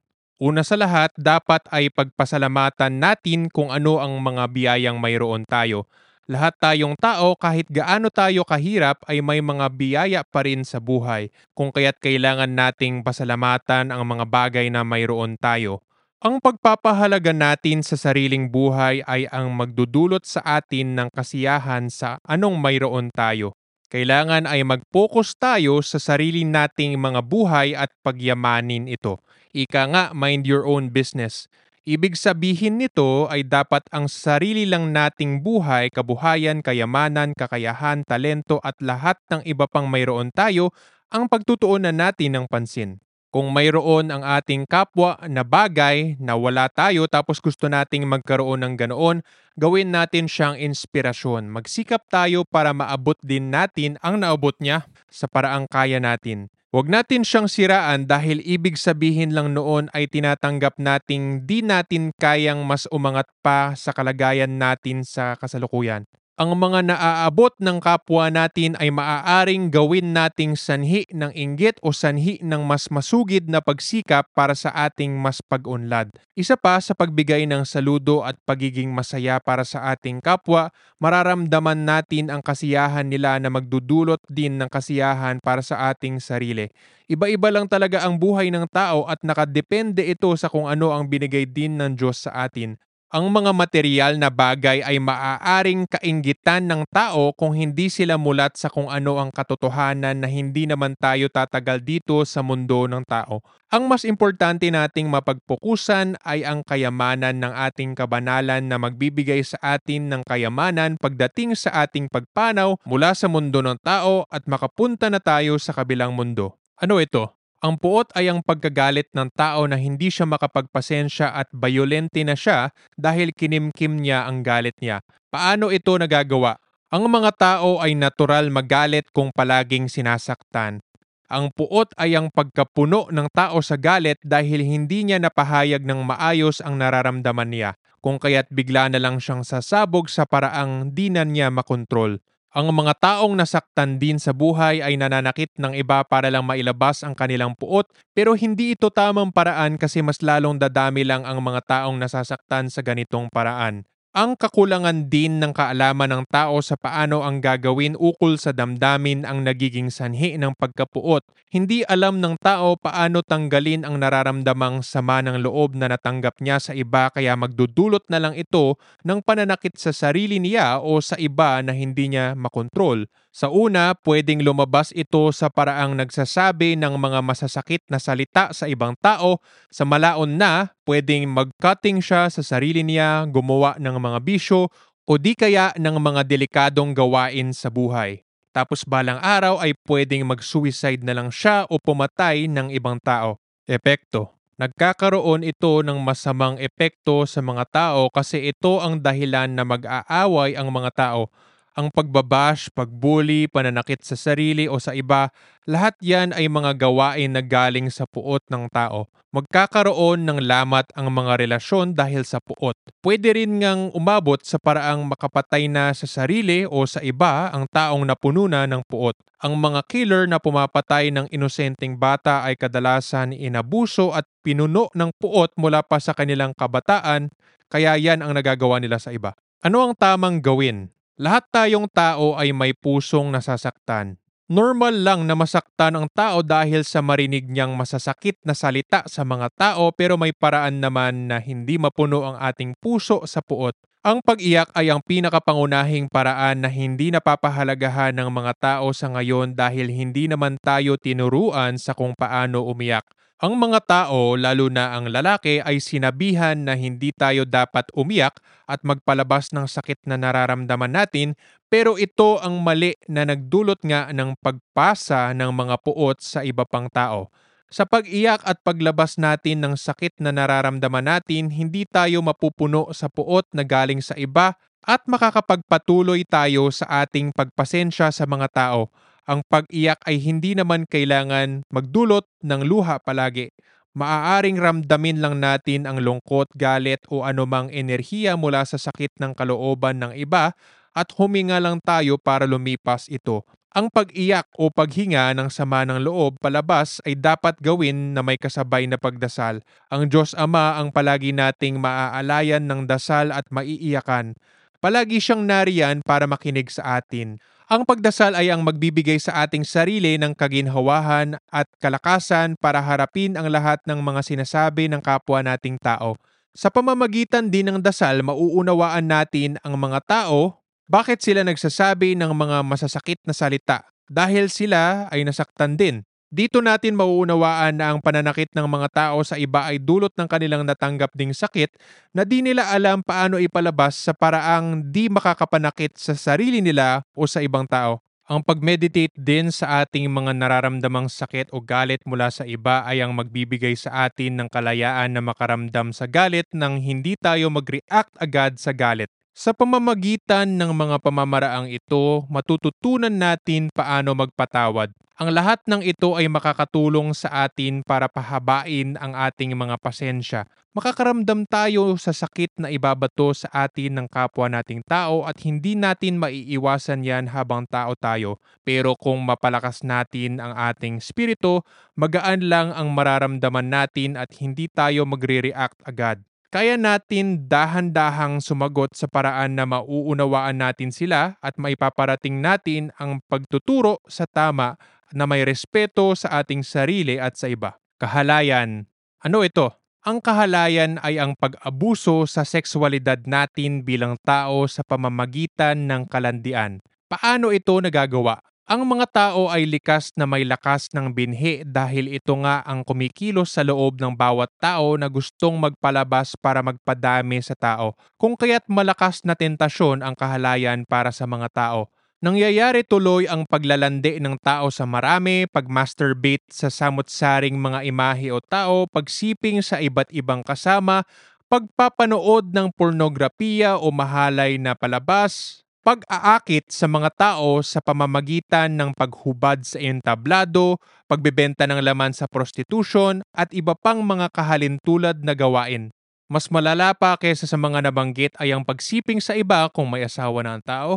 Una 0.44 0.60
sa 0.60 0.76
lahat, 0.76 1.16
dapat 1.16 1.64
ay 1.72 1.88
pagpasalamatan 1.88 3.00
natin 3.00 3.48
kung 3.48 3.72
ano 3.72 4.04
ang 4.04 4.20
mga 4.20 4.52
biyayang 4.52 5.00
mayroon 5.00 5.48
tayo. 5.48 5.88
Lahat 6.28 6.52
tayong 6.60 7.00
tao 7.00 7.40
kahit 7.40 7.72
gaano 7.72 8.12
tayo 8.12 8.44
kahirap 8.44 9.08
ay 9.08 9.24
may 9.24 9.40
mga 9.40 9.72
biyaya 9.72 10.20
pa 10.28 10.44
rin 10.44 10.68
sa 10.68 10.84
buhay, 10.84 11.32
kung 11.56 11.72
kaya't 11.72 11.96
kailangan 12.04 12.52
nating 12.52 13.08
pasalamatan 13.08 13.96
ang 13.96 14.04
mga 14.04 14.28
bagay 14.28 14.68
na 14.68 14.84
mayroon 14.84 15.40
tayo. 15.40 15.80
Ang 16.20 16.44
pagpapahalaga 16.44 17.32
natin 17.32 17.80
sa 17.80 17.96
sariling 17.96 18.52
buhay 18.52 19.00
ay 19.08 19.32
ang 19.32 19.48
magdudulot 19.56 20.28
sa 20.28 20.44
atin 20.44 20.92
ng 21.00 21.08
kasiyahan 21.16 21.88
sa 21.88 22.20
anong 22.28 22.60
mayroon 22.60 23.16
tayo. 23.16 23.56
Kailangan 23.88 24.50
ay 24.50 24.68
mag-focus 24.68 25.40
tayo 25.40 25.80
sa 25.86 26.04
sarili 26.04 26.44
nating 26.44 27.00
mga 27.00 27.22
buhay 27.24 27.80
at 27.80 27.94
pagyamanin 28.04 28.92
ito. 28.92 29.24
Ika 29.54 29.86
nga, 29.94 30.04
mind 30.18 30.50
your 30.50 30.66
own 30.66 30.90
business. 30.90 31.46
Ibig 31.86 32.18
sabihin 32.18 32.82
nito 32.82 33.30
ay 33.30 33.46
dapat 33.46 33.86
ang 33.94 34.10
sarili 34.10 34.66
lang 34.66 34.90
nating 34.90 35.46
buhay, 35.46 35.94
kabuhayan, 35.94 36.66
kayamanan, 36.66 37.38
kakayahan, 37.38 38.02
talento 38.02 38.58
at 38.66 38.74
lahat 38.82 39.22
ng 39.30 39.46
iba 39.46 39.70
pang 39.70 39.86
mayroon 39.86 40.34
tayo 40.34 40.74
ang 41.14 41.30
pagtutuunan 41.30 41.94
natin 41.94 42.34
ng 42.34 42.46
pansin. 42.50 42.98
Kung 43.30 43.54
mayroon 43.54 44.10
ang 44.10 44.26
ating 44.26 44.66
kapwa 44.66 45.22
na 45.30 45.46
bagay 45.46 46.18
na 46.18 46.34
wala 46.34 46.66
tayo 46.70 47.06
tapos 47.06 47.38
gusto 47.38 47.70
nating 47.70 48.10
magkaroon 48.10 48.62
ng 48.66 48.74
ganoon, 48.74 49.22
gawin 49.54 49.94
natin 49.94 50.26
siyang 50.26 50.58
inspirasyon. 50.58 51.46
Magsikap 51.50 52.10
tayo 52.10 52.42
para 52.42 52.74
maabot 52.74 53.18
din 53.22 53.54
natin 53.54 54.02
ang 54.02 54.22
naabot 54.22 54.54
niya 54.58 54.86
sa 55.14 55.30
paraang 55.30 55.70
kaya 55.70 56.02
natin. 56.02 56.50
Huwag 56.74 56.90
natin 56.90 57.22
siyang 57.22 57.46
siraan 57.46 58.10
dahil 58.10 58.42
ibig 58.42 58.82
sabihin 58.82 59.38
lang 59.38 59.54
noon 59.54 59.94
ay 59.94 60.10
tinatanggap 60.10 60.82
nating 60.82 61.46
di 61.46 61.62
natin 61.62 62.10
kayang 62.18 62.66
mas 62.66 62.90
umangat 62.90 63.30
pa 63.46 63.78
sa 63.78 63.94
kalagayan 63.94 64.58
natin 64.58 65.06
sa 65.06 65.38
kasalukuyan 65.38 66.10
ang 66.34 66.58
mga 66.58 66.82
naaabot 66.90 67.54
ng 67.62 67.78
kapwa 67.78 68.26
natin 68.34 68.74
ay 68.82 68.90
maaaring 68.90 69.70
gawin 69.70 70.18
nating 70.18 70.58
sanhi 70.58 71.06
ng 71.14 71.30
inggit 71.30 71.78
o 71.86 71.94
sanhi 71.94 72.42
ng 72.42 72.66
mas 72.66 72.90
masugid 72.90 73.46
na 73.46 73.62
pagsikap 73.62 74.26
para 74.34 74.58
sa 74.58 74.74
ating 74.74 75.14
mas 75.14 75.46
pag-unlad. 75.46 76.10
Isa 76.34 76.58
pa 76.58 76.82
sa 76.82 76.98
pagbigay 76.98 77.46
ng 77.46 77.70
saludo 77.70 78.26
at 78.26 78.34
pagiging 78.50 78.90
masaya 78.90 79.38
para 79.38 79.62
sa 79.62 79.94
ating 79.94 80.26
kapwa, 80.26 80.74
mararamdaman 80.98 81.86
natin 81.86 82.34
ang 82.34 82.42
kasiyahan 82.42 83.06
nila 83.06 83.38
na 83.38 83.54
magdudulot 83.54 84.18
din 84.26 84.58
ng 84.58 84.74
kasiyahan 84.74 85.38
para 85.38 85.62
sa 85.62 85.94
ating 85.94 86.18
sarili. 86.18 86.66
Iba-iba 87.06 87.54
lang 87.54 87.70
talaga 87.70 88.02
ang 88.02 88.18
buhay 88.18 88.50
ng 88.50 88.66
tao 88.74 89.06
at 89.06 89.22
nakadepende 89.22 90.02
ito 90.02 90.34
sa 90.34 90.50
kung 90.50 90.66
ano 90.66 90.98
ang 90.98 91.06
binigay 91.06 91.46
din 91.46 91.78
ng 91.78 91.94
Diyos 91.94 92.26
sa 92.26 92.50
atin. 92.50 92.74
Ang 93.14 93.30
mga 93.30 93.54
material 93.54 94.18
na 94.18 94.34
bagay 94.34 94.82
ay 94.82 94.98
maaaring 94.98 95.86
kainggitan 95.86 96.66
ng 96.66 96.82
tao 96.90 97.30
kung 97.38 97.54
hindi 97.54 97.86
sila 97.86 98.18
mulat 98.18 98.58
sa 98.58 98.74
kung 98.74 98.90
ano 98.90 99.22
ang 99.22 99.30
katotohanan 99.30 100.18
na 100.18 100.26
hindi 100.26 100.66
naman 100.66 100.98
tayo 100.98 101.30
tatagal 101.30 101.86
dito 101.86 102.26
sa 102.26 102.42
mundo 102.42 102.90
ng 102.90 103.06
tao. 103.06 103.46
Ang 103.70 103.86
mas 103.86 104.02
importante 104.02 104.66
nating 104.66 105.14
mapagpukusan 105.14 106.26
ay 106.26 106.42
ang 106.42 106.66
kayamanan 106.66 107.38
ng 107.38 107.54
ating 107.54 107.94
kabanalan 107.94 108.66
na 108.66 108.82
magbibigay 108.82 109.46
sa 109.46 109.62
atin 109.62 110.10
ng 110.10 110.26
kayamanan 110.26 110.98
pagdating 110.98 111.54
sa 111.54 111.86
ating 111.86 112.10
pagpanaw 112.10 112.82
mula 112.82 113.14
sa 113.14 113.30
mundo 113.30 113.62
ng 113.62 113.78
tao 113.86 114.26
at 114.34 114.50
makapunta 114.50 115.14
na 115.14 115.22
tayo 115.22 115.62
sa 115.62 115.70
kabilang 115.70 116.18
mundo. 116.18 116.58
Ano 116.82 116.98
ito? 116.98 117.43
Ang 117.64 117.80
puot 117.80 118.12
ay 118.12 118.28
ang 118.28 118.44
pagkagalit 118.44 119.08
ng 119.16 119.32
tao 119.40 119.64
na 119.72 119.80
hindi 119.80 120.12
siya 120.12 120.28
makapagpasensya 120.28 121.32
at 121.32 121.48
bayolente 121.56 122.20
na 122.28 122.36
siya 122.36 122.76
dahil 123.00 123.32
kinimkim 123.32 124.04
niya 124.04 124.28
ang 124.28 124.44
galit 124.44 124.76
niya. 124.84 125.00
Paano 125.32 125.72
ito 125.72 125.96
nagagawa? 125.96 126.60
Ang 126.92 127.08
mga 127.08 127.32
tao 127.40 127.80
ay 127.80 127.96
natural 127.96 128.52
magalit 128.52 129.08
kung 129.16 129.32
palaging 129.32 129.88
sinasaktan. 129.88 130.84
Ang 131.32 131.56
puot 131.56 131.88
ay 131.96 132.20
ang 132.20 132.28
pagkapuno 132.36 133.08
ng 133.08 133.32
tao 133.32 133.64
sa 133.64 133.80
galit 133.80 134.20
dahil 134.20 134.60
hindi 134.60 135.08
niya 135.08 135.24
napahayag 135.24 135.88
ng 135.88 136.04
maayos 136.04 136.60
ang 136.60 136.76
nararamdaman 136.76 137.48
niya, 137.48 137.80
kung 138.04 138.20
kaya't 138.20 138.52
bigla 138.52 138.92
na 138.92 139.00
lang 139.00 139.24
siyang 139.24 139.48
sasabog 139.48 140.12
sa 140.12 140.28
paraang 140.28 140.92
di 140.92 141.08
na 141.08 141.24
niya 141.24 141.48
makontrol. 141.48 142.20
Ang 142.54 142.70
mga 142.70 142.94
taong 143.02 143.34
nasaktan 143.34 143.98
din 143.98 144.22
sa 144.22 144.30
buhay 144.30 144.78
ay 144.86 144.94
nananakit 144.94 145.50
ng 145.58 145.74
iba 145.74 146.06
para 146.06 146.30
lang 146.30 146.46
mailabas 146.46 147.02
ang 147.02 147.18
kanilang 147.18 147.58
puot 147.58 147.90
pero 148.14 148.38
hindi 148.38 148.78
ito 148.78 148.94
tamang 148.94 149.34
paraan 149.34 149.82
kasi 149.82 150.06
mas 150.06 150.22
lalong 150.22 150.62
dadami 150.62 151.02
lang 151.02 151.26
ang 151.26 151.42
mga 151.42 151.66
taong 151.66 151.98
nasasaktan 151.98 152.70
sa 152.70 152.86
ganitong 152.86 153.26
paraan. 153.34 153.90
Ang 154.14 154.38
kakulangan 154.38 155.10
din 155.10 155.42
ng 155.42 155.58
kaalaman 155.58 156.06
ng 156.06 156.24
tao 156.30 156.62
sa 156.62 156.78
paano 156.78 157.26
ang 157.26 157.42
gagawin 157.42 157.98
ukol 157.98 158.38
sa 158.38 158.54
damdamin 158.54 159.26
ang 159.26 159.42
nagiging 159.42 159.90
sanhi 159.90 160.38
ng 160.38 160.54
pagkapuot. 160.54 161.26
Hindi 161.50 161.82
alam 161.90 162.22
ng 162.22 162.38
tao 162.38 162.78
paano 162.78 163.26
tanggalin 163.26 163.82
ang 163.82 163.98
nararamdamang 163.98 164.86
sama 164.86 165.26
ng 165.26 165.42
loob 165.42 165.74
na 165.74 165.90
natanggap 165.90 166.46
niya 166.46 166.62
sa 166.62 166.78
iba 166.78 167.10
kaya 167.10 167.34
magdudulot 167.34 168.06
na 168.06 168.22
lang 168.22 168.38
ito 168.38 168.78
ng 169.02 169.26
pananakit 169.26 169.82
sa 169.82 169.90
sarili 169.90 170.38
niya 170.38 170.78
o 170.78 171.02
sa 171.02 171.18
iba 171.18 171.66
na 171.66 171.74
hindi 171.74 172.14
niya 172.14 172.38
makontrol. 172.38 173.10
Sa 173.34 173.50
una, 173.50 173.98
pwedeng 174.06 174.46
lumabas 174.46 174.94
ito 174.94 175.34
sa 175.34 175.50
paraang 175.50 175.98
nagsasabi 175.98 176.78
ng 176.78 176.94
mga 177.02 177.26
masasakit 177.26 177.82
na 177.90 177.98
salita 177.98 178.54
sa 178.54 178.70
ibang 178.70 178.94
tao. 179.02 179.42
Sa 179.74 179.90
malaon 179.90 180.38
na, 180.38 180.70
pwedeng 180.86 181.26
mag-cutting 181.26 181.98
siya 181.98 182.30
sa 182.30 182.46
sarili 182.46 182.86
niya, 182.86 183.26
gumawa 183.26 183.74
ng 183.82 183.98
mga 183.98 184.22
bisyo, 184.22 184.70
o 185.10 185.18
di 185.18 185.34
kaya 185.34 185.74
ng 185.74 185.98
mga 185.98 186.22
delikadong 186.30 186.94
gawain 186.94 187.58
sa 187.58 187.74
buhay. 187.74 188.22
Tapos 188.54 188.86
balang 188.86 189.18
araw 189.18 189.58
ay 189.66 189.74
pwedeng 189.90 190.30
mag-suicide 190.30 191.02
na 191.02 191.18
lang 191.18 191.34
siya 191.34 191.66
o 191.74 191.82
pumatay 191.82 192.46
ng 192.46 192.70
ibang 192.70 193.02
tao. 193.02 193.42
Epekto 193.66 194.38
Nagkakaroon 194.62 195.42
ito 195.42 195.82
ng 195.82 195.98
masamang 195.98 196.62
epekto 196.62 197.26
sa 197.26 197.42
mga 197.42 197.66
tao 197.66 198.14
kasi 198.14 198.54
ito 198.54 198.78
ang 198.78 199.02
dahilan 199.02 199.50
na 199.50 199.66
mag-aaway 199.66 200.54
ang 200.54 200.70
mga 200.70 200.94
tao 200.94 201.34
ang 201.74 201.90
pagbabash, 201.90 202.70
pagbuli, 202.70 203.50
pananakit 203.50 204.06
sa 204.06 204.14
sarili 204.14 204.70
o 204.70 204.78
sa 204.78 204.94
iba, 204.94 205.34
lahat 205.66 205.98
yan 206.06 206.30
ay 206.30 206.46
mga 206.46 206.78
gawain 206.78 207.34
na 207.34 207.42
galing 207.42 207.90
sa 207.90 208.06
puot 208.06 208.46
ng 208.50 208.70
tao. 208.70 209.10
Magkakaroon 209.34 210.30
ng 210.30 210.46
lamat 210.46 210.94
ang 210.94 211.10
mga 211.10 211.42
relasyon 211.42 211.98
dahil 211.98 212.22
sa 212.22 212.38
puot. 212.38 212.78
Pwede 213.02 213.34
rin 213.34 213.58
ngang 213.58 213.90
umabot 213.98 214.38
sa 214.46 214.62
paraang 214.62 215.10
makapatay 215.10 215.66
na 215.66 215.90
sa 215.98 216.06
sarili 216.06 216.70
o 216.70 216.86
sa 216.86 217.02
iba 217.02 217.50
ang 217.50 217.66
taong 217.66 218.06
napuno 218.06 218.46
na 218.46 218.70
ng 218.70 218.86
puot. 218.86 219.18
Ang 219.42 219.58
mga 219.58 219.90
killer 219.90 220.30
na 220.30 220.38
pumapatay 220.38 221.10
ng 221.10 221.34
inosenteng 221.34 221.98
bata 221.98 222.46
ay 222.46 222.54
kadalasan 222.54 223.34
inabuso 223.34 224.14
at 224.14 224.30
pinuno 224.46 224.94
ng 224.94 225.10
puot 225.18 225.58
mula 225.58 225.82
pa 225.82 225.98
sa 225.98 226.14
kanilang 226.14 226.54
kabataan, 226.54 227.34
kaya 227.74 227.98
yan 227.98 228.22
ang 228.22 228.38
nagagawa 228.38 228.78
nila 228.78 229.02
sa 229.02 229.10
iba. 229.10 229.34
Ano 229.66 229.82
ang 229.82 229.98
tamang 229.98 230.46
gawin? 230.46 230.94
Lahat 231.14 231.46
tayong 231.54 231.86
tao 231.94 232.34
ay 232.34 232.58
may 232.58 232.74
pusong 232.74 233.30
nasasaktan. 233.30 234.18
Normal 234.50 235.06
lang 235.06 235.30
na 235.30 235.38
masaktan 235.38 235.94
ang 235.94 236.10
tao 236.10 236.42
dahil 236.42 236.82
sa 236.82 237.06
marinig 237.06 237.46
niyang 237.54 237.78
masasakit 237.78 238.42
na 238.42 238.58
salita 238.58 239.06
sa 239.06 239.22
mga 239.22 239.54
tao 239.54 239.94
pero 239.94 240.18
may 240.18 240.34
paraan 240.34 240.82
naman 240.82 241.30
na 241.30 241.38
hindi 241.38 241.78
mapuno 241.78 242.26
ang 242.26 242.42
ating 242.42 242.74
puso 242.82 243.30
sa 243.30 243.46
puot. 243.46 243.78
Ang 244.04 244.20
pag-iyak 244.20 244.68
ay 244.76 244.92
ang 244.92 245.00
pinakapangunahing 245.00 246.12
paraan 246.12 246.68
na 246.68 246.68
hindi 246.68 247.08
napapahalagahan 247.08 248.12
ng 248.12 248.28
mga 248.36 248.54
tao 248.60 248.92
sa 248.92 249.08
ngayon 249.08 249.56
dahil 249.56 249.88
hindi 249.88 250.28
naman 250.28 250.60
tayo 250.60 251.00
tinuruan 251.00 251.80
sa 251.80 251.96
kung 251.96 252.12
paano 252.12 252.68
umiyak. 252.68 253.08
Ang 253.40 253.56
mga 253.56 253.80
tao, 253.88 254.36
lalo 254.36 254.68
na 254.68 254.92
ang 254.92 255.08
lalaki, 255.08 255.64
ay 255.64 255.80
sinabihan 255.80 256.68
na 256.68 256.76
hindi 256.76 257.16
tayo 257.16 257.48
dapat 257.48 257.88
umiyak 257.96 258.44
at 258.68 258.84
magpalabas 258.84 259.56
ng 259.56 259.72
sakit 259.72 260.04
na 260.04 260.20
nararamdaman 260.20 260.92
natin 260.92 261.40
pero 261.72 261.96
ito 261.96 262.44
ang 262.44 262.60
mali 262.60 263.00
na 263.08 263.24
nagdulot 263.24 263.80
nga 263.88 264.12
ng 264.12 264.36
pagpasa 264.44 265.32
ng 265.32 265.52
mga 265.56 265.80
puot 265.80 266.20
sa 266.20 266.44
iba 266.44 266.68
pang 266.68 266.92
tao. 266.92 267.32
Sa 267.74 267.90
pag-iyak 267.90 268.46
at 268.46 268.62
paglabas 268.62 269.18
natin 269.18 269.66
ng 269.66 269.74
sakit 269.74 270.22
na 270.22 270.30
nararamdaman 270.30 271.10
natin, 271.10 271.50
hindi 271.50 271.90
tayo 271.90 272.22
mapupuno 272.22 272.94
sa 272.94 273.10
puot 273.10 273.50
na 273.58 273.66
galing 273.66 273.98
sa 273.98 274.14
iba 274.14 274.54
at 274.86 275.02
makakapagpatuloy 275.10 276.22
tayo 276.30 276.70
sa 276.70 277.02
ating 277.02 277.34
pagpasensya 277.34 278.14
sa 278.14 278.30
mga 278.30 278.48
tao 278.54 278.94
ang 279.24 279.40
pag-iyak 279.48 280.04
ay 280.04 280.20
hindi 280.20 280.52
naman 280.52 280.84
kailangan 280.84 281.64
magdulot 281.72 282.28
ng 282.44 282.62
luha 282.68 283.00
palagi. 283.00 283.56
Maaaring 283.94 284.58
ramdamin 284.58 285.22
lang 285.22 285.38
natin 285.38 285.86
ang 285.86 286.02
lungkot, 286.02 286.50
galit 286.58 287.00
o 287.14 287.22
anumang 287.22 287.70
enerhiya 287.70 288.34
mula 288.34 288.66
sa 288.66 288.82
sakit 288.82 289.22
ng 289.22 289.38
kalooban 289.38 290.02
ng 290.02 290.14
iba 290.18 290.58
at 290.94 291.08
huminga 291.14 291.62
lang 291.62 291.78
tayo 291.80 292.18
para 292.18 292.50
lumipas 292.50 293.06
ito. 293.08 293.46
Ang 293.74 293.90
pag-iyak 293.90 294.54
o 294.54 294.70
paghinga 294.70 295.34
ng 295.34 295.50
sama 295.50 295.82
ng 295.82 295.98
loob 296.06 296.38
palabas 296.38 297.02
ay 297.10 297.18
dapat 297.18 297.58
gawin 297.58 298.14
na 298.14 298.22
may 298.22 298.38
kasabay 298.38 298.86
na 298.86 299.02
pagdasal. 299.02 299.66
Ang 299.90 300.14
Diyos 300.14 300.38
Ama 300.38 300.78
ang 300.78 300.94
palagi 300.94 301.34
nating 301.34 301.82
maaalayan 301.82 302.62
ng 302.70 302.86
dasal 302.86 303.34
at 303.34 303.50
maiiyakan. 303.50 304.38
Palagi 304.78 305.18
siyang 305.18 305.50
nariyan 305.50 306.06
para 306.06 306.30
makinig 306.30 306.70
sa 306.70 307.02
atin. 307.02 307.42
Ang 307.66 307.82
pagdasal 307.90 308.38
ay 308.38 308.54
ang 308.54 308.62
magbibigay 308.62 309.18
sa 309.18 309.42
ating 309.42 309.66
sarili 309.66 310.22
ng 310.22 310.38
kaginhawahan 310.38 311.42
at 311.50 311.66
kalakasan 311.82 312.54
para 312.62 312.78
harapin 312.78 313.34
ang 313.34 313.50
lahat 313.50 313.82
ng 313.90 313.98
mga 314.06 314.22
sinasabi 314.22 314.86
ng 314.86 315.02
kapwa 315.02 315.42
nating 315.42 315.82
tao. 315.82 316.14
Sa 316.54 316.70
pamamagitan 316.70 317.50
din 317.50 317.74
ng 317.74 317.82
dasal, 317.82 318.22
mauunawaan 318.22 319.10
natin 319.10 319.58
ang 319.66 319.82
mga 319.82 319.98
tao 320.06 320.62
bakit 320.88 321.24
sila 321.24 321.48
nagsasabi 321.48 322.16
ng 322.20 322.32
mga 322.36 322.62
masasakit 322.68 323.20
na 323.24 323.32
salita 323.32 323.88
dahil 324.12 324.52
sila 324.52 325.08
ay 325.10 325.24
nasaktan 325.24 325.80
din. 325.80 326.04
Dito 326.34 326.66
natin 326.66 326.98
mauunawaan 326.98 327.78
na 327.78 327.94
ang 327.94 328.02
pananakit 328.02 328.50
ng 328.58 328.66
mga 328.66 328.90
tao 328.90 329.22
sa 329.22 329.38
iba 329.38 329.70
ay 329.70 329.78
dulot 329.78 330.10
ng 330.18 330.26
kanilang 330.26 330.66
natanggap 330.66 331.14
ding 331.14 331.30
sakit 331.30 331.70
na 332.10 332.26
di 332.26 332.42
nila 332.42 332.74
alam 332.74 333.06
paano 333.06 333.38
ipalabas 333.38 333.94
sa 333.94 334.18
paraang 334.18 334.82
di 334.82 335.14
makakapanakit 335.14 335.94
sa 335.94 336.18
sarili 336.18 336.58
nila 336.58 337.06
o 337.14 337.30
sa 337.30 337.46
ibang 337.46 337.70
tao. 337.70 338.02
Ang 338.26 338.42
pag-meditate 338.42 339.14
din 339.14 339.54
sa 339.54 339.86
ating 339.86 340.10
mga 340.10 340.34
nararamdamang 340.34 341.06
sakit 341.06 341.54
o 341.54 341.62
galit 341.62 342.02
mula 342.08 342.34
sa 342.34 342.50
iba 342.50 342.82
ay 342.82 343.06
ang 343.06 343.14
magbibigay 343.14 343.78
sa 343.78 344.10
atin 344.10 344.42
ng 344.42 344.48
kalayaan 344.50 345.14
na 345.14 345.22
makaramdam 345.22 345.94
sa 345.94 346.10
galit 346.10 346.50
nang 346.50 346.82
hindi 346.82 347.14
tayo 347.14 347.54
mag-react 347.54 348.18
agad 348.18 348.58
sa 348.58 348.74
galit. 348.74 349.14
Sa 349.34 349.50
pamamagitan 349.50 350.46
ng 350.62 350.78
mga 350.78 351.02
pamamaraang 351.02 351.66
ito, 351.66 352.22
matututunan 352.30 353.10
natin 353.10 353.74
paano 353.74 354.14
magpatawad. 354.14 354.94
Ang 355.18 355.30
lahat 355.34 355.58
ng 355.66 355.82
ito 355.82 356.14
ay 356.14 356.30
makakatulong 356.30 357.18
sa 357.18 357.50
atin 357.50 357.82
para 357.82 358.06
pahabain 358.06 358.94
ang 359.02 359.18
ating 359.18 359.58
mga 359.58 359.82
pasensya. 359.82 360.46
Makakaramdam 360.78 361.50
tayo 361.50 361.98
sa 361.98 362.14
sakit 362.14 362.62
na 362.62 362.70
ibabato 362.70 363.34
sa 363.34 363.50
atin 363.66 364.06
ng 364.06 364.08
kapwa 364.10 364.54
nating 364.54 364.86
tao 364.86 365.26
at 365.26 365.42
hindi 365.42 365.74
natin 365.74 366.22
maiiwasan 366.22 367.02
yan 367.02 367.34
habang 367.34 367.66
tao 367.66 367.98
tayo. 367.98 368.38
Pero 368.62 368.94
kung 368.94 369.26
mapalakas 369.26 369.82
natin 369.82 370.38
ang 370.38 370.54
ating 370.54 371.02
spirito, 371.02 371.66
magaan 371.98 372.46
lang 372.46 372.70
ang 372.70 372.94
mararamdaman 372.94 373.66
natin 373.66 374.14
at 374.14 374.30
hindi 374.38 374.70
tayo 374.70 375.10
magre-react 375.10 375.82
agad 375.90 376.22
kaya 376.54 376.78
natin 376.78 377.50
dahan-dahang 377.50 378.38
sumagot 378.38 378.94
sa 378.94 379.10
paraan 379.10 379.58
na 379.58 379.66
mauunawaan 379.66 380.62
natin 380.62 380.94
sila 380.94 381.34
at 381.42 381.58
maipaparating 381.58 382.46
natin 382.46 382.94
ang 383.02 383.26
pagtuturo 383.26 383.98
sa 384.06 384.30
tama 384.30 384.78
na 385.10 385.26
may 385.26 385.42
respeto 385.42 386.14
sa 386.14 386.46
ating 386.46 386.62
sarili 386.62 387.18
at 387.18 387.42
sa 387.42 387.50
iba. 387.50 387.82
Kahalayan. 387.98 388.86
Ano 389.26 389.42
ito? 389.42 389.74
Ang 390.06 390.22
kahalayan 390.22 391.02
ay 391.02 391.18
ang 391.18 391.34
pag-abuso 391.34 392.30
sa 392.30 392.46
sexualidad 392.46 393.26
natin 393.26 393.82
bilang 393.82 394.14
tao 394.22 394.70
sa 394.70 394.86
pamamagitan 394.86 395.90
ng 395.90 396.06
kalandian. 396.06 396.86
Paano 397.10 397.50
ito 397.50 397.82
nagagawa? 397.82 398.38
Ang 398.64 398.88
mga 398.88 399.12
tao 399.12 399.52
ay 399.52 399.68
likas 399.68 400.16
na 400.16 400.24
may 400.24 400.48
lakas 400.48 400.88
ng 400.96 401.12
binhi 401.12 401.68
dahil 401.68 402.08
ito 402.08 402.32
nga 402.48 402.64
ang 402.64 402.88
kumikilos 402.88 403.52
sa 403.52 403.62
loob 403.68 404.00
ng 404.00 404.16
bawat 404.16 404.48
tao 404.56 404.96
na 404.96 405.12
gustong 405.12 405.60
magpalabas 405.60 406.40
para 406.40 406.64
magpadami 406.64 407.44
sa 407.44 407.60
tao. 407.60 407.92
Kung 408.16 408.40
kaya't 408.40 408.72
malakas 408.72 409.20
na 409.28 409.36
tentasyon 409.36 410.00
ang 410.00 410.16
kahalayan 410.16 410.88
para 410.88 411.12
sa 411.12 411.28
mga 411.28 411.52
tao. 411.52 411.92
Nangyayari 412.24 412.88
tuloy 412.88 413.28
ang 413.28 413.44
paglalandi 413.44 414.24
ng 414.24 414.40
tao 414.40 414.72
sa 414.72 414.88
marami, 414.88 415.44
pag-masturbate 415.52 416.48
sa 416.48 416.72
samot-saring 416.72 417.60
mga 417.60 417.84
imahe 417.84 418.32
o 418.32 418.40
tao, 418.40 418.88
pagsiping 418.88 419.60
sa 419.60 419.84
iba't 419.84 420.08
ibang 420.16 420.40
kasama, 420.40 421.04
pagpapanood 421.52 422.56
ng 422.56 422.72
pornografiya 422.80 423.76
o 423.76 423.92
mahalay 423.92 424.56
na 424.56 424.72
palabas, 424.72 425.64
pag-aakit 425.84 426.72
sa 426.72 426.88
mga 426.88 427.12
tao 427.12 427.60
sa 427.60 427.84
pamamagitan 427.84 428.72
ng 428.72 428.96
paghubad 428.96 429.68
sa 429.68 429.76
entablado, 429.84 430.80
pagbebenta 431.12 431.68
ng 431.68 431.84
laman 431.84 432.16
sa 432.16 432.24
prostitution 432.32 433.20
at 433.36 433.52
iba 433.52 433.76
pang 433.76 434.00
mga 434.00 434.32
kahalintulad 434.32 435.20
na 435.28 435.36
gawain. 435.36 435.92
Mas 436.32 436.48
malala 436.48 436.96
pa 436.96 437.20
kaysa 437.20 437.46
sa 437.46 437.60
mga 437.60 437.84
nabanggit 437.84 438.32
ay 438.40 438.56
ang 438.56 438.64
pagsiping 438.64 439.20
sa 439.20 439.36
iba 439.36 439.68
kung 439.76 439.92
may 439.92 440.08
asawa 440.08 440.40
na 440.42 440.56
ang 440.58 440.64
tao 440.64 440.94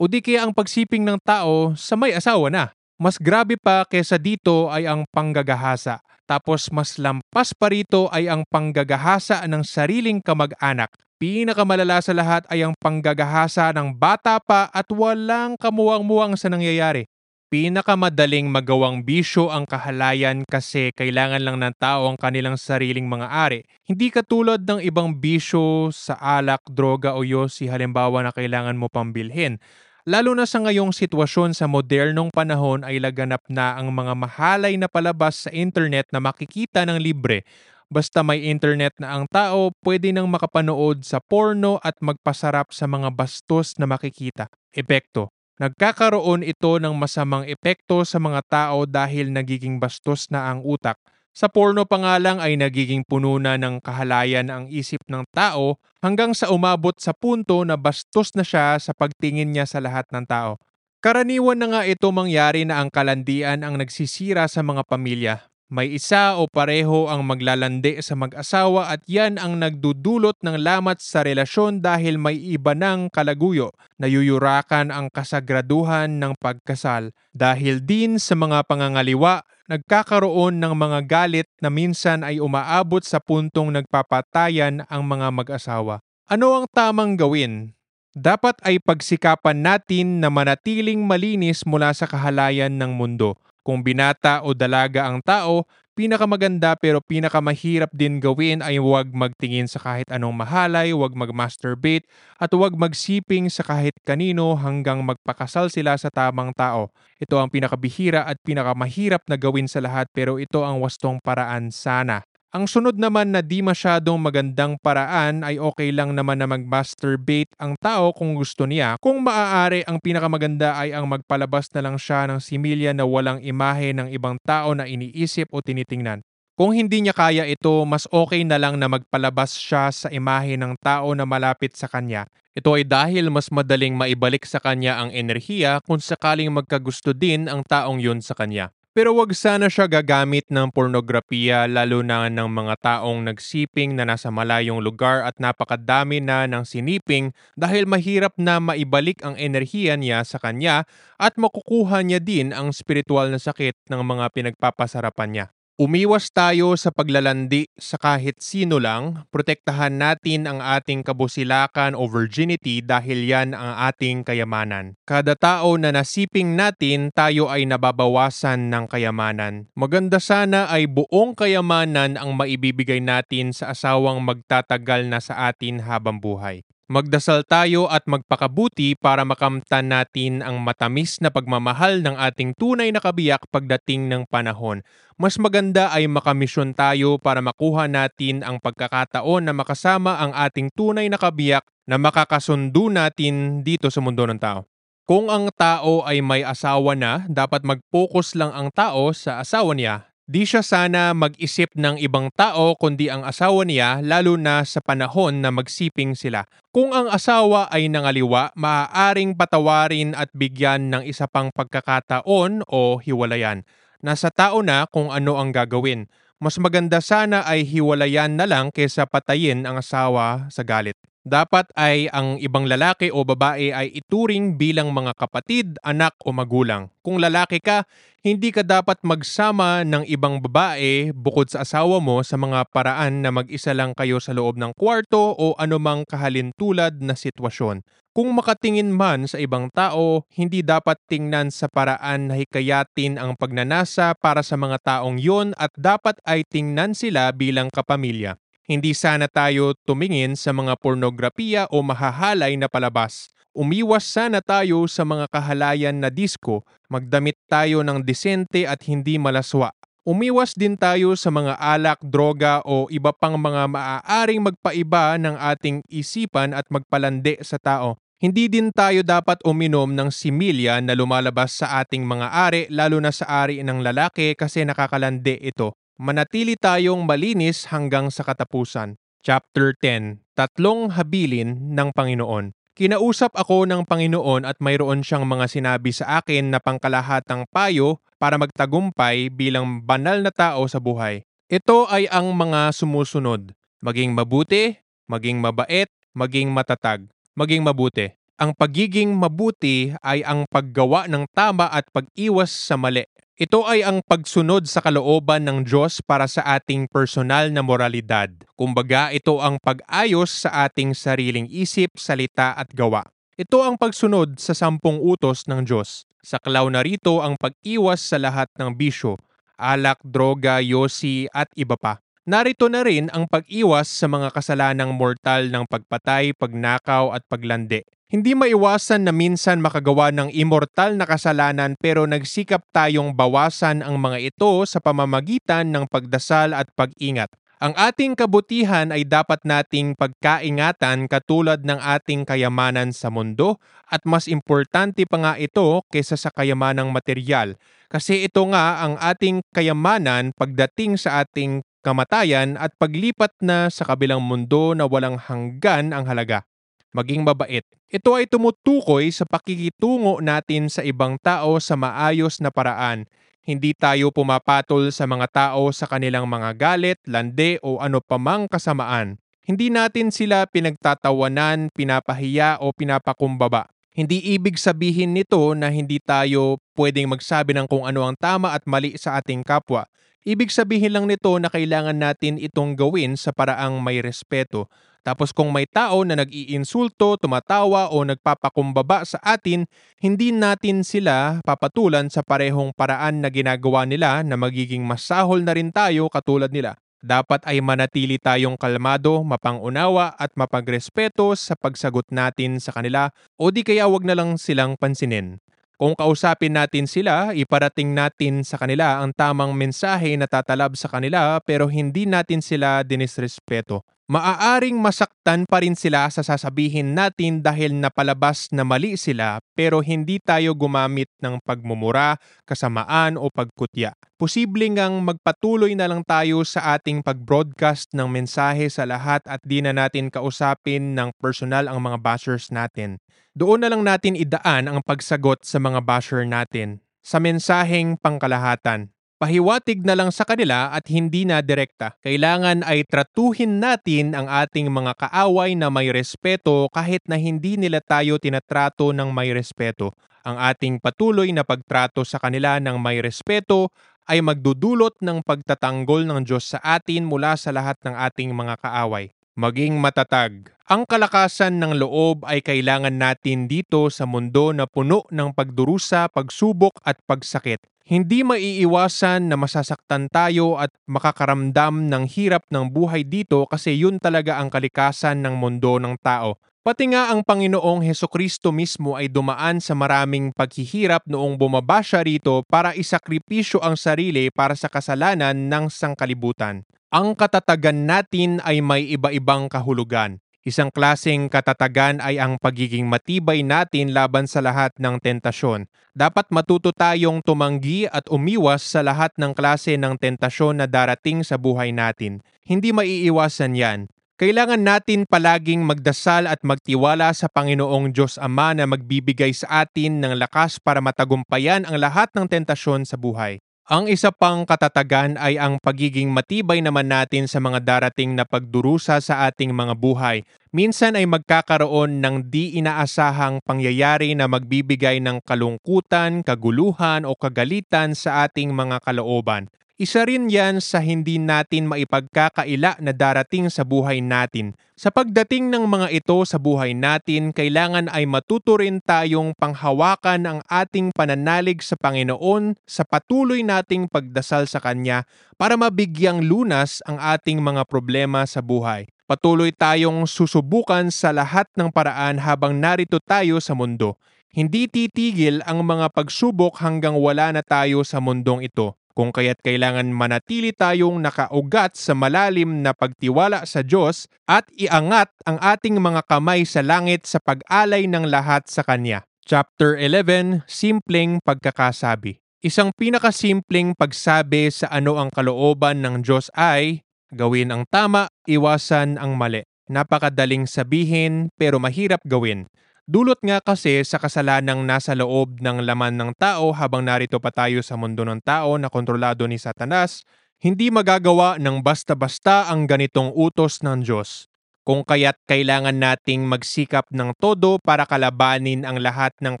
o 0.00 0.08
di 0.08 0.24
kaya 0.24 0.48
ang 0.48 0.56
pagsiping 0.56 1.04
ng 1.04 1.20
tao 1.22 1.76
sa 1.76 1.94
may 1.94 2.16
asawa 2.16 2.48
na. 2.48 2.64
Mas 2.96 3.20
grabe 3.20 3.60
pa 3.60 3.84
kaysa 3.84 4.16
dito 4.16 4.72
ay 4.72 4.88
ang 4.88 5.04
panggagahasa. 5.12 6.00
Tapos 6.24 6.72
mas 6.72 6.96
lampas 6.96 7.52
pa 7.52 7.68
rito 7.68 8.08
ay 8.08 8.32
ang 8.32 8.48
panggagahasa 8.48 9.44
ng 9.44 9.60
sariling 9.60 10.24
kamag-anak. 10.24 10.88
Pinakamalala 11.22 12.02
sa 12.02 12.10
lahat 12.10 12.42
ay 12.50 12.66
ang 12.66 12.74
panggagahasa 12.74 13.70
ng 13.78 13.94
bata 13.94 14.42
pa 14.42 14.66
at 14.74 14.90
walang 14.90 15.54
kamuwang-muwang 15.54 16.34
sa 16.34 16.50
nangyayari. 16.50 17.06
Pinakamadaling 17.46 18.50
magawang 18.50 19.06
bisyo 19.06 19.46
ang 19.46 19.62
kahalayan 19.62 20.42
kasi 20.42 20.90
kailangan 20.90 21.46
lang 21.46 21.62
ng 21.62 21.78
tao 21.78 22.10
ang 22.10 22.18
kanilang 22.18 22.58
sariling 22.58 23.06
mga 23.06 23.30
ari. 23.30 23.62
Hindi 23.86 24.10
katulad 24.10 24.66
ng 24.66 24.82
ibang 24.82 25.14
bisyo 25.14 25.94
sa 25.94 26.18
alak, 26.18 26.66
droga 26.66 27.14
o 27.14 27.22
yosi 27.22 27.70
halimbawa 27.70 28.26
na 28.26 28.34
kailangan 28.34 28.74
mo 28.74 28.90
pambilhin. 28.90 29.62
Lalo 30.02 30.34
na 30.34 30.42
sa 30.42 30.58
ngayong 30.58 30.90
sitwasyon 30.90 31.54
sa 31.54 31.70
modernong 31.70 32.34
panahon 32.34 32.82
ay 32.82 32.98
laganap 32.98 33.46
na 33.46 33.78
ang 33.78 33.94
mga 33.94 34.18
mahalay 34.18 34.74
na 34.74 34.90
palabas 34.90 35.46
sa 35.46 35.54
internet 35.54 36.10
na 36.10 36.18
makikita 36.18 36.82
ng 36.82 36.98
libre. 36.98 37.46
Basta 37.92 38.24
may 38.24 38.48
internet 38.48 38.96
na 38.96 39.12
ang 39.12 39.28
tao, 39.28 39.68
pwede 39.84 40.16
nang 40.16 40.24
makapanood 40.24 41.04
sa 41.04 41.20
porno 41.20 41.76
at 41.84 41.92
magpasarap 42.00 42.72
sa 42.72 42.88
mga 42.88 43.12
bastos 43.12 43.76
na 43.76 43.84
makikita. 43.84 44.48
Epekto. 44.72 45.28
Nagkakaroon 45.60 46.40
ito 46.40 46.80
ng 46.80 46.96
masamang 46.96 47.44
epekto 47.44 48.00
sa 48.08 48.16
mga 48.16 48.40
tao 48.48 48.88
dahil 48.88 49.28
nagiging 49.28 49.76
bastos 49.76 50.32
na 50.32 50.48
ang 50.48 50.64
utak. 50.64 50.96
Sa 51.36 51.52
porno 51.52 51.84
pa 51.84 52.00
nga 52.00 52.16
lang 52.16 52.40
ay 52.40 52.56
nagiging 52.56 53.04
puno 53.04 53.36
na 53.36 53.60
ng 53.60 53.84
kahalayan 53.84 54.48
ang 54.48 54.64
isip 54.72 55.04
ng 55.12 55.28
tao 55.28 55.76
hanggang 56.00 56.32
sa 56.32 56.48
umabot 56.48 56.96
sa 56.96 57.12
punto 57.12 57.60
na 57.60 57.76
bastos 57.76 58.32
na 58.32 58.40
siya 58.40 58.80
sa 58.80 58.96
pagtingin 58.96 59.52
niya 59.52 59.68
sa 59.68 59.84
lahat 59.84 60.08
ng 60.08 60.24
tao. 60.24 60.56
Karaniwan 61.04 61.60
na 61.60 61.68
nga 61.76 61.82
ito 61.84 62.08
mangyari 62.08 62.64
na 62.64 62.80
ang 62.80 62.88
kalandian 62.88 63.60
ang 63.60 63.76
nagsisira 63.76 64.48
sa 64.48 64.64
mga 64.64 64.80
pamilya. 64.88 65.51
May 65.72 65.96
isa 65.96 66.36
o 66.36 66.44
pareho 66.52 67.08
ang 67.08 67.24
maglalandi 67.24 67.96
sa 68.04 68.12
mag-asawa 68.12 68.92
at 68.92 69.00
yan 69.08 69.40
ang 69.40 69.56
nagdudulot 69.56 70.36
ng 70.44 70.60
lamat 70.60 71.00
sa 71.00 71.24
relasyon 71.24 71.80
dahil 71.80 72.20
may 72.20 72.36
iba 72.36 72.76
ng 72.76 73.08
kalaguyo. 73.08 73.72
Nayuyurakan 73.96 74.92
ang 74.92 75.08
kasagraduhan 75.08 76.20
ng 76.20 76.36
pagkasal. 76.36 77.16
Dahil 77.32 77.80
din 77.80 78.20
sa 78.20 78.36
mga 78.36 78.68
pangangaliwa, 78.68 79.48
nagkakaroon 79.64 80.60
ng 80.60 80.76
mga 80.76 80.98
galit 81.08 81.48
na 81.64 81.72
minsan 81.72 82.20
ay 82.20 82.36
umaabot 82.36 83.00
sa 83.00 83.16
puntong 83.16 83.72
nagpapatayan 83.72 84.84
ang 84.92 85.08
mga 85.08 85.32
mag-asawa. 85.32 86.04
Ano 86.28 86.52
ang 86.52 86.68
tamang 86.68 87.16
gawin? 87.16 87.72
Dapat 88.12 88.60
ay 88.60 88.76
pagsikapan 88.76 89.64
natin 89.64 90.20
na 90.20 90.28
manatiling 90.28 91.00
malinis 91.00 91.64
mula 91.64 91.96
sa 91.96 92.04
kahalayan 92.04 92.76
ng 92.76 92.92
mundo. 92.92 93.40
Kung 93.62 93.86
binata 93.86 94.42
o 94.42 94.54
dalaga 94.58 95.06
ang 95.06 95.22
tao, 95.22 95.62
pinakamaganda 95.94 96.74
pero 96.74 96.98
pinakamahirap 96.98 97.94
din 97.94 98.18
gawin 98.18 98.58
ay 98.58 98.82
huwag 98.82 99.14
magtingin 99.14 99.70
sa 99.70 99.78
kahit 99.78 100.10
anong 100.10 100.34
mahalay, 100.34 100.90
huwag 100.90 101.14
mag-masturbate, 101.14 102.02
at 102.42 102.50
huwag 102.50 102.74
magsiping 102.74 103.46
sa 103.46 103.62
kahit 103.62 103.94
kanino 104.02 104.58
hanggang 104.58 105.04
magpakasal 105.06 105.70
sila 105.70 105.94
sa 105.94 106.10
tamang 106.10 106.50
tao. 106.56 106.90
Ito 107.22 107.38
ang 107.38 107.54
pinakabihira 107.54 108.26
at 108.26 108.42
pinakamahirap 108.42 109.22
na 109.30 109.38
gawin 109.38 109.70
sa 109.70 109.78
lahat 109.78 110.10
pero 110.10 110.42
ito 110.42 110.66
ang 110.66 110.82
wastong 110.82 111.22
paraan 111.22 111.70
sana. 111.70 112.26
Ang 112.52 112.68
sunod 112.68 113.00
naman 113.00 113.32
na 113.32 113.40
di 113.40 113.64
masyadong 113.64 114.20
magandang 114.20 114.76
paraan 114.76 115.40
ay 115.40 115.56
okay 115.56 115.88
lang 115.88 116.12
naman 116.12 116.36
na 116.36 116.44
mag-masturbate 116.44 117.48
ang 117.56 117.80
tao 117.80 118.12
kung 118.12 118.36
gusto 118.36 118.68
niya. 118.68 119.00
Kung 119.00 119.24
maaari, 119.24 119.88
ang 119.88 119.96
pinakamaganda 119.96 120.76
ay 120.76 120.92
ang 120.92 121.08
magpalabas 121.08 121.72
na 121.72 121.80
lang 121.80 121.96
siya 121.96 122.28
ng 122.28 122.44
similya 122.44 122.92
na 122.92 123.08
walang 123.08 123.40
imahe 123.40 123.96
ng 123.96 124.12
ibang 124.12 124.36
tao 124.44 124.76
na 124.76 124.84
iniisip 124.84 125.48
o 125.48 125.64
tinitingnan. 125.64 126.20
Kung 126.52 126.76
hindi 126.76 127.00
niya 127.00 127.16
kaya 127.16 127.48
ito, 127.48 127.88
mas 127.88 128.04
okay 128.12 128.44
na 128.44 128.60
lang 128.60 128.76
na 128.76 128.84
magpalabas 128.84 129.56
siya 129.56 129.88
sa 129.88 130.12
imahe 130.12 130.60
ng 130.60 130.76
tao 130.76 131.16
na 131.16 131.24
malapit 131.24 131.72
sa 131.72 131.88
kanya. 131.88 132.28
Ito 132.52 132.76
ay 132.76 132.84
dahil 132.84 133.32
mas 133.32 133.48
madaling 133.48 133.96
maibalik 133.96 134.44
sa 134.44 134.60
kanya 134.60 135.00
ang 135.00 135.08
enerhiya 135.08 135.80
kung 135.88 136.04
sakaling 136.04 136.52
magkagusto 136.52 137.16
din 137.16 137.48
ang 137.48 137.64
taong 137.64 137.96
yun 137.96 138.20
sa 138.20 138.36
kanya. 138.36 138.68
Pero 138.92 139.16
wag 139.16 139.32
sana 139.32 139.72
siya 139.72 139.88
gagamit 139.88 140.52
ng 140.52 140.68
pornografiya 140.68 141.64
lalo 141.64 142.04
na 142.04 142.28
ng 142.28 142.44
mga 142.44 142.74
taong 142.76 143.24
nagsiping 143.24 143.96
na 143.96 144.04
nasa 144.04 144.28
malayong 144.28 144.84
lugar 144.84 145.24
at 145.24 145.40
napakadami 145.40 146.20
na 146.20 146.44
ng 146.44 146.60
siniping 146.68 147.32
dahil 147.56 147.88
mahirap 147.88 148.36
na 148.36 148.60
maibalik 148.60 149.24
ang 149.24 149.32
enerhiya 149.40 149.96
niya 149.96 150.20
sa 150.28 150.36
kanya 150.36 150.84
at 151.16 151.40
makukuha 151.40 152.04
niya 152.04 152.20
din 152.20 152.52
ang 152.52 152.68
spiritual 152.68 153.32
na 153.32 153.40
sakit 153.40 153.80
ng 153.88 154.02
mga 154.04 154.28
pinagpapasarapan 154.28 155.28
niya. 155.32 155.46
Umiwas 155.80 156.28
tayo 156.28 156.76
sa 156.76 156.92
paglalandi 156.92 157.64
sa 157.80 157.96
kahit 157.96 158.36
sino 158.44 158.76
lang, 158.76 159.24
protektahan 159.32 159.96
natin 159.96 160.44
ang 160.44 160.60
ating 160.60 161.00
kabusilakan 161.00 161.96
o 161.96 162.04
virginity 162.12 162.84
dahil 162.84 163.24
yan 163.24 163.56
ang 163.56 163.88
ating 163.88 164.20
kayamanan. 164.20 165.00
Kada 165.08 165.32
tao 165.32 165.80
na 165.80 165.88
nasiping 165.88 166.60
natin, 166.60 167.08
tayo 167.16 167.48
ay 167.48 167.64
nababawasan 167.64 168.68
ng 168.68 168.84
kayamanan. 168.84 169.72
Maganda 169.72 170.20
sana 170.20 170.68
ay 170.68 170.92
buong 170.92 171.32
kayamanan 171.32 172.20
ang 172.20 172.36
maibibigay 172.36 173.00
natin 173.00 173.56
sa 173.56 173.72
asawang 173.72 174.20
magtatagal 174.20 175.08
na 175.08 175.24
sa 175.24 175.48
atin 175.48 175.88
habang 175.88 176.20
buhay. 176.20 176.60
Magdasal 176.92 177.48
tayo 177.48 177.88
at 177.88 178.04
magpakabuti 178.04 179.00
para 179.00 179.24
makamtan 179.24 179.88
natin 179.88 180.44
ang 180.44 180.60
matamis 180.60 181.24
na 181.24 181.32
pagmamahal 181.32 182.04
ng 182.04 182.20
ating 182.20 182.52
tunay 182.52 182.92
na 182.92 183.00
kabiyak 183.00 183.48
pagdating 183.48 184.12
ng 184.12 184.28
panahon. 184.28 184.84
Mas 185.16 185.40
maganda 185.40 185.88
ay 185.88 186.04
makamisyon 186.04 186.76
tayo 186.76 187.16
para 187.16 187.40
makuha 187.40 187.88
natin 187.88 188.44
ang 188.44 188.60
pagkakataon 188.60 189.48
na 189.48 189.56
makasama 189.56 190.20
ang 190.20 190.36
ating 190.36 190.68
tunay 190.76 191.08
na 191.08 191.16
kabiyak 191.16 191.64
na 191.88 191.96
makakasundo 191.96 192.92
natin 192.92 193.64
dito 193.64 193.88
sa 193.88 194.04
mundo 194.04 194.28
ng 194.28 194.36
tao. 194.36 194.68
Kung 195.08 195.32
ang 195.32 195.48
tao 195.48 196.04
ay 196.04 196.20
may 196.20 196.44
asawa 196.44 196.92
na, 196.92 197.24
dapat 197.24 197.64
mag-focus 197.64 198.36
lang 198.36 198.52
ang 198.52 198.68
tao 198.68 199.16
sa 199.16 199.40
asawa 199.40 199.72
niya 199.72 200.11
Di 200.32 200.48
siya 200.48 200.64
sana 200.64 201.12
mag-isip 201.12 201.76
ng 201.76 202.00
ibang 202.00 202.32
tao 202.32 202.72
kundi 202.80 203.12
ang 203.12 203.20
asawa 203.20 203.68
niya 203.68 204.00
lalo 204.00 204.40
na 204.40 204.64
sa 204.64 204.80
panahon 204.80 205.44
na 205.44 205.52
magsiping 205.52 206.16
sila. 206.16 206.48
Kung 206.72 206.96
ang 206.96 207.12
asawa 207.12 207.68
ay 207.68 207.92
nangaliwa, 207.92 208.48
maaaring 208.56 209.36
patawarin 209.36 210.16
at 210.16 210.32
bigyan 210.32 210.88
ng 210.88 211.04
isa 211.04 211.28
pang 211.28 211.52
pagkakataon 211.52 212.64
o 212.64 212.96
hiwalayan. 212.96 213.68
Nasa 214.00 214.32
tao 214.32 214.64
na 214.64 214.88
kung 214.88 215.12
ano 215.12 215.36
ang 215.36 215.52
gagawin. 215.52 216.08
Mas 216.40 216.56
maganda 216.56 217.04
sana 217.04 217.44
ay 217.44 217.68
hiwalayan 217.68 218.32
na 218.32 218.48
lang 218.48 218.72
kaysa 218.72 219.04
patayin 219.04 219.68
ang 219.68 219.84
asawa 219.84 220.48
sa 220.48 220.64
galit. 220.64 220.96
Dapat 221.22 221.70
ay 221.78 222.10
ang 222.10 222.34
ibang 222.42 222.66
lalaki 222.66 223.14
o 223.14 223.22
babae 223.22 223.70
ay 223.70 223.94
ituring 223.94 224.58
bilang 224.58 224.90
mga 224.90 225.14
kapatid, 225.14 225.78
anak 225.86 226.18
o 226.26 226.34
magulang. 226.34 226.90
Kung 226.98 227.22
lalaki 227.22 227.62
ka, 227.62 227.86
hindi 228.26 228.50
ka 228.50 228.66
dapat 228.66 228.98
magsama 229.06 229.86
ng 229.86 230.02
ibang 230.10 230.42
babae 230.42 231.14
bukod 231.14 231.46
sa 231.46 231.62
asawa 231.62 232.02
mo 232.02 232.26
sa 232.26 232.34
mga 232.34 232.66
paraan 232.74 233.22
na 233.22 233.30
mag-isa 233.30 233.70
lang 233.70 233.94
kayo 233.94 234.18
sa 234.18 234.34
loob 234.34 234.58
ng 234.58 234.74
kwarto 234.74 235.30
o 235.38 235.54
anumang 235.62 236.02
kahalintulad 236.10 236.98
na 236.98 237.14
sitwasyon. 237.14 237.86
Kung 238.10 238.34
makatingin 238.34 238.90
man 238.90 239.30
sa 239.30 239.38
ibang 239.38 239.70
tao, 239.70 240.26
hindi 240.34 240.66
dapat 240.66 240.98
tingnan 241.06 241.54
sa 241.54 241.70
paraan 241.70 242.34
na 242.34 242.34
hikayatin 242.34 243.14
ang 243.22 243.38
pagnanasa 243.38 244.18
para 244.18 244.42
sa 244.42 244.58
mga 244.58 244.82
taong 244.82 245.22
yon 245.22 245.54
at 245.54 245.70
dapat 245.78 246.18
ay 246.26 246.42
tingnan 246.42 246.98
sila 246.98 247.30
bilang 247.30 247.70
kapamilya. 247.70 248.41
Hindi 248.62 248.94
sana 248.94 249.26
tayo 249.26 249.74
tumingin 249.82 250.38
sa 250.38 250.54
mga 250.54 250.78
pornografiya 250.78 251.66
o 251.74 251.82
mahahalay 251.82 252.54
na 252.54 252.70
palabas. 252.70 253.26
Umiwas 253.52 254.06
sana 254.06 254.38
tayo 254.38 254.86
sa 254.86 255.02
mga 255.02 255.28
kahalayan 255.28 255.98
na 255.98 256.08
disko, 256.08 256.62
magdamit 256.86 257.36
tayo 257.50 257.82
ng 257.82 258.00
disente 258.00 258.64
at 258.64 258.80
hindi 258.86 259.18
malaswa. 259.18 259.74
Umiwas 260.02 260.54
din 260.54 260.78
tayo 260.78 261.18
sa 261.18 261.30
mga 261.30 261.58
alak, 261.58 261.98
droga 262.06 262.62
o 262.62 262.86
iba 262.90 263.10
pang 263.10 263.34
mga 263.38 263.66
maaaring 263.66 264.42
magpaiba 264.42 265.18
ng 265.18 265.36
ating 265.38 265.82
isipan 265.90 266.54
at 266.54 266.66
magpalande 266.70 267.38
sa 267.42 267.58
tao. 267.58 267.98
Hindi 268.22 268.46
din 268.46 268.70
tayo 268.70 269.02
dapat 269.02 269.42
uminom 269.42 269.90
ng 269.90 270.14
similya 270.14 270.78
na 270.78 270.94
lumalabas 270.94 271.58
sa 271.58 271.82
ating 271.82 272.06
mga 272.06 272.26
ari 272.30 272.62
lalo 272.70 273.02
na 273.02 273.10
sa 273.10 273.26
ari 273.26 273.66
ng 273.66 273.82
lalaki 273.82 274.38
kasi 274.38 274.62
nakakalande 274.62 275.42
ito. 275.42 275.74
Manatili 276.00 276.56
tayong 276.56 277.04
malinis 277.04 277.68
hanggang 277.68 278.08
sa 278.08 278.24
katapusan. 278.24 278.96
Chapter 279.20 279.76
10 279.76 280.24
Tatlong 280.32 280.96
Habilin 280.96 281.76
ng 281.76 281.92
Panginoon 281.92 282.56
Kinausap 282.72 283.36
ako 283.36 283.68
ng 283.68 283.84
Panginoon 283.84 284.48
at 284.48 284.56
mayroon 284.58 285.04
siyang 285.04 285.28
mga 285.28 285.46
sinabi 285.46 285.92
sa 285.92 286.24
akin 286.24 286.48
na 286.48 286.58
pangkalahatang 286.58 287.44
payo 287.52 288.00
para 288.16 288.40
magtagumpay 288.40 289.28
bilang 289.28 289.84
banal 289.84 290.24
na 290.24 290.32
tao 290.32 290.64
sa 290.64 290.80
buhay. 290.80 291.22
Ito 291.52 291.86
ay 291.92 292.08
ang 292.08 292.32
mga 292.32 292.72
sumusunod. 292.72 293.52
Maging 293.84 294.16
mabuti, 294.16 294.80
maging 295.06 295.44
mabait, 295.44 295.92
maging 296.16 296.48
matatag 296.48 297.12
maging 297.32 297.64
mabuti. 297.64 298.12
Ang 298.40 298.56
pagiging 298.56 299.12
mabuti 299.12 299.92
ay 300.00 300.24
ang 300.24 300.48
paggawa 300.48 301.04
ng 301.08 301.28
tama 301.36 301.68
at 301.68 301.84
pag-iwas 301.92 302.48
sa 302.48 302.80
mali. 302.80 303.04
Ito 303.36 303.64
ay 303.64 303.80
ang 303.80 304.04
pagsunod 304.04 304.68
sa 304.68 304.84
kalooban 304.84 305.48
ng 305.48 305.64
Diyos 305.64 306.04
para 306.04 306.28
sa 306.28 306.44
ating 306.60 306.88
personal 306.92 307.48
na 307.48 307.64
moralidad. 307.64 308.28
Kumbaga, 308.56 309.08
ito 309.08 309.40
ang 309.40 309.56
pag-ayos 309.56 310.44
sa 310.44 310.68
ating 310.68 310.92
sariling 310.92 311.48
isip, 311.48 311.96
salita 311.96 312.52
at 312.52 312.68
gawa. 312.76 313.08
Ito 313.40 313.64
ang 313.64 313.80
pagsunod 313.80 314.36
sa 314.36 314.52
sampung 314.52 315.00
utos 315.00 315.48
ng 315.48 315.64
Diyos. 315.64 316.04
Sa 316.20 316.36
klaw 316.36 316.68
na 316.68 316.84
rito 316.84 317.24
ang 317.24 317.40
pag-iwas 317.40 318.04
sa 318.04 318.20
lahat 318.20 318.52
ng 318.60 318.76
bisyo, 318.76 319.16
alak, 319.56 319.98
droga, 320.04 320.58
yosi 320.58 321.26
at 321.32 321.48
iba 321.56 321.78
pa. 321.78 322.01
Narito 322.22 322.70
na 322.70 322.86
rin 322.86 323.10
ang 323.10 323.26
pag-iwas 323.26 323.90
sa 323.90 324.06
mga 324.06 324.30
kasalanang 324.30 324.94
mortal 324.94 325.50
ng 325.50 325.66
pagpatay, 325.66 326.38
pagnakaw 326.38 327.10
at 327.10 327.26
paglandi. 327.26 327.82
Hindi 328.06 328.38
maiwasan 328.38 329.10
na 329.10 329.10
minsan 329.10 329.58
makagawa 329.58 330.14
ng 330.14 330.30
immortal 330.30 330.94
na 330.94 331.02
kasalanan 331.02 331.74
pero 331.82 332.06
nagsikap 332.06 332.62
tayong 332.70 333.18
bawasan 333.18 333.82
ang 333.82 333.98
mga 333.98 334.22
ito 334.22 334.62
sa 334.70 334.78
pamamagitan 334.78 335.74
ng 335.74 335.90
pagdasal 335.90 336.54
at 336.54 336.70
pag-ingat. 336.78 337.26
Ang 337.58 337.74
ating 337.74 338.14
kabutihan 338.14 338.94
ay 338.94 339.02
dapat 339.02 339.42
nating 339.42 339.98
pagkaingatan 339.98 341.10
katulad 341.10 341.66
ng 341.66 341.78
ating 341.78 342.22
kayamanan 342.22 342.94
sa 342.94 343.10
mundo 343.10 343.58
at 343.90 344.06
mas 344.06 344.30
importante 344.30 345.02
pa 345.10 345.18
nga 345.18 345.32
ito 345.42 345.82
kaysa 345.90 346.14
sa 346.14 346.30
kayamanang 346.30 346.94
material 346.94 347.58
kasi 347.90 348.26
ito 348.30 348.46
nga 348.50 348.86
ang 348.86 348.94
ating 349.02 349.42
kayamanan 349.50 350.30
pagdating 350.38 350.94
sa 350.94 351.26
ating 351.26 351.66
kamatayan 351.82 352.54
at 352.56 352.72
paglipat 352.78 353.34
na 353.42 353.68
sa 353.68 353.82
kabilang 353.82 354.22
mundo 354.22 354.72
na 354.72 354.86
walang 354.86 355.18
hanggan 355.18 355.90
ang 355.90 356.06
halaga. 356.06 356.46
Maging 356.94 357.26
mabait. 357.26 357.66
Ito 357.92 358.16
ay 358.16 358.30
tumutukoy 358.30 359.12
sa 359.12 359.28
pakikitungo 359.28 360.22
natin 360.24 360.70
sa 360.70 360.80
ibang 360.80 361.20
tao 361.20 361.60
sa 361.60 361.76
maayos 361.76 362.40
na 362.40 362.48
paraan. 362.48 363.04
Hindi 363.42 363.74
tayo 363.74 364.14
pumapatol 364.14 364.94
sa 364.94 365.04
mga 365.04 365.26
tao 365.28 365.74
sa 365.74 365.90
kanilang 365.90 366.30
mga 366.30 366.54
galit, 366.54 367.02
lande 367.10 367.58
o 367.60 367.82
ano 367.82 367.98
pamang 367.98 368.46
kasamaan. 368.46 369.18
Hindi 369.42 369.74
natin 369.74 370.14
sila 370.14 370.46
pinagtatawanan, 370.46 371.74
pinapahiya 371.74 372.62
o 372.62 372.70
pinapakumbaba. 372.70 373.66
Hindi 373.92 374.24
ibig 374.32 374.56
sabihin 374.56 375.12
nito 375.12 375.52
na 375.52 375.68
hindi 375.68 376.00
tayo 376.00 376.56
pwedeng 376.80 377.12
magsabi 377.12 377.52
ng 377.52 377.68
kung 377.68 377.84
ano 377.84 378.08
ang 378.08 378.16
tama 378.16 378.56
at 378.56 378.64
mali 378.64 378.96
sa 378.96 379.20
ating 379.20 379.44
kapwa. 379.44 379.84
Ibig 380.24 380.48
sabihin 380.48 380.96
lang 380.96 381.04
nito 381.04 381.28
na 381.36 381.52
kailangan 381.52 382.00
natin 382.00 382.40
itong 382.40 382.72
gawin 382.72 383.20
sa 383.20 383.36
paraang 383.36 383.84
may 383.84 384.00
respeto. 384.00 384.64
Tapos 385.04 385.34
kung 385.34 385.52
may 385.52 385.68
tao 385.68 386.08
na 386.08 386.16
nag-iinsulto, 386.16 387.20
tumatawa 387.20 387.92
o 387.92 388.00
nagpapakumbaba 388.00 389.04
sa 389.04 389.20
atin, 389.20 389.68
hindi 390.00 390.32
natin 390.32 390.88
sila 390.88 391.44
papatulan 391.44 392.08
sa 392.08 392.24
parehong 392.24 392.72
paraan 392.72 393.20
na 393.20 393.28
ginagawa 393.28 393.84
nila 393.84 394.24
na 394.24 394.40
magiging 394.40 394.88
masahol 394.88 395.44
na 395.44 395.52
rin 395.52 395.68
tayo 395.68 396.08
katulad 396.08 396.48
nila. 396.48 396.80
Dapat 397.02 397.42
ay 397.50 397.58
manatili 397.58 398.14
tayong 398.14 398.54
kalmado, 398.54 399.26
mapangunawa 399.26 400.14
at 400.14 400.30
mapagrespeto 400.38 401.34
sa 401.34 401.58
pagsagot 401.58 402.06
natin 402.14 402.62
sa 402.62 402.70
kanila 402.70 403.10
o 403.34 403.50
di 403.50 403.66
kaya 403.66 403.90
wag 403.90 404.06
na 404.06 404.14
lang 404.14 404.38
silang 404.38 404.78
pansinin. 404.78 405.42
Kung 405.82 405.98
kausapin 405.98 406.54
natin 406.54 406.86
sila, 406.86 407.34
iparating 407.34 407.90
natin 407.90 408.46
sa 408.46 408.54
kanila 408.54 409.02
ang 409.02 409.10
tamang 409.10 409.50
mensahe 409.50 410.14
na 410.14 410.30
tatalab 410.30 410.78
sa 410.78 410.86
kanila 410.86 411.42
pero 411.42 411.66
hindi 411.66 412.06
natin 412.06 412.38
sila 412.38 412.86
dinisrespeto. 412.86 413.82
Maaaring 414.12 414.76
masaktan 414.76 415.48
pa 415.48 415.64
rin 415.64 415.72
sila 415.72 416.04
sa 416.12 416.20
sasabihin 416.20 416.92
natin 416.92 417.40
dahil 417.40 417.72
napalabas 417.72 418.52
na 418.52 418.60
mali 418.60 419.00
sila 419.00 419.40
pero 419.56 419.80
hindi 419.80 420.20
tayo 420.20 420.52
gumamit 420.52 421.08
ng 421.24 421.40
pagmumura, 421.40 422.20
kasamaan 422.44 423.16
o 423.16 423.32
pagkutya. 423.32 423.96
Posible 424.20 424.68
ngang 424.68 425.00
magpatuloy 425.00 425.72
na 425.72 425.88
lang 425.88 426.04
tayo 426.04 426.44
sa 426.44 426.76
ating 426.76 427.00
pag-broadcast 427.00 427.96
ng 427.96 428.04
mensahe 428.04 428.68
sa 428.68 428.84
lahat 428.84 429.24
at 429.24 429.40
di 429.48 429.64
na 429.64 429.72
natin 429.72 430.12
kausapin 430.12 430.92
ng 430.92 431.16
personal 431.16 431.64
ang 431.64 431.80
mga 431.80 432.04
bashers 432.04 432.52
natin. 432.52 433.00
Doon 433.32 433.64
na 433.64 433.72
lang 433.72 433.80
natin 433.80 434.12
idaan 434.12 434.68
ang 434.68 434.84
pagsagot 434.84 435.40
sa 435.48 435.56
mga 435.56 435.80
basher 435.88 436.28
natin 436.28 436.84
sa 437.00 437.16
mensaheng 437.16 437.96
pangkalahatan. 437.96 438.91
Pahiwatig 439.22 439.86
na 439.86 439.94
lang 439.94 440.10
sa 440.10 440.26
kanila 440.26 440.74
at 440.74 440.90
hindi 440.90 441.22
na 441.22 441.38
direkta. 441.46 441.94
Kailangan 442.02 442.66
ay 442.66 442.82
tratuhin 442.82 443.62
natin 443.62 444.18
ang 444.18 444.26
ating 444.26 444.66
mga 444.66 444.98
kaaway 444.98 445.54
na 445.54 445.70
may 445.70 445.94
respeto 445.94 446.66
kahit 446.74 447.06
na 447.06 447.14
hindi 447.14 447.54
nila 447.54 447.78
tayo 447.78 448.18
tinatrato 448.18 448.90
ng 448.90 449.14
may 449.14 449.30
respeto. 449.30 449.94
Ang 450.26 450.42
ating 450.42 450.82
patuloy 450.82 451.30
na 451.30 451.46
pagtrato 451.46 452.02
sa 452.02 452.18
kanila 452.18 452.58
ng 452.58 452.82
may 452.82 452.98
respeto 452.98 453.70
ay 454.10 454.18
magdudulot 454.26 454.98
ng 454.98 455.22
pagtatanggol 455.22 456.02
ng 456.02 456.26
Diyos 456.26 456.58
sa 456.58 456.58
atin 456.58 457.06
mula 457.06 457.38
sa 457.38 457.54
lahat 457.54 457.78
ng 457.86 457.94
ating 457.94 458.34
mga 458.34 458.58
kaaway 458.58 459.14
maging 459.32 459.80
matatag. 459.80 460.52
Ang 460.68 460.84
kalakasan 460.84 461.56
ng 461.56 461.80
loob 461.80 462.28
ay 462.28 462.44
kailangan 462.44 462.92
natin 462.92 463.48
dito 463.48 463.88
sa 463.88 464.04
mundo 464.04 464.52
na 464.52 464.68
puno 464.68 465.08
ng 465.08 465.32
pagdurusa, 465.32 466.12
pagsubok 466.12 466.76
at 466.84 467.00
pagsakit. 467.08 467.71
Hindi 467.82 468.22
maiiwasan 468.22 469.26
na 469.26 469.34
masasaktan 469.34 470.06
tayo 470.06 470.54
at 470.54 470.70
makakaramdam 470.86 471.90
ng 471.90 472.04
hirap 472.06 472.46
ng 472.46 472.70
buhay 472.70 473.02
dito 473.02 473.42
kasi 473.50 473.74
yun 473.74 473.98
talaga 473.98 474.38
ang 474.38 474.54
kalikasan 474.54 475.18
ng 475.18 475.34
mundo 475.34 475.82
ng 475.82 475.98
tao. 475.98 476.38
Pati 476.62 476.94
nga 476.94 477.10
ang 477.10 477.26
Panginoong 477.26 477.82
Heso 477.82 478.06
Kristo 478.06 478.54
mismo 478.54 478.94
ay 478.94 479.10
dumaan 479.10 479.58
sa 479.58 479.74
maraming 479.74 480.30
paghihirap 480.30 481.02
noong 481.10 481.34
bumaba 481.34 481.82
siya 481.82 482.06
rito 482.06 482.46
para 482.46 482.70
isakripisyo 482.78 483.58
ang 483.58 483.74
sarili 483.74 484.30
para 484.30 484.54
sa 484.54 484.70
kasalanan 484.70 485.50
ng 485.50 485.66
sangkalibutan. 485.66 486.62
Ang 486.94 487.18
katatagan 487.18 487.82
natin 487.82 488.38
ay 488.46 488.62
may 488.62 488.86
iba-ibang 488.94 489.50
kahulugan. 489.50 490.22
Isang 490.42 490.74
klaseng 490.74 491.30
katatagan 491.30 492.02
ay 492.02 492.18
ang 492.18 492.34
pagiging 492.34 492.90
matibay 492.90 493.46
natin 493.46 493.94
laban 493.94 494.26
sa 494.26 494.42
lahat 494.42 494.74
ng 494.74 494.98
tentasyon. 494.98 495.70
Dapat 495.94 496.34
matuto 496.34 496.74
tayong 496.74 497.22
tumanggi 497.22 497.86
at 497.86 498.10
umiwas 498.10 498.66
sa 498.66 498.82
lahat 498.82 499.14
ng 499.22 499.38
klase 499.38 499.78
ng 499.78 499.94
tentasyon 499.94 500.58
na 500.58 500.66
darating 500.66 501.22
sa 501.22 501.38
buhay 501.38 501.70
natin. 501.70 502.26
Hindi 502.42 502.74
maiiwasan 502.74 503.54
yan. 503.54 503.86
Kailangan 504.18 504.66
natin 504.66 505.06
palaging 505.06 505.62
magdasal 505.62 506.26
at 506.26 506.42
magtiwala 506.42 507.14
sa 507.14 507.30
Panginoong 507.30 507.94
Diyos 507.94 508.18
Ama 508.18 508.58
na 508.58 508.66
magbibigay 508.66 509.30
sa 509.30 509.62
atin 509.62 510.02
ng 510.02 510.18
lakas 510.18 510.58
para 510.58 510.82
matagumpayan 510.82 511.62
ang 511.70 511.78
lahat 511.78 512.10
ng 512.18 512.26
tentasyon 512.26 512.82
sa 512.82 512.98
buhay. 512.98 513.38
Ang 513.70 513.86
isa 513.86 514.10
pang 514.10 514.42
katatagan 514.42 515.14
ay 515.22 515.38
ang 515.38 515.54
pagiging 515.62 516.10
matibay 516.10 516.58
naman 516.58 516.90
natin 516.90 517.30
sa 517.30 517.38
mga 517.38 517.62
darating 517.62 518.10
na 518.18 518.26
pagdurusa 518.26 518.98
sa 518.98 519.30
ating 519.30 519.54
mga 519.54 519.78
buhay. 519.78 520.26
Minsan 520.50 520.98
ay 520.98 521.06
magkakaroon 521.06 522.02
ng 522.02 522.26
di 522.26 522.58
inaasahang 522.58 523.38
pangyayari 523.46 524.18
na 524.18 524.26
magbibigay 524.26 524.98
ng 524.98 525.22
kalungkutan, 525.22 526.26
kaguluhan 526.26 527.06
o 527.06 527.14
kagalitan 527.14 527.94
sa 527.94 528.26
ating 528.26 528.50
mga 528.50 528.82
kalooban. 528.82 529.46
Isa 529.82 530.06
rin 530.06 530.30
yan 530.30 530.62
sa 530.62 530.78
hindi 530.78 531.18
natin 531.18 531.66
maipagkakaila 531.66 532.78
na 532.78 532.94
darating 532.94 533.50
sa 533.50 533.66
buhay 533.66 533.98
natin. 533.98 534.54
Sa 534.78 534.94
pagdating 534.94 535.50
ng 535.50 535.66
mga 535.66 535.90
ito 535.90 536.22
sa 536.22 536.38
buhay 536.38 536.70
natin, 536.70 537.34
kailangan 537.34 537.90
ay 537.90 538.06
matuto 538.06 538.62
rin 538.62 538.78
tayong 538.78 539.34
panghawakan 539.34 540.22
ang 540.22 540.38
ating 540.46 540.94
pananalig 540.94 541.66
sa 541.66 541.74
Panginoon 541.74 542.54
sa 542.62 542.86
patuloy 542.86 543.42
nating 543.42 543.90
pagdasal 543.90 544.46
sa 544.46 544.62
Kanya 544.62 545.02
para 545.34 545.58
mabigyang 545.58 546.22
lunas 546.22 546.78
ang 546.86 547.02
ating 547.02 547.42
mga 547.42 547.66
problema 547.66 548.22
sa 548.22 548.38
buhay. 548.38 548.86
Patuloy 549.10 549.50
tayong 549.50 550.06
susubukan 550.06 550.94
sa 550.94 551.10
lahat 551.10 551.50
ng 551.58 551.74
paraan 551.74 552.22
habang 552.22 552.54
narito 552.54 553.02
tayo 553.02 553.42
sa 553.42 553.58
mundo. 553.58 553.98
Hindi 554.30 554.70
titigil 554.70 555.42
ang 555.42 555.66
mga 555.66 555.90
pagsubok 555.90 556.62
hanggang 556.62 556.94
wala 556.94 557.34
na 557.34 557.42
tayo 557.42 557.82
sa 557.82 557.98
mundong 557.98 558.46
ito. 558.46 558.78
Kung 558.92 559.12
kaya't 559.12 559.40
kailangan 559.40 559.90
manatili 559.92 560.52
tayong 560.52 561.00
nakaugat 561.00 561.76
sa 561.76 561.92
malalim 561.96 562.60
na 562.60 562.76
pagtiwala 562.76 563.44
sa 563.48 563.64
Diyos 563.64 564.08
at 564.28 564.48
iangat 564.54 565.12
ang 565.24 565.40
ating 565.40 565.80
mga 565.80 566.04
kamay 566.08 566.44
sa 566.44 566.60
langit 566.60 567.08
sa 567.08 567.20
pag-alay 567.20 567.88
ng 567.88 568.08
lahat 568.08 568.48
sa 568.48 568.64
Kanya. 568.64 569.04
Chapter 569.22 569.78
11, 569.78 570.44
Simpleng 570.50 571.22
Pagkakasabi 571.22 572.22
Isang 572.42 572.74
pinakasimpleng 572.74 573.78
pagsabi 573.78 574.50
sa 574.50 574.66
ano 574.66 574.98
ang 574.98 575.14
kalooban 575.14 575.78
ng 575.78 576.02
Diyos 576.02 576.26
ay, 576.34 576.82
gawin 577.14 577.54
ang 577.54 577.62
tama, 577.70 578.10
iwasan 578.26 578.98
ang 578.98 579.14
mali. 579.14 579.46
Napakadaling 579.70 580.50
sabihin 580.50 581.30
pero 581.38 581.62
mahirap 581.62 582.02
gawin. 582.02 582.50
Dulot 582.92 583.16
nga 583.24 583.40
kasi 583.40 583.80
sa 583.88 583.96
kasalanang 583.96 584.68
nasa 584.68 584.92
loob 584.92 585.40
ng 585.40 585.64
laman 585.64 585.96
ng 585.96 586.12
tao 586.12 586.52
habang 586.52 586.84
narito 586.84 587.16
pa 587.16 587.32
tayo 587.32 587.64
sa 587.64 587.72
mundo 587.80 588.04
ng 588.04 588.20
tao 588.20 588.60
na 588.60 588.68
kontrolado 588.68 589.24
ni 589.24 589.40
Satanas, 589.40 590.04
hindi 590.36 590.68
magagawa 590.68 591.40
ng 591.40 591.64
basta-basta 591.64 592.52
ang 592.52 592.68
ganitong 592.68 593.08
utos 593.16 593.64
ng 593.64 593.80
Diyos. 593.80 594.28
Kung 594.68 594.84
kaya't 594.84 595.24
kailangan 595.24 595.72
nating 595.72 596.28
magsikap 596.28 596.84
ng 596.92 597.16
todo 597.16 597.56
para 597.64 597.88
kalabanin 597.88 598.68
ang 598.68 598.76
lahat 598.76 599.16
ng 599.24 599.40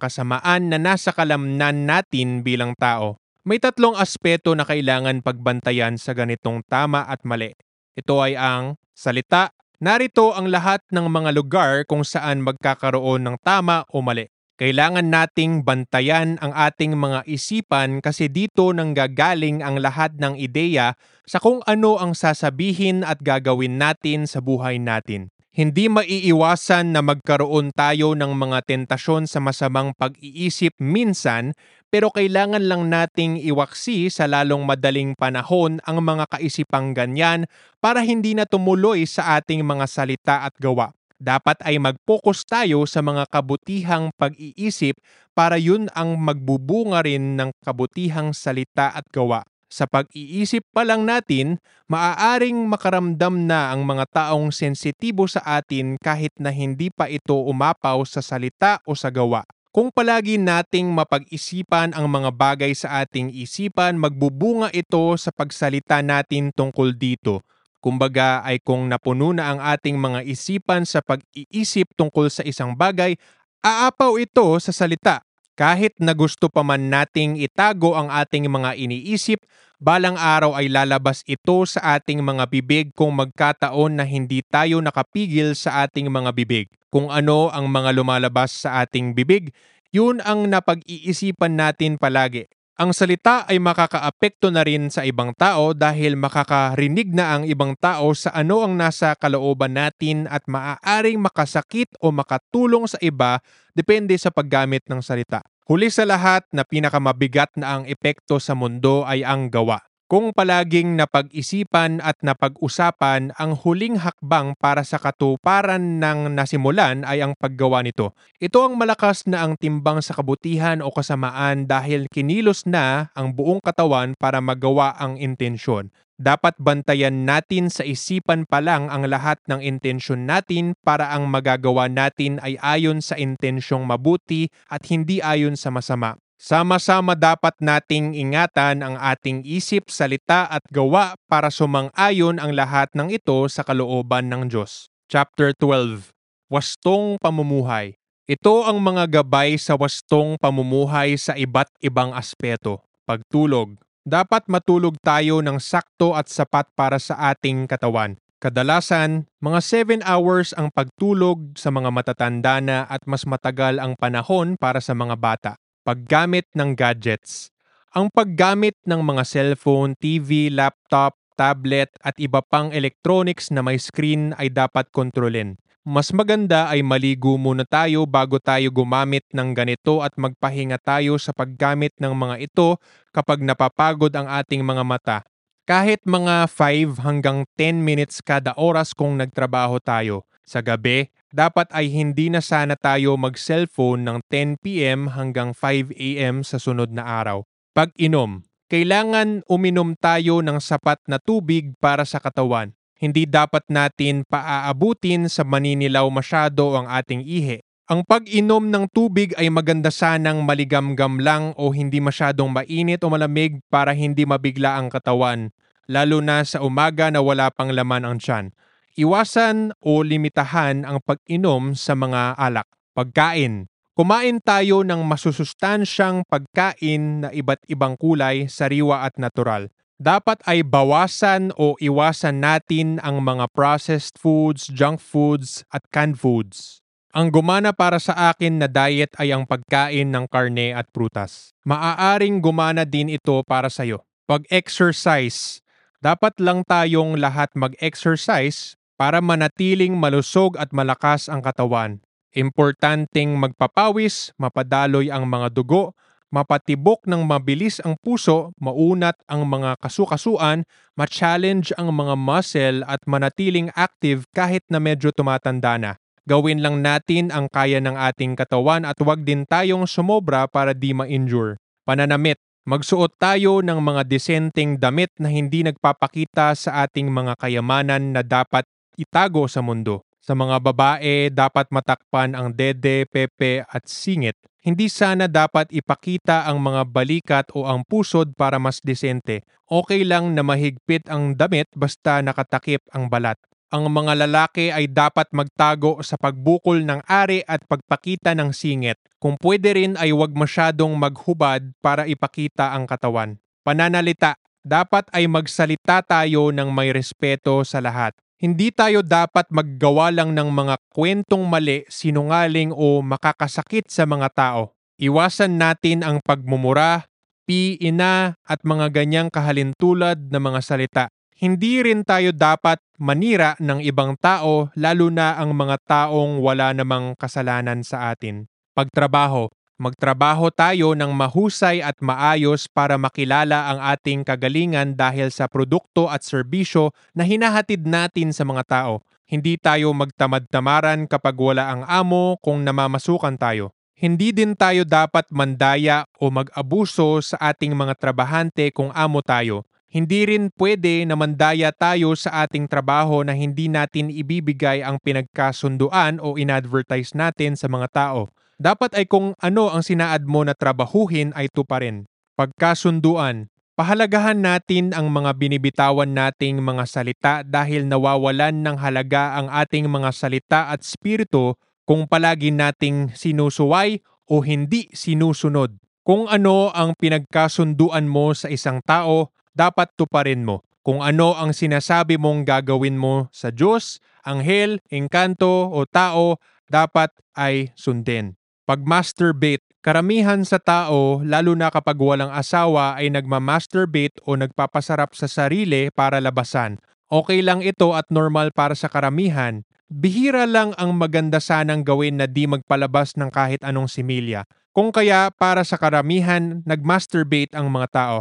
kasamaan 0.00 0.72
na 0.72 0.80
nasa 0.80 1.12
kalamnan 1.12 1.84
natin 1.84 2.40
bilang 2.40 2.72
tao. 2.80 3.20
May 3.44 3.60
tatlong 3.60 4.00
aspeto 4.00 4.56
na 4.56 4.64
kailangan 4.64 5.20
pagbantayan 5.20 6.00
sa 6.00 6.16
ganitong 6.16 6.64
tama 6.64 7.04
at 7.04 7.20
mali. 7.28 7.52
Ito 8.00 8.16
ay 8.16 8.32
ang 8.32 8.80
salita. 8.96 9.52
Narito 9.82 10.30
ang 10.30 10.46
lahat 10.46 10.78
ng 10.94 11.10
mga 11.10 11.34
lugar 11.34 11.82
kung 11.90 12.06
saan 12.06 12.38
magkakaroon 12.46 13.26
ng 13.26 13.36
tama 13.42 13.82
o 13.90 13.98
mali. 13.98 14.30
Kailangan 14.54 15.10
nating 15.10 15.66
bantayan 15.66 16.38
ang 16.38 16.54
ating 16.54 16.94
mga 16.94 17.26
isipan 17.26 17.98
kasi 17.98 18.30
dito 18.30 18.70
nang 18.70 18.94
gagaling 18.94 19.58
ang 19.58 19.82
lahat 19.82 20.14
ng 20.22 20.38
ideya 20.38 20.94
sa 21.26 21.42
kung 21.42 21.66
ano 21.66 21.98
ang 21.98 22.14
sasabihin 22.14 23.02
at 23.02 23.26
gagawin 23.26 23.74
natin 23.74 24.30
sa 24.30 24.38
buhay 24.38 24.78
natin. 24.78 25.34
Hindi 25.50 25.90
maiiwasan 25.90 26.94
na 26.94 27.02
magkaroon 27.02 27.74
tayo 27.74 28.14
ng 28.14 28.38
mga 28.38 28.62
tentasyon 28.62 29.26
sa 29.26 29.42
masamang 29.42 29.98
pag-iisip 29.98 30.78
minsan 30.78 31.58
pero 31.92 32.08
kailangan 32.08 32.64
lang 32.64 32.88
nating 32.88 33.36
iwaksi 33.44 34.08
sa 34.08 34.24
lalong 34.24 34.64
madaling 34.64 35.12
panahon 35.12 35.76
ang 35.84 36.00
mga 36.00 36.24
kaisipang 36.32 36.96
ganyan 36.96 37.44
para 37.84 38.00
hindi 38.00 38.32
na 38.32 38.48
tumuloy 38.48 39.04
sa 39.04 39.36
ating 39.36 39.60
mga 39.60 39.84
salita 39.84 40.48
at 40.48 40.56
gawa 40.56 40.96
dapat 41.22 41.54
ay 41.62 41.78
mag-focus 41.78 42.42
tayo 42.42 42.82
sa 42.82 42.98
mga 42.98 43.30
kabutihang 43.30 44.10
pag-iisip 44.18 44.98
para 45.38 45.54
yun 45.54 45.86
ang 45.94 46.18
magbubunga 46.18 46.98
rin 47.06 47.38
ng 47.38 47.54
kabutihang 47.62 48.34
salita 48.34 48.90
at 48.90 49.06
gawa. 49.14 49.46
Sa 49.72 49.88
pag-iisip 49.88 50.68
pa 50.68 50.84
lang 50.84 51.08
natin, 51.08 51.56
maaaring 51.88 52.68
makaramdam 52.68 53.48
na 53.48 53.72
ang 53.72 53.88
mga 53.88 54.04
taong 54.10 54.52
sensitibo 54.52 55.24
sa 55.24 55.40
atin 55.46 55.96
kahit 55.96 56.34
na 56.36 56.52
hindi 56.52 56.92
pa 56.92 57.08
ito 57.08 57.38
umapaw 57.38 58.04
sa 58.04 58.20
salita 58.20 58.82
o 58.84 58.92
sa 58.92 59.08
gawa. 59.08 59.46
Kung 59.72 59.88
palagi 59.88 60.36
nating 60.36 60.92
mapag-isipan 60.92 61.96
ang 61.96 62.04
mga 62.04 62.28
bagay 62.36 62.76
sa 62.76 63.00
ating 63.00 63.32
isipan, 63.32 63.96
magbubunga 63.96 64.68
ito 64.68 65.16
sa 65.16 65.32
pagsalita 65.32 66.04
natin 66.04 66.52
tungkol 66.52 66.92
dito. 66.92 67.40
Kumbaga 67.80 68.44
ay 68.44 68.60
kung 68.60 68.84
napuno 68.84 69.32
na 69.32 69.48
ang 69.48 69.64
ating 69.64 69.96
mga 69.96 70.28
isipan 70.28 70.84
sa 70.84 71.00
pag-iisip 71.00 71.88
tungkol 71.96 72.28
sa 72.28 72.44
isang 72.44 72.76
bagay, 72.76 73.16
aapaw 73.64 74.20
ito 74.20 74.44
sa 74.60 74.76
salita. 74.76 75.24
Kahit 75.56 75.96
na 75.96 76.12
gusto 76.12 76.52
pa 76.52 76.60
man 76.60 76.92
nating 76.92 77.40
itago 77.40 77.96
ang 77.96 78.12
ating 78.12 78.52
mga 78.52 78.76
iniisip, 78.76 79.40
balang 79.82 80.14
araw 80.14 80.54
ay 80.54 80.70
lalabas 80.70 81.26
ito 81.26 81.66
sa 81.66 81.98
ating 81.98 82.22
mga 82.22 82.46
bibig 82.46 82.94
kung 82.94 83.18
magkataon 83.18 83.98
na 83.98 84.06
hindi 84.06 84.38
tayo 84.46 84.78
nakapigil 84.78 85.58
sa 85.58 85.82
ating 85.82 86.06
mga 86.06 86.30
bibig. 86.30 86.70
Kung 86.86 87.10
ano 87.10 87.50
ang 87.50 87.66
mga 87.66 87.90
lumalabas 87.90 88.54
sa 88.54 88.86
ating 88.86 89.10
bibig, 89.18 89.50
yun 89.90 90.22
ang 90.22 90.46
napag-iisipan 90.46 91.58
natin 91.58 91.98
palagi. 91.98 92.46
Ang 92.78 92.94
salita 92.94 93.44
ay 93.50 93.58
makakaapekto 93.58 94.54
na 94.54 94.62
rin 94.62 94.86
sa 94.88 95.02
ibang 95.02 95.34
tao 95.34 95.74
dahil 95.74 96.14
makakarinig 96.14 97.10
na 97.12 97.36
ang 97.36 97.42
ibang 97.44 97.74
tao 97.76 98.14
sa 98.16 98.32
ano 98.32 98.62
ang 98.62 98.78
nasa 98.78 99.18
kalooban 99.18 99.76
natin 99.76 100.30
at 100.30 100.46
maaaring 100.46 101.18
makasakit 101.18 101.90
o 101.98 102.14
makatulong 102.14 102.86
sa 102.86 102.96
iba 103.02 103.42
depende 103.74 104.14
sa 104.14 104.30
paggamit 104.30 104.86
ng 104.88 105.02
salita. 105.04 105.42
Huli 105.62 105.94
sa 105.94 106.02
lahat 106.02 106.42
na 106.50 106.66
pinakamabigat 106.66 107.54
na 107.54 107.78
ang 107.78 107.84
epekto 107.86 108.42
sa 108.42 108.58
mundo 108.58 109.06
ay 109.06 109.22
ang 109.22 109.46
gawa. 109.46 109.78
Kung 110.12 110.36
palaging 110.36 111.00
napag-isipan 111.00 112.04
at 112.04 112.20
napag-usapan, 112.20 113.32
ang 113.32 113.56
huling 113.56 113.96
hakbang 113.96 114.52
para 114.60 114.84
sa 114.84 115.00
katuparan 115.00 116.04
ng 116.04 116.36
nasimulan 116.36 117.00
ay 117.08 117.24
ang 117.24 117.32
paggawa 117.32 117.80
nito. 117.80 118.12
Ito 118.36 118.68
ang 118.68 118.76
malakas 118.76 119.24
na 119.24 119.40
ang 119.40 119.56
timbang 119.56 120.04
sa 120.04 120.12
kabutihan 120.12 120.84
o 120.84 120.92
kasamaan 120.92 121.64
dahil 121.64 122.12
kinilos 122.12 122.68
na 122.68 123.08
ang 123.16 123.32
buong 123.32 123.64
katawan 123.64 124.12
para 124.20 124.44
magawa 124.44 124.92
ang 125.00 125.16
intensyon. 125.16 125.88
Dapat 126.20 126.60
bantayan 126.60 127.24
natin 127.24 127.72
sa 127.72 127.80
isipan 127.80 128.44
pa 128.44 128.60
lang 128.60 128.92
ang 128.92 129.08
lahat 129.08 129.40
ng 129.48 129.64
intensyon 129.64 130.28
natin 130.28 130.76
para 130.84 131.08
ang 131.08 131.24
magagawa 131.24 131.88
natin 131.88 132.36
ay 132.44 132.60
ayon 132.60 133.00
sa 133.00 133.16
intensyong 133.16 133.88
mabuti 133.88 134.52
at 134.68 134.84
hindi 134.92 135.24
ayon 135.24 135.56
sa 135.56 135.72
masama. 135.72 136.21
Sama-sama 136.42 137.14
dapat 137.14 137.54
nating 137.62 138.18
ingatan 138.18 138.82
ang 138.82 138.98
ating 138.98 139.46
isip, 139.46 139.86
salita 139.86 140.50
at 140.50 140.66
gawa 140.74 141.14
para 141.30 141.54
sumang-ayon 141.54 142.42
ang 142.42 142.50
lahat 142.58 142.90
ng 142.98 143.14
ito 143.14 143.46
sa 143.46 143.62
kalooban 143.62 144.26
ng 144.26 144.50
Diyos. 144.50 144.90
Chapter 145.06 145.54
12 145.54 146.10
Wastong 146.50 147.14
Pamumuhay 147.22 147.94
Ito 148.26 148.66
ang 148.66 148.82
mga 148.82 149.22
gabay 149.22 149.54
sa 149.54 149.78
wastong 149.78 150.34
pamumuhay 150.34 151.14
sa 151.14 151.38
iba't 151.38 151.70
ibang 151.78 152.10
aspeto. 152.10 152.82
Pagtulog 153.06 153.78
Dapat 154.02 154.50
matulog 154.50 154.98
tayo 154.98 155.46
ng 155.46 155.62
sakto 155.62 156.18
at 156.18 156.26
sapat 156.26 156.66
para 156.74 156.98
sa 156.98 157.30
ating 157.30 157.70
katawan. 157.70 158.18
Kadalasan, 158.42 159.30
mga 159.38 159.62
7 160.02 160.02
hours 160.02 160.50
ang 160.58 160.74
pagtulog 160.74 161.54
sa 161.54 161.70
mga 161.70 161.94
matatanda 161.94 162.58
na 162.58 162.82
at 162.90 163.06
mas 163.06 163.22
matagal 163.30 163.78
ang 163.78 163.94
panahon 163.94 164.58
para 164.58 164.82
sa 164.82 164.90
mga 164.90 165.14
bata. 165.14 165.54
Paggamit 165.82 166.46
ng 166.54 166.78
gadgets. 166.78 167.50
Ang 167.90 168.06
paggamit 168.14 168.78
ng 168.86 169.02
mga 169.02 169.26
cellphone, 169.26 169.98
TV, 169.98 170.46
laptop, 170.46 171.18
tablet 171.34 171.90
at 172.06 172.14
iba 172.22 172.38
pang 172.38 172.70
electronics 172.70 173.50
na 173.50 173.66
may 173.66 173.82
screen 173.82 174.30
ay 174.38 174.46
dapat 174.46 174.86
kontrolin. 174.94 175.58
Mas 175.82 176.14
maganda 176.14 176.70
ay 176.70 176.86
maligo 176.86 177.34
muna 177.34 177.66
tayo 177.66 178.06
bago 178.06 178.38
tayo 178.38 178.70
gumamit 178.70 179.26
ng 179.34 179.50
ganito 179.58 180.06
at 180.06 180.14
magpahinga 180.14 180.78
tayo 180.78 181.18
sa 181.18 181.34
paggamit 181.34 181.90
ng 181.98 182.14
mga 182.14 182.46
ito 182.46 182.78
kapag 183.10 183.42
napapagod 183.42 184.14
ang 184.14 184.30
ating 184.30 184.62
mga 184.62 184.86
mata. 184.86 185.18
Kahit 185.66 186.06
mga 186.06 186.46
5 186.46 187.02
hanggang 187.02 187.42
10 187.58 187.82
minutes 187.82 188.22
kada 188.22 188.54
oras 188.54 188.94
kung 188.94 189.18
nagtrabaho 189.18 189.82
tayo. 189.82 190.30
Sa 190.46 190.62
gabi, 190.62 191.10
dapat 191.32 191.66
ay 191.72 191.88
hindi 191.88 192.28
na 192.28 192.44
sana 192.44 192.76
tayo 192.76 193.16
mag-cellphone 193.16 194.04
ng 194.04 194.18
10pm 194.28 195.16
hanggang 195.16 195.56
5am 195.56 196.44
sa 196.44 196.60
sunod 196.60 196.92
na 196.92 197.02
araw. 197.02 197.42
Pag-inom, 197.72 198.44
kailangan 198.68 199.44
uminom 199.48 199.96
tayo 199.96 200.44
ng 200.44 200.60
sapat 200.60 201.00
na 201.08 201.16
tubig 201.16 201.72
para 201.80 202.04
sa 202.04 202.20
katawan. 202.20 202.76
Hindi 202.96 203.26
dapat 203.26 203.66
natin 203.66 204.22
paaabutin 204.28 205.26
sa 205.26 205.42
maninilaw 205.42 206.06
masyado 206.12 206.76
ang 206.78 206.86
ating 206.86 207.26
ihi. 207.26 207.64
Ang 207.90 208.06
pag-inom 208.06 208.70
ng 208.70 208.88
tubig 208.94 209.34
ay 209.34 209.50
maganda 209.50 209.90
sanang 209.90 210.46
maligamgam 210.46 211.18
lang 211.18 211.52
o 211.60 211.74
hindi 211.74 211.98
masyadong 211.98 212.48
mainit 212.48 213.02
o 213.02 213.10
malamig 213.10 213.58
para 213.68 213.90
hindi 213.92 214.22
mabigla 214.22 214.78
ang 214.78 214.88
katawan, 214.88 215.50
lalo 215.90 216.22
na 216.22 216.46
sa 216.46 216.62
umaga 216.64 217.10
na 217.12 217.20
wala 217.20 217.52
pang 217.52 217.74
laman 217.74 218.06
ang 218.06 218.16
tiyan. 218.22 218.54
Iwasan 218.92 219.72
o 219.80 220.04
limitahan 220.04 220.84
ang 220.84 221.00
pag-inom 221.00 221.72
sa 221.72 221.96
mga 221.96 222.36
alak. 222.36 222.68
Pagkain. 222.92 223.72
Kumain 223.96 224.36
tayo 224.44 224.84
ng 224.84 225.00
masusustansyang 225.08 226.28
pagkain 226.28 227.24
na 227.24 227.28
iba't 227.32 227.64
ibang 227.72 227.96
kulay, 227.96 228.52
sariwa 228.52 229.08
at 229.08 229.16
natural. 229.16 229.72
Dapat 229.96 230.44
ay 230.44 230.60
bawasan 230.60 231.56
o 231.56 231.72
iwasan 231.80 232.44
natin 232.44 233.00
ang 233.00 233.24
mga 233.24 233.48
processed 233.56 234.20
foods, 234.20 234.68
junk 234.68 235.00
foods 235.00 235.64
at 235.72 235.80
canned 235.88 236.20
foods. 236.20 236.84
Ang 237.16 237.32
gumana 237.32 237.72
para 237.72 237.96
sa 237.96 238.28
akin 238.28 238.60
na 238.60 238.68
diet 238.68 239.16
ay 239.16 239.32
ang 239.32 239.48
pagkain 239.48 240.12
ng 240.12 240.28
karne 240.28 240.76
at 240.76 240.92
prutas. 240.92 241.56
Maaaring 241.64 242.44
gumana 242.44 242.84
din 242.84 243.08
ito 243.08 243.40
para 243.48 243.72
sa 243.72 243.88
iyo. 243.88 244.04
Pag-exercise. 244.28 245.64
Dapat 246.04 246.36
lang 246.44 246.60
tayong 246.68 247.16
lahat 247.16 247.56
mag-exercise 247.56 248.76
para 249.02 249.18
manatiling 249.18 249.98
malusog 249.98 250.54
at 250.62 250.70
malakas 250.70 251.26
ang 251.26 251.42
katawan. 251.42 251.98
Importanteng 252.38 253.34
magpapawis, 253.34 254.30
mapadaloy 254.38 255.10
ang 255.10 255.26
mga 255.26 255.50
dugo, 255.50 255.98
mapatibok 256.30 257.02
ng 257.10 257.26
mabilis 257.26 257.82
ang 257.82 257.98
puso, 257.98 258.54
maunat 258.62 259.18
ang 259.26 259.42
mga 259.42 259.74
kasukasuan, 259.82 260.62
ma-challenge 260.94 261.74
ang 261.74 261.90
mga 261.90 262.14
muscle 262.14 262.86
at 262.86 263.02
manatiling 263.10 263.74
active 263.74 264.22
kahit 264.30 264.62
na 264.70 264.78
medyo 264.78 265.10
tumatanda 265.10 265.74
na. 265.82 265.92
Gawin 266.30 266.62
lang 266.62 266.78
natin 266.78 267.34
ang 267.34 267.50
kaya 267.50 267.82
ng 267.82 267.98
ating 267.98 268.38
katawan 268.38 268.86
at 268.86 268.94
huwag 269.02 269.26
din 269.26 269.42
tayong 269.50 269.90
sumobra 269.90 270.46
para 270.46 270.78
di 270.78 270.94
ma-injure. 270.94 271.58
Pananamit, 271.82 272.38
magsuot 272.70 273.18
tayo 273.18 273.66
ng 273.66 273.82
mga 273.82 274.06
disenteng 274.06 274.78
damit 274.78 275.10
na 275.18 275.26
hindi 275.26 275.66
nagpapakita 275.66 276.54
sa 276.54 276.86
ating 276.86 277.10
mga 277.10 277.34
kayamanan 277.42 278.14
na 278.14 278.22
dapat 278.22 278.62
itago 279.00 279.48
sa 279.48 279.64
mundo. 279.64 280.04
Sa 280.22 280.38
mga 280.38 280.62
babae, 280.62 281.34
dapat 281.34 281.66
matakpan 281.74 282.38
ang 282.38 282.54
dede, 282.54 283.10
pepe 283.10 283.66
at 283.66 283.90
singit. 283.90 284.38
Hindi 284.62 284.86
sana 284.86 285.26
dapat 285.26 285.74
ipakita 285.74 286.46
ang 286.46 286.62
mga 286.62 286.86
balikat 286.86 287.46
o 287.50 287.66
ang 287.66 287.82
pusod 287.82 288.30
para 288.38 288.62
mas 288.62 288.78
disente. 288.78 289.42
Okay 289.66 290.06
lang 290.06 290.38
na 290.38 290.46
mahigpit 290.46 291.10
ang 291.10 291.34
damit 291.34 291.66
basta 291.74 292.22
nakatakip 292.22 292.86
ang 292.94 293.10
balat. 293.10 293.34
Ang 293.74 293.90
mga 293.90 294.28
lalaki 294.28 294.70
ay 294.70 294.86
dapat 294.86 295.32
magtago 295.34 295.98
sa 296.06 296.14
pagbukol 296.14 296.86
ng 296.86 297.02
ari 297.10 297.42
at 297.42 297.66
pagpakita 297.66 298.38
ng 298.38 298.54
singit. 298.54 299.00
Kung 299.18 299.34
pwede 299.42 299.74
rin 299.74 299.98
ay 299.98 300.14
huwag 300.14 300.30
masyadong 300.36 300.94
maghubad 300.94 301.74
para 301.82 302.06
ipakita 302.06 302.70
ang 302.76 302.86
katawan. 302.86 303.42
Pananalita, 303.66 304.38
dapat 304.62 305.10
ay 305.10 305.26
magsalita 305.26 306.06
tayo 306.06 306.54
ng 306.54 306.70
may 306.70 306.94
respeto 306.94 307.66
sa 307.66 307.82
lahat. 307.82 308.14
Hindi 308.42 308.74
tayo 308.74 309.06
dapat 309.06 309.46
maggawa 309.54 310.10
lang 310.10 310.34
ng 310.34 310.50
mga 310.50 310.74
kwentong 310.90 311.46
mali, 311.46 311.86
sinungaling 311.86 312.74
o 312.74 312.98
makakasakit 312.98 313.86
sa 313.86 314.02
mga 314.02 314.34
tao. 314.34 314.74
Iwasan 314.98 315.62
natin 315.62 316.02
ang 316.02 316.18
pagmumura, 316.18 317.06
pi, 317.46 317.78
ina 317.78 318.34
at 318.42 318.66
mga 318.66 318.90
ganyang 318.90 319.30
kahalintulad 319.30 320.26
na 320.34 320.42
mga 320.42 320.58
salita. 320.58 321.04
Hindi 321.38 321.86
rin 321.86 322.02
tayo 322.02 322.34
dapat 322.34 322.82
manira 322.98 323.54
ng 323.62 323.78
ibang 323.78 324.18
tao 324.18 324.74
lalo 324.74 325.06
na 325.06 325.38
ang 325.38 325.54
mga 325.54 325.78
taong 325.86 326.42
wala 326.42 326.74
namang 326.74 327.14
kasalanan 327.14 327.86
sa 327.86 328.10
atin. 328.10 328.50
Pagtrabaho, 328.74 329.54
Magtrabaho 329.82 330.54
tayo 330.54 330.94
ng 330.94 331.10
mahusay 331.10 331.82
at 331.82 331.98
maayos 331.98 332.70
para 332.70 332.94
makilala 332.94 333.66
ang 333.66 333.82
ating 333.82 334.22
kagalingan 334.22 334.94
dahil 334.94 335.34
sa 335.34 335.50
produkto 335.50 336.06
at 336.06 336.22
serbisyo 336.22 336.94
na 337.10 337.26
hinahatid 337.26 337.82
natin 337.82 338.30
sa 338.30 338.46
mga 338.46 338.62
tao. 338.62 339.02
Hindi 339.26 339.58
tayo 339.58 339.90
magtamad-tamaran 339.90 341.10
kapag 341.10 341.34
wala 341.34 341.66
ang 341.66 341.82
amo 341.90 342.38
kung 342.38 342.62
namamasukan 342.62 343.34
tayo. 343.34 343.74
Hindi 343.98 344.30
din 344.30 344.54
tayo 344.54 344.86
dapat 344.86 345.26
mandaya 345.34 346.06
o 346.22 346.30
mag-abuso 346.30 347.18
sa 347.18 347.50
ating 347.50 347.74
mga 347.74 347.98
trabahante 347.98 348.70
kung 348.70 348.94
amo 348.94 349.18
tayo. 349.18 349.66
Hindi 349.90 350.30
rin 350.30 350.54
pwede 350.62 351.02
na 351.10 351.18
mandaya 351.18 351.74
tayo 351.74 352.14
sa 352.14 352.46
ating 352.46 352.70
trabaho 352.70 353.26
na 353.26 353.34
hindi 353.34 353.66
natin 353.66 354.14
ibibigay 354.14 354.86
ang 354.86 355.02
pinagkasunduan 355.02 356.22
o 356.22 356.38
inadvertise 356.38 357.18
natin 357.18 357.58
sa 357.58 357.66
mga 357.66 357.90
tao 357.90 358.30
dapat 358.62 358.94
ay 358.94 359.10
kung 359.10 359.34
ano 359.42 359.74
ang 359.74 359.82
sinaad 359.82 360.22
mo 360.22 360.46
na 360.46 360.54
trabahuhin 360.54 361.34
ay 361.34 361.50
tuparin. 361.50 362.06
Pagkasunduan, 362.38 363.50
pahalagahan 363.74 364.38
natin 364.38 364.94
ang 364.94 365.10
mga 365.10 365.34
binibitawan 365.34 366.14
nating 366.14 366.62
mga 366.62 366.84
salita 366.86 367.34
dahil 367.42 367.90
nawawalan 367.90 368.62
ng 368.62 368.76
halaga 368.78 369.34
ang 369.34 369.50
ating 369.50 369.90
mga 369.90 370.14
salita 370.14 370.70
at 370.70 370.86
spirito 370.86 371.58
kung 371.82 372.06
palagi 372.06 372.54
nating 372.54 373.10
sinusuway 373.18 373.98
o 374.30 374.38
hindi 374.46 374.86
sinusunod. 374.94 375.74
Kung 376.06 376.30
ano 376.30 376.70
ang 376.70 376.94
pinagkasunduan 376.94 378.06
mo 378.06 378.30
sa 378.30 378.46
isang 378.46 378.78
tao, 378.86 379.34
dapat 379.50 379.90
tuparin 379.98 380.46
mo. 380.46 380.62
Kung 380.82 381.02
ano 381.02 381.34
ang 381.34 381.54
sinasabi 381.54 382.18
mong 382.18 382.46
gagawin 382.46 382.98
mo 382.98 383.30
sa 383.30 383.54
Diyos, 383.54 384.02
anghel, 384.26 384.82
engkanto 384.90 385.70
o 385.70 385.86
tao, 385.86 386.42
dapat 386.66 387.10
ay 387.38 387.70
sundin. 387.78 388.34
Pag-masturbate, 388.62 389.66
karamihan 389.82 390.38
sa 390.46 390.62
tao, 390.62 391.18
lalo 391.26 391.58
na 391.58 391.66
kapag 391.66 391.98
walang 391.98 392.30
asawa, 392.30 392.94
ay 392.94 393.10
nagma-masturbate 393.10 394.22
o 394.22 394.38
nagpapasarap 394.38 395.18
sa 395.18 395.26
sarili 395.26 395.90
para 395.90 396.22
labasan. 396.22 396.78
Okay 397.10 397.42
lang 397.42 397.66
ito 397.66 397.90
at 397.90 398.06
normal 398.06 398.54
para 398.54 398.78
sa 398.78 398.86
karamihan. 398.86 399.66
Bihira 399.90 400.46
lang 400.46 400.78
ang 400.78 400.94
maganda 400.94 401.42
sanang 401.42 401.82
gawin 401.82 402.22
na 402.22 402.30
di 402.30 402.46
magpalabas 402.46 403.18
ng 403.18 403.34
kahit 403.34 403.66
anong 403.66 403.90
similya. 403.90 404.46
Kung 404.70 404.94
kaya 404.94 405.34
para 405.34 405.66
sa 405.66 405.74
karamihan, 405.74 406.62
nag-masturbate 406.62 407.52
ang 407.58 407.66
mga 407.66 407.88
tao. 407.90 408.18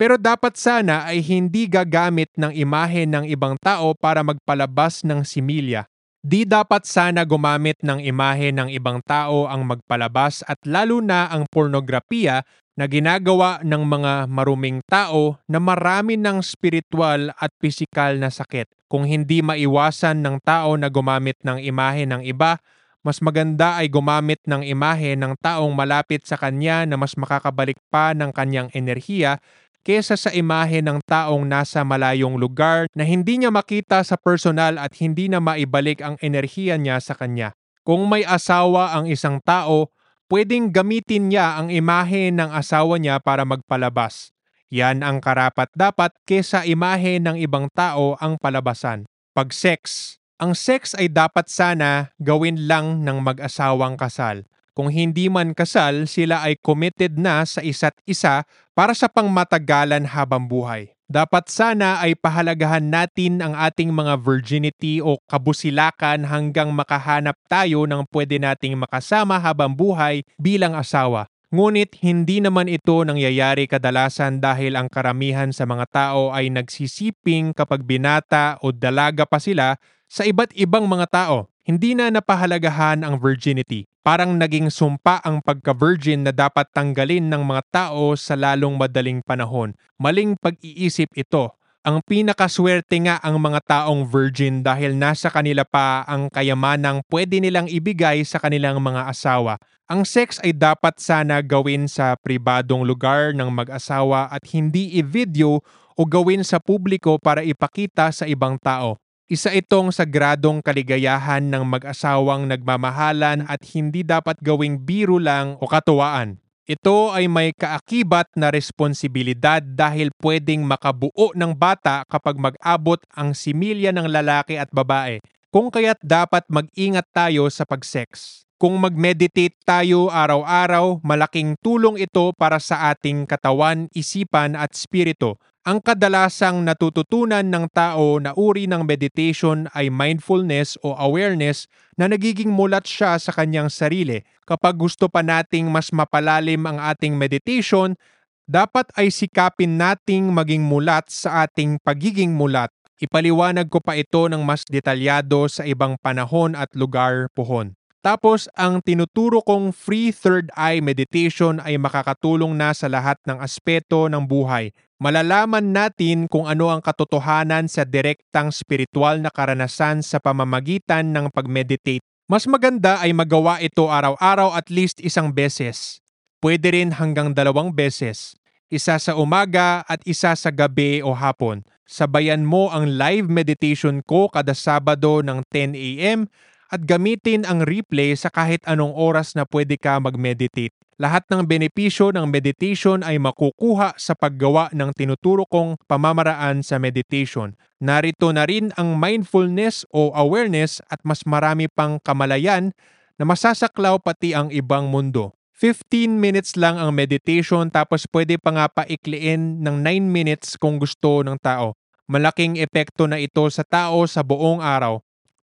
Pero 0.00 0.16
dapat 0.16 0.56
sana 0.56 1.04
ay 1.04 1.20
hindi 1.20 1.68
gagamit 1.68 2.32
ng 2.40 2.50
imahe 2.56 3.04
ng 3.04 3.28
ibang 3.28 3.60
tao 3.60 3.92
para 3.92 4.24
magpalabas 4.24 5.04
ng 5.04 5.20
similya. 5.22 5.84
Di 6.22 6.46
dapat 6.46 6.86
sana 6.86 7.26
gumamit 7.26 7.82
ng 7.82 7.98
imahe 7.98 8.54
ng 8.54 8.70
ibang 8.70 9.02
tao 9.02 9.50
ang 9.50 9.66
magpalabas 9.66 10.46
at 10.46 10.54
lalo 10.62 11.02
na 11.02 11.26
ang 11.26 11.50
pornografiya 11.50 12.46
na 12.78 12.86
ginagawa 12.86 13.58
ng 13.66 13.82
mga 13.82 14.12
maruming 14.30 14.78
tao 14.86 15.42
na 15.50 15.58
marami 15.58 16.14
ng 16.14 16.38
spiritual 16.38 17.34
at 17.34 17.50
pisikal 17.58 18.14
na 18.22 18.30
sakit. 18.30 18.70
Kung 18.86 19.02
hindi 19.02 19.42
maiwasan 19.42 20.22
ng 20.22 20.38
tao 20.46 20.78
na 20.78 20.86
gumamit 20.86 21.42
ng 21.42 21.58
imahe 21.58 22.06
ng 22.06 22.22
iba, 22.22 22.62
mas 23.02 23.18
maganda 23.18 23.82
ay 23.82 23.90
gumamit 23.90 24.38
ng 24.46 24.62
imahe 24.62 25.18
ng 25.18 25.34
taong 25.42 25.74
malapit 25.74 26.22
sa 26.22 26.38
kanya 26.38 26.86
na 26.86 26.94
mas 26.94 27.18
makakabalik 27.18 27.82
pa 27.90 28.14
ng 28.14 28.30
kanyang 28.30 28.70
enerhiya 28.70 29.42
kesa 29.82 30.14
sa 30.14 30.30
imahe 30.30 30.80
ng 30.80 31.02
taong 31.02 31.42
nasa 31.42 31.82
malayong 31.82 32.38
lugar 32.38 32.86
na 32.94 33.02
hindi 33.02 33.42
niya 33.42 33.50
makita 33.50 34.02
sa 34.06 34.14
personal 34.14 34.78
at 34.78 34.94
hindi 35.02 35.26
na 35.26 35.42
maibalik 35.42 36.00
ang 36.00 36.16
enerhiya 36.22 36.78
niya 36.78 37.02
sa 37.02 37.18
kanya. 37.18 37.52
Kung 37.82 38.06
may 38.06 38.22
asawa 38.22 38.94
ang 38.94 39.10
isang 39.10 39.42
tao, 39.42 39.90
pwedeng 40.30 40.70
gamitin 40.70 41.34
niya 41.34 41.58
ang 41.58 41.68
imahe 41.68 42.30
ng 42.30 42.54
asawa 42.54 42.96
niya 42.96 43.18
para 43.18 43.42
magpalabas. 43.42 44.30
Yan 44.72 45.04
ang 45.04 45.20
karapat 45.20 45.68
dapat 45.76 46.16
kesa 46.24 46.64
imahe 46.64 47.20
ng 47.20 47.36
ibang 47.36 47.68
tao 47.74 48.16
ang 48.22 48.40
palabasan. 48.40 49.04
Pag-sex. 49.36 50.16
Ang 50.40 50.56
sex 50.56 50.96
ay 50.96 51.12
dapat 51.12 51.50
sana 51.50 52.14
gawin 52.16 52.64
lang 52.70 53.04
ng 53.04 53.20
mag-asawang 53.20 54.00
kasal. 54.00 54.48
Kung 54.72 54.88
hindi 54.88 55.28
man 55.28 55.52
kasal, 55.52 56.08
sila 56.08 56.40
ay 56.48 56.56
committed 56.56 57.20
na 57.20 57.44
sa 57.44 57.60
isa't 57.60 57.92
isa 58.08 58.48
para 58.72 58.96
sa 58.96 59.04
pangmatagalan 59.04 60.08
habang 60.08 60.48
buhay. 60.48 60.96
Dapat 61.12 61.52
sana 61.52 62.00
ay 62.00 62.16
pahalagahan 62.16 62.88
natin 62.88 63.44
ang 63.44 63.52
ating 63.52 63.92
mga 63.92 64.16
virginity 64.24 65.04
o 65.04 65.20
kabusilakan 65.28 66.24
hanggang 66.24 66.72
makahanap 66.72 67.36
tayo 67.52 67.84
ng 67.84 68.08
pwede 68.08 68.40
nating 68.40 68.80
makasama 68.80 69.36
habang 69.36 69.76
buhay 69.76 70.24
bilang 70.40 70.72
asawa. 70.72 71.28
Ngunit 71.52 72.00
hindi 72.00 72.40
naman 72.40 72.64
ito 72.64 73.04
nangyayari 73.04 73.68
kadalasan 73.68 74.40
dahil 74.40 74.72
ang 74.72 74.88
karamihan 74.88 75.52
sa 75.52 75.68
mga 75.68 75.84
tao 75.92 76.32
ay 76.32 76.48
nagsisiping 76.48 77.52
kapag 77.52 77.84
binata 77.84 78.56
o 78.64 78.72
dalaga 78.72 79.28
pa 79.28 79.36
sila 79.36 79.76
sa 80.08 80.24
iba't 80.24 80.56
ibang 80.56 80.88
mga 80.88 81.12
tao. 81.12 81.51
Hindi 81.62 81.94
na 81.94 82.10
napahalagahan 82.10 83.06
ang 83.06 83.22
virginity. 83.22 83.86
Parang 84.02 84.34
naging 84.34 84.66
sumpa 84.66 85.22
ang 85.22 85.38
pagka-virgin 85.38 86.26
na 86.26 86.34
dapat 86.34 86.66
tanggalin 86.74 87.30
ng 87.30 87.38
mga 87.46 87.62
tao 87.70 88.18
sa 88.18 88.34
lalong 88.34 88.74
madaling 88.74 89.22
panahon. 89.22 89.70
Maling 89.94 90.34
pag-iisip 90.42 91.14
ito. 91.14 91.54
Ang 91.86 92.02
pinakaswerte 92.02 92.98
nga 93.06 93.22
ang 93.22 93.38
mga 93.38 93.62
taong 93.62 94.06
virgin 94.10 94.66
dahil 94.66 94.98
nasa 94.98 95.30
kanila 95.30 95.62
pa 95.62 96.02
ang 96.06 96.26
kayamanang 96.34 97.02
pwede 97.10 97.38
nilang 97.38 97.70
ibigay 97.70 98.26
sa 98.26 98.42
kanilang 98.42 98.82
mga 98.82 99.06
asawa. 99.06 99.58
Ang 99.86 100.02
sex 100.02 100.42
ay 100.42 100.54
dapat 100.54 100.98
sana 100.98 101.42
gawin 101.42 101.86
sa 101.86 102.18
pribadong 102.18 102.82
lugar 102.82 103.34
ng 103.34 103.50
mag-asawa 103.50 104.30
at 104.30 104.46
hindi 104.50 104.94
i-video 104.98 105.62
o 105.94 106.02
gawin 106.06 106.46
sa 106.46 106.62
publiko 106.62 107.18
para 107.18 107.42
ipakita 107.42 108.14
sa 108.14 108.30
ibang 108.30 108.58
tao. 108.62 109.01
Isa 109.30 109.54
itong 109.54 109.94
sagradong 109.94 110.58
kaligayahan 110.58 111.46
ng 111.46 111.62
mag-asawang 111.62 112.50
nagmamahalan 112.50 113.46
at 113.46 113.62
hindi 113.70 114.02
dapat 114.02 114.34
gawing 114.42 114.82
biro 114.82 115.22
lang 115.22 115.54
o 115.62 115.70
katuwaan. 115.70 116.42
Ito 116.66 117.14
ay 117.14 117.30
may 117.30 117.54
kaakibat 117.54 118.34
na 118.34 118.50
responsibilidad 118.50 119.62
dahil 119.62 120.10
pwedeng 120.22 120.66
makabuo 120.66 121.34
ng 121.38 121.54
bata 121.54 122.02
kapag 122.10 122.38
mag-abot 122.38 122.98
ang 123.14 123.34
similya 123.34 123.94
ng 123.94 124.10
lalaki 124.10 124.58
at 124.58 124.70
babae, 124.74 125.22
kung 125.54 125.70
kaya't 125.70 126.02
dapat 126.02 126.42
mag-ingat 126.50 127.06
tayo 127.14 127.46
sa 127.50 127.62
pag-sex. 127.62 128.42
Kung 128.62 128.78
mag-meditate 128.78 129.58
tayo 129.66 130.06
araw-araw, 130.06 131.02
malaking 131.02 131.58
tulong 131.58 131.98
ito 131.98 132.30
para 132.38 132.62
sa 132.62 132.94
ating 132.94 133.26
katawan, 133.26 133.90
isipan 133.90 134.54
at 134.54 134.78
spirito. 134.78 135.42
Ang 135.66 135.82
kadalasang 135.82 136.62
natututunan 136.62 137.42
ng 137.42 137.66
tao 137.74 138.22
na 138.22 138.30
uri 138.38 138.70
ng 138.70 138.86
meditation 138.86 139.66
ay 139.74 139.90
mindfulness 139.90 140.78
o 140.86 140.94
awareness 140.94 141.66
na 141.98 142.06
nagiging 142.06 142.54
mulat 142.54 142.86
siya 142.86 143.18
sa 143.18 143.34
kanyang 143.34 143.66
sarili. 143.66 144.22
Kapag 144.46 144.78
gusto 144.78 145.10
pa 145.10 145.26
nating 145.26 145.66
mas 145.66 145.90
mapalalim 145.90 146.62
ang 146.62 146.78
ating 146.78 147.18
meditation, 147.18 147.98
dapat 148.46 148.86
ay 148.94 149.10
sikapin 149.10 149.74
nating 149.74 150.30
maging 150.30 150.62
mulat 150.62 151.10
sa 151.10 151.50
ating 151.50 151.82
pagiging 151.82 152.30
mulat. 152.30 152.70
Ipaliwanag 153.02 153.66
ko 153.66 153.82
pa 153.82 153.98
ito 153.98 154.30
ng 154.30 154.46
mas 154.46 154.62
detalyado 154.70 155.50
sa 155.50 155.66
ibang 155.66 155.98
panahon 155.98 156.54
at 156.54 156.70
lugar 156.78 157.26
pohon. 157.34 157.74
Tapos, 158.02 158.50
ang 158.58 158.82
tinuturo 158.82 159.38
kong 159.46 159.70
free 159.70 160.10
third 160.10 160.50
eye 160.58 160.82
meditation 160.82 161.62
ay 161.62 161.78
makakatulong 161.78 162.50
na 162.50 162.74
sa 162.74 162.90
lahat 162.90 163.14
ng 163.30 163.38
aspeto 163.38 164.10
ng 164.10 164.26
buhay. 164.26 164.74
Malalaman 164.98 165.70
natin 165.70 166.26
kung 166.26 166.50
ano 166.50 166.66
ang 166.66 166.82
katotohanan 166.82 167.70
sa 167.70 167.86
direktang 167.86 168.50
spiritual 168.50 169.22
na 169.22 169.30
karanasan 169.30 170.02
sa 170.02 170.18
pamamagitan 170.18 171.14
ng 171.14 171.30
pag-meditate. 171.30 172.02
Mas 172.26 172.50
maganda 172.50 172.98
ay 172.98 173.14
magawa 173.14 173.62
ito 173.62 173.86
araw-araw 173.86 174.58
at 174.58 174.66
least 174.66 174.98
isang 174.98 175.30
beses. 175.30 176.02
Pwede 176.42 176.74
rin 176.74 176.98
hanggang 176.98 177.30
dalawang 177.30 177.70
beses. 177.70 178.34
Isa 178.66 178.98
sa 178.98 179.14
umaga 179.14 179.86
at 179.86 180.02
isa 180.02 180.34
sa 180.34 180.50
gabi 180.50 181.06
o 181.06 181.14
hapon. 181.14 181.62
Sabayan 181.86 182.42
mo 182.42 182.66
ang 182.66 182.98
live 182.98 183.30
meditation 183.30 184.02
ko 184.02 184.26
kada 184.26 184.58
Sabado 184.58 185.22
ng 185.22 185.38
10 185.54 185.78
a.m 185.78 186.26
at 186.72 186.88
gamitin 186.88 187.44
ang 187.44 187.68
replay 187.68 188.16
sa 188.16 188.32
kahit 188.32 188.64
anong 188.64 188.96
oras 188.96 189.36
na 189.36 189.44
pwede 189.44 189.76
ka 189.76 190.00
mag-meditate. 190.00 190.72
Lahat 190.96 191.28
ng 191.28 191.44
benepisyo 191.44 192.16
ng 192.16 192.24
meditation 192.32 193.04
ay 193.04 193.20
makukuha 193.20 193.92
sa 194.00 194.16
paggawa 194.16 194.72
ng 194.72 194.96
tinuturo 194.96 195.44
kong 195.44 195.76
pamamaraan 195.84 196.64
sa 196.64 196.80
meditation. 196.80 197.52
Narito 197.82 198.32
na 198.32 198.48
rin 198.48 198.72
ang 198.80 198.96
mindfulness 198.96 199.84
o 199.92 200.14
awareness 200.16 200.80
at 200.88 201.02
mas 201.04 201.28
marami 201.28 201.68
pang 201.68 202.00
kamalayan 202.00 202.72
na 203.20 203.24
masasaklaw 203.28 204.00
pati 204.00 204.32
ang 204.32 204.48
ibang 204.48 204.88
mundo. 204.88 205.36
15 205.58 206.08
minutes 206.18 206.56
lang 206.56 206.80
ang 206.80 206.94
meditation 206.94 207.68
tapos 207.68 208.08
pwede 208.08 208.38
pa 208.40 208.54
nga 208.54 208.66
paikliin 208.70 209.60
ng 209.60 209.76
9 209.84 210.06
minutes 210.08 210.56
kung 210.56 210.80
gusto 210.80 211.20
ng 211.20 211.36
tao. 211.42 211.76
Malaking 212.06 212.62
epekto 212.62 213.10
na 213.10 213.18
ito 213.18 213.42
sa 213.50 213.66
tao 213.66 214.06
sa 214.06 214.22
buong 214.22 214.62
araw 214.62 215.02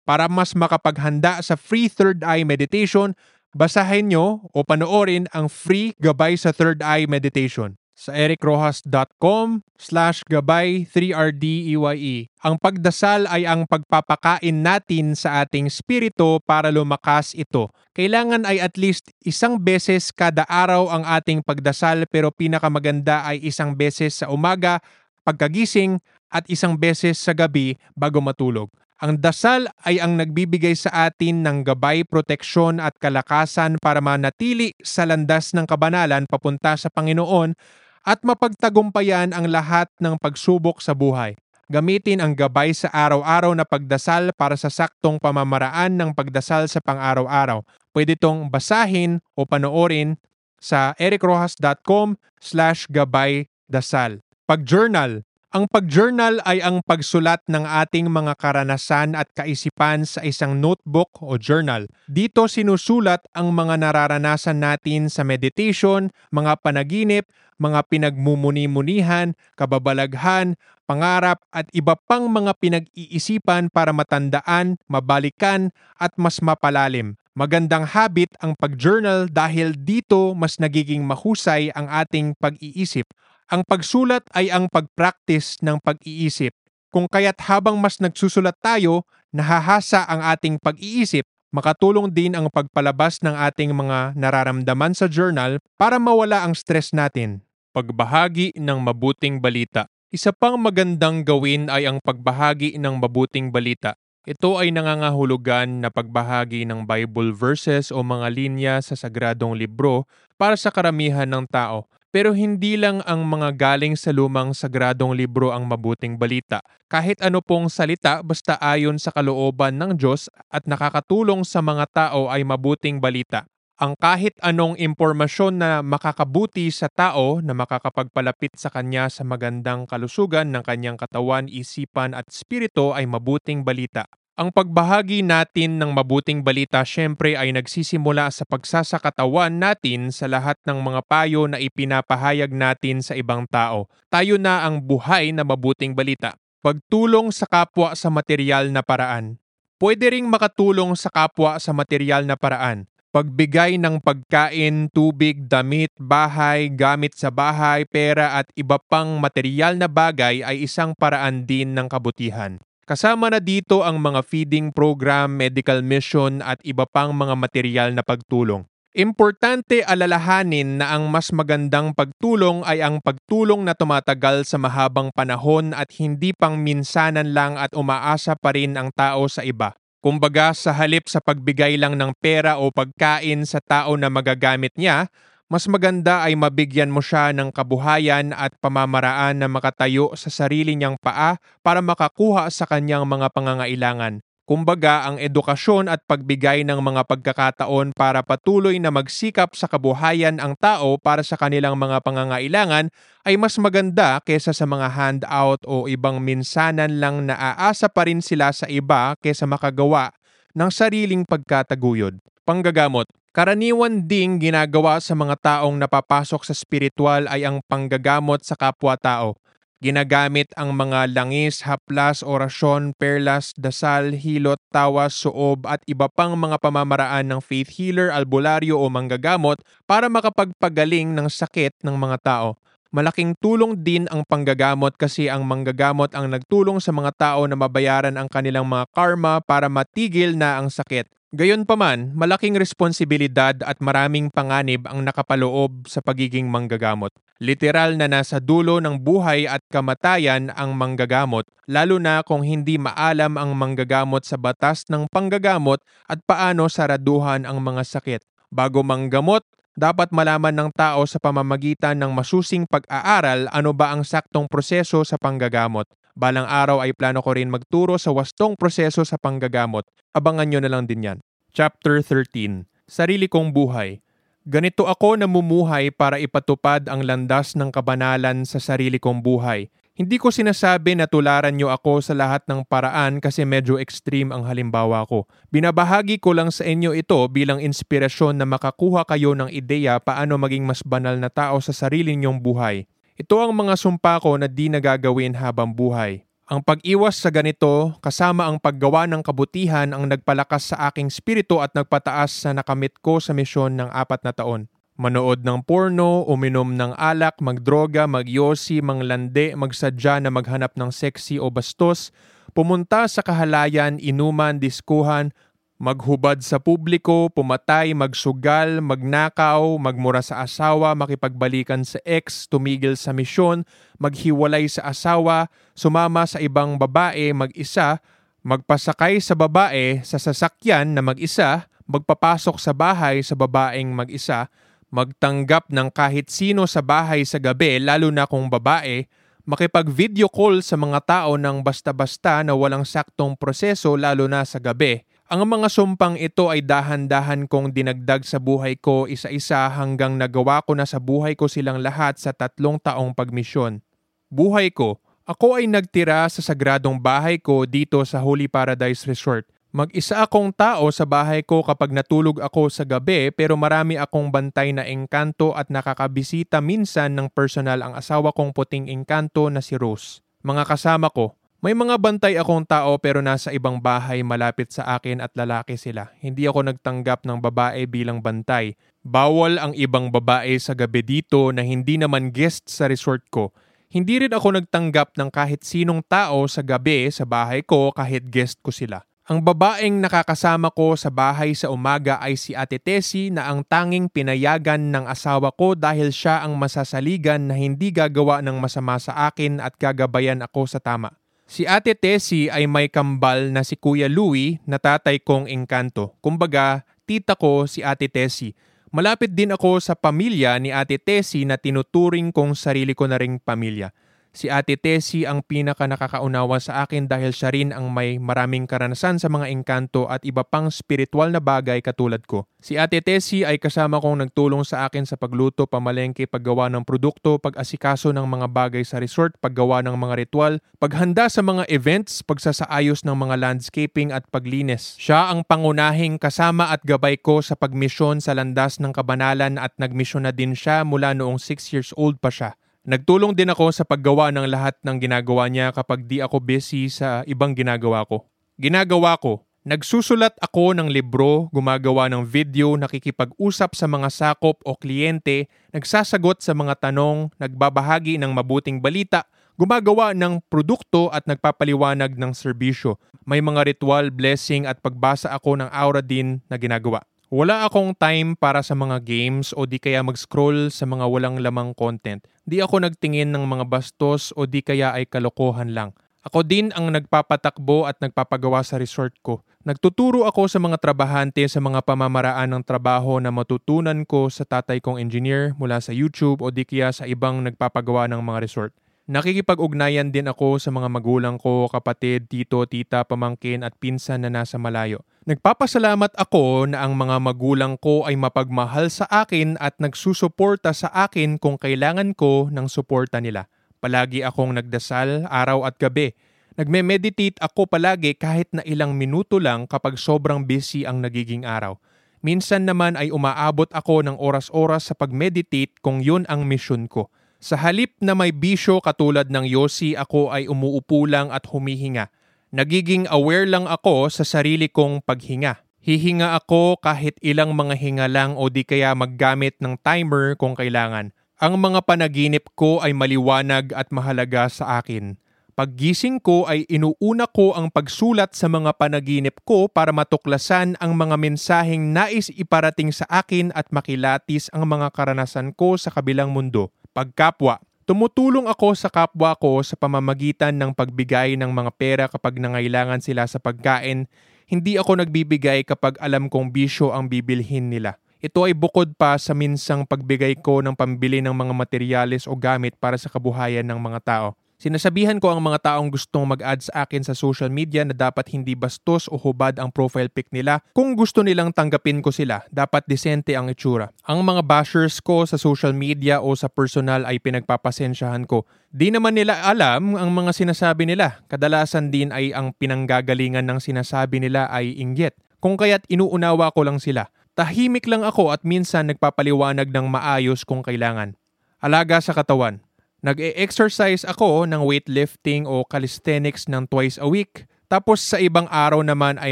para 0.09 0.25
mas 0.25 0.57
makapaghanda 0.57 1.37
sa 1.45 1.53
free 1.53 1.85
third 1.85 2.25
eye 2.25 2.41
meditation, 2.41 3.13
basahin 3.53 4.09
nyo 4.09 4.49
o 4.57 4.65
panoorin 4.65 5.29
ang 5.37 5.45
free 5.45 5.93
gabay 6.01 6.33
sa 6.33 6.49
third 6.49 6.81
eye 6.81 7.05
meditation 7.05 7.77
sa 7.93 8.17
ericrojas.com 8.17 9.61
slash 9.77 10.25
gabay 10.25 10.87
3RDEYE. 10.89 11.77
E. 11.99 12.15
Ang 12.41 12.57
pagdasal 12.57 13.29
ay 13.29 13.45
ang 13.45 13.69
pagpapakain 13.69 14.65
natin 14.65 15.13
sa 15.13 15.45
ating 15.45 15.69
spirito 15.69 16.41
para 16.41 16.73
lumakas 16.73 17.37
ito. 17.37 17.69
Kailangan 17.93 18.49
ay 18.49 18.63
at 18.63 18.81
least 18.81 19.13
isang 19.21 19.61
beses 19.61 20.09
kada 20.09 20.47
araw 20.49 20.89
ang 20.89 21.05
ating 21.05 21.45
pagdasal 21.45 22.09
pero 22.09 22.33
pinakamaganda 22.33 23.29
ay 23.29 23.43
isang 23.45 23.77
beses 23.77 24.23
sa 24.23 24.33
umaga, 24.33 24.81
pagkagising 25.21 26.01
at 26.33 26.47
isang 26.49 26.79
beses 26.79 27.19
sa 27.21 27.35
gabi 27.35 27.77
bago 27.93 28.23
matulog. 28.23 28.71
Ang 28.99 29.23
dasal 29.23 29.71
ay 29.87 30.03
ang 30.03 30.19
nagbibigay 30.19 30.75
sa 30.75 31.07
atin 31.07 31.39
ng 31.39 31.63
gabay, 31.63 32.03
proteksyon 32.03 32.83
at 32.83 32.99
kalakasan 32.99 33.79
para 33.79 34.03
manatili 34.03 34.75
sa 34.83 35.07
landas 35.07 35.55
ng 35.55 35.63
kabanalan 35.63 36.27
papunta 36.27 36.75
sa 36.75 36.91
Panginoon 36.91 37.55
at 38.03 38.19
mapagtagumpayan 38.27 39.31
ang 39.31 39.47
lahat 39.47 39.87
ng 40.03 40.19
pagsubok 40.19 40.83
sa 40.83 40.91
buhay. 40.91 41.39
Gamitin 41.71 42.19
ang 42.19 42.35
gabay 42.35 42.75
sa 42.75 42.91
araw-araw 42.91 43.55
na 43.55 43.63
pagdasal 43.63 44.35
para 44.35 44.59
sa 44.59 44.67
saktong 44.67 45.15
pamamaraan 45.15 45.95
ng 45.95 46.11
pagdasal 46.11 46.67
sa 46.67 46.83
pang-araw-araw. 46.83 47.63
Pwede 47.95 48.19
itong 48.19 48.51
basahin 48.51 49.23
o 49.31 49.47
panoorin 49.47 50.19
sa 50.59 50.91
ericrojas.com 50.99 52.19
slash 52.43 52.83
gabay 52.91 53.47
dasal. 53.71 54.19
Pag-journal, 54.43 55.23
ang 55.49 55.65
pag-journal 55.65 56.37
ay 56.45 56.61
ang 56.61 56.85
pagsulat 56.85 57.41
ng 57.49 57.65
ating 57.65 58.05
mga 58.05 58.37
karanasan 58.37 59.17
at 59.17 59.33
kaisipan 59.33 60.05
sa 60.05 60.21
isang 60.21 60.61
notebook 60.61 61.09
o 61.25 61.41
journal. 61.41 61.89
Dito 62.05 62.45
sinusulat 62.45 63.25
ang 63.33 63.49
mga 63.49 63.81
nararanasan 63.81 64.61
natin 64.61 65.09
sa 65.09 65.25
meditation, 65.25 66.13
mga 66.29 66.61
panaginip, 66.61 67.25
mga 67.57 67.81
pinagmumuni-munihan, 67.89 69.33
kababalaghan, 69.57 70.53
pangarap 70.85 71.41
at 71.49 71.65
iba 71.73 71.97
pang 71.97 72.29
mga 72.29 72.53
pinag-iisipan 72.61 73.73
para 73.73 73.89
matandaan, 73.89 74.77
mabalikan 74.85 75.73
at 75.97 76.13
mas 76.13 76.45
mapalalim. 76.45 77.17
Magandang 77.33 77.89
habit 77.89 78.37
ang 78.37 78.53
pag-journal 78.53 79.25
dahil 79.33 79.73
dito 79.73 80.37
mas 80.37 80.61
nagiging 80.61 81.01
mahusay 81.01 81.73
ang 81.73 81.89
ating 81.89 82.37
pag-iisip. 82.37 83.09
Ang 83.49 83.65
pagsulat 83.65 84.29
ay 84.37 84.53
ang 84.53 84.69
pag-practice 84.69 85.57
ng 85.65 85.81
pag-iisip. 85.81 86.53
Kung 86.93 87.09
kaya't 87.09 87.49
habang 87.49 87.81
mas 87.81 87.97
nagsusulat 87.97 88.53
tayo, 88.61 89.09
nahahasa 89.33 90.05
ang 90.05 90.21
ating 90.21 90.61
pag-iisip, 90.61 91.25
makatulong 91.49 92.13
din 92.13 92.37
ang 92.37 92.53
pagpalabas 92.53 93.25
ng 93.25 93.33
ating 93.33 93.73
mga 93.73 94.13
nararamdaman 94.13 94.93
sa 94.93 95.09
journal 95.09 95.57
para 95.81 95.97
mawala 95.97 96.45
ang 96.45 96.53
stress 96.53 96.93
natin. 96.93 97.41
Pagbahagi 97.73 98.53
ng 98.53 98.79
mabuting 98.85 99.41
balita. 99.41 99.89
Isa 100.13 100.29
pang 100.29 100.61
magandang 100.61 101.25
gawin 101.25 101.73
ay 101.73 101.89
ang 101.89 101.97
pagbahagi 102.05 102.77
ng 102.77 103.01
mabuting 103.01 103.49
balita. 103.49 103.97
Ito 104.29 104.61
ay 104.61 104.69
nangangahulugan 104.69 105.81
na 105.81 105.89
pagbahagi 105.89 106.69
ng 106.69 106.85
Bible 106.85 107.33
verses 107.33 107.89
o 107.89 108.05
mga 108.05 108.29
linya 108.29 108.75
sa 108.77 108.93
sagradong 108.93 109.57
libro 109.57 110.05
para 110.37 110.53
sa 110.53 110.69
karamihan 110.69 111.25
ng 111.25 111.49
tao. 111.49 111.89
Pero 112.09 112.33
hindi 112.33 112.73
lang 112.73 113.05
ang 113.05 113.21
mga 113.21 113.53
galing 113.53 113.93
sa 113.93 114.09
lumang 114.09 114.57
sagradong 114.57 115.13
libro 115.13 115.53
ang 115.53 115.69
mabuting 115.69 116.17
balita. 116.17 116.57
Kahit 116.89 117.21
ano 117.21 117.37
pong 117.45 117.69
salita 117.69 118.25
basta 118.25 118.57
ayon 118.57 118.97
sa 118.97 119.13
kalooban 119.13 119.77
ng 119.77 119.93
Diyos 119.93 120.25
at 120.49 120.65
nakakatulong 120.65 121.45
sa 121.45 121.61
mga 121.61 121.85
tao 121.93 122.25
ay 122.33 122.41
mabuting 122.41 122.97
balita. 122.97 123.45
Ang 123.77 123.93
kahit 123.93 124.33
anong 124.41 124.75
impormasyon 124.81 125.61
na 125.61 125.85
makakabuti 125.85 126.67
sa 126.73 126.89
tao 126.89 127.45
na 127.45 127.53
makakapagpalapit 127.53 128.57
sa 128.57 128.73
kanya 128.73 129.07
sa 129.07 129.21
magandang 129.21 129.85
kalusugan 129.85 130.49
ng 130.49 130.65
kanyang 130.65 130.97
katawan, 130.97 131.45
isipan 131.45 132.17
at 132.17 132.25
spirito 132.33 132.91
ay 132.91 133.05
mabuting 133.05 133.61
balita. 133.61 134.09
Ang 134.39 134.55
pagbahagi 134.55 135.19
natin 135.19 135.75
ng 135.83 135.91
mabuting 135.91 136.39
balita 136.39 136.79
syempre 136.87 137.35
ay 137.35 137.51
nagsisimula 137.51 138.31
sa 138.31 138.47
pagsasakatawan 138.47 139.51
natin 139.51 140.15
sa 140.15 140.31
lahat 140.31 140.55
ng 140.63 140.79
mga 140.79 141.03
payo 141.11 141.43
na 141.43 141.59
ipinapahayag 141.59 142.47
natin 142.47 143.03
sa 143.03 143.19
ibang 143.19 143.43
tao. 143.51 143.91
Tayo 144.07 144.39
na 144.39 144.63
ang 144.63 144.79
buhay 144.79 145.35
na 145.35 145.43
mabuting 145.43 145.91
balita. 145.91 146.39
Pagtulong 146.63 147.35
sa 147.35 147.51
kapwa 147.51 147.91
sa 147.99 148.07
material 148.07 148.71
na 148.71 148.79
paraan. 148.79 149.35
Pwede 149.75 150.07
ring 150.07 150.31
makatulong 150.31 150.95
sa 150.95 151.11
kapwa 151.11 151.59
sa 151.59 151.75
material 151.75 152.23
na 152.23 152.39
paraan. 152.39 152.87
Pagbigay 153.11 153.75
ng 153.75 153.99
pagkain, 153.99 154.87
tubig, 154.95 155.51
damit, 155.51 155.91
bahay, 155.99 156.71
gamit 156.71 157.11
sa 157.11 157.27
bahay, 157.27 157.83
pera 157.83 158.39
at 158.39 158.47
iba 158.55 158.79
pang 158.79 159.19
material 159.19 159.75
na 159.75 159.91
bagay 159.91 160.47
ay 160.47 160.63
isang 160.63 160.95
paraan 160.95 161.43
din 161.43 161.75
ng 161.75 161.91
kabutihan. 161.91 162.55
Kasama 162.89 163.29
na 163.29 163.37
dito 163.37 163.85
ang 163.85 164.01
mga 164.01 164.25
feeding 164.25 164.73
program, 164.73 165.37
medical 165.37 165.85
mission 165.85 166.41
at 166.41 166.57
iba 166.65 166.89
pang 166.89 167.13
mga 167.13 167.37
material 167.37 167.93
na 167.93 168.01
pagtulong. 168.01 168.65
Importante 168.97 169.85
alalahanin 169.85 170.81
na 170.81 170.97
ang 170.97 171.05
mas 171.05 171.29
magandang 171.29 171.93
pagtulong 171.93 172.65
ay 172.65 172.81
ang 172.81 172.97
pagtulong 172.97 173.61
na 173.61 173.77
tumatagal 173.77 174.49
sa 174.49 174.57
mahabang 174.57 175.13
panahon 175.13 175.69
at 175.77 175.93
hindi 176.01 176.33
pang 176.33 176.57
minsanan 176.57 177.29
lang 177.29 177.61
at 177.61 177.77
umaasa 177.77 178.33
pa 178.33 178.57
rin 178.57 178.73
ang 178.73 178.89
tao 178.89 179.29
sa 179.29 179.45
iba. 179.45 179.77
Kumbaga 180.01 180.49
sa 180.57 180.73
halip 180.73 181.05
sa 181.13 181.21
pagbigay 181.21 181.77
lang 181.77 181.93
ng 181.93 182.17
pera 182.17 182.57
o 182.57 182.73
pagkain 182.73 183.45
sa 183.45 183.61
tao 183.61 183.93
na 184.01 184.09
magagamit 184.09 184.73
niya, 184.73 185.13
mas 185.49 185.65
maganda 185.65 186.21
ay 186.21 186.37
mabigyan 186.37 186.93
mo 186.93 187.01
siya 187.01 187.33
ng 187.33 187.49
kabuhayan 187.49 188.37
at 188.37 188.53
pamamaraan 188.61 189.41
na 189.41 189.49
makatayo 189.49 190.13
sa 190.13 190.29
sarili 190.29 190.77
niyang 190.77 191.01
paa 191.01 191.41
para 191.65 191.81
makakuha 191.81 192.53
sa 192.53 192.69
kanyang 192.69 193.09
mga 193.09 193.33
pangangailangan. 193.33 194.21
Kumbaga, 194.45 195.05
ang 195.05 195.21
edukasyon 195.21 195.89
at 195.89 196.01
pagbigay 196.09 196.65
ng 196.65 196.81
mga 196.81 197.05
pagkakataon 197.05 197.93
para 197.93 198.25
patuloy 198.25 198.81
na 198.81 198.89
magsikap 198.89 199.53
sa 199.53 199.69
kabuhayan 199.69 200.41
ang 200.41 200.57
tao 200.57 200.97
para 200.97 201.21
sa 201.21 201.37
kanilang 201.37 201.77
mga 201.77 202.01
pangangailangan 202.01 202.89
ay 203.25 203.37
mas 203.37 203.57
maganda 203.61 204.17
kaysa 204.25 204.53
sa 204.53 204.65
mga 204.65 204.89
handout 204.89 205.61
o 205.69 205.85
ibang 205.85 206.17
minsanan 206.17 206.97
lang 206.97 207.29
na 207.29 207.37
aasa 207.37 207.89
pa 207.93 208.09
rin 208.09 208.25
sila 208.25 208.49
sa 208.49 208.65
iba 208.65 209.13
kaysa 209.21 209.45
makagawa 209.45 210.13
ng 210.57 210.69
sariling 210.73 211.29
pagkataguyod. 211.29 212.17
Panggagamot 212.41 213.05
Karaniwan 213.29 214.09
ding 214.09 214.41
ginagawa 214.41 214.97
sa 214.97 215.13
mga 215.13 215.37
taong 215.37 215.77
napapasok 215.77 216.49
sa 216.49 216.57
spiritual 216.57 217.29
ay 217.29 217.45
ang 217.45 217.61
panggagamot 217.61 218.41
sa 218.41 218.57
kapwa-tao. 218.57 219.37
Ginagamit 219.85 220.49
ang 220.57 220.73
mga 220.73 221.05
langis, 221.13 221.61
haplas, 221.61 222.25
orasyon, 222.25 222.97
perlas, 222.97 223.53
dasal, 223.53 224.17
hilot, 224.17 224.57
tawas, 224.73 225.13
suob 225.13 225.69
at 225.69 225.77
iba 225.85 226.09
pang 226.09 226.33
mga 226.33 226.57
pamamaraan 226.57 227.29
ng 227.29 227.39
faith 227.39 227.69
healer, 227.77 228.09
albularyo 228.09 228.81
o 228.81 228.89
manggagamot 228.89 229.61
para 229.85 230.09
makapagpagaling 230.09 231.13
ng 231.13 231.29
sakit 231.29 231.77
ng 231.85 231.95
mga 231.95 232.17
tao. 232.25 232.57
Malaking 232.89 233.37
tulong 233.37 233.85
din 233.85 234.09
ang 234.09 234.25
panggagamot 234.25 234.97
kasi 234.97 235.29
ang 235.29 235.45
manggagamot 235.45 236.09
ang 236.17 236.25
nagtulong 236.33 236.81
sa 236.81 236.89
mga 236.89 237.13
tao 237.21 237.45
na 237.45 237.53
mabayaran 237.53 238.17
ang 238.17 238.25
kanilang 238.25 238.65
mga 238.65 238.89
karma 238.97 239.37
para 239.45 239.69
matigil 239.69 240.33
na 240.33 240.57
ang 240.57 240.73
sakit. 240.73 241.05
Gayunpaman, 241.29 242.17
malaking 242.17 242.57
responsibilidad 242.57 243.53
at 243.61 243.77
maraming 243.77 244.33
panganib 244.33 244.89
ang 244.89 245.05
nakapaloob 245.05 245.85
sa 245.85 246.01
pagiging 246.01 246.49
manggagamot. 246.49 247.13
Literal 247.37 247.93
na 247.93 248.09
nasa 248.09 248.41
dulo 248.41 248.81
ng 248.81 248.97
buhay 248.97 249.45
at 249.45 249.61
kamatayan 249.69 250.49
ang 250.57 250.73
manggagamot, 250.73 251.45
lalo 251.69 252.01
na 252.01 252.25
kung 252.25 252.41
hindi 252.41 252.81
maalam 252.81 253.37
ang 253.37 253.53
manggagamot 253.53 254.25
sa 254.25 254.41
batas 254.41 254.89
ng 254.89 255.05
panggagamot 255.13 255.77
at 256.09 256.17
paano 256.25 256.65
saraduhan 256.65 257.45
ang 257.45 257.61
mga 257.61 257.85
sakit. 257.85 258.25
Bago 258.49 258.81
manggamot, 258.81 259.45
dapat 259.79 260.11
malaman 260.11 260.51
ng 260.51 260.69
tao 260.75 261.07
sa 261.07 261.23
pamamagitan 261.23 261.95
ng 261.95 262.11
masusing 262.11 262.67
pag-aaral 262.67 263.47
ano 263.55 263.71
ba 263.71 263.95
ang 263.95 264.03
saktong 264.03 264.51
proseso 264.51 265.07
sa 265.07 265.15
panggagamot. 265.15 265.87
Balang 266.19 266.43
araw 266.51 266.83
ay 266.83 266.91
plano 266.91 267.23
ko 267.23 267.31
rin 267.31 267.47
magturo 267.47 267.95
sa 267.95 268.11
wastong 268.11 268.59
proseso 268.59 269.07
sa 269.07 269.15
panggagamot. 269.15 269.87
Abangan 270.11 270.51
nyo 270.51 270.59
na 270.59 270.67
lang 270.67 270.83
din 270.83 271.07
yan. 271.07 271.17
Chapter 271.55 272.03
13 272.03 272.67
Sarili 272.91 273.31
kong 273.31 273.55
buhay 273.55 274.03
Ganito 274.43 274.83
ako 274.89 275.15
namumuhay 275.15 275.95
para 275.95 276.19
ipatupad 276.19 276.91
ang 276.91 277.05
landas 277.05 277.55
ng 277.55 277.71
kabanalan 277.71 278.43
sa 278.43 278.57
sarili 278.57 278.97
kong 278.99 279.23
buhay. 279.23 279.71
Hindi 279.99 280.15
ko 280.15 280.31
sinasabi 280.31 280.95
na 280.95 281.11
tularan 281.11 281.59
nyo 281.59 281.75
ako 281.75 281.99
sa 281.99 282.15
lahat 282.15 282.47
ng 282.47 282.63
paraan 282.63 283.19
kasi 283.19 283.43
medyo 283.43 283.75
extreme 283.75 284.31
ang 284.31 284.47
halimbawa 284.47 285.03
ko. 285.03 285.27
Binabahagi 285.51 286.23
ko 286.23 286.31
lang 286.31 286.55
sa 286.55 286.63
inyo 286.63 286.95
ito 286.95 287.19
bilang 287.27 287.59
inspirasyon 287.59 288.39
na 288.39 288.47
makakuha 288.47 289.03
kayo 289.03 289.35
ng 289.35 289.51
ideya 289.51 289.99
paano 289.99 290.39
maging 290.39 290.63
mas 290.63 290.87
banal 290.87 291.19
na 291.19 291.27
tao 291.27 291.59
sa 291.59 291.75
sarili 291.75 292.15
nyong 292.15 292.39
buhay. 292.39 292.87
Ito 293.19 293.43
ang 293.43 293.51
mga 293.51 293.75
sumpa 293.75 294.23
ko 294.23 294.39
na 294.39 294.47
di 294.47 294.71
nagagawin 294.71 295.35
habang 295.35 295.75
buhay. 295.75 296.23
Ang 296.47 296.63
pag-iwas 296.63 297.19
sa 297.19 297.27
ganito 297.27 297.91
kasama 297.99 298.47
ang 298.47 298.55
paggawa 298.55 299.03
ng 299.03 299.19
kabutihan 299.19 299.91
ang 299.91 300.07
nagpalakas 300.07 300.71
sa 300.71 300.87
aking 300.87 301.11
spirito 301.11 301.59
at 301.59 301.75
nagpataas 301.75 302.47
sa 302.47 302.55
nakamit 302.55 302.95
ko 303.03 303.19
sa 303.19 303.35
misyon 303.35 303.75
ng 303.75 303.91
apat 303.91 304.23
na 304.23 304.31
taon. 304.31 304.71
Manood 304.99 305.47
ng 305.47 305.63
porno, 305.63 306.27
uminom 306.27 306.75
ng 306.75 306.91
alak, 306.99 307.39
magdroga, 307.39 308.03
magyosi, 308.03 308.83
manglande, 308.83 309.55
magsadya 309.55 310.19
na 310.19 310.27
maghanap 310.27 310.75
ng 310.75 310.91
sexy 310.91 311.39
o 311.39 311.47
bastos, 311.47 312.11
pumunta 312.51 313.07
sa 313.07 313.23
kahalayan, 313.23 313.95
inuman, 313.95 314.59
diskuhan, 314.59 315.31
maghubad 315.79 316.43
sa 316.43 316.59
publiko, 316.59 317.31
pumatay, 317.31 317.95
magsugal, 317.95 318.83
magnakaw, 318.83 319.79
magmura 319.79 320.19
sa 320.19 320.43
asawa, 320.43 320.91
makipagbalikan 320.99 321.87
sa 321.87 322.03
ex, 322.03 322.51
tumigil 322.51 322.99
sa 322.99 323.15
misyon, 323.15 323.63
maghiwalay 324.03 324.67
sa 324.67 324.91
asawa, 324.91 325.47
sumama 325.79 326.27
sa 326.27 326.43
ibang 326.43 326.75
babae 326.75 327.31
mag-isa, 327.31 328.03
magpasakay 328.43 329.23
sa 329.23 329.31
babae 329.31 330.03
sa 330.03 330.19
sasakyan 330.19 330.91
na 330.91 330.99
mag-isa, 330.99 331.71
magpapasok 331.87 332.59
sa 332.59 332.75
bahay 332.75 333.23
sa 333.23 333.39
babaeng 333.39 333.95
mag-isa, 333.95 334.51
magtanggap 334.89 335.69
ng 335.69 335.89
kahit 335.93 336.29
sino 336.33 336.65
sa 336.65 336.81
bahay 336.81 337.25
sa 337.25 337.37
gabi 337.37 337.77
lalo 337.81 338.09
na 338.09 338.25
kung 338.25 338.49
babae, 338.49 339.05
makipag-video 339.49 340.29
call 340.29 340.61
sa 340.61 340.77
mga 340.77 340.99
tao 341.05 341.31
ng 341.37 341.65
basta-basta 341.65 342.45
na 342.45 342.53
walang 342.53 342.85
saktong 342.85 343.33
proseso 343.33 343.97
lalo 343.97 344.29
na 344.29 344.45
sa 344.45 344.61
gabi, 344.61 345.01
ang 345.29 345.45
mga 345.45 345.69
sumpang 345.69 346.17
ito 346.17 346.49
ay 346.49 346.65
dahan-dahan 346.65 347.45
kong 347.45 347.69
dinagdag 347.69 348.25
sa 348.25 348.41
buhay 348.41 348.73
ko 348.81 349.05
isa-isa 349.05 349.69
hanggang 349.69 350.17
nagawa 350.17 350.65
ko 350.65 350.73
na 350.73 350.89
sa 350.89 350.97
buhay 350.97 351.37
ko 351.37 351.45
silang 351.45 351.85
lahat 351.85 352.17
sa 352.17 352.33
tatlong 352.33 352.81
taong 352.81 353.13
pagmisyon. 353.13 353.85
Buhay 354.33 354.73
ko, 354.73 354.97
ako 355.29 355.61
ay 355.61 355.69
nagtira 355.69 356.25
sa 356.33 356.41
sagradong 356.41 356.97
bahay 356.97 357.37
ko 357.37 357.69
dito 357.69 358.01
sa 358.09 358.17
Holy 358.17 358.49
Paradise 358.49 359.05
Resort. 359.05 359.45
Mag-isa 359.69 360.25
akong 360.25 360.49
tao 360.49 360.89
sa 360.89 361.05
bahay 361.05 361.45
ko 361.45 361.61
kapag 361.61 361.93
natulog 361.93 362.41
ako 362.41 362.73
sa 362.73 362.81
gabi 362.81 363.29
pero 363.29 363.53
marami 363.53 364.01
akong 364.01 364.33
bantay 364.33 364.73
na 364.73 364.81
engkanto 364.81 365.53
at 365.53 365.69
nakakabisita 365.69 366.57
minsan 366.57 367.13
ng 367.13 367.29
personal 367.29 367.85
ang 367.85 367.93
asawa 367.93 368.33
kong 368.33 368.49
puting 368.49 368.89
engkanto 368.89 369.45
na 369.53 369.61
si 369.61 369.77
Rose. 369.77 370.25
Mga 370.41 370.65
kasama 370.65 371.13
ko, 371.13 371.37
may 371.61 371.77
mga 371.77 372.01
bantay 372.01 372.33
akong 372.41 372.65
tao 372.65 372.97
pero 372.97 373.21
nasa 373.21 373.53
ibang 373.53 373.77
bahay 373.77 374.25
malapit 374.25 374.73
sa 374.73 374.97
akin 374.97 375.21
at 375.21 375.37
lalaki 375.37 375.77
sila. 375.77 376.17
Hindi 376.17 376.49
ako 376.49 376.73
nagtanggap 376.73 377.29
ng 377.29 377.37
babae 377.37 377.85
bilang 377.85 378.25
bantay. 378.25 378.73
Bawal 379.05 379.61
ang 379.61 379.77
ibang 379.77 380.09
babae 380.09 380.57
sa 380.57 380.73
gabi 380.73 381.05
dito 381.05 381.53
na 381.53 381.61
hindi 381.61 382.01
naman 382.01 382.33
guest 382.33 382.73
sa 382.73 382.89
resort 382.89 383.21
ko. 383.29 383.53
Hindi 383.93 384.25
rin 384.25 384.33
ako 384.33 384.65
nagtanggap 384.65 385.13
ng 385.13 385.29
kahit 385.29 385.61
sinong 385.61 386.01
tao 386.09 386.49
sa 386.49 386.65
gabi 386.65 387.05
sa 387.13 387.29
bahay 387.29 387.61
ko 387.61 387.93
kahit 387.93 388.25
guest 388.33 388.57
ko 388.65 388.73
sila. 388.73 389.05
Ang 389.29 389.45
babaeng 389.45 390.01
nakakasama 390.01 390.73
ko 390.73 390.97
sa 390.97 391.13
bahay 391.13 391.53
sa 391.53 391.69
umaga 391.69 392.17
ay 392.17 392.33
si 392.33 392.57
Ate 392.57 392.81
Tessie 392.81 393.29
na 393.29 393.45
ang 393.45 393.61
tanging 393.61 394.09
pinayagan 394.09 394.89
ng 394.89 395.05
asawa 395.05 395.53
ko 395.53 395.77
dahil 395.77 396.09
siya 396.09 396.41
ang 396.41 396.57
masasaligan 396.57 397.37
na 397.45 397.53
hindi 397.53 397.93
gagawa 397.93 398.41
ng 398.41 398.57
masama 398.57 398.97
sa 398.97 399.29
akin 399.29 399.61
at 399.61 399.77
gagabayan 399.77 400.41
ako 400.41 400.65
sa 400.65 400.81
tama. 400.81 401.13
Si 401.45 401.61
Ate 401.69 401.93
Tessie 401.93 402.49
ay 402.49 402.65
may 402.65 402.89
kambal 402.89 403.53
na 403.53 403.61
si 403.61 403.77
Kuya 403.77 404.09
Louie 404.09 404.57
na 404.65 404.81
tatay 404.81 405.21
kong 405.21 405.45
engkanto. 405.45 406.17
Kumbaga, 406.25 406.81
tita 407.05 407.37
ko 407.37 407.69
si 407.69 407.85
Ate 407.85 408.09
Tessie. 408.09 408.57
Malapit 408.89 409.29
din 409.29 409.53
ako 409.53 409.77
sa 409.77 409.93
pamilya 409.93 410.57
ni 410.57 410.73
Ate 410.73 410.97
Tessie 410.97 411.45
na 411.45 411.61
tinuturing 411.61 412.33
kong 412.33 412.57
sarili 412.57 412.97
ko 412.97 413.05
na 413.05 413.21
ring 413.21 413.37
pamilya. 413.37 413.93
Si 414.29 414.45
Ate 414.45 414.77
Tessie 414.77 415.25
ang 415.25 415.41
pinaka 415.41 415.89
nakakaunawa 415.89 416.61
sa 416.61 416.85
akin 416.85 417.09
dahil 417.09 417.33
siya 417.33 417.49
rin 417.49 417.73
ang 417.73 417.89
may 417.89 418.21
maraming 418.21 418.69
karanasan 418.69 419.17
sa 419.17 419.25
mga 419.25 419.49
engkanto 419.49 420.05
at 420.05 420.21
iba 420.21 420.45
pang 420.45 420.69
spiritual 420.69 421.33
na 421.33 421.41
bagay 421.41 421.81
katulad 421.81 422.21
ko. 422.29 422.45
Si 422.61 422.77
Ate 422.77 423.01
Tessie 423.01 423.41
ay 423.41 423.57
kasama 423.57 423.97
kong 423.97 424.21
nagtulong 424.27 424.61
sa 424.67 424.85
akin 424.85 425.07
sa 425.07 425.17
pagluto, 425.17 425.65
pamalengke, 425.65 426.29
paggawa 426.29 426.69
ng 426.69 426.85
produkto, 426.85 427.41
pag-asikaso 427.41 428.11
ng 428.13 428.27
mga 428.27 428.47
bagay 428.51 428.83
sa 428.83 429.01
resort, 429.01 429.33
paggawa 429.41 429.81
ng 429.81 429.95
mga 429.95 430.27
ritual, 430.27 430.53
paghanda 430.77 431.31
sa 431.31 431.41
mga 431.41 431.65
events, 431.71 432.21
pagsasaayos 432.21 433.07
ng 433.07 433.15
mga 433.15 433.35
landscaping 433.39 434.11
at 434.11 434.27
paglinis. 434.27 434.99
Siya 434.99 435.31
ang 435.31 435.47
pangunahing 435.47 436.19
kasama 436.19 436.69
at 436.69 436.83
gabay 436.83 437.17
ko 437.17 437.39
sa 437.39 437.55
pagmisyon 437.55 438.19
sa 438.19 438.35
landas 438.35 438.77
ng 438.77 438.91
kabanalan 438.91 439.55
at 439.55 439.73
nagmisyon 439.79 440.27
na 440.27 440.35
din 440.35 440.51
siya 440.51 440.83
mula 440.83 441.15
noong 441.15 441.39
6 441.39 441.73
years 441.73 441.95
old 441.95 442.19
pa 442.19 442.27
siya. 442.27 442.58
Nagtulong 442.87 443.35
din 443.35 443.51
ako 443.51 443.75
sa 443.75 443.83
paggawa 443.83 444.31
ng 444.31 444.47
lahat 444.47 444.79
ng 444.87 445.03
ginagawa 445.03 445.51
niya 445.51 445.75
kapag 445.75 446.07
di 446.07 446.23
ako 446.23 446.39
busy 446.39 446.87
sa 446.87 447.27
ibang 447.27 447.51
ginagawa 447.51 448.07
ko. 448.07 448.23
Ginagawa 448.55 449.19
ko, 449.19 449.43
nagsusulat 449.67 450.39
ako 450.39 450.71
ng 450.79 450.87
libro, 450.87 451.51
gumagawa 451.51 452.07
ng 452.07 452.23
video, 452.23 452.79
nakikipag-usap 452.79 453.75
sa 453.75 453.83
mga 453.83 454.07
sakop 454.07 454.63
o 454.63 454.79
kliyente, 454.79 455.51
nagsasagot 455.75 456.39
sa 456.39 456.55
mga 456.55 456.87
tanong, 456.87 457.27
nagbabahagi 457.35 458.15
ng 458.15 458.31
mabuting 458.31 458.79
balita, 458.79 459.27
gumagawa 459.59 460.15
ng 460.15 460.39
produkto 460.47 461.11
at 461.11 461.27
nagpapaliwanag 461.27 462.15
ng 462.15 462.31
serbisyo. 462.31 462.95
May 463.27 463.43
mga 463.43 463.75
ritual, 463.75 464.07
blessing 464.07 464.63
at 464.63 464.79
pagbasa 464.79 465.35
ako 465.35 465.59
ng 465.59 465.67
aura 465.75 465.99
din 465.99 466.39
na 466.47 466.55
ginagawa. 466.55 467.03
Wala 467.29 467.61
akong 467.69 467.93
time 467.93 468.33
para 468.33 468.65
sa 468.65 468.73
mga 468.73 469.05
games 469.05 469.53
o 469.53 469.69
di 469.69 469.77
kaya 469.77 470.01
mag-scroll 470.01 470.73
sa 470.73 470.89
mga 470.89 471.05
walang 471.05 471.37
lamang 471.37 471.77
content. 471.77 472.25
Di 472.41 472.57
ako 472.57 472.81
nagtingin 472.81 473.29
ng 473.29 473.45
mga 473.45 473.69
bastos 473.69 474.33
o 474.33 474.49
di 474.49 474.65
kaya 474.65 474.97
ay 474.97 475.05
kalokohan 475.05 475.69
lang. 475.69 475.93
Ako 476.25 476.41
din 476.41 476.73
ang 476.73 476.89
nagpapatakbo 476.89 477.85
at 477.85 478.01
nagpapagawa 478.01 478.65
sa 478.65 478.81
resort 478.81 479.13
ko. 479.21 479.45
Nagtuturo 479.61 480.25
ako 480.25 480.49
sa 480.49 480.57
mga 480.57 480.81
trabahante 480.81 481.45
sa 481.45 481.61
mga 481.61 481.85
pamamaraan 481.85 482.49
ng 482.49 482.63
trabaho 482.65 483.21
na 483.21 483.29
matutunan 483.29 484.09
ko 484.09 484.33
sa 484.33 484.41
tatay 484.41 484.81
kong 484.81 484.97
engineer 484.97 485.53
mula 485.61 485.77
sa 485.77 485.93
YouTube 485.93 486.41
o 486.41 486.49
di 486.49 486.65
kaya 486.65 486.89
sa 486.89 487.05
ibang 487.05 487.45
nagpapagawa 487.45 488.09
ng 488.09 488.25
mga 488.25 488.41
resort. 488.41 488.73
Nakikipag-ugnayan 489.09 490.13
din 490.13 490.29
ako 490.29 490.61
sa 490.61 490.69
mga 490.69 490.85
magulang 490.85 491.41
ko, 491.41 491.65
kapatid, 491.65 492.29
tito, 492.29 492.61
tita, 492.69 493.01
pamangkin 493.01 493.65
at 493.65 493.73
pinsan 493.73 494.21
na 494.21 494.29
nasa 494.29 494.61
malayo. 494.61 495.01
Nagpapasalamat 495.25 496.13
ako 496.13 496.69
na 496.69 496.85
ang 496.85 496.93
mga 496.93 497.17
magulang 497.17 497.73
ko 497.81 498.05
ay 498.05 498.13
mapagmahal 498.13 498.85
sa 498.93 499.09
akin 499.09 499.57
at 499.57 499.73
nagsusuporta 499.81 500.77
sa 500.77 500.93
akin 500.93 501.41
kung 501.41 501.57
kailangan 501.57 502.13
ko 502.13 502.53
ng 502.53 502.69
suporta 502.69 503.17
nila. 503.17 503.49
Palagi 503.81 504.21
akong 504.21 504.53
nagdasal 504.53 505.25
araw 505.25 505.65
at 505.65 505.81
gabi. 505.81 506.13
Nagme-meditate 506.53 507.41
ako 507.41 507.65
palagi 507.65 508.13
kahit 508.13 508.53
na 508.53 508.61
ilang 508.61 508.93
minuto 508.93 509.41
lang 509.41 509.65
kapag 509.65 509.97
sobrang 509.97 510.45
busy 510.45 510.85
ang 510.85 511.01
nagiging 511.01 511.49
araw. 511.49 511.81
Minsan 512.21 512.69
naman 512.69 512.93
ay 512.93 513.09
umaabot 513.09 513.73
ako 513.73 514.05
ng 514.05 514.21
oras-oras 514.21 514.85
sa 514.85 514.93
pag-meditate 514.93 515.81
kung 515.81 515.97
yun 515.97 516.29
ang 516.29 516.45
mission 516.45 516.85
ko. 516.85 517.09
Sa 517.39 517.55
halip 517.55 517.95
na 518.03 518.11
may 518.19 518.35
bisyo 518.35 518.83
katulad 518.83 519.31
ng 519.31 519.47
Yossi, 519.47 519.95
ako 519.95 520.27
ay 520.27 520.51
umuupo 520.51 521.07
lang 521.07 521.31
at 521.31 521.47
humihinga. 521.47 522.11
Nagiging 522.51 523.07
aware 523.07 523.47
lang 523.47 523.63
ako 523.63 524.11
sa 524.11 524.27
sarili 524.27 524.67
kong 524.67 524.99
paghinga. 525.07 525.63
Hihinga 525.79 526.35
ako 526.35 526.83
kahit 526.83 527.15
ilang 527.23 527.55
mga 527.55 527.79
hinga 527.79 528.11
lang 528.11 528.35
o 528.35 528.51
di 528.51 528.67
kaya 528.67 528.91
maggamit 528.91 529.55
ng 529.63 529.79
timer 529.79 530.35
kung 530.35 530.51
kailangan. 530.51 531.15
Ang 531.39 531.63
mga 531.63 531.87
panaginip 531.87 532.51
ko 532.59 532.83
ay 532.83 532.91
maliwanag 532.91 533.71
at 533.71 533.87
mahalaga 533.95 534.51
sa 534.51 534.83
akin. 534.83 535.15
Paggising 535.55 536.19
ko 536.19 536.43
ay 536.43 536.67
inuuna 536.67 537.23
ko 537.31 537.55
ang 537.55 537.71
pagsulat 537.71 538.35
sa 538.35 538.51
mga 538.51 538.75
panaginip 538.75 539.39
ko 539.47 539.71
para 539.71 539.95
matuklasan 539.95 540.75
ang 540.83 540.91
mga 540.91 541.15
mensaheng 541.15 541.95
nais 541.95 542.27
iparating 542.35 542.91
sa 542.91 543.07
akin 543.07 543.55
at 543.55 543.71
makilatis 543.71 544.51
ang 544.51 544.67
mga 544.67 544.91
karanasan 544.91 545.55
ko 545.55 545.79
sa 545.79 545.87
kabilang 545.87 546.35
mundo. 546.35 546.75
Pagkapwa, 546.89 547.61
tumutulong 547.85 548.49
ako 548.49 548.73
sa 548.73 548.89
kapwa 548.89 549.37
ko 549.37 549.61
sa 549.61 549.77
pamamagitan 549.77 550.57
ng 550.57 550.73
pagbigay 550.73 551.37
ng 551.37 551.53
mga 551.53 551.71
pera 551.77 552.05
kapag 552.09 552.41
nangailangan 552.41 552.97
sila 552.97 553.29
sa 553.29 553.37
pagkain. 553.37 554.09
Hindi 554.49 554.81
ako 554.81 555.05
nagbibigay 555.05 555.61
kapag 555.69 556.01
alam 556.01 556.33
kong 556.33 556.49
bisyo 556.49 556.89
ang 556.89 557.05
bibilhin 557.05 557.69
nila. 557.69 558.01
Ito 558.19 558.49
ay 558.49 558.57
bukod 558.57 558.97
pa 558.97 559.15
sa 559.21 559.37
minsang 559.37 559.85
pagbigay 559.85 560.41
ko 560.41 560.65
ng 560.65 560.73
pambili 560.73 561.21
ng 561.21 561.31
mga 561.31 561.53
materyales 561.53 562.25
o 562.25 562.33
gamit 562.33 562.73
para 562.75 562.97
sa 562.97 563.07
kabuhayan 563.07 563.63
ng 563.69 563.79
mga 563.79 563.99
tao. 564.01 564.27
Sinasabihan 564.59 565.23
ko 565.23 565.31
ang 565.31 565.39
mga 565.39 565.71
taong 565.71 565.87
gustong 565.87 566.27
mag-add 566.27 566.59
sa 566.59 566.83
akin 566.83 566.99
sa 566.99 567.15
social 567.15 567.47
media 567.47 567.87
na 567.87 567.95
dapat 567.95 568.27
hindi 568.35 568.59
bastos 568.59 569.07
o 569.07 569.15
hubad 569.15 569.55
ang 569.55 569.71
profile 569.71 570.11
pic 570.11 570.27
nila. 570.35 570.59
Kung 570.75 570.99
gusto 570.99 571.23
nilang 571.23 571.55
tanggapin 571.55 572.03
ko 572.03 572.11
sila, 572.11 572.43
dapat 572.51 572.83
disente 572.83 573.39
ang 573.39 573.47
itsura. 573.47 573.87
Ang 574.03 574.19
mga 574.27 574.43
bashers 574.43 574.99
ko 574.99 575.23
sa 575.23 575.39
social 575.39 575.71
media 575.71 576.19
o 576.19 576.35
sa 576.35 576.51
personal 576.51 577.07
ay 577.07 577.23
pinagpapasensyahan 577.23 578.27
ko. 578.27 578.43
Di 578.67 578.91
naman 578.91 579.15
nila 579.15 579.47
alam 579.47 579.95
ang 579.95 580.11
mga 580.11 580.35
sinasabi 580.35 580.83
nila. 580.83 581.23
Kadalasan 581.31 581.87
din 581.87 582.11
ay 582.11 582.35
ang 582.35 582.51
pinanggagalingan 582.51 583.47
ng 583.47 583.63
sinasabi 583.63 584.19
nila 584.19 584.51
ay 584.51 584.75
inggit. 584.75 585.15
Kung 585.39 585.55
kaya't 585.55 585.87
inuunawa 585.87 586.51
ko 586.51 586.67
lang 586.67 586.83
sila. 586.83 587.07
Tahimik 587.31 587.87
lang 587.87 588.03
ako 588.03 588.35
at 588.35 588.43
minsan 588.43 588.91
nagpapaliwanag 588.91 589.71
ng 589.71 589.87
maayos 589.87 590.43
kung 590.43 590.59
kailangan. 590.59 591.15
Alaga 591.63 592.03
sa 592.03 592.11
katawan. 592.11 592.59
Nag-e-exercise 592.99 594.03
ako 594.03 594.43
ng 594.43 594.59
weightlifting 594.59 595.47
o 595.47 595.63
calisthenics 595.63 596.51
ng 596.51 596.67
twice 596.67 596.99
a 596.99 597.07
week. 597.07 597.47
Tapos 597.71 598.03
sa 598.03 598.19
ibang 598.19 598.43
araw 598.51 598.83
naman 598.83 599.15
ay 599.23 599.31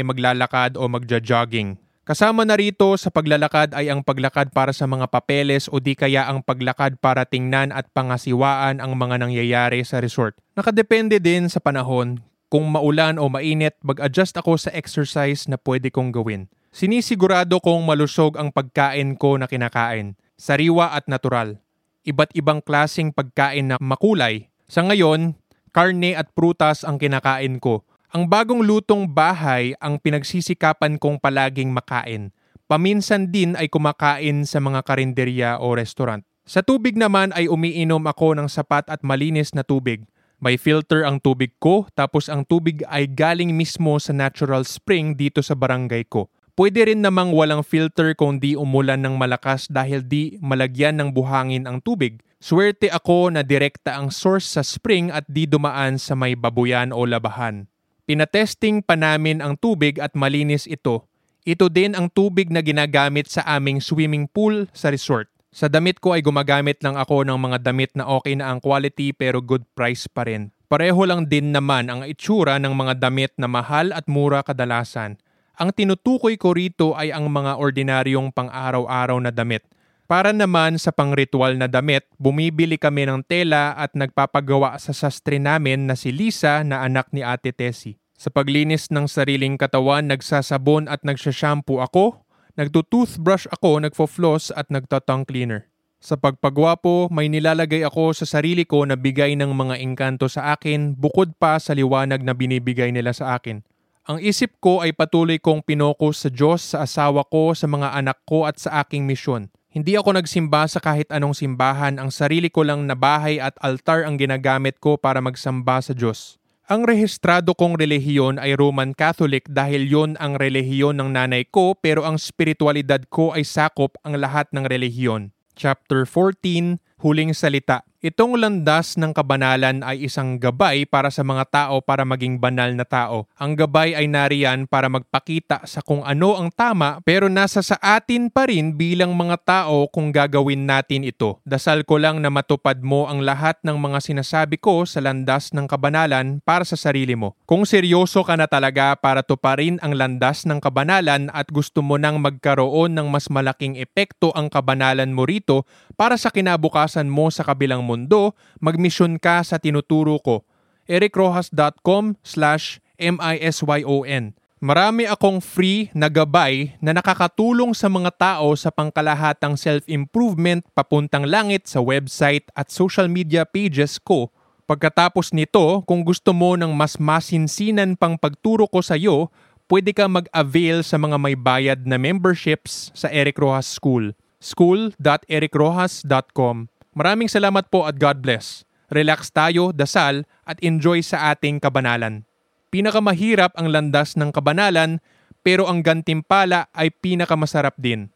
maglalakad 0.00 0.80
o 0.80 0.88
magja-jogging. 0.88 1.76
Kasama 2.08 2.48
na 2.48 2.56
rito 2.56 2.88
sa 2.96 3.12
paglalakad 3.12 3.76
ay 3.76 3.92
ang 3.92 4.00
paglakad 4.00 4.56
para 4.56 4.72
sa 4.72 4.88
mga 4.88 5.12
papeles 5.12 5.68
o 5.68 5.76
di 5.76 5.92
kaya 5.92 6.24
ang 6.24 6.40
paglakad 6.40 6.96
para 6.96 7.28
tingnan 7.28 7.68
at 7.68 7.84
pangasiwaan 7.92 8.80
ang 8.80 8.96
mga 8.96 9.20
nangyayari 9.28 9.84
sa 9.84 10.00
resort. 10.00 10.32
Nakadepende 10.56 11.20
din 11.20 11.52
sa 11.52 11.60
panahon. 11.60 12.24
Kung 12.48 12.72
maulan 12.72 13.20
o 13.20 13.28
mainit, 13.28 13.76
mag-adjust 13.84 14.40
ako 14.40 14.56
sa 14.56 14.72
exercise 14.72 15.44
na 15.44 15.60
pwede 15.60 15.92
kong 15.92 16.16
gawin. 16.16 16.48
Sinisigurado 16.72 17.60
kong 17.60 17.84
malusog 17.84 18.40
ang 18.40 18.48
pagkain 18.48 19.12
ko 19.20 19.36
na 19.36 19.44
kinakain. 19.44 20.16
Sariwa 20.40 20.96
at 20.96 21.04
natural 21.04 21.60
iba't 22.08 22.32
ibang 22.32 22.64
klasing 22.64 23.12
pagkain 23.12 23.68
na 23.68 23.76
makulay. 23.76 24.48
Sa 24.64 24.80
ngayon, 24.80 25.36
karne 25.76 26.16
at 26.16 26.32
prutas 26.32 26.82
ang 26.88 26.96
kinakain 26.96 27.60
ko. 27.60 27.84
Ang 28.08 28.24
bagong 28.24 28.64
lutong 28.64 29.04
bahay 29.04 29.76
ang 29.84 30.00
pinagsisikapan 30.00 30.96
kong 30.96 31.20
palaging 31.20 31.68
makain. 31.68 32.32
Paminsan 32.64 33.28
din 33.28 33.52
ay 33.56 33.68
kumakain 33.68 34.48
sa 34.48 34.60
mga 34.64 34.80
karinderya 34.84 35.50
o 35.60 35.76
restaurant. 35.76 36.24
Sa 36.48 36.64
tubig 36.64 36.96
naman 36.96 37.28
ay 37.36 37.44
umiinom 37.44 38.00
ako 38.08 38.32
ng 38.40 38.48
sapat 38.48 38.88
at 38.88 39.04
malinis 39.04 39.52
na 39.52 39.60
tubig. 39.60 40.08
May 40.40 40.56
filter 40.56 41.04
ang 41.04 41.20
tubig 41.20 41.52
ko 41.60 41.84
tapos 41.92 42.32
ang 42.32 42.48
tubig 42.48 42.80
ay 42.88 43.04
galing 43.04 43.52
mismo 43.52 44.00
sa 44.00 44.16
natural 44.16 44.64
spring 44.64 45.12
dito 45.12 45.44
sa 45.44 45.52
barangay 45.52 46.08
ko. 46.08 46.32
Pwede 46.58 46.90
rin 46.90 47.06
namang 47.06 47.30
walang 47.30 47.62
filter 47.62 48.18
kung 48.18 48.42
di 48.42 48.58
umulan 48.58 48.98
ng 48.98 49.14
malakas 49.14 49.70
dahil 49.70 50.02
di 50.02 50.42
malagyan 50.42 50.98
ng 50.98 51.14
buhangin 51.14 51.70
ang 51.70 51.78
tubig. 51.78 52.18
Swerte 52.42 52.90
ako 52.90 53.30
na 53.30 53.46
direkta 53.46 53.94
ang 53.94 54.10
source 54.10 54.58
sa 54.58 54.66
spring 54.66 55.06
at 55.14 55.22
di 55.30 55.46
dumaan 55.46 56.02
sa 56.02 56.18
may 56.18 56.34
babuyan 56.34 56.90
o 56.90 57.06
labahan. 57.06 57.70
Pinatesting 58.10 58.82
pa 58.82 58.98
namin 58.98 59.38
ang 59.38 59.54
tubig 59.54 60.02
at 60.02 60.18
malinis 60.18 60.66
ito. 60.66 61.06
Ito 61.46 61.70
din 61.70 61.94
ang 61.94 62.10
tubig 62.10 62.50
na 62.50 62.58
ginagamit 62.58 63.30
sa 63.30 63.46
aming 63.46 63.78
swimming 63.78 64.26
pool 64.26 64.66
sa 64.74 64.90
resort. 64.90 65.30
Sa 65.54 65.70
damit 65.70 66.02
ko 66.02 66.18
ay 66.18 66.26
gumagamit 66.26 66.82
lang 66.82 66.98
ako 66.98 67.22
ng 67.22 67.38
mga 67.38 67.70
damit 67.70 67.94
na 67.94 68.02
okay 68.10 68.34
na 68.34 68.50
ang 68.50 68.58
quality 68.58 69.14
pero 69.14 69.38
good 69.38 69.62
price 69.78 70.10
pa 70.10 70.26
rin. 70.26 70.50
Pareho 70.66 71.06
lang 71.06 71.30
din 71.30 71.54
naman 71.54 71.86
ang 71.86 72.02
itsura 72.02 72.58
ng 72.58 72.74
mga 72.74 72.98
damit 72.98 73.30
na 73.38 73.46
mahal 73.46 73.94
at 73.94 74.10
mura 74.10 74.42
kadalasan. 74.42 75.22
Ang 75.58 75.74
tinutukoy 75.74 76.38
ko 76.38 76.54
rito 76.54 76.94
ay 76.94 77.10
ang 77.10 77.26
mga 77.26 77.58
ordinaryong 77.58 78.30
pang-araw-araw 78.30 79.18
na 79.18 79.34
damit. 79.34 79.66
Para 80.06 80.30
naman 80.30 80.78
sa 80.78 80.94
pang-ritual 80.94 81.58
na 81.58 81.66
damit, 81.66 82.06
bumibili 82.14 82.78
kami 82.78 83.10
ng 83.10 83.26
tela 83.26 83.74
at 83.74 83.90
nagpapagawa 83.98 84.78
sa 84.78 84.94
sastre 84.94 85.42
namin 85.42 85.90
na 85.90 85.98
si 85.98 86.14
Lisa 86.14 86.62
na 86.62 86.86
anak 86.86 87.10
ni 87.10 87.26
Ate 87.26 87.50
Tessie. 87.50 87.98
Sa 88.14 88.30
paglinis 88.30 88.86
ng 88.94 89.10
sariling 89.10 89.58
katawan, 89.58 90.06
nagsasabon 90.06 90.86
at 90.86 91.02
nagsashampoo 91.02 91.82
ako, 91.82 92.22
nagtutoothbrush 92.54 93.50
ako, 93.50 93.82
nagfo-floss 93.82 94.54
at 94.54 94.70
nagtatong 94.70 95.26
cleaner. 95.26 95.66
Sa 95.98 96.14
pagpagwapo, 96.14 97.10
may 97.10 97.26
nilalagay 97.26 97.82
ako 97.82 98.14
sa 98.14 98.30
sarili 98.30 98.62
ko 98.62 98.86
na 98.86 98.94
bigay 98.94 99.34
ng 99.34 99.50
mga 99.50 99.82
engkanto 99.82 100.30
sa 100.30 100.54
akin 100.54 100.94
bukod 100.94 101.34
pa 101.34 101.58
sa 101.58 101.74
liwanag 101.74 102.22
na 102.22 102.30
binibigay 102.30 102.94
nila 102.94 103.10
sa 103.10 103.34
akin. 103.34 103.66
Ang 104.08 104.24
isip 104.24 104.56
ko 104.64 104.80
ay 104.80 104.96
patuloy 104.96 105.36
kong 105.36 105.60
pinokus 105.60 106.24
sa 106.24 106.32
Diyos, 106.32 106.64
sa 106.64 106.88
asawa 106.88 107.28
ko, 107.28 107.52
sa 107.52 107.68
mga 107.68 107.92
anak 107.92 108.24
ko 108.24 108.48
at 108.48 108.56
sa 108.56 108.80
aking 108.80 109.04
misyon. 109.04 109.52
Hindi 109.68 110.00
ako 110.00 110.16
nagsimba 110.16 110.64
sa 110.64 110.80
kahit 110.80 111.12
anong 111.12 111.36
simbahan, 111.36 112.00
ang 112.00 112.08
sarili 112.08 112.48
ko 112.48 112.64
lang 112.64 112.88
na 112.88 112.96
bahay 112.96 113.36
at 113.36 113.52
altar 113.60 114.08
ang 114.08 114.16
ginagamit 114.16 114.80
ko 114.80 114.96
para 114.96 115.20
magsamba 115.20 115.84
sa 115.84 115.92
Diyos. 115.92 116.40
Ang 116.72 116.88
rehistrado 116.88 117.52
kong 117.52 117.76
relihiyon 117.76 118.40
ay 118.40 118.56
Roman 118.56 118.96
Catholic 118.96 119.44
dahil 119.44 119.84
yon 119.84 120.16
ang 120.16 120.40
relihiyon 120.40 120.96
ng 120.96 121.12
nanay 121.12 121.44
ko 121.44 121.76
pero 121.76 122.08
ang 122.08 122.16
spiritualidad 122.16 123.04
ko 123.12 123.36
ay 123.36 123.44
sakop 123.44 124.00
ang 124.08 124.16
lahat 124.16 124.48
ng 124.56 124.64
relihiyon. 124.64 125.36
Chapter 125.52 126.08
14, 126.08 126.80
Huling 127.04 127.36
Salita 127.36 127.87
Itong 127.98 128.38
landas 128.38 128.94
ng 128.94 129.10
kabanalan 129.10 129.82
ay 129.82 130.06
isang 130.06 130.38
gabay 130.38 130.86
para 130.86 131.10
sa 131.10 131.26
mga 131.26 131.50
tao 131.50 131.82
para 131.82 132.06
maging 132.06 132.38
banal 132.38 132.70
na 132.70 132.86
tao. 132.86 133.26
Ang 133.34 133.58
gabay 133.58 133.90
ay 133.98 134.06
nariyan 134.06 134.70
para 134.70 134.86
magpakita 134.86 135.66
sa 135.66 135.82
kung 135.82 136.06
ano 136.06 136.38
ang 136.38 136.54
tama 136.54 137.02
pero 137.02 137.26
nasa 137.26 137.58
sa 137.58 137.74
atin 137.82 138.30
pa 138.30 138.46
rin 138.46 138.78
bilang 138.78 139.18
mga 139.18 139.42
tao 139.42 139.90
kung 139.90 140.14
gagawin 140.14 140.62
natin 140.62 141.02
ito. 141.02 141.42
Dasal 141.42 141.82
ko 141.82 141.98
lang 141.98 142.22
na 142.22 142.30
matupad 142.30 142.78
mo 142.86 143.10
ang 143.10 143.18
lahat 143.18 143.58
ng 143.66 143.74
mga 143.74 143.98
sinasabi 143.98 144.62
ko 144.62 144.86
sa 144.86 145.02
landas 145.02 145.50
ng 145.50 145.66
kabanalan 145.66 146.38
para 146.46 146.62
sa 146.62 146.78
sarili 146.78 147.18
mo. 147.18 147.34
Kung 147.50 147.66
seryoso 147.66 148.22
ka 148.22 148.38
na 148.38 148.46
talaga 148.46 148.94
para 148.94 149.26
tuparin 149.26 149.82
ang 149.82 149.98
landas 149.98 150.46
ng 150.46 150.62
kabanalan 150.62 151.34
at 151.34 151.50
gusto 151.50 151.82
mo 151.82 151.98
nang 151.98 152.22
magkaroon 152.22 152.94
ng 152.94 153.10
mas 153.10 153.26
malaking 153.26 153.74
epekto 153.74 154.30
ang 154.38 154.46
kabanalan 154.46 155.10
mo 155.10 155.26
rito 155.26 155.66
para 155.98 156.14
sa 156.14 156.30
kinabukasan 156.30 157.10
mo 157.10 157.26
sa 157.34 157.42
kabilang 157.42 157.87
mundo, 157.88 158.36
magmisyon 158.60 159.16
ka 159.16 159.40
sa 159.40 159.56
tinuturo 159.56 160.20
ko. 160.20 160.44
ericrojas.com 160.84 162.20
slash 162.20 162.84
misyon. 163.00 164.36
Marami 164.58 165.06
akong 165.06 165.38
free 165.38 165.86
na 165.94 166.10
gabay 166.10 166.74
na 166.82 166.90
nakakatulong 166.90 167.70
sa 167.78 167.86
mga 167.86 168.10
tao 168.18 168.58
sa 168.58 168.74
pangkalahatang 168.74 169.54
self-improvement 169.54 170.66
papuntang 170.74 171.30
langit 171.30 171.70
sa 171.70 171.78
website 171.78 172.42
at 172.58 172.74
social 172.74 173.06
media 173.06 173.46
pages 173.46 174.02
ko. 174.02 174.34
Pagkatapos 174.66 175.30
nito, 175.30 175.86
kung 175.86 176.02
gusto 176.02 176.34
mo 176.34 176.58
ng 176.58 176.74
mas 176.74 176.98
masinsinan 176.98 177.94
pang 177.94 178.18
pagturo 178.18 178.66
ko 178.66 178.82
sa 178.82 178.98
iyo, 178.98 179.30
pwede 179.70 179.94
ka 179.94 180.10
mag-avail 180.10 180.82
sa 180.82 180.98
mga 180.98 181.22
may 181.22 181.38
bayad 181.38 181.86
na 181.86 181.94
memberships 181.94 182.90
sa 182.98 183.06
Eric 183.14 183.38
Rojas 183.38 183.70
School. 183.70 184.10
school.ericrojas.com 184.42 186.66
Maraming 186.98 187.30
salamat 187.30 187.70
po 187.70 187.86
at 187.86 187.94
God 187.94 188.18
bless. 188.26 188.66
Relax 188.90 189.30
tayo, 189.30 189.70
dasal 189.70 190.26
at 190.42 190.58
enjoy 190.58 190.98
sa 190.98 191.30
ating 191.30 191.62
kabanalan. 191.62 192.26
Pinakamahirap 192.74 193.54
ang 193.54 193.70
landas 193.70 194.18
ng 194.18 194.34
kabanalan 194.34 194.98
pero 195.46 195.70
ang 195.70 195.78
gantimpala 195.78 196.66
ay 196.74 196.90
pinakamasarap 196.90 197.78
din. 197.78 198.10